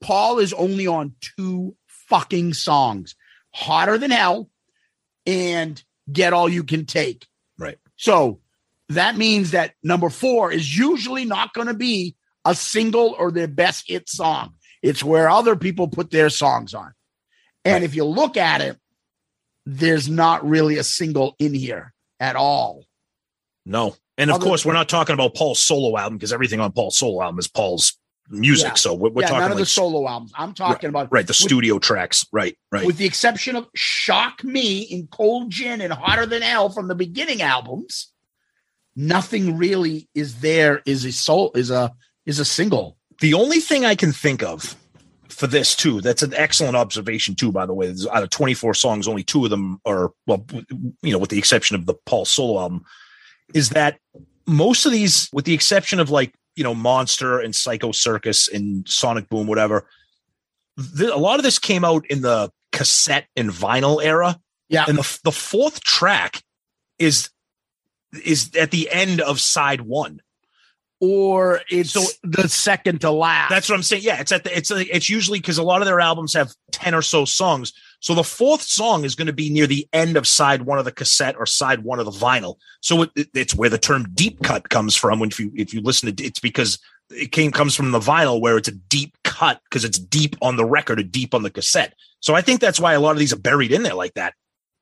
Paul 0.02 0.40
is 0.40 0.54
only 0.54 0.88
on 0.88 1.16
two 1.38 1.76
fucking 1.88 2.54
songs 2.54 3.16
Hotter 3.54 3.98
Than 3.98 4.12
Hell 4.12 4.50
and 5.26 5.82
Get 6.12 6.34
All 6.34 6.48
You 6.50 6.64
Can 6.64 6.86
Take. 6.86 7.26
Right. 7.58 7.78
So 7.96 8.40
that 8.90 9.18
means 9.18 9.52
that 9.52 9.74
number 9.84 10.10
four 10.10 10.52
is 10.52 10.78
usually 10.78 11.26
not 11.26 11.54
going 11.54 11.68
to 11.68 11.74
be 11.74 12.16
a 12.46 12.54
single 12.56 13.16
or 13.18 13.32
their 13.32 13.48
best 13.48 13.86
hit 13.88 14.08
song. 14.10 14.54
It's 14.84 15.04
where 15.04 15.30
other 15.30 15.56
people 15.56 15.88
put 15.88 16.12
their 16.12 16.30
songs 16.30 16.74
on. 16.74 16.94
And 17.64 17.76
Right. 17.76 17.84
if 17.84 17.96
you 17.96 18.04
look 18.06 18.38
at 18.38 18.62
it, 18.62 18.78
there's 19.66 20.08
not 20.08 20.48
really 20.48 20.78
a 20.78 20.84
single 20.84 21.36
in 21.40 21.54
here 21.56 21.94
at 22.20 22.36
all. 22.36 22.86
No. 23.66 23.96
And 24.18 24.30
of 24.30 24.36
Other- 24.36 24.46
course, 24.46 24.64
we're 24.66 24.74
not 24.74 24.88
talking 24.88 25.14
about 25.16 25.34
Paul's 25.34 25.60
solo 25.60 25.98
album 25.98 26.18
because 26.18 26.32
everything 26.32 26.60
on 26.60 26.72
Paul's 26.72 26.98
solo 26.98 27.24
album 27.24 27.40
is 27.40 27.48
Paul's 27.48 27.94
music. 28.30 28.68
Yeah. 28.68 28.74
So 28.76 28.94
we're, 28.94 29.10
we're 29.10 29.22
yeah, 29.24 29.28
talking 29.30 29.42
none 29.42 29.52
of 29.54 29.58
the 29.58 29.66
solo 29.66 30.08
albums. 30.08 30.32
I'm 30.36 30.54
talking 30.54 30.90
about 30.90 31.12
right 31.12 31.26
the 31.26 31.32
with- 31.32 31.36
studio 31.38 31.80
tracks. 31.80 32.26
Right. 32.32 32.56
Right. 32.72 32.86
with 32.86 32.98
the 32.98 33.06
exception 33.06 33.56
of 33.56 33.68
Shock 33.76 34.44
Me 34.44 34.82
in 34.84 35.08
Cold 35.08 35.50
Gin 35.50 35.82
and 35.82 35.92
Hotter 35.92 36.28
Than 36.28 36.44
Hell 36.44 36.70
from 36.70 36.88
the 36.88 36.96
beginning 36.96 37.42
albums, 37.42 38.12
nothing 38.96 39.58
really 39.58 40.08
is 40.16 40.42
there 40.42 40.82
is 40.86 41.06
a 41.06 41.12
soul 41.12 41.52
is 41.56 41.72
a 41.72 41.94
is 42.26 42.40
a 42.40 42.46
single. 42.46 42.98
the 43.22 43.34
only 43.34 43.60
thing 43.60 43.86
I 43.86 43.96
can 43.96 44.12
think 44.12 44.42
of 44.42 44.76
for 45.36 45.48
this 45.48 45.76
too, 45.76 46.00
that's 46.00 46.24
an 46.24 46.34
excellent 46.34 46.78
observation 46.78 47.36
too, 47.36 47.52
by 47.52 47.66
the 47.66 47.74
way. 47.74 47.88
There's 47.88 48.08
out 48.08 48.24
of 48.24 48.30
24 48.30 48.74
songs, 48.74 49.08
only 49.08 49.24
two 49.24 49.44
of 49.44 49.50
them 49.50 49.82
are 49.86 50.12
well, 50.26 50.46
you 51.02 51.12
know, 51.12 51.20
with 51.20 51.30
the 51.30 51.38
exception 51.38 51.76
of 51.76 51.86
the 51.86 51.94
Paul 52.06 52.24
solo 52.24 52.60
album, 52.60 52.86
is 53.54 53.70
that 53.72 54.00
most 54.48 54.86
of 54.86 54.92
these, 54.92 55.30
with 55.34 55.46
the 55.46 55.54
exception 55.54 56.00
of 56.00 56.10
like, 56.10 56.34
you 56.56 56.64
know, 56.64 56.74
Monster 56.74 57.40
and 57.40 57.54
Psycho 57.54 57.92
Circus 57.92 58.48
and 58.48 58.88
Sonic 58.88 59.28
Boom, 59.28 59.46
whatever, 59.46 59.88
th- 60.98 61.10
a 61.10 61.18
lot 61.18 61.38
of 61.38 61.44
this 61.44 61.60
came 61.60 61.84
out 61.84 62.06
in 62.08 62.22
the 62.22 62.50
cassette 62.72 63.28
and 63.36 63.50
vinyl 63.50 64.04
era. 64.04 64.40
Yeah. 64.70 64.86
And 64.88 64.98
the 64.98 65.20
the 65.26 65.32
fourth 65.34 65.82
track 65.82 66.42
is 66.98 67.30
is 68.24 68.52
at 68.56 68.72
the 68.72 68.90
end 68.92 69.22
of 69.22 69.40
side 69.40 69.82
one. 69.82 70.22
Or 71.02 71.60
it's 71.70 71.92
So- 71.92 72.06
the 72.24 72.48
second 72.48 73.02
to 73.02 73.12
last. 73.12 73.50
That's 73.50 73.68
what 73.68 73.76
I'm 73.76 73.84
saying. 73.84 74.04
Yeah, 74.04 74.20
it's 74.22 74.32
at 74.32 74.46
the 74.46 74.58
it's 74.58 74.72
it's 74.72 75.10
usually 75.10 75.40
because 75.40 75.58
a 75.58 75.64
lot 75.64 75.82
of 75.82 75.86
their 75.88 76.00
albums 76.00 76.34
have 76.34 76.54
ten 76.72 76.96
or 76.96 77.02
so 77.02 77.26
songs. 77.26 77.74
So 78.00 78.16
the 78.16 78.24
fourth 78.24 78.62
song 78.62 79.04
is 79.04 79.14
going 79.16 79.28
to 79.28 79.34
be 79.34 79.50
near 79.50 79.68
the 79.68 79.88
end 79.92 80.16
of 80.16 80.26
side 80.28 80.62
one 80.62 80.80
of 80.80 80.86
the 80.86 80.92
cassette 80.92 81.36
or 81.38 81.46
side 81.46 81.84
one 81.84 82.00
of 82.00 82.06
the 82.06 82.12
vinyl. 82.12 82.56
So 82.82 83.04
it, 83.04 83.12
it- 83.16 83.30
it's 83.34 83.54
where 83.56 83.70
the 83.70 83.78
term 83.78 84.08
deep 84.14 84.42
cut 84.42 84.70
comes 84.70 84.96
from. 84.96 85.20
When 85.20 85.30
if 85.30 85.40
you 85.40 85.52
if 85.56 85.74
you 85.74 85.82
listen 85.82 86.16
to 86.16 86.24
it's 86.24 86.40
because 86.40 86.80
it 87.12 87.32
came 87.34 87.52
comes 87.52 87.76
from 87.76 87.92
the 87.92 88.00
vinyl 88.00 88.40
where 88.40 88.58
it's 88.58 88.70
a 88.70 88.72
deep 88.72 89.18
cut 89.26 89.60
because 89.70 89.84
it's 89.84 90.00
deep 90.00 90.36
on 90.42 90.56
the 90.56 90.66
record 90.66 91.00
or 91.00 91.04
deep 91.04 91.36
on 91.36 91.44
the 91.44 91.52
cassette. 91.52 91.94
So 92.22 92.36
I 92.36 92.42
think 92.42 92.62
that's 92.62 92.80
why 92.80 92.94
a 92.94 93.00
lot 93.02 93.12
of 93.12 93.18
these 93.20 93.34
are 93.34 93.38
buried 93.40 93.72
in 93.74 93.84
there 93.84 93.94
like 93.96 94.14
that. 94.16 94.34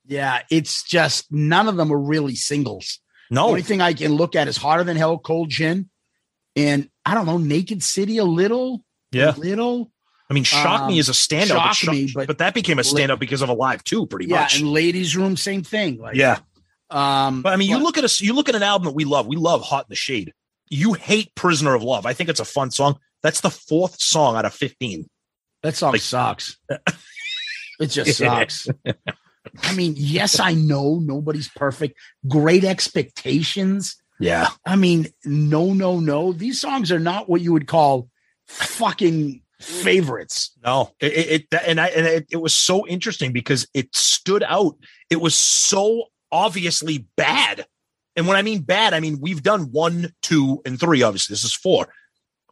yeah, 0.06 0.44
it's 0.52 0.84
just 0.84 1.32
none 1.32 1.68
of 1.68 1.76
them 1.76 1.92
are 1.92 1.98
really 2.00 2.36
singles. 2.36 3.00
The 3.34 3.42
No, 3.42 3.48
only 3.48 3.64
thing 3.64 3.82
I 3.82 3.94
can 3.94 4.14
look 4.14 4.36
at 4.36 4.48
is 4.48 4.58
Hotter 4.58 4.84
Than 4.84 4.96
Hell, 4.96 5.18
Cold 5.18 5.50
Gin, 5.50 5.90
and 6.56 6.88
I 7.04 7.16
don't 7.16 7.26
know, 7.26 7.40
Naked 7.40 7.82
City 7.82 8.20
a 8.20 8.24
little, 8.24 8.86
Yeah. 9.12 9.36
a 9.36 9.38
little. 9.38 9.92
I 10.30 10.34
mean, 10.36 10.44
Shock 10.44 10.82
Um, 10.82 10.88
Me 10.90 11.00
is 11.00 11.10
a 11.10 11.14
standout, 11.14 11.56
but, 11.56 11.64
Shock 11.64 11.74
Shock- 11.76 11.94
Me, 11.96 12.12
but- 12.14 12.28
but 12.28 12.38
that 12.38 12.54
became 12.54 12.78
a 12.78 12.84
standout 12.84 13.18
because 13.20 13.42
of 13.42 13.50
Alive 13.50 13.84
2, 13.84 14.06
pretty 14.06 14.28
Yeah, 14.28 14.42
much. 14.42 14.60
and 14.60 14.72
Ladies 14.72 15.16
Room, 15.18 15.36
same 15.36 15.64
thing. 15.64 15.98
Like, 16.00 16.16
yeah. 16.16 16.40
um, 16.92 17.42
But 17.42 17.54
I 17.54 17.56
mean, 17.56 17.70
you 17.70 17.80
look 17.80 17.98
at 17.98 18.04
us, 18.04 18.22
you 18.22 18.34
look 18.34 18.50
at 18.50 18.56
an 18.56 18.62
album 18.64 18.86
that 18.86 18.96
we 18.96 19.04
love. 19.04 19.26
We 19.26 19.36
love 19.36 19.64
Hot 19.64 19.86
in 19.86 19.90
the 19.90 19.96
Shade. 19.96 20.32
You 20.70 20.94
hate 20.94 21.34
Prisoner 21.36 21.74
of 21.74 21.82
Love. 21.84 22.06
I 22.06 22.14
think 22.14 22.30
it's 22.30 22.40
a 22.40 22.46
fun 22.46 22.70
song. 22.70 23.00
That's 23.24 23.42
the 23.42 23.50
fourth 23.50 24.00
song 24.00 24.36
out 24.36 24.46
of 24.46 24.54
15. 24.54 25.08
That 25.64 25.76
song 25.76 25.94
Like- 25.94 26.02
sucks. 26.02 26.58
it 27.80 27.88
just 27.88 28.18
sucks. 28.18 28.68
I 29.62 29.76
mean, 29.76 29.94
yes, 29.98 30.40
I 30.40 30.54
know 30.54 31.00
nobody's 31.00 31.50
perfect. 31.50 31.98
Great 32.28 32.64
expectations. 32.64 33.96
Yeah. 34.20 34.50
I 34.66 34.76
mean, 34.76 35.08
no, 35.26 35.74
no, 35.74 36.00
no. 36.00 36.34
These 36.34 36.62
songs 36.62 36.92
are 36.92 37.00
not 37.00 37.30
what 37.30 37.42
you 37.42 37.52
would 37.54 37.68
call 37.68 38.10
fucking 38.48 39.42
favorites. 39.60 40.52
No, 40.64 40.92
it, 41.00 41.44
it, 41.52 41.62
and 41.66 41.80
I, 41.80 41.88
and 41.88 42.06
it, 42.06 42.28
it 42.32 42.38
was 42.38 42.54
so 42.54 42.88
interesting 42.88 43.32
because 43.32 43.68
it 43.74 43.94
stood 43.96 44.44
out. 44.44 44.76
It 45.10 45.22
was 45.22 45.36
so 45.36 46.06
obviously 46.32 47.08
bad. 47.16 47.66
And 48.16 48.28
when 48.28 48.38
I 48.38 48.44
mean 48.44 48.62
bad, 48.62 48.94
I 48.94 49.00
mean, 49.00 49.20
we've 49.20 49.42
done 49.42 49.72
one, 49.72 50.14
two, 50.22 50.62
and 50.66 50.80
three. 50.80 51.02
Obviously, 51.02 51.34
this 51.34 51.44
is 51.44 51.54
four. 51.54 51.88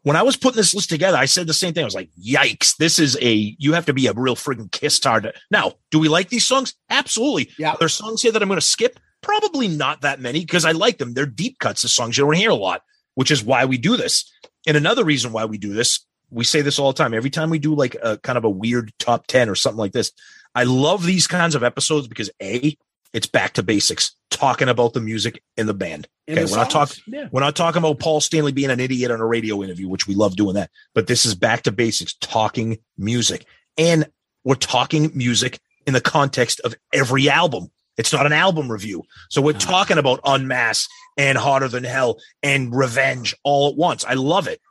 When 0.03 0.15
I 0.15 0.23
was 0.23 0.35
putting 0.35 0.57
this 0.57 0.73
list 0.73 0.89
together, 0.89 1.17
I 1.17 1.25
said 1.25 1.45
the 1.45 1.53
same 1.53 1.73
thing. 1.73 1.83
I 1.83 1.85
was 1.85 1.95
like, 1.95 2.09
yikes, 2.19 2.75
this 2.77 2.97
is 2.97 3.17
a, 3.21 3.55
you 3.59 3.73
have 3.73 3.85
to 3.85 3.93
be 3.93 4.07
a 4.07 4.13
real 4.13 4.35
friggin' 4.35 4.71
kiss 4.71 4.99
tard. 4.99 5.31
Now, 5.51 5.73
do 5.91 5.99
we 5.99 6.07
like 6.07 6.29
these 6.29 6.45
songs? 6.45 6.73
Absolutely. 6.89 7.51
Yeah. 7.59 7.75
There's 7.79 7.93
songs 7.93 8.21
here 8.21 8.31
that 8.31 8.41
I'm 8.41 8.47
going 8.47 8.59
to 8.59 8.65
skip. 8.65 8.99
Probably 9.21 9.67
not 9.67 10.01
that 10.01 10.19
many 10.19 10.39
because 10.39 10.65
I 10.65 10.71
like 10.71 10.97
them. 10.97 11.13
They're 11.13 11.27
deep 11.27 11.59
cuts, 11.59 11.83
the 11.83 11.87
songs 11.87 12.17
you 12.17 12.25
don't 12.25 12.33
hear 12.33 12.49
a 12.49 12.55
lot, 12.55 12.81
which 13.13 13.29
is 13.29 13.43
why 13.43 13.65
we 13.65 13.77
do 13.77 13.95
this. 13.95 14.31
And 14.65 14.75
another 14.75 15.03
reason 15.03 15.31
why 15.31 15.45
we 15.45 15.59
do 15.59 15.73
this, 15.73 16.05
we 16.31 16.45
say 16.45 16.61
this 16.61 16.79
all 16.79 16.93
the 16.93 16.97
time. 16.97 17.13
Every 17.13 17.29
time 17.29 17.51
we 17.51 17.59
do 17.59 17.75
like 17.75 17.95
a 18.01 18.17
kind 18.17 18.37
of 18.37 18.43
a 18.43 18.49
weird 18.49 18.91
top 18.97 19.27
10 19.27 19.49
or 19.49 19.55
something 19.55 19.77
like 19.77 19.91
this, 19.91 20.11
I 20.55 20.63
love 20.63 21.05
these 21.05 21.27
kinds 21.27 21.53
of 21.53 21.63
episodes 21.63 22.07
because 22.07 22.31
A, 22.41 22.75
it's 23.13 23.27
back 23.27 23.53
to 23.53 23.63
basics, 23.63 24.15
talking 24.29 24.69
about 24.69 24.93
the 24.93 25.01
music 25.01 25.41
and 25.57 25.67
the 25.67 25.73
band. 25.73 26.07
And 26.27 26.37
Okay, 26.37 26.45
the 26.45 26.51
we're 26.51 26.57
not 26.57 26.69
talking 26.69 27.03
Yeah. 27.07 27.27
we're 27.31 27.41
not 27.41 27.55
talking 27.55 27.79
about 27.79 27.99
Paul 27.99 28.21
Stanley 28.21 28.51
being 28.51 28.69
an 28.69 28.79
idiot 28.79 29.11
on 29.11 29.19
a 29.19 29.25
radio 29.25 29.61
interview, 29.63 29.87
which 29.87 30.07
we 30.07 30.15
love 30.15 30.35
doing 30.35 30.55
that. 30.55 30.69
But 30.95 31.07
this 31.07 31.25
is 31.25 31.35
back 31.35 31.63
to 31.63 31.71
basics, 31.71 32.13
talking 32.21 32.77
music. 32.97 33.45
And 33.77 34.09
we're 34.43 34.55
talking 34.55 35.11
music 35.13 35.59
in 35.85 35.93
the 35.93 36.01
context 36.01 36.59
of 36.61 36.75
every 36.93 37.29
album. 37.29 37.69
It's 37.97 38.13
not 38.13 38.25
an 38.25 38.33
album 38.33 38.71
review. 38.71 39.03
So 39.29 39.41
we're 39.41 39.53
No. 39.53 39.59
talking 39.59 39.97
about 39.97 40.19
Unmask 40.23 40.87
and 41.17 41.37
Hotter 41.37 41.67
Than 41.67 41.83
Hell 41.83 42.17
and 42.41 42.73
Revenge 42.75 43.35
all 43.43 43.69
at 43.69 43.75
once. 43.75 44.05
I 44.05 44.13
love 44.13 44.47
it. 44.47 44.61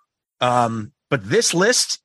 Um, 0.40 0.92
but 1.10 1.28
this 1.28 1.52
list, 1.52 1.98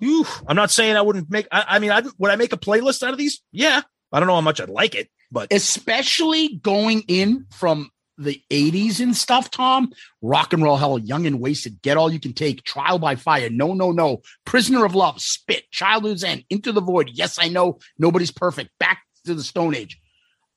whew, 0.00 0.26
I'm 0.48 0.56
not 0.56 0.70
saying 0.70 0.96
I 0.96 1.02
wouldn't 1.02 1.30
make, 1.30 1.46
I, 1.52 1.64
I 1.68 1.78
mean, 1.78 1.92
I 1.92 2.02
would 2.18 2.30
I 2.30 2.36
make 2.36 2.52
a 2.52 2.56
playlist 2.58 3.02
out 3.04 3.12
of 3.12 3.18
these? 3.18 3.40
Yeah. 3.52 3.82
I 4.12 4.18
don't 4.18 4.26
know 4.26 4.34
how 4.34 4.40
much 4.40 4.60
I'd 4.60 4.68
like 4.68 4.94
it, 4.96 5.08
but 5.30 5.52
Especially 5.52 6.60
going 6.62 7.02
in 7.08 7.46
from 7.50 7.90
the 8.20 8.42
80s 8.50 9.00
and 9.00 9.16
stuff, 9.16 9.50
Tom. 9.50 9.92
Rock 10.20 10.52
and 10.52 10.62
roll 10.62 10.76
hell, 10.76 10.98
young 10.98 11.26
and 11.26 11.40
wasted, 11.40 11.80
get 11.82 11.96
all 11.96 12.12
you 12.12 12.20
can 12.20 12.32
take, 12.32 12.62
trial 12.64 12.98
by 12.98 13.16
fire, 13.16 13.48
no, 13.50 13.72
no, 13.72 13.92
no, 13.92 14.20
prisoner 14.44 14.84
of 14.84 14.94
love, 14.94 15.20
spit, 15.20 15.70
childhood's 15.70 16.22
end, 16.22 16.44
into 16.50 16.72
the 16.72 16.82
void. 16.82 17.10
Yes, 17.12 17.38
I 17.40 17.48
know 17.48 17.78
nobody's 17.98 18.30
perfect. 18.30 18.70
Back 18.78 19.02
to 19.24 19.34
the 19.34 19.42
Stone 19.42 19.74
Age. 19.74 19.98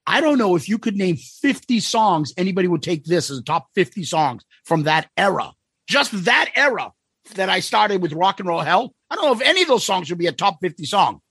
I 0.05 0.19
don't 0.19 0.37
know 0.37 0.55
if 0.55 0.67
you 0.67 0.77
could 0.77 0.97
name 0.97 1.15
50 1.15 1.79
songs, 1.79 2.33
anybody 2.37 2.67
would 2.67 2.83
take 2.83 3.05
this 3.05 3.29
as 3.29 3.37
a 3.37 3.43
top 3.43 3.67
50 3.75 4.03
songs 4.03 4.43
from 4.65 4.83
that 4.83 5.09
era. 5.17 5.51
Just 5.87 6.25
that 6.25 6.49
era 6.55 6.91
that 7.35 7.49
I 7.49 7.61
started 7.61 8.01
with 8.01 8.11
rock 8.13 8.39
and 8.39 8.49
roll 8.49 8.59
hell. 8.59 8.93
I 9.09 9.15
don't 9.15 9.25
know 9.25 9.33
if 9.33 9.41
any 9.41 9.61
of 9.61 9.67
those 9.69 9.85
songs 9.85 10.09
would 10.09 10.19
be 10.19 10.27
a 10.27 10.33
top 10.33 10.57
50 10.61 10.85
song. 10.85 11.21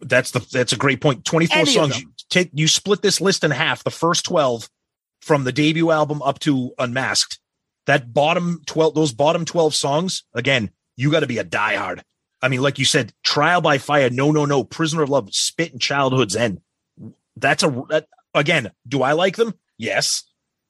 That's 0.00 0.32
the 0.32 0.46
that's 0.52 0.72
a 0.72 0.76
great 0.76 1.00
point. 1.00 1.24
24 1.24 1.58
Any 1.58 1.72
songs. 1.72 2.04
Take 2.32 2.50
you 2.54 2.66
split 2.66 3.02
this 3.02 3.20
list 3.20 3.44
in 3.44 3.50
half. 3.50 3.84
The 3.84 3.90
first 3.90 4.24
12 4.24 4.68
from 5.20 5.44
the 5.44 5.52
debut 5.52 5.90
album 5.90 6.22
up 6.22 6.38
to 6.40 6.72
Unmasked. 6.78 7.38
That 7.86 8.12
bottom 8.12 8.62
12 8.66 8.94
those 8.94 9.12
bottom 9.12 9.44
12 9.44 9.74
songs, 9.74 10.24
again, 10.34 10.70
you 10.96 11.10
got 11.10 11.20
to 11.20 11.26
be 11.26 11.38
a 11.38 11.44
diehard. 11.44 12.02
I 12.40 12.48
mean, 12.48 12.60
like 12.62 12.78
you 12.78 12.84
said, 12.84 13.12
Trial 13.22 13.60
by 13.60 13.78
Fire, 13.78 14.10
No 14.10 14.32
No 14.32 14.44
No, 14.44 14.64
Prisoner 14.64 15.02
of 15.02 15.10
Love, 15.10 15.32
Spit 15.32 15.72
and 15.72 15.80
Childhood's 15.80 16.34
End. 16.36 16.60
That's 17.36 17.62
a 17.62 17.84
that, 17.90 18.06
again, 18.34 18.72
do 18.86 19.02
I 19.02 19.12
like 19.12 19.36
them? 19.36 19.54
Yes. 19.78 20.24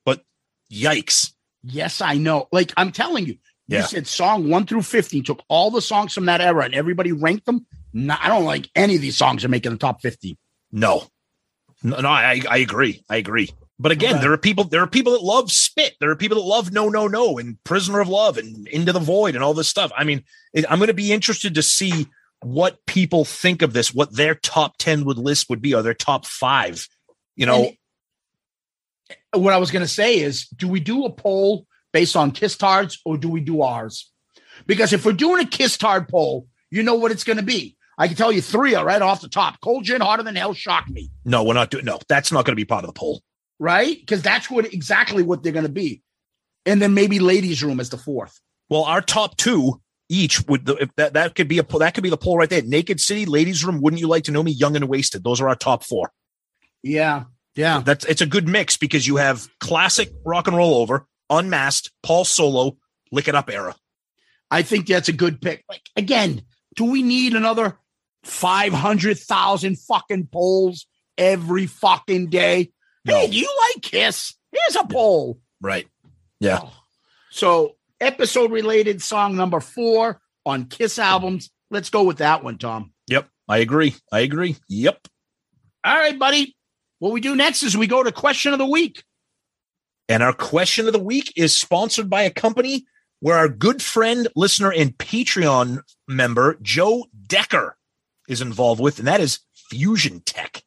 But 0.04 0.22
yikes. 0.70 1.32
Yes, 1.62 2.00
I 2.00 2.14
know. 2.14 2.48
Like 2.52 2.72
I'm 2.76 2.92
telling 2.92 3.26
you, 3.26 3.32
you 3.68 3.78
Yeah. 3.78 3.86
said 3.86 4.06
song 4.06 4.48
one 4.48 4.66
through 4.66 4.82
50, 4.82 5.22
took 5.22 5.42
all 5.48 5.70
the 5.70 5.82
songs 5.82 6.12
from 6.12 6.26
that 6.26 6.40
era 6.40 6.64
and 6.64 6.74
everybody 6.74 7.12
ranked 7.12 7.46
them. 7.46 7.66
No, 7.92 8.16
I 8.18 8.28
don't 8.28 8.44
like 8.44 8.70
any 8.74 8.96
of 8.96 9.00
these 9.02 9.16
songs 9.16 9.44
are 9.44 9.48
making 9.48 9.72
the 9.72 9.78
top 9.78 10.00
50. 10.02 10.36
No. 10.72 11.06
No, 11.82 12.00
no 12.00 12.08
I 12.08 12.40
I 12.48 12.58
agree. 12.58 13.04
I 13.08 13.16
agree. 13.16 13.50
But 13.78 13.92
again, 13.92 14.20
there 14.20 14.32
are 14.32 14.38
people 14.38 14.64
there 14.64 14.82
are 14.82 14.86
people 14.86 15.12
that 15.12 15.22
love 15.22 15.50
spit. 15.50 15.94
There 15.98 16.10
are 16.10 16.16
people 16.16 16.36
that 16.36 16.46
love 16.46 16.72
no 16.72 16.88
no 16.88 17.08
no 17.08 17.38
and 17.38 17.62
prisoner 17.64 18.00
of 18.00 18.08
love 18.08 18.38
and 18.38 18.68
into 18.68 18.92
the 18.92 19.00
void 19.00 19.34
and 19.34 19.42
all 19.42 19.54
this 19.54 19.68
stuff. 19.68 19.90
I 19.96 20.04
mean, 20.04 20.22
it, 20.52 20.64
I'm 20.70 20.78
going 20.78 20.88
to 20.88 20.94
be 20.94 21.12
interested 21.12 21.54
to 21.56 21.62
see 21.62 22.06
what 22.42 22.84
people 22.86 23.24
think 23.24 23.62
of 23.62 23.72
this, 23.72 23.94
what 23.94 24.14
their 24.14 24.34
top 24.34 24.76
10 24.78 25.04
would 25.04 25.18
list 25.18 25.48
would 25.48 25.62
be 25.62 25.74
or 25.74 25.82
their 25.82 25.94
top 25.94 26.26
5. 26.26 26.88
You 27.36 27.46
know, 27.46 27.72
And 29.32 29.42
what 29.42 29.54
I 29.54 29.58
was 29.58 29.70
going 29.70 29.84
to 29.84 29.88
say 29.88 30.18
is, 30.20 30.46
do 30.48 30.68
we 30.68 30.80
do 30.80 31.04
a 31.04 31.10
poll 31.10 31.66
based 31.92 32.16
on 32.16 32.30
Kiss 32.30 32.56
Tards 32.56 33.00
or 33.04 33.16
do 33.16 33.28
we 33.28 33.40
do 33.40 33.62
ours? 33.62 34.10
Because 34.66 34.92
if 34.92 35.04
we're 35.04 35.12
doing 35.12 35.42
a 35.44 35.48
Kiss 35.48 35.76
Tard 35.76 36.08
poll, 36.08 36.46
you 36.70 36.82
know 36.82 36.94
what 36.94 37.10
it's 37.10 37.24
going 37.24 37.38
to 37.38 37.42
be. 37.42 37.76
I 37.98 38.08
can 38.08 38.16
tell 38.16 38.32
you 38.32 38.40
three 38.40 38.74
are 38.74 38.84
right 38.84 39.02
off 39.02 39.20
the 39.20 39.28
top. 39.28 39.60
Cold 39.60 39.84
Gin, 39.84 40.00
Hotter 40.00 40.22
Than 40.22 40.34
Hell, 40.36 40.54
Shock 40.54 40.88
Me. 40.88 41.10
no, 41.24 41.44
we're 41.44 41.54
not 41.54 41.70
doing 41.70 41.84
no. 41.84 41.98
That's 42.08 42.32
not 42.32 42.44
going 42.44 42.52
to 42.52 42.60
be 42.60 42.64
part 42.64 42.84
of 42.84 42.88
the 42.88 42.98
poll. 42.98 43.22
right? 43.58 43.98
Because 43.98 44.22
that's 44.22 44.50
what 44.50 44.72
exactly 44.72 45.22
what 45.22 45.42
they're 45.42 45.52
going 45.52 45.66
to 45.66 45.72
be. 45.72 46.02
And 46.64 46.80
then 46.80 46.94
maybe 46.94 47.18
ladies' 47.18 47.62
room 47.62 47.80
as 47.80 47.90
the 47.90 47.98
fourth. 47.98 48.40
Well, 48.70 48.84
our 48.84 49.00
top 49.02 49.36
two 49.36 49.80
each 50.08 50.42
would 50.46 50.68
if 50.68 50.90
that 50.96 51.14
that 51.14 51.34
could 51.34 51.48
be 51.48 51.58
a 51.58 51.62
that 51.78 51.94
could 51.94 52.02
be 52.02 52.10
the 52.10 52.16
poll 52.16 52.38
right 52.38 52.48
there. 52.48 52.62
Naked 52.62 53.00
City, 53.00 53.26
Ladies 53.26 53.64
Room, 53.64 53.80
Wouldn't 53.80 54.00
You 54.00 54.08
Like 54.08 54.24
to 54.24 54.32
Know 54.32 54.42
Me, 54.42 54.52
Young 54.52 54.76
and 54.76 54.88
Wasted. 54.88 55.24
Those 55.24 55.40
are 55.40 55.48
our 55.48 55.54
top 55.56 55.84
four. 55.84 56.12
Yeah, 56.82 57.24
yeah. 57.54 57.80
That's 57.84 58.04
it's 58.04 58.20
a 58.20 58.26
good 58.26 58.48
mix 58.48 58.76
because 58.76 59.06
you 59.06 59.16
have 59.16 59.46
classic 59.60 60.12
rock 60.24 60.46
and 60.48 60.56
roll 60.56 60.74
over, 60.74 61.06
unmasked, 61.30 61.90
Paul 62.02 62.24
Solo, 62.24 62.76
lick 63.10 63.28
it 63.28 63.34
up 63.34 63.50
era. 63.50 63.74
I 64.50 64.62
think 64.62 64.86
that's 64.86 65.08
a 65.08 65.12
good 65.12 65.40
pick. 65.40 65.64
Like 65.68 65.82
again, 65.96 66.42
do 66.76 66.84
we 66.84 67.02
need 67.02 67.34
another 67.34 67.78
five 68.22 68.72
hundred 68.72 69.18
thousand 69.18 69.78
fucking 69.78 70.28
polls 70.32 70.86
every 71.18 71.66
fucking 71.66 72.28
day? 72.28 72.70
Hey, 73.04 73.28
do 73.28 73.36
you 73.36 73.48
like 73.72 73.82
Kiss? 73.82 74.34
Here's 74.52 74.76
a 74.76 74.86
poll. 74.86 75.40
Right. 75.60 75.88
Yeah. 76.40 76.60
Oh. 76.62 76.72
So 77.30 77.76
episode 78.00 78.52
related 78.52 79.02
song 79.02 79.36
number 79.36 79.60
four 79.60 80.20
on 80.44 80.66
Kiss 80.66 80.98
albums. 80.98 81.50
Let's 81.70 81.90
go 81.90 82.02
with 82.02 82.18
that 82.18 82.44
one, 82.44 82.58
Tom. 82.58 82.92
Yep. 83.08 83.28
I 83.48 83.58
agree. 83.58 83.94
I 84.12 84.20
agree. 84.20 84.56
Yep. 84.68 85.08
All 85.84 85.96
right, 85.96 86.18
buddy. 86.18 86.56
What 86.98 87.12
we 87.12 87.20
do 87.20 87.34
next 87.34 87.62
is 87.62 87.76
we 87.76 87.86
go 87.86 88.02
to 88.02 88.12
question 88.12 88.52
of 88.52 88.58
the 88.58 88.66
week. 88.66 89.02
And 90.08 90.22
our 90.22 90.32
question 90.32 90.86
of 90.86 90.92
the 90.92 90.98
week 90.98 91.32
is 91.36 91.58
sponsored 91.58 92.10
by 92.10 92.22
a 92.22 92.30
company 92.30 92.84
where 93.20 93.36
our 93.36 93.48
good 93.48 93.82
friend, 93.82 94.28
listener, 94.36 94.72
and 94.72 94.96
Patreon 94.96 95.80
member, 96.06 96.58
Joe 96.60 97.06
Decker, 97.26 97.76
is 98.32 98.40
involved 98.40 98.80
with, 98.80 98.98
and 98.98 99.06
that 99.06 99.20
is 99.20 99.40
Fusion 99.70 100.20
Tech. 100.20 100.62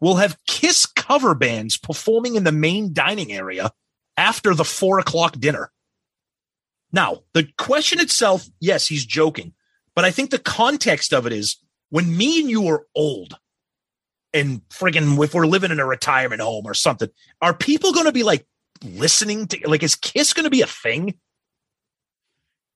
will 0.00 0.16
have 0.16 0.38
Kiss 0.46 0.86
cover 0.86 1.34
bands 1.34 1.76
performing 1.76 2.36
in 2.36 2.44
the 2.44 2.52
main 2.52 2.92
dining 2.94 3.32
area 3.32 3.72
after 4.16 4.54
the 4.54 4.64
four 4.64 4.98
o'clock 4.98 5.38
dinner? 5.38 5.70
Now, 6.92 7.22
the 7.34 7.48
question 7.58 8.00
itself, 8.00 8.48
yes, 8.60 8.86
he's 8.86 9.04
joking, 9.04 9.52
but 9.94 10.04
I 10.04 10.10
think 10.10 10.30
the 10.30 10.38
context 10.38 11.12
of 11.12 11.26
it 11.26 11.32
is 11.32 11.56
when 11.90 12.16
me 12.16 12.40
and 12.40 12.50
you 12.50 12.66
are 12.68 12.86
old 12.94 13.36
and 14.32 14.62
friggin' 14.68 15.22
if 15.22 15.34
we're 15.34 15.46
living 15.46 15.70
in 15.70 15.80
a 15.80 15.86
retirement 15.86 16.40
home 16.40 16.66
or 16.66 16.74
something, 16.74 17.08
are 17.40 17.54
people 17.54 17.92
going 17.92 18.06
to 18.06 18.12
be 18.12 18.22
like 18.22 18.46
listening 18.82 19.46
to, 19.48 19.68
like, 19.68 19.82
is 19.82 19.94
Kiss 19.94 20.32
going 20.32 20.44
to 20.44 20.50
be 20.50 20.62
a 20.62 20.66
thing? 20.66 21.14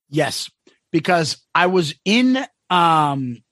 Yes, 0.09 0.49
because 0.91 1.37
I 1.55 1.67
was 1.67 1.95
in 2.05 2.37
um 2.69 3.43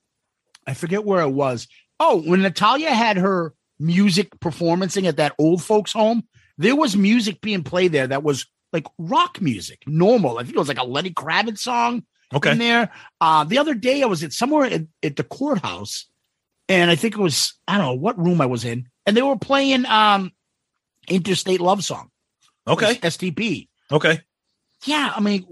I 0.68 0.74
forget 0.74 1.04
where 1.04 1.22
it 1.22 1.32
was. 1.32 1.68
Oh, 2.00 2.22
when 2.22 2.42
Natalia 2.42 2.92
had 2.92 3.18
her 3.18 3.54
music 3.80 4.40
performancing 4.40 5.08
at 5.08 5.18
that 5.18 5.36
old 5.40 5.64
folks 5.64 5.92
home, 5.92 6.24
there 6.58 6.76
was 6.76 6.96
music 6.96 7.42
being 7.42 7.64
played 7.64 7.92
there 7.92 8.08
that 8.08 8.24
was 8.24 8.46
like 8.74 8.88
rock 8.98 9.42
music, 9.42 9.84
normal. 9.86 10.38
I 10.38 10.44
think 10.44 10.56
it 10.56 10.60
was 10.60 10.68
like 10.68 10.80
a 10.80 10.84
Lenny 10.84 11.12
Kravitz 11.12 11.60
song 11.60 12.04
okay. 12.34 12.52
in 12.52 12.58
there. 12.58 12.92
Uh 13.20 13.44
the 13.44 13.58
other 13.58 13.74
day 13.74 14.04
I 14.04 14.08
was 14.08 14.24
at 14.24 14.34
somewhere 14.34 14.66
at, 14.66 14.82
at 15.04 15.16
the 15.16 15.24
courthouse 15.24 16.08
and 16.70 16.90
I 16.92 16.96
think 16.96 17.16
it 17.16 17.22
was 17.22 17.54
I 17.68 17.78
don't 17.78 17.86
know 17.86 18.02
what 18.02 18.18
room 18.18 18.42
I 18.42 18.46
was 18.46 18.66
in 18.66 18.88
and 19.06 19.16
they 19.16 19.22
were 19.22 19.38
playing 19.38 19.86
um 19.86 20.32
Interstate 21.08 21.62
Love 21.62 21.84
Song. 21.84 22.10
Okay. 22.68 22.96
STP. 22.96 23.68
Okay. 23.92 24.22
Yeah, 24.86 25.14
I 25.16 25.20
mean, 25.20 25.46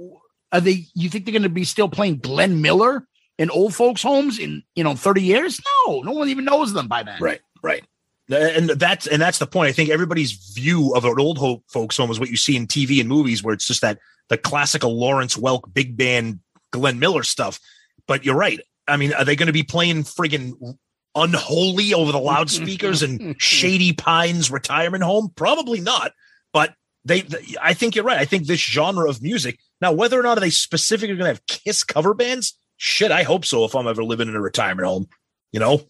are 0.51 0.61
they? 0.61 0.85
You 0.95 1.09
think 1.09 1.25
they're 1.25 1.33
going 1.33 1.43
to 1.43 1.49
be 1.49 1.63
still 1.63 1.89
playing 1.89 2.19
Glenn 2.19 2.61
Miller 2.61 3.07
in 3.37 3.49
old 3.51 3.75
folks' 3.75 4.01
homes 4.01 4.39
in 4.39 4.63
you 4.75 4.83
know 4.83 4.95
thirty 4.95 5.21
years? 5.21 5.61
No, 5.87 6.01
no 6.01 6.11
one 6.11 6.29
even 6.29 6.45
knows 6.45 6.73
them 6.73 6.87
by 6.87 7.03
then. 7.03 7.21
Right. 7.21 7.41
Right. 7.61 7.83
And 8.29 8.69
that's 8.69 9.07
and 9.07 9.21
that's 9.21 9.39
the 9.39 9.47
point. 9.47 9.69
I 9.69 9.71
think 9.71 9.89
everybody's 9.89 10.31
view 10.53 10.93
of 10.95 11.03
an 11.05 11.15
old 11.17 11.63
folks 11.67 11.97
home 11.97 12.11
is 12.11 12.19
what 12.19 12.29
you 12.29 12.37
see 12.37 12.55
in 12.55 12.67
TV 12.67 12.99
and 12.99 13.09
movies, 13.09 13.41
where 13.43 13.53
it's 13.53 13.67
just 13.67 13.81
that 13.81 13.99
the 14.29 14.37
classical 14.37 14.99
Lawrence 14.99 15.35
Welk 15.35 15.73
big 15.73 15.97
band 15.97 16.39
Glenn 16.71 16.99
Miller 16.99 17.23
stuff. 17.23 17.59
But 18.07 18.25
you're 18.25 18.35
right. 18.35 18.59
I 18.87 18.97
mean, 18.97 19.13
are 19.13 19.25
they 19.25 19.35
going 19.35 19.47
to 19.47 19.53
be 19.53 19.63
playing 19.63 20.03
friggin' 20.03 20.77
unholy 21.15 21.93
over 21.93 22.11
the 22.11 22.19
loudspeakers 22.19 23.03
in 23.03 23.35
Shady 23.39 23.93
Pines 23.93 24.51
retirement 24.51 25.03
home? 25.03 25.31
Probably 25.35 25.79
not. 25.79 26.11
But 26.53 26.73
they, 27.05 27.21
th- 27.21 27.55
I 27.61 27.73
think 27.73 27.95
you're 27.95 28.05
right. 28.05 28.17
I 28.19 28.25
think 28.25 28.45
this 28.45 28.59
genre 28.59 29.09
of 29.09 29.21
music 29.21 29.59
now, 29.81 29.91
whether 29.91 30.19
or 30.19 30.23
not 30.23 30.37
are 30.37 30.41
they 30.41 30.49
specifically 30.49 31.15
going 31.15 31.25
to 31.25 31.33
have 31.33 31.45
Kiss 31.45 31.83
cover 31.83 32.13
bands? 32.13 32.55
Shit, 32.77 33.11
I 33.11 33.23
hope 33.23 33.45
so. 33.45 33.65
If 33.65 33.75
I'm 33.75 33.87
ever 33.87 34.03
living 34.03 34.27
in 34.27 34.35
a 34.35 34.41
retirement 34.41 34.87
home, 34.87 35.07
you 35.51 35.59
know. 35.59 35.81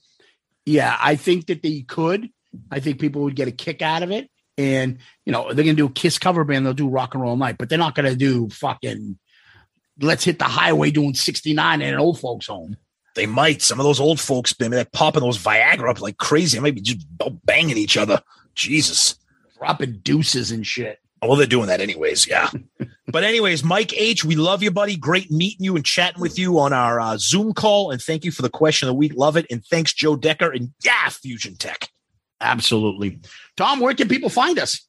Yeah, 0.69 0.95
I 1.01 1.15
think 1.15 1.47
that 1.47 1.63
they 1.63 1.81
could. 1.81 2.29
I 2.69 2.79
think 2.79 2.99
people 2.99 3.23
would 3.23 3.35
get 3.35 3.47
a 3.47 3.51
kick 3.51 3.81
out 3.81 4.03
of 4.03 4.11
it, 4.11 4.29
and 4.55 4.99
you 5.25 5.31
know 5.31 5.45
they're 5.45 5.65
going 5.65 5.75
to 5.75 5.81
do 5.81 5.87
a 5.87 5.91
Kiss 5.91 6.19
cover 6.19 6.43
band. 6.43 6.63
They'll 6.63 6.73
do 6.75 6.87
Rock 6.87 7.15
and 7.15 7.23
Roll 7.23 7.35
Night, 7.35 7.57
but 7.57 7.69
they're 7.69 7.79
not 7.79 7.95
going 7.95 8.07
to 8.07 8.15
do 8.15 8.49
fucking. 8.49 9.17
Let's 9.99 10.23
hit 10.23 10.37
the 10.37 10.45
highway 10.45 10.91
doing 10.91 11.15
69 11.15 11.81
in 11.81 11.93
an 11.93 11.99
old 11.99 12.19
folks 12.19 12.45
home. 12.45 12.77
They 13.15 13.25
might. 13.25 13.63
Some 13.63 13.79
of 13.79 13.83
those 13.83 13.99
old 13.99 14.19
folks, 14.19 14.53
I 14.59 14.63
mean, 14.63 14.71
they're 14.71 14.85
popping 14.85 15.21
those 15.21 15.39
Viagra 15.39 15.89
up 15.89 16.01
like 16.01 16.17
crazy. 16.17 16.57
They 16.57 16.61
might 16.61 16.75
be 16.75 16.81
just 16.81 17.03
banging 17.45 17.77
each 17.77 17.97
other. 17.97 18.21
Jesus. 18.53 19.15
Dropping 19.57 20.01
deuces 20.03 20.51
and 20.51 20.65
shit. 20.65 20.99
Well, 21.21 21.35
they're 21.35 21.47
doing 21.47 21.67
that 21.67 21.81
anyways. 21.81 22.27
Yeah. 22.27 22.49
but 23.07 23.23
anyways, 23.23 23.63
Mike 23.63 23.93
H, 23.93 24.23
we 24.23 24.35
love 24.35 24.63
you, 24.63 24.71
buddy. 24.71 24.95
Great 24.95 25.29
meeting 25.31 25.65
you 25.65 25.75
and 25.75 25.85
chatting 25.85 26.21
with 26.21 26.39
you 26.39 26.59
on 26.59 26.73
our 26.73 26.99
uh, 26.99 27.17
Zoom 27.17 27.53
call. 27.53 27.91
And 27.91 28.01
thank 28.01 28.23
you 28.23 28.31
for 28.31 28.41
the 28.41 28.49
question 28.49 28.87
of 28.87 28.93
the 28.93 28.97
week. 28.97 29.13
Love 29.15 29.35
it. 29.35 29.45
And 29.51 29.63
thanks, 29.65 29.93
Joe 29.93 30.15
Decker. 30.15 30.51
And 30.51 30.71
yeah, 30.83 31.09
Fusion 31.09 31.55
Tech. 31.55 31.89
Absolutely. 32.41 33.19
Tom, 33.57 33.79
where 33.79 33.93
can 33.93 34.07
people 34.07 34.29
find 34.29 34.57
us? 34.59 34.85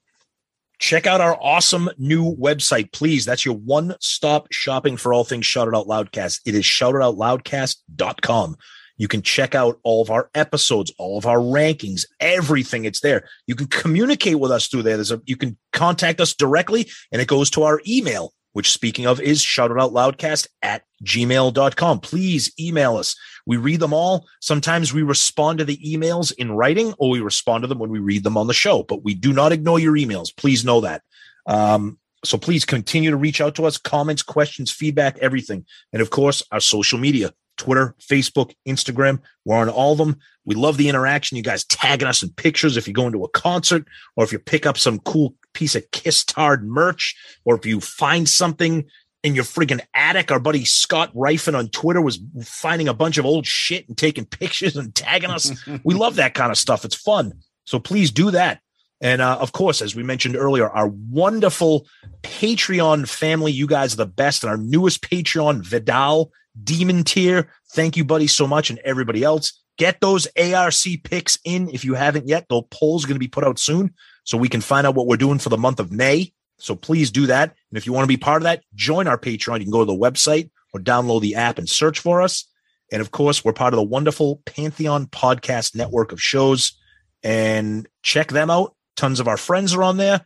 Check 0.79 1.07
out 1.07 1.21
our 1.21 1.37
awesome 1.41 1.91
new 1.99 2.35
website, 2.37 2.93
please. 2.93 3.27
That's 3.27 3.45
your 3.45 3.57
one 3.57 3.97
stop 4.01 4.47
shopping 4.51 4.97
for 4.97 5.13
all 5.13 5.25
things 5.25 5.45
Shout 5.45 5.69
It 5.69 5.75
Out 5.75 5.87
Loudcast. 5.87 6.41
It 6.47 6.55
is 6.55 6.65
shoutoutloudcast.com. 6.65 8.57
You 9.01 9.09
can 9.09 9.23
check 9.23 9.55
out 9.55 9.81
all 9.83 10.03
of 10.03 10.11
our 10.11 10.29
episodes, 10.35 10.93
all 10.99 11.17
of 11.17 11.25
our 11.25 11.39
rankings, 11.39 12.05
everything. 12.21 12.85
It's 12.85 13.01
there. 13.01 13.27
You 13.47 13.55
can 13.55 13.67
communicate 13.69 14.39
with 14.39 14.51
us 14.51 14.67
through 14.67 14.83
there. 14.83 14.99
There's 14.99 15.11
a, 15.11 15.23
you 15.25 15.39
can 15.39 15.57
contact 15.73 16.21
us 16.21 16.35
directly 16.35 16.87
and 17.11 17.23
it 17.23 17.27
goes 17.27 17.49
to 17.53 17.63
our 17.63 17.81
email, 17.89 18.35
which 18.53 18.71
speaking 18.71 19.07
of 19.07 19.19
is 19.19 19.41
shoutoutloudcast 19.41 20.49
at 20.61 20.83
gmail.com. 21.03 22.01
Please 22.01 22.53
email 22.61 22.99
us. 22.99 23.17
We 23.47 23.57
read 23.57 23.81
them 23.81 23.95
all. 23.95 24.27
Sometimes 24.43 24.93
we 24.93 25.03
respond 25.03 25.61
to 25.61 25.65
the 25.65 25.79
emails 25.79 26.31
in 26.37 26.53
writing 26.53 26.93
or 26.99 27.09
we 27.09 27.21
respond 27.21 27.63
to 27.63 27.69
them 27.69 27.79
when 27.79 27.89
we 27.89 28.01
read 28.01 28.23
them 28.23 28.37
on 28.37 28.49
the 28.49 28.53
show, 28.53 28.83
but 28.83 29.03
we 29.03 29.15
do 29.15 29.33
not 29.33 29.51
ignore 29.51 29.81
your 29.81 29.95
emails. 29.95 30.37
Please 30.37 30.63
know 30.63 30.83
that. 30.83 31.01
Um, 31.47 31.99
so 32.23 32.37
please 32.37 32.67
continue 32.67 33.11
to 33.11 33.17
reach 33.17 33.41
out 33.41 33.55
to 33.55 33.65
us, 33.65 33.79
comments, 33.79 34.23
questions, 34.23 34.71
feedback, 34.71 35.17
everything. 35.21 35.65
And 35.91 36.03
of 36.03 36.11
course, 36.11 36.43
our 36.53 36.61
social 36.61 36.99
media, 36.99 37.33
Twitter, 37.61 37.95
Facebook, 38.01 38.55
Instagram. 38.67 39.21
We're 39.45 39.59
on 39.59 39.69
all 39.69 39.93
of 39.93 39.99
them. 39.99 40.17
We 40.47 40.55
love 40.55 40.79
the 40.79 40.89
interaction. 40.89 41.37
You 41.37 41.43
guys 41.43 41.65
tagging 41.65 42.09
us 42.09 42.23
in 42.23 42.31
pictures 42.31 42.79
if 42.79 42.89
you 42.89 42.95
go 42.95 43.07
into 43.07 43.23
a 43.23 43.29
concert 43.29 43.87
or 44.17 44.25
if 44.25 44.33
you 44.33 44.39
pick 44.39 44.65
up 44.65 44.79
some 44.79 44.99
cool 45.01 45.35
piece 45.53 45.75
of 45.75 45.91
Kiss 45.91 46.25
Tard 46.25 46.67
merch 46.67 47.15
or 47.45 47.55
if 47.55 47.67
you 47.67 47.81
find 47.81 48.27
something 48.27 48.87
in 49.23 49.35
your 49.35 49.45
friggin' 49.45 49.83
attic. 49.93 50.33
Our 50.33 50.41
buddy 50.41 50.65
Scott 50.65 51.13
Rifen 51.15 51.55
on 51.55 51.69
Twitter 51.69 52.01
was 52.01 52.19
finding 52.43 52.89
a 52.89 52.95
bunch 52.95 53.19
of 53.19 53.27
old 53.27 53.47
shit 53.47 53.87
and 53.87 53.97
taking 53.97 54.25
pictures 54.41 54.77
and 54.77 54.95
tagging 54.95 55.31
us. 55.31 55.53
we 55.85 55.95
love 55.95 56.17
that 56.17 56.33
kind 56.33 56.51
of 56.51 56.57
stuff. 56.57 56.87
It's 56.87 56.97
fun. 56.97 57.35
So 57.65 57.79
please 57.79 58.11
do 58.11 58.31
that. 58.31 58.61
And 59.03 59.21
uh, 59.21 59.37
of 59.39 59.53
course, 59.53 59.83
as 59.83 59.95
we 59.95 60.03
mentioned 60.03 60.37
earlier, 60.37 60.69
our 60.69 60.89
wonderful 60.89 61.87
Patreon 62.23 63.09
family, 63.09 63.53
you 63.53 63.67
guys 63.67 63.95
are 63.95 63.99
the 63.99 64.07
best. 64.07 64.43
And 64.43 64.51
our 64.51 64.57
newest 64.57 65.03
Patreon, 65.03 65.65
Vidal 65.65 66.33
Demon 66.63 67.05
Tier. 67.05 67.51
Thank 67.73 67.97
you, 67.97 68.05
buddy, 68.05 68.27
so 68.27 68.47
much. 68.47 68.71
And 68.71 68.79
everybody 68.81 69.23
else, 69.23 69.61
get 69.79 70.01
those 70.01 70.27
ARC 70.37 70.75
picks 71.05 71.39
in 71.45 71.69
if 71.71 71.85
you 71.85 71.95
haven't 71.95 72.29
yet. 72.29 72.47
The 72.49 72.63
poll's 72.63 73.05
going 73.05 73.15
to 73.15 73.21
be 73.21 73.29
put 73.29 73.45
out 73.45 73.59
soon 73.59 73.95
so 74.25 74.37
we 74.37 74.49
can 74.49 74.61
find 74.61 74.87
out 74.87 74.95
what 74.95 75.07
we're 75.07 75.17
doing 75.17 75.39
for 75.39 75.49
the 75.49 75.59
month 75.59 75.81
of 75.81 75.93
May. 75.93 76.33
So 76.59 76.75
please 76.75 77.11
do 77.11 77.27
that. 77.27 77.55
And 77.71 77.79
if 77.79 77.87
you 77.87 77.93
want 77.93 78.05
to 78.05 78.09
be 78.09 78.17
part 78.17 78.43
of 78.43 78.45
that, 78.45 78.63
join 78.75 79.09
our 79.09 79.19
Patreon. 79.19 79.59
You 79.59 79.65
can 79.65 79.73
go 79.73 79.81
to 79.81 79.91
the 79.91 79.99
website 79.99 80.51
or 80.73 80.81
download 80.81 81.23
the 81.23 81.37
app 81.37 81.59
and 81.59 81.69
search 81.69 81.99
for 82.01 82.21
us. 82.21 82.47
And 82.93 83.01
of 83.01 83.11
course, 83.11 83.45
we're 83.45 83.53
part 83.53 83.73
of 83.73 83.79
the 83.79 83.85
wonderful 83.85 84.43
Pantheon 84.45 85.07
podcast 85.07 85.75
network 85.75 86.13
of 86.13 86.21
shows. 86.21 86.79
And 87.23 87.89
check 88.03 88.29
them 88.29 88.51
out. 88.51 88.75
Tons 88.97 89.21
of 89.21 89.29
our 89.29 89.37
friends 89.37 89.75
are 89.75 89.83
on 89.83 89.97
there. 89.97 90.23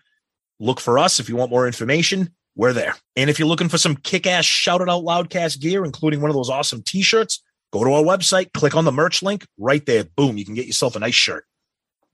Look 0.60 0.80
for 0.80 0.98
us 0.98 1.20
if 1.20 1.28
you 1.28 1.36
want 1.36 1.50
more 1.50 1.66
information. 1.66 2.34
We're 2.56 2.72
there. 2.72 2.94
And 3.16 3.28
if 3.28 3.38
you're 3.38 3.48
looking 3.48 3.68
for 3.68 3.78
some 3.78 3.96
kick 3.96 4.26
ass 4.26 4.44
shout 4.44 4.80
it 4.80 4.88
out 4.88 5.02
loudcast 5.02 5.60
gear, 5.60 5.84
including 5.84 6.20
one 6.20 6.30
of 6.30 6.36
those 6.36 6.50
awesome 6.50 6.82
t 6.82 7.02
shirts, 7.02 7.42
go 7.72 7.84
to 7.84 7.92
our 7.92 8.02
website, 8.02 8.52
click 8.52 8.76
on 8.76 8.84
the 8.84 8.92
merch 8.92 9.22
link 9.22 9.46
right 9.58 9.84
there. 9.86 10.04
Boom, 10.16 10.36
you 10.36 10.44
can 10.44 10.54
get 10.54 10.66
yourself 10.66 10.96
a 10.96 11.00
nice 11.00 11.14
shirt. 11.14 11.44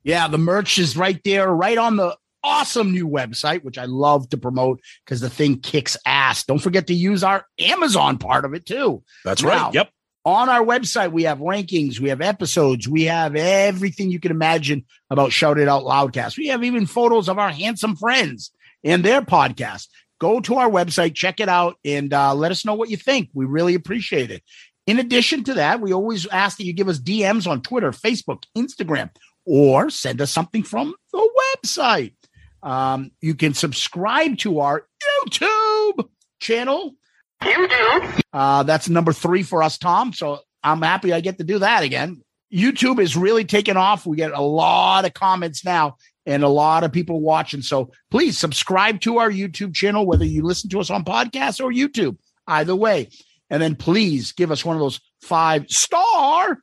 Yeah, 0.02 0.28
the 0.28 0.38
merch 0.38 0.78
is 0.78 0.96
right 0.96 1.20
there, 1.24 1.50
right 1.50 1.76
on 1.76 1.96
the 1.96 2.16
awesome 2.42 2.92
new 2.92 3.06
website, 3.06 3.62
which 3.62 3.78
I 3.78 3.84
love 3.84 4.30
to 4.30 4.38
promote 4.38 4.80
because 5.04 5.20
the 5.20 5.28
thing 5.28 5.60
kicks 5.60 5.96
ass. 6.06 6.44
Don't 6.44 6.58
forget 6.58 6.86
to 6.86 6.94
use 6.94 7.22
our 7.22 7.44
Amazon 7.58 8.18
part 8.18 8.44
of 8.44 8.54
it 8.54 8.64
too. 8.64 9.02
That's 9.24 9.42
Now, 9.42 9.48
right. 9.48 9.74
Yep. 9.74 9.90
On 10.24 10.50
our 10.50 10.62
website, 10.62 11.12
we 11.12 11.22
have 11.22 11.38
rankings, 11.38 11.98
we 11.98 12.10
have 12.10 12.20
episodes, 12.20 12.86
we 12.86 13.04
have 13.04 13.36
everything 13.36 14.10
you 14.10 14.20
can 14.20 14.30
imagine 14.30 14.84
about 15.08 15.32
Shout 15.32 15.58
It 15.58 15.66
Out 15.66 15.84
Loudcast. 15.84 16.36
We 16.36 16.48
have 16.48 16.62
even 16.62 16.84
photos 16.84 17.28
of 17.28 17.38
our 17.38 17.48
handsome 17.48 17.96
friends 17.96 18.52
and 18.84 19.02
their 19.02 19.22
podcast. 19.22 19.86
Go 20.20 20.40
to 20.40 20.56
our 20.56 20.68
website, 20.68 21.14
check 21.14 21.40
it 21.40 21.48
out, 21.48 21.76
and 21.84 22.12
uh, 22.12 22.34
let 22.34 22.52
us 22.52 22.64
know 22.64 22.74
what 22.74 22.90
you 22.90 22.96
think. 22.96 23.30
We 23.32 23.46
really 23.46 23.74
appreciate 23.74 24.30
it. 24.30 24.42
In 24.86 24.98
addition 24.98 25.44
to 25.44 25.54
that, 25.54 25.80
we 25.80 25.92
always 25.92 26.26
ask 26.26 26.58
that 26.58 26.66
you 26.66 26.72
give 26.72 26.88
us 26.88 26.98
DMs 26.98 27.46
on 27.46 27.62
Twitter, 27.62 27.90
Facebook, 27.90 28.44
Instagram, 28.56 29.10
or 29.46 29.88
send 29.88 30.20
us 30.20 30.30
something 30.30 30.62
from 30.62 30.94
the 31.12 31.30
website. 31.64 32.14
Um, 32.62 33.10
you 33.20 33.34
can 33.34 33.54
subscribe 33.54 34.36
to 34.38 34.60
our 34.60 34.86
YouTube 35.02 36.08
channel. 36.38 36.94
YouTube. 37.42 38.20
Uh, 38.32 38.62
that's 38.64 38.88
number 38.88 39.12
three 39.12 39.42
for 39.42 39.62
us, 39.62 39.78
Tom. 39.78 40.12
So 40.12 40.40
I'm 40.62 40.82
happy 40.82 41.12
I 41.12 41.20
get 41.20 41.38
to 41.38 41.44
do 41.44 41.60
that 41.60 41.82
again. 41.82 42.22
YouTube 42.52 43.00
is 43.00 43.16
really 43.16 43.44
taking 43.44 43.76
off. 43.76 44.04
We 44.04 44.16
get 44.16 44.32
a 44.32 44.42
lot 44.42 45.04
of 45.04 45.14
comments 45.14 45.64
now 45.64 45.96
and 46.26 46.42
a 46.42 46.48
lot 46.48 46.84
of 46.84 46.92
people 46.92 47.20
watching. 47.20 47.62
So 47.62 47.90
please 48.10 48.38
subscribe 48.38 49.00
to 49.02 49.18
our 49.18 49.30
YouTube 49.30 49.74
channel, 49.74 50.06
whether 50.06 50.24
you 50.24 50.42
listen 50.42 50.70
to 50.70 50.80
us 50.80 50.90
on 50.90 51.04
podcast 51.04 51.62
or 51.62 51.72
YouTube, 51.72 52.16
either 52.46 52.76
way. 52.76 53.08
And 53.48 53.60
then 53.62 53.74
please 53.74 54.32
give 54.32 54.50
us 54.50 54.64
one 54.64 54.76
of 54.76 54.80
those 54.80 55.00
five 55.22 55.68
star 55.70 56.58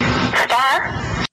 star 0.00 1.24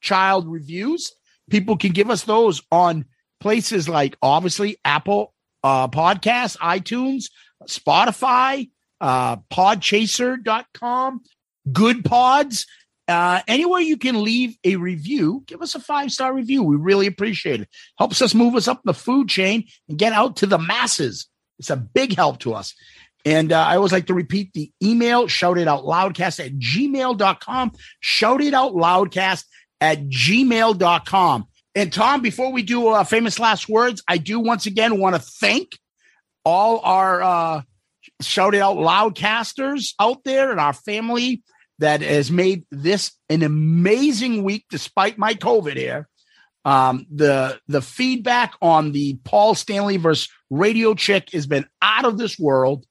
child 0.00 0.48
reviews. 0.48 1.12
People 1.50 1.76
can 1.76 1.92
give 1.92 2.10
us 2.10 2.24
those 2.24 2.62
on 2.70 3.06
places 3.40 3.88
like 3.88 4.16
obviously 4.22 4.78
Apple 4.84 5.34
uh, 5.64 5.88
Podcasts, 5.88 6.56
iTunes, 6.58 7.26
Spotify, 7.68 8.70
uh, 9.00 9.36
podchaser.com, 9.52 11.20
Goodpods. 11.68 12.66
Uh, 13.12 13.42
anywhere 13.46 13.80
you 13.80 13.98
can 13.98 14.22
leave 14.22 14.56
a 14.64 14.76
review, 14.76 15.44
give 15.46 15.60
us 15.60 15.74
a 15.74 15.80
five 15.80 16.10
star 16.10 16.32
review. 16.34 16.62
We 16.62 16.76
really 16.76 17.06
appreciate 17.06 17.60
it. 17.60 17.68
Helps 17.98 18.22
us 18.22 18.34
move 18.34 18.54
us 18.54 18.66
up 18.66 18.80
the 18.84 18.94
food 18.94 19.28
chain 19.28 19.64
and 19.88 19.98
get 19.98 20.12
out 20.14 20.36
to 20.36 20.46
the 20.46 20.58
masses. 20.58 21.28
It's 21.58 21.70
a 21.70 21.76
big 21.76 22.16
help 22.16 22.38
to 22.40 22.54
us. 22.54 22.74
And 23.24 23.52
uh, 23.52 23.60
I 23.60 23.76
always 23.76 23.92
like 23.92 24.06
to 24.06 24.14
repeat 24.14 24.52
the 24.54 24.72
email, 24.82 25.28
shout 25.28 25.58
it 25.58 25.68
out 25.68 25.84
loudcast 25.84 26.44
at 26.44 26.52
gmail.com. 26.54 27.72
Shout 28.00 28.40
it 28.40 28.54
out 28.54 28.72
loudcast 28.72 29.44
at 29.80 30.06
gmail.com. 30.06 31.44
And 31.74 31.92
Tom, 31.92 32.22
before 32.22 32.50
we 32.50 32.62
do 32.62 32.88
uh, 32.88 33.04
famous 33.04 33.38
last 33.38 33.68
words, 33.68 34.02
I 34.08 34.18
do 34.18 34.40
once 34.40 34.66
again 34.66 34.98
want 34.98 35.16
to 35.16 35.22
thank 35.22 35.78
all 36.44 36.80
our 36.80 37.22
uh, 37.22 37.62
shout 38.20 38.54
it 38.54 38.60
out 38.60 38.76
loudcasters 38.76 39.94
out 40.00 40.24
there 40.24 40.50
and 40.50 40.58
our 40.58 40.72
family 40.72 41.42
that 41.82 42.00
has 42.00 42.30
made 42.30 42.64
this 42.70 43.10
an 43.28 43.42
amazing 43.42 44.44
week 44.44 44.64
despite 44.70 45.18
my 45.18 45.34
COVID 45.34 45.76
here. 45.76 46.08
Um, 46.64 47.06
the 47.10 47.60
the 47.66 47.82
feedback 47.82 48.54
on 48.62 48.92
the 48.92 49.18
Paul 49.24 49.56
Stanley 49.56 49.96
versus 49.96 50.28
Radio 50.48 50.94
Chick 50.94 51.30
has 51.32 51.46
been 51.48 51.66
out 51.82 52.04
of 52.04 52.18
this 52.18 52.38
world. 52.38 52.86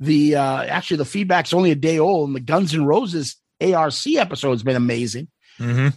The 0.00 0.34
uh, 0.34 0.64
actually 0.64 0.96
the 0.96 1.04
feedback's 1.04 1.52
only 1.52 1.70
a 1.70 1.76
day 1.76 2.00
old, 2.00 2.28
and 2.28 2.36
the 2.36 2.40
Guns 2.40 2.74
N' 2.74 2.84
Roses 2.84 3.36
ARC 3.60 4.06
episode 4.08 4.50
has 4.50 4.64
been 4.64 4.76
amazing. 4.76 5.28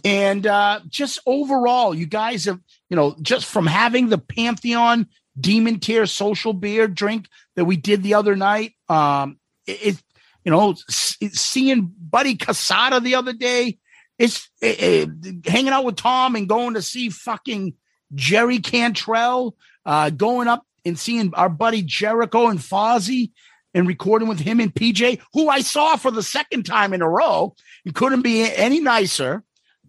And 0.04 0.46
uh, 0.46 0.80
just 0.86 1.18
overall, 1.26 1.92
you 1.92 2.06
guys 2.06 2.44
have, 2.44 2.60
you 2.88 2.96
know, 2.96 3.16
just 3.20 3.46
from 3.46 3.66
having 3.66 4.08
the 4.08 4.18
Pantheon 4.18 5.08
Demon 5.40 5.80
Tier 5.80 6.06
social 6.06 6.52
beer 6.52 6.86
drink 6.86 7.26
that 7.56 7.64
we 7.64 7.76
did 7.76 8.04
the 8.04 8.14
other 8.14 8.36
night, 8.36 8.74
um, 8.88 9.40
it 9.66 10.00
you 10.46 10.52
know, 10.52 10.76
seeing 10.88 11.92
Buddy 11.98 12.36
Cassata 12.36 13.02
the 13.02 13.16
other 13.16 13.32
day, 13.32 13.78
it's 14.16 14.48
it, 14.62 14.80
it- 15.26 15.46
hanging 15.46 15.72
out 15.72 15.84
with 15.84 15.96
Tom 15.96 16.36
and 16.36 16.48
going 16.48 16.74
to 16.74 16.82
see 16.82 17.10
fucking 17.10 17.74
Jerry 18.14 18.60
Cantrell, 18.60 19.56
uh, 19.84 20.10
going 20.10 20.46
up 20.46 20.64
and 20.84 20.96
seeing 20.96 21.34
our 21.34 21.48
buddy 21.48 21.82
Jericho 21.82 22.46
and 22.46 22.60
Fozzy 22.60 23.32
and 23.74 23.88
recording 23.88 24.28
with 24.28 24.38
him 24.38 24.60
and 24.60 24.72
PJ, 24.72 25.20
who 25.34 25.48
I 25.48 25.62
saw 25.62 25.96
for 25.96 26.12
the 26.12 26.22
second 26.22 26.64
time 26.64 26.94
in 26.94 27.02
a 27.02 27.08
row. 27.08 27.56
It 27.84 27.96
couldn't 27.96 28.22
be 28.22 28.48
any 28.48 28.78
nicer. 28.78 29.42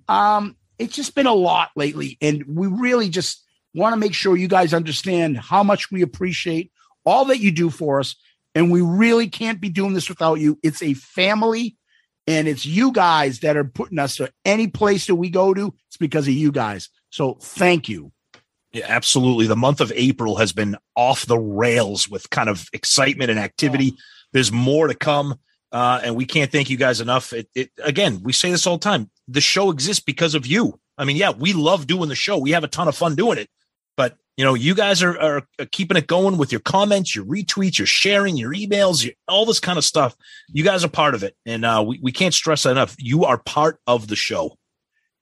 Um, 0.10 0.58
it's 0.80 0.96
just 0.96 1.14
been 1.14 1.28
a 1.28 1.34
lot 1.36 1.70
lately, 1.76 2.18
and 2.20 2.44
we 2.48 2.66
really 2.66 3.10
just 3.10 3.44
want 3.76 3.94
to 3.94 3.98
make 3.98 4.16
sure 4.16 4.36
you 4.36 4.48
guys 4.48 4.74
understand 4.74 5.38
how 5.38 5.62
much 5.62 5.92
we 5.92 6.02
appreciate 6.02 6.72
all 7.06 7.26
that 7.26 7.40
you 7.40 7.52
do 7.52 7.70
for 7.70 8.00
us. 8.00 8.16
And 8.58 8.72
we 8.72 8.82
really 8.82 9.30
can't 9.30 9.62
be 9.62 9.70
doing 9.70 9.94
this 9.94 10.10
without 10.10 10.40
you. 10.40 10.58
It's 10.64 10.82
a 10.82 10.96
family, 10.96 11.78
and 12.26 12.48
it's 12.48 12.66
you 12.66 12.92
guys 12.92 13.42
that 13.42 13.56
are 13.56 13.64
putting 13.64 14.00
us 14.00 14.16
to 14.16 14.34
any 14.46 14.68
place 14.68 15.06
that 15.06 15.16
we 15.16 15.30
go 15.30 15.54
to. 15.54 15.76
It's 15.90 15.98
because 15.98 16.28
of 16.28 16.34
you 16.34 16.52
guys. 16.52 16.90
So 17.12 17.36
thank 17.36 17.88
you. 17.88 18.12
Yeah, 18.74 18.86
absolutely. 18.88 19.46
The 19.46 19.56
month 19.56 19.80
of 19.80 19.94
April 19.96 20.38
has 20.38 20.54
been 20.54 20.76
off 20.96 21.28
the 21.28 21.38
rails 21.38 22.10
with 22.10 22.32
kind 22.32 22.50
of 22.50 22.68
excitement 22.74 23.30
and 23.30 23.40
activity. 23.40 23.94
There's 24.34 24.52
more 24.52 24.88
to 24.88 24.96
come, 24.96 25.36
uh, 25.72 26.02
and 26.04 26.16
we 26.16 26.26
can't 26.26 26.52
thank 26.52 26.72
you 26.72 26.78
guys 26.78 27.00
enough. 27.00 27.34
It, 27.34 27.50
it 27.54 27.70
again, 27.84 28.22
we 28.24 28.34
say 28.34 28.50
this 28.50 28.66
all 28.66 28.80
the 28.80 28.84
time. 28.84 29.12
The 29.28 29.40
show 29.40 29.70
exists 29.70 30.04
because 30.04 30.34
of 30.34 30.48
you. 30.48 30.80
I 30.98 31.06
mean, 31.06 31.18
yeah, 31.18 31.30
we 31.30 31.54
love 31.54 31.86
doing 31.86 32.10
the 32.10 32.16
show. 32.16 32.40
We 32.40 32.54
have 32.54 32.64
a 32.64 32.68
ton 32.68 32.88
of 32.88 32.98
fun 32.98 33.14
doing 33.14 33.38
it, 33.38 33.50
but 33.96 34.18
you 34.38 34.46
know, 34.46 34.54
you 34.54 34.76
guys 34.76 35.02
are, 35.02 35.20
are, 35.20 35.44
keeping 35.72 35.98
it 35.98 36.06
going 36.06 36.38
with 36.38 36.52
your 36.52 36.62
comments, 36.62 37.16
your 37.16 37.26
retweets, 37.26 37.80
your 37.80 37.88
sharing, 37.88 38.38
your 38.38 38.54
emails, 38.54 39.04
your, 39.04 39.14
all 39.28 39.48
this 39.48 39.60
kind 39.60 39.80
of 39.80 39.84
stuff. 39.84 40.16
You 40.50 40.64
guys 40.64 40.86
are 40.86 40.90
part 40.90 41.16
of 41.16 41.24
it, 41.24 41.36
and 41.46 41.66
uh, 41.66 41.84
we 41.86 42.00
we 42.02 42.12
can't 42.12 42.34
stress 42.34 42.64
that 42.64 42.72
enough. 42.72 42.96
You 43.00 43.26
are 43.26 43.40
part 43.40 43.80
of 43.88 44.08
the 44.08 44.16
show. 44.16 44.56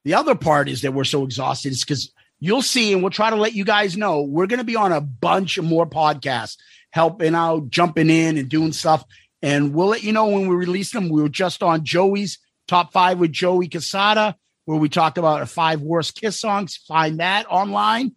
The 0.04 0.16
other 0.16 0.36
part 0.36 0.68
is 0.68 0.82
that 0.82 0.94
we're 0.94 1.06
so 1.06 1.24
exhausted 1.24 1.72
is 1.72 1.84
because 1.84 2.12
you'll 2.40 2.62
see, 2.62 2.92
and 2.92 3.02
we'll 3.02 3.10
try 3.10 3.30
to 3.30 3.38
let 3.38 3.54
you 3.54 3.64
guys 3.64 3.96
know 3.96 4.22
we're 4.22 4.48
going 4.48 4.60
to 4.60 4.66
be 4.66 4.76
on 4.76 4.92
a 4.92 5.02
bunch 5.02 5.58
of 5.58 5.64
more 5.64 5.88
podcasts, 5.88 6.58
helping 6.92 7.36
out, 7.36 7.70
jumping 7.70 8.10
in, 8.10 8.38
and 8.38 8.50
doing 8.50 8.74
stuff. 8.74 9.06
And 9.42 9.74
we'll 9.74 9.88
let 9.88 10.04
you 10.04 10.12
know 10.12 10.28
when 10.28 10.48
we 10.48 10.56
release 10.56 10.92
them. 10.92 11.08
We 11.08 11.22
were 11.22 11.30
just 11.30 11.64
on 11.64 11.86
Joey's 11.86 12.38
top 12.68 12.92
five 12.92 13.20
with 13.20 13.32
Joey 13.32 13.70
Cassata, 13.70 14.36
where 14.66 14.78
we 14.78 14.90
talked 14.90 15.18
about 15.18 15.48
five 15.48 15.82
worst 15.82 16.20
Kiss 16.20 16.40
songs. 16.40 16.76
Find 16.88 17.20
that 17.20 17.46
online, 17.50 18.14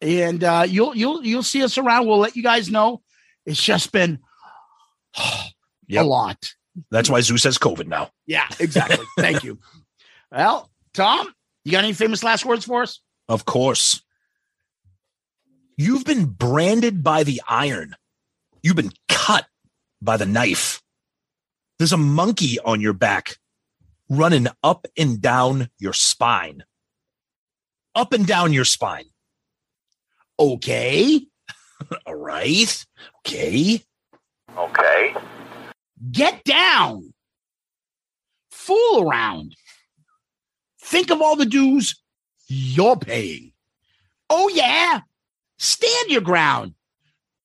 and 0.00 0.42
uh, 0.44 0.64
you'll 0.68 0.96
you'll 0.96 1.24
you'll 1.24 1.42
see 1.42 1.62
us 1.62 1.78
around. 1.78 2.06
We'll 2.06 2.18
let 2.18 2.36
you 2.36 2.42
guys 2.42 2.70
know. 2.70 3.02
It's 3.46 3.62
just 3.62 3.92
been 3.92 4.18
Yep. 5.88 6.04
a 6.04 6.06
lot. 6.06 6.54
That's 6.90 7.08
why 7.10 7.20
Zeus 7.22 7.44
has 7.44 7.58
COVID 7.58 7.86
now. 7.86 8.10
Yeah, 8.26 8.46
exactly. 8.60 9.04
Thank 9.18 9.42
you. 9.42 9.58
Well, 10.30 10.70
Tom, 10.94 11.32
you 11.64 11.72
got 11.72 11.84
any 11.84 11.92
famous 11.94 12.22
last 12.22 12.44
words 12.44 12.64
for 12.64 12.82
us? 12.82 13.00
Of 13.28 13.44
course. 13.44 14.02
You've 15.76 16.04
been 16.04 16.26
branded 16.26 17.02
by 17.02 17.22
the 17.24 17.40
iron. 17.48 17.94
You've 18.62 18.76
been 18.76 18.92
cut 19.08 19.46
by 20.02 20.16
the 20.16 20.26
knife. 20.26 20.82
There's 21.78 21.92
a 21.92 21.96
monkey 21.96 22.58
on 22.60 22.80
your 22.80 22.92
back 22.92 23.36
running 24.08 24.48
up 24.62 24.86
and 24.96 25.20
down 25.20 25.68
your 25.78 25.92
spine. 25.92 26.64
Up 27.94 28.12
and 28.12 28.26
down 28.26 28.52
your 28.52 28.64
spine. 28.64 29.04
Okay. 30.38 31.26
All 32.06 32.14
right. 32.14 32.86
Okay. 33.26 33.82
Okay. 34.56 35.14
Get 36.10 36.44
down. 36.44 37.12
Fool 38.50 39.08
around. 39.08 39.54
Think 40.80 41.10
of 41.10 41.20
all 41.20 41.36
the 41.36 41.46
dues 41.46 42.00
you're 42.46 42.96
paying. 42.96 43.52
Oh, 44.30 44.48
yeah. 44.48 45.00
Stand 45.58 46.10
your 46.10 46.20
ground. 46.20 46.74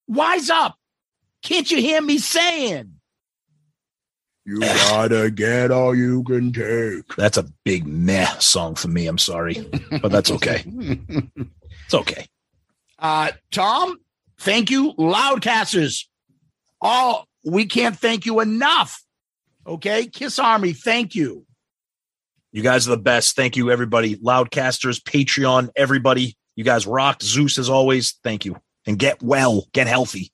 Wise 0.07 0.49
up. 0.49 0.78
Can't 1.44 1.70
you 1.70 1.78
hear 1.78 2.02
me 2.02 2.18
saying? 2.18 2.94
You 4.45 4.60
gotta 4.60 5.32
get 5.32 5.72
all 5.72 5.95
you 5.95 6.24
can 6.24 6.52
take. 6.52 7.15
That's 7.15 7.38
a 7.38 7.45
big 7.64 7.88
meh 7.88 8.28
song 8.40 8.76
for 8.76 8.90
me. 8.90 9.07
I'm 9.07 9.18
sorry, 9.18 9.65
but 10.02 10.11
that's 10.11 10.32
okay. 10.32 10.64
It's 11.86 11.94
okay. 11.94 12.28
Uh, 13.03 13.31
Tom, 13.51 13.97
thank 14.39 14.71
you, 14.71 14.93
Loudcasters. 14.93 16.05
Oh, 16.81 17.25
we 17.45 17.65
can't 17.65 17.99
thank 17.99 18.25
you 18.25 18.39
enough. 18.39 19.03
Okay, 19.67 20.07
Kiss 20.07 20.39
Army, 20.39 20.71
thank 20.71 21.13
you. 21.13 21.45
You 22.53 22.63
guys 22.63 22.88
are 22.88 22.91
the 22.91 22.97
best. 22.97 23.35
Thank 23.35 23.57
you, 23.57 23.71
everybody. 23.71 24.15
Loudcasters, 24.15 25.01
Patreon, 25.01 25.69
everybody. 25.75 26.38
You 26.55 26.63
guys 26.63 26.88
rocked. 26.88 27.23
Zeus, 27.23 27.57
as 27.57 27.69
always. 27.69 28.13
Thank 28.23 28.45
you. 28.45 28.55
And 28.85 28.97
get 28.97 29.21
well, 29.21 29.65
get 29.73 29.88
healthy. 29.88 30.31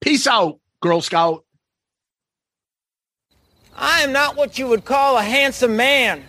Peace 0.00 0.26
out, 0.26 0.60
Girl 0.80 1.00
Scout. 1.00 1.44
I 3.74 4.02
am 4.02 4.12
not 4.12 4.36
what 4.36 4.58
you 4.58 4.66
would 4.68 4.84
call 4.84 5.16
a 5.16 5.22
handsome 5.22 5.74
man. 5.74 6.24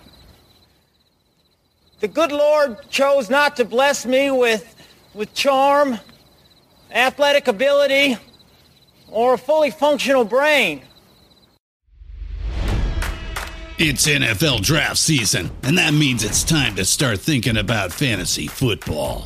The 2.00 2.08
good 2.08 2.32
Lord 2.32 2.78
chose 2.90 3.30
not 3.30 3.58
to 3.58 3.66
bless 3.66 4.06
me 4.06 4.32
with, 4.32 4.79
with 5.14 5.34
charm, 5.34 6.00
athletic 6.92 7.48
ability, 7.48 8.18
or 9.08 9.34
a 9.34 9.38
fully 9.38 9.72
functional 9.72 10.26
brain. 10.26 10.82
It's 13.78 14.08
NFL 14.08 14.62
draft 14.62 14.98
season, 14.98 15.52
and 15.64 15.78
that 15.78 15.94
means 15.94 16.24
it's 16.24 16.44
time 16.44 16.76
to 16.76 16.84
start 16.84 17.20
thinking 17.20 17.56
about 17.56 17.94
fantasy 17.94 18.48
football. 18.48 19.26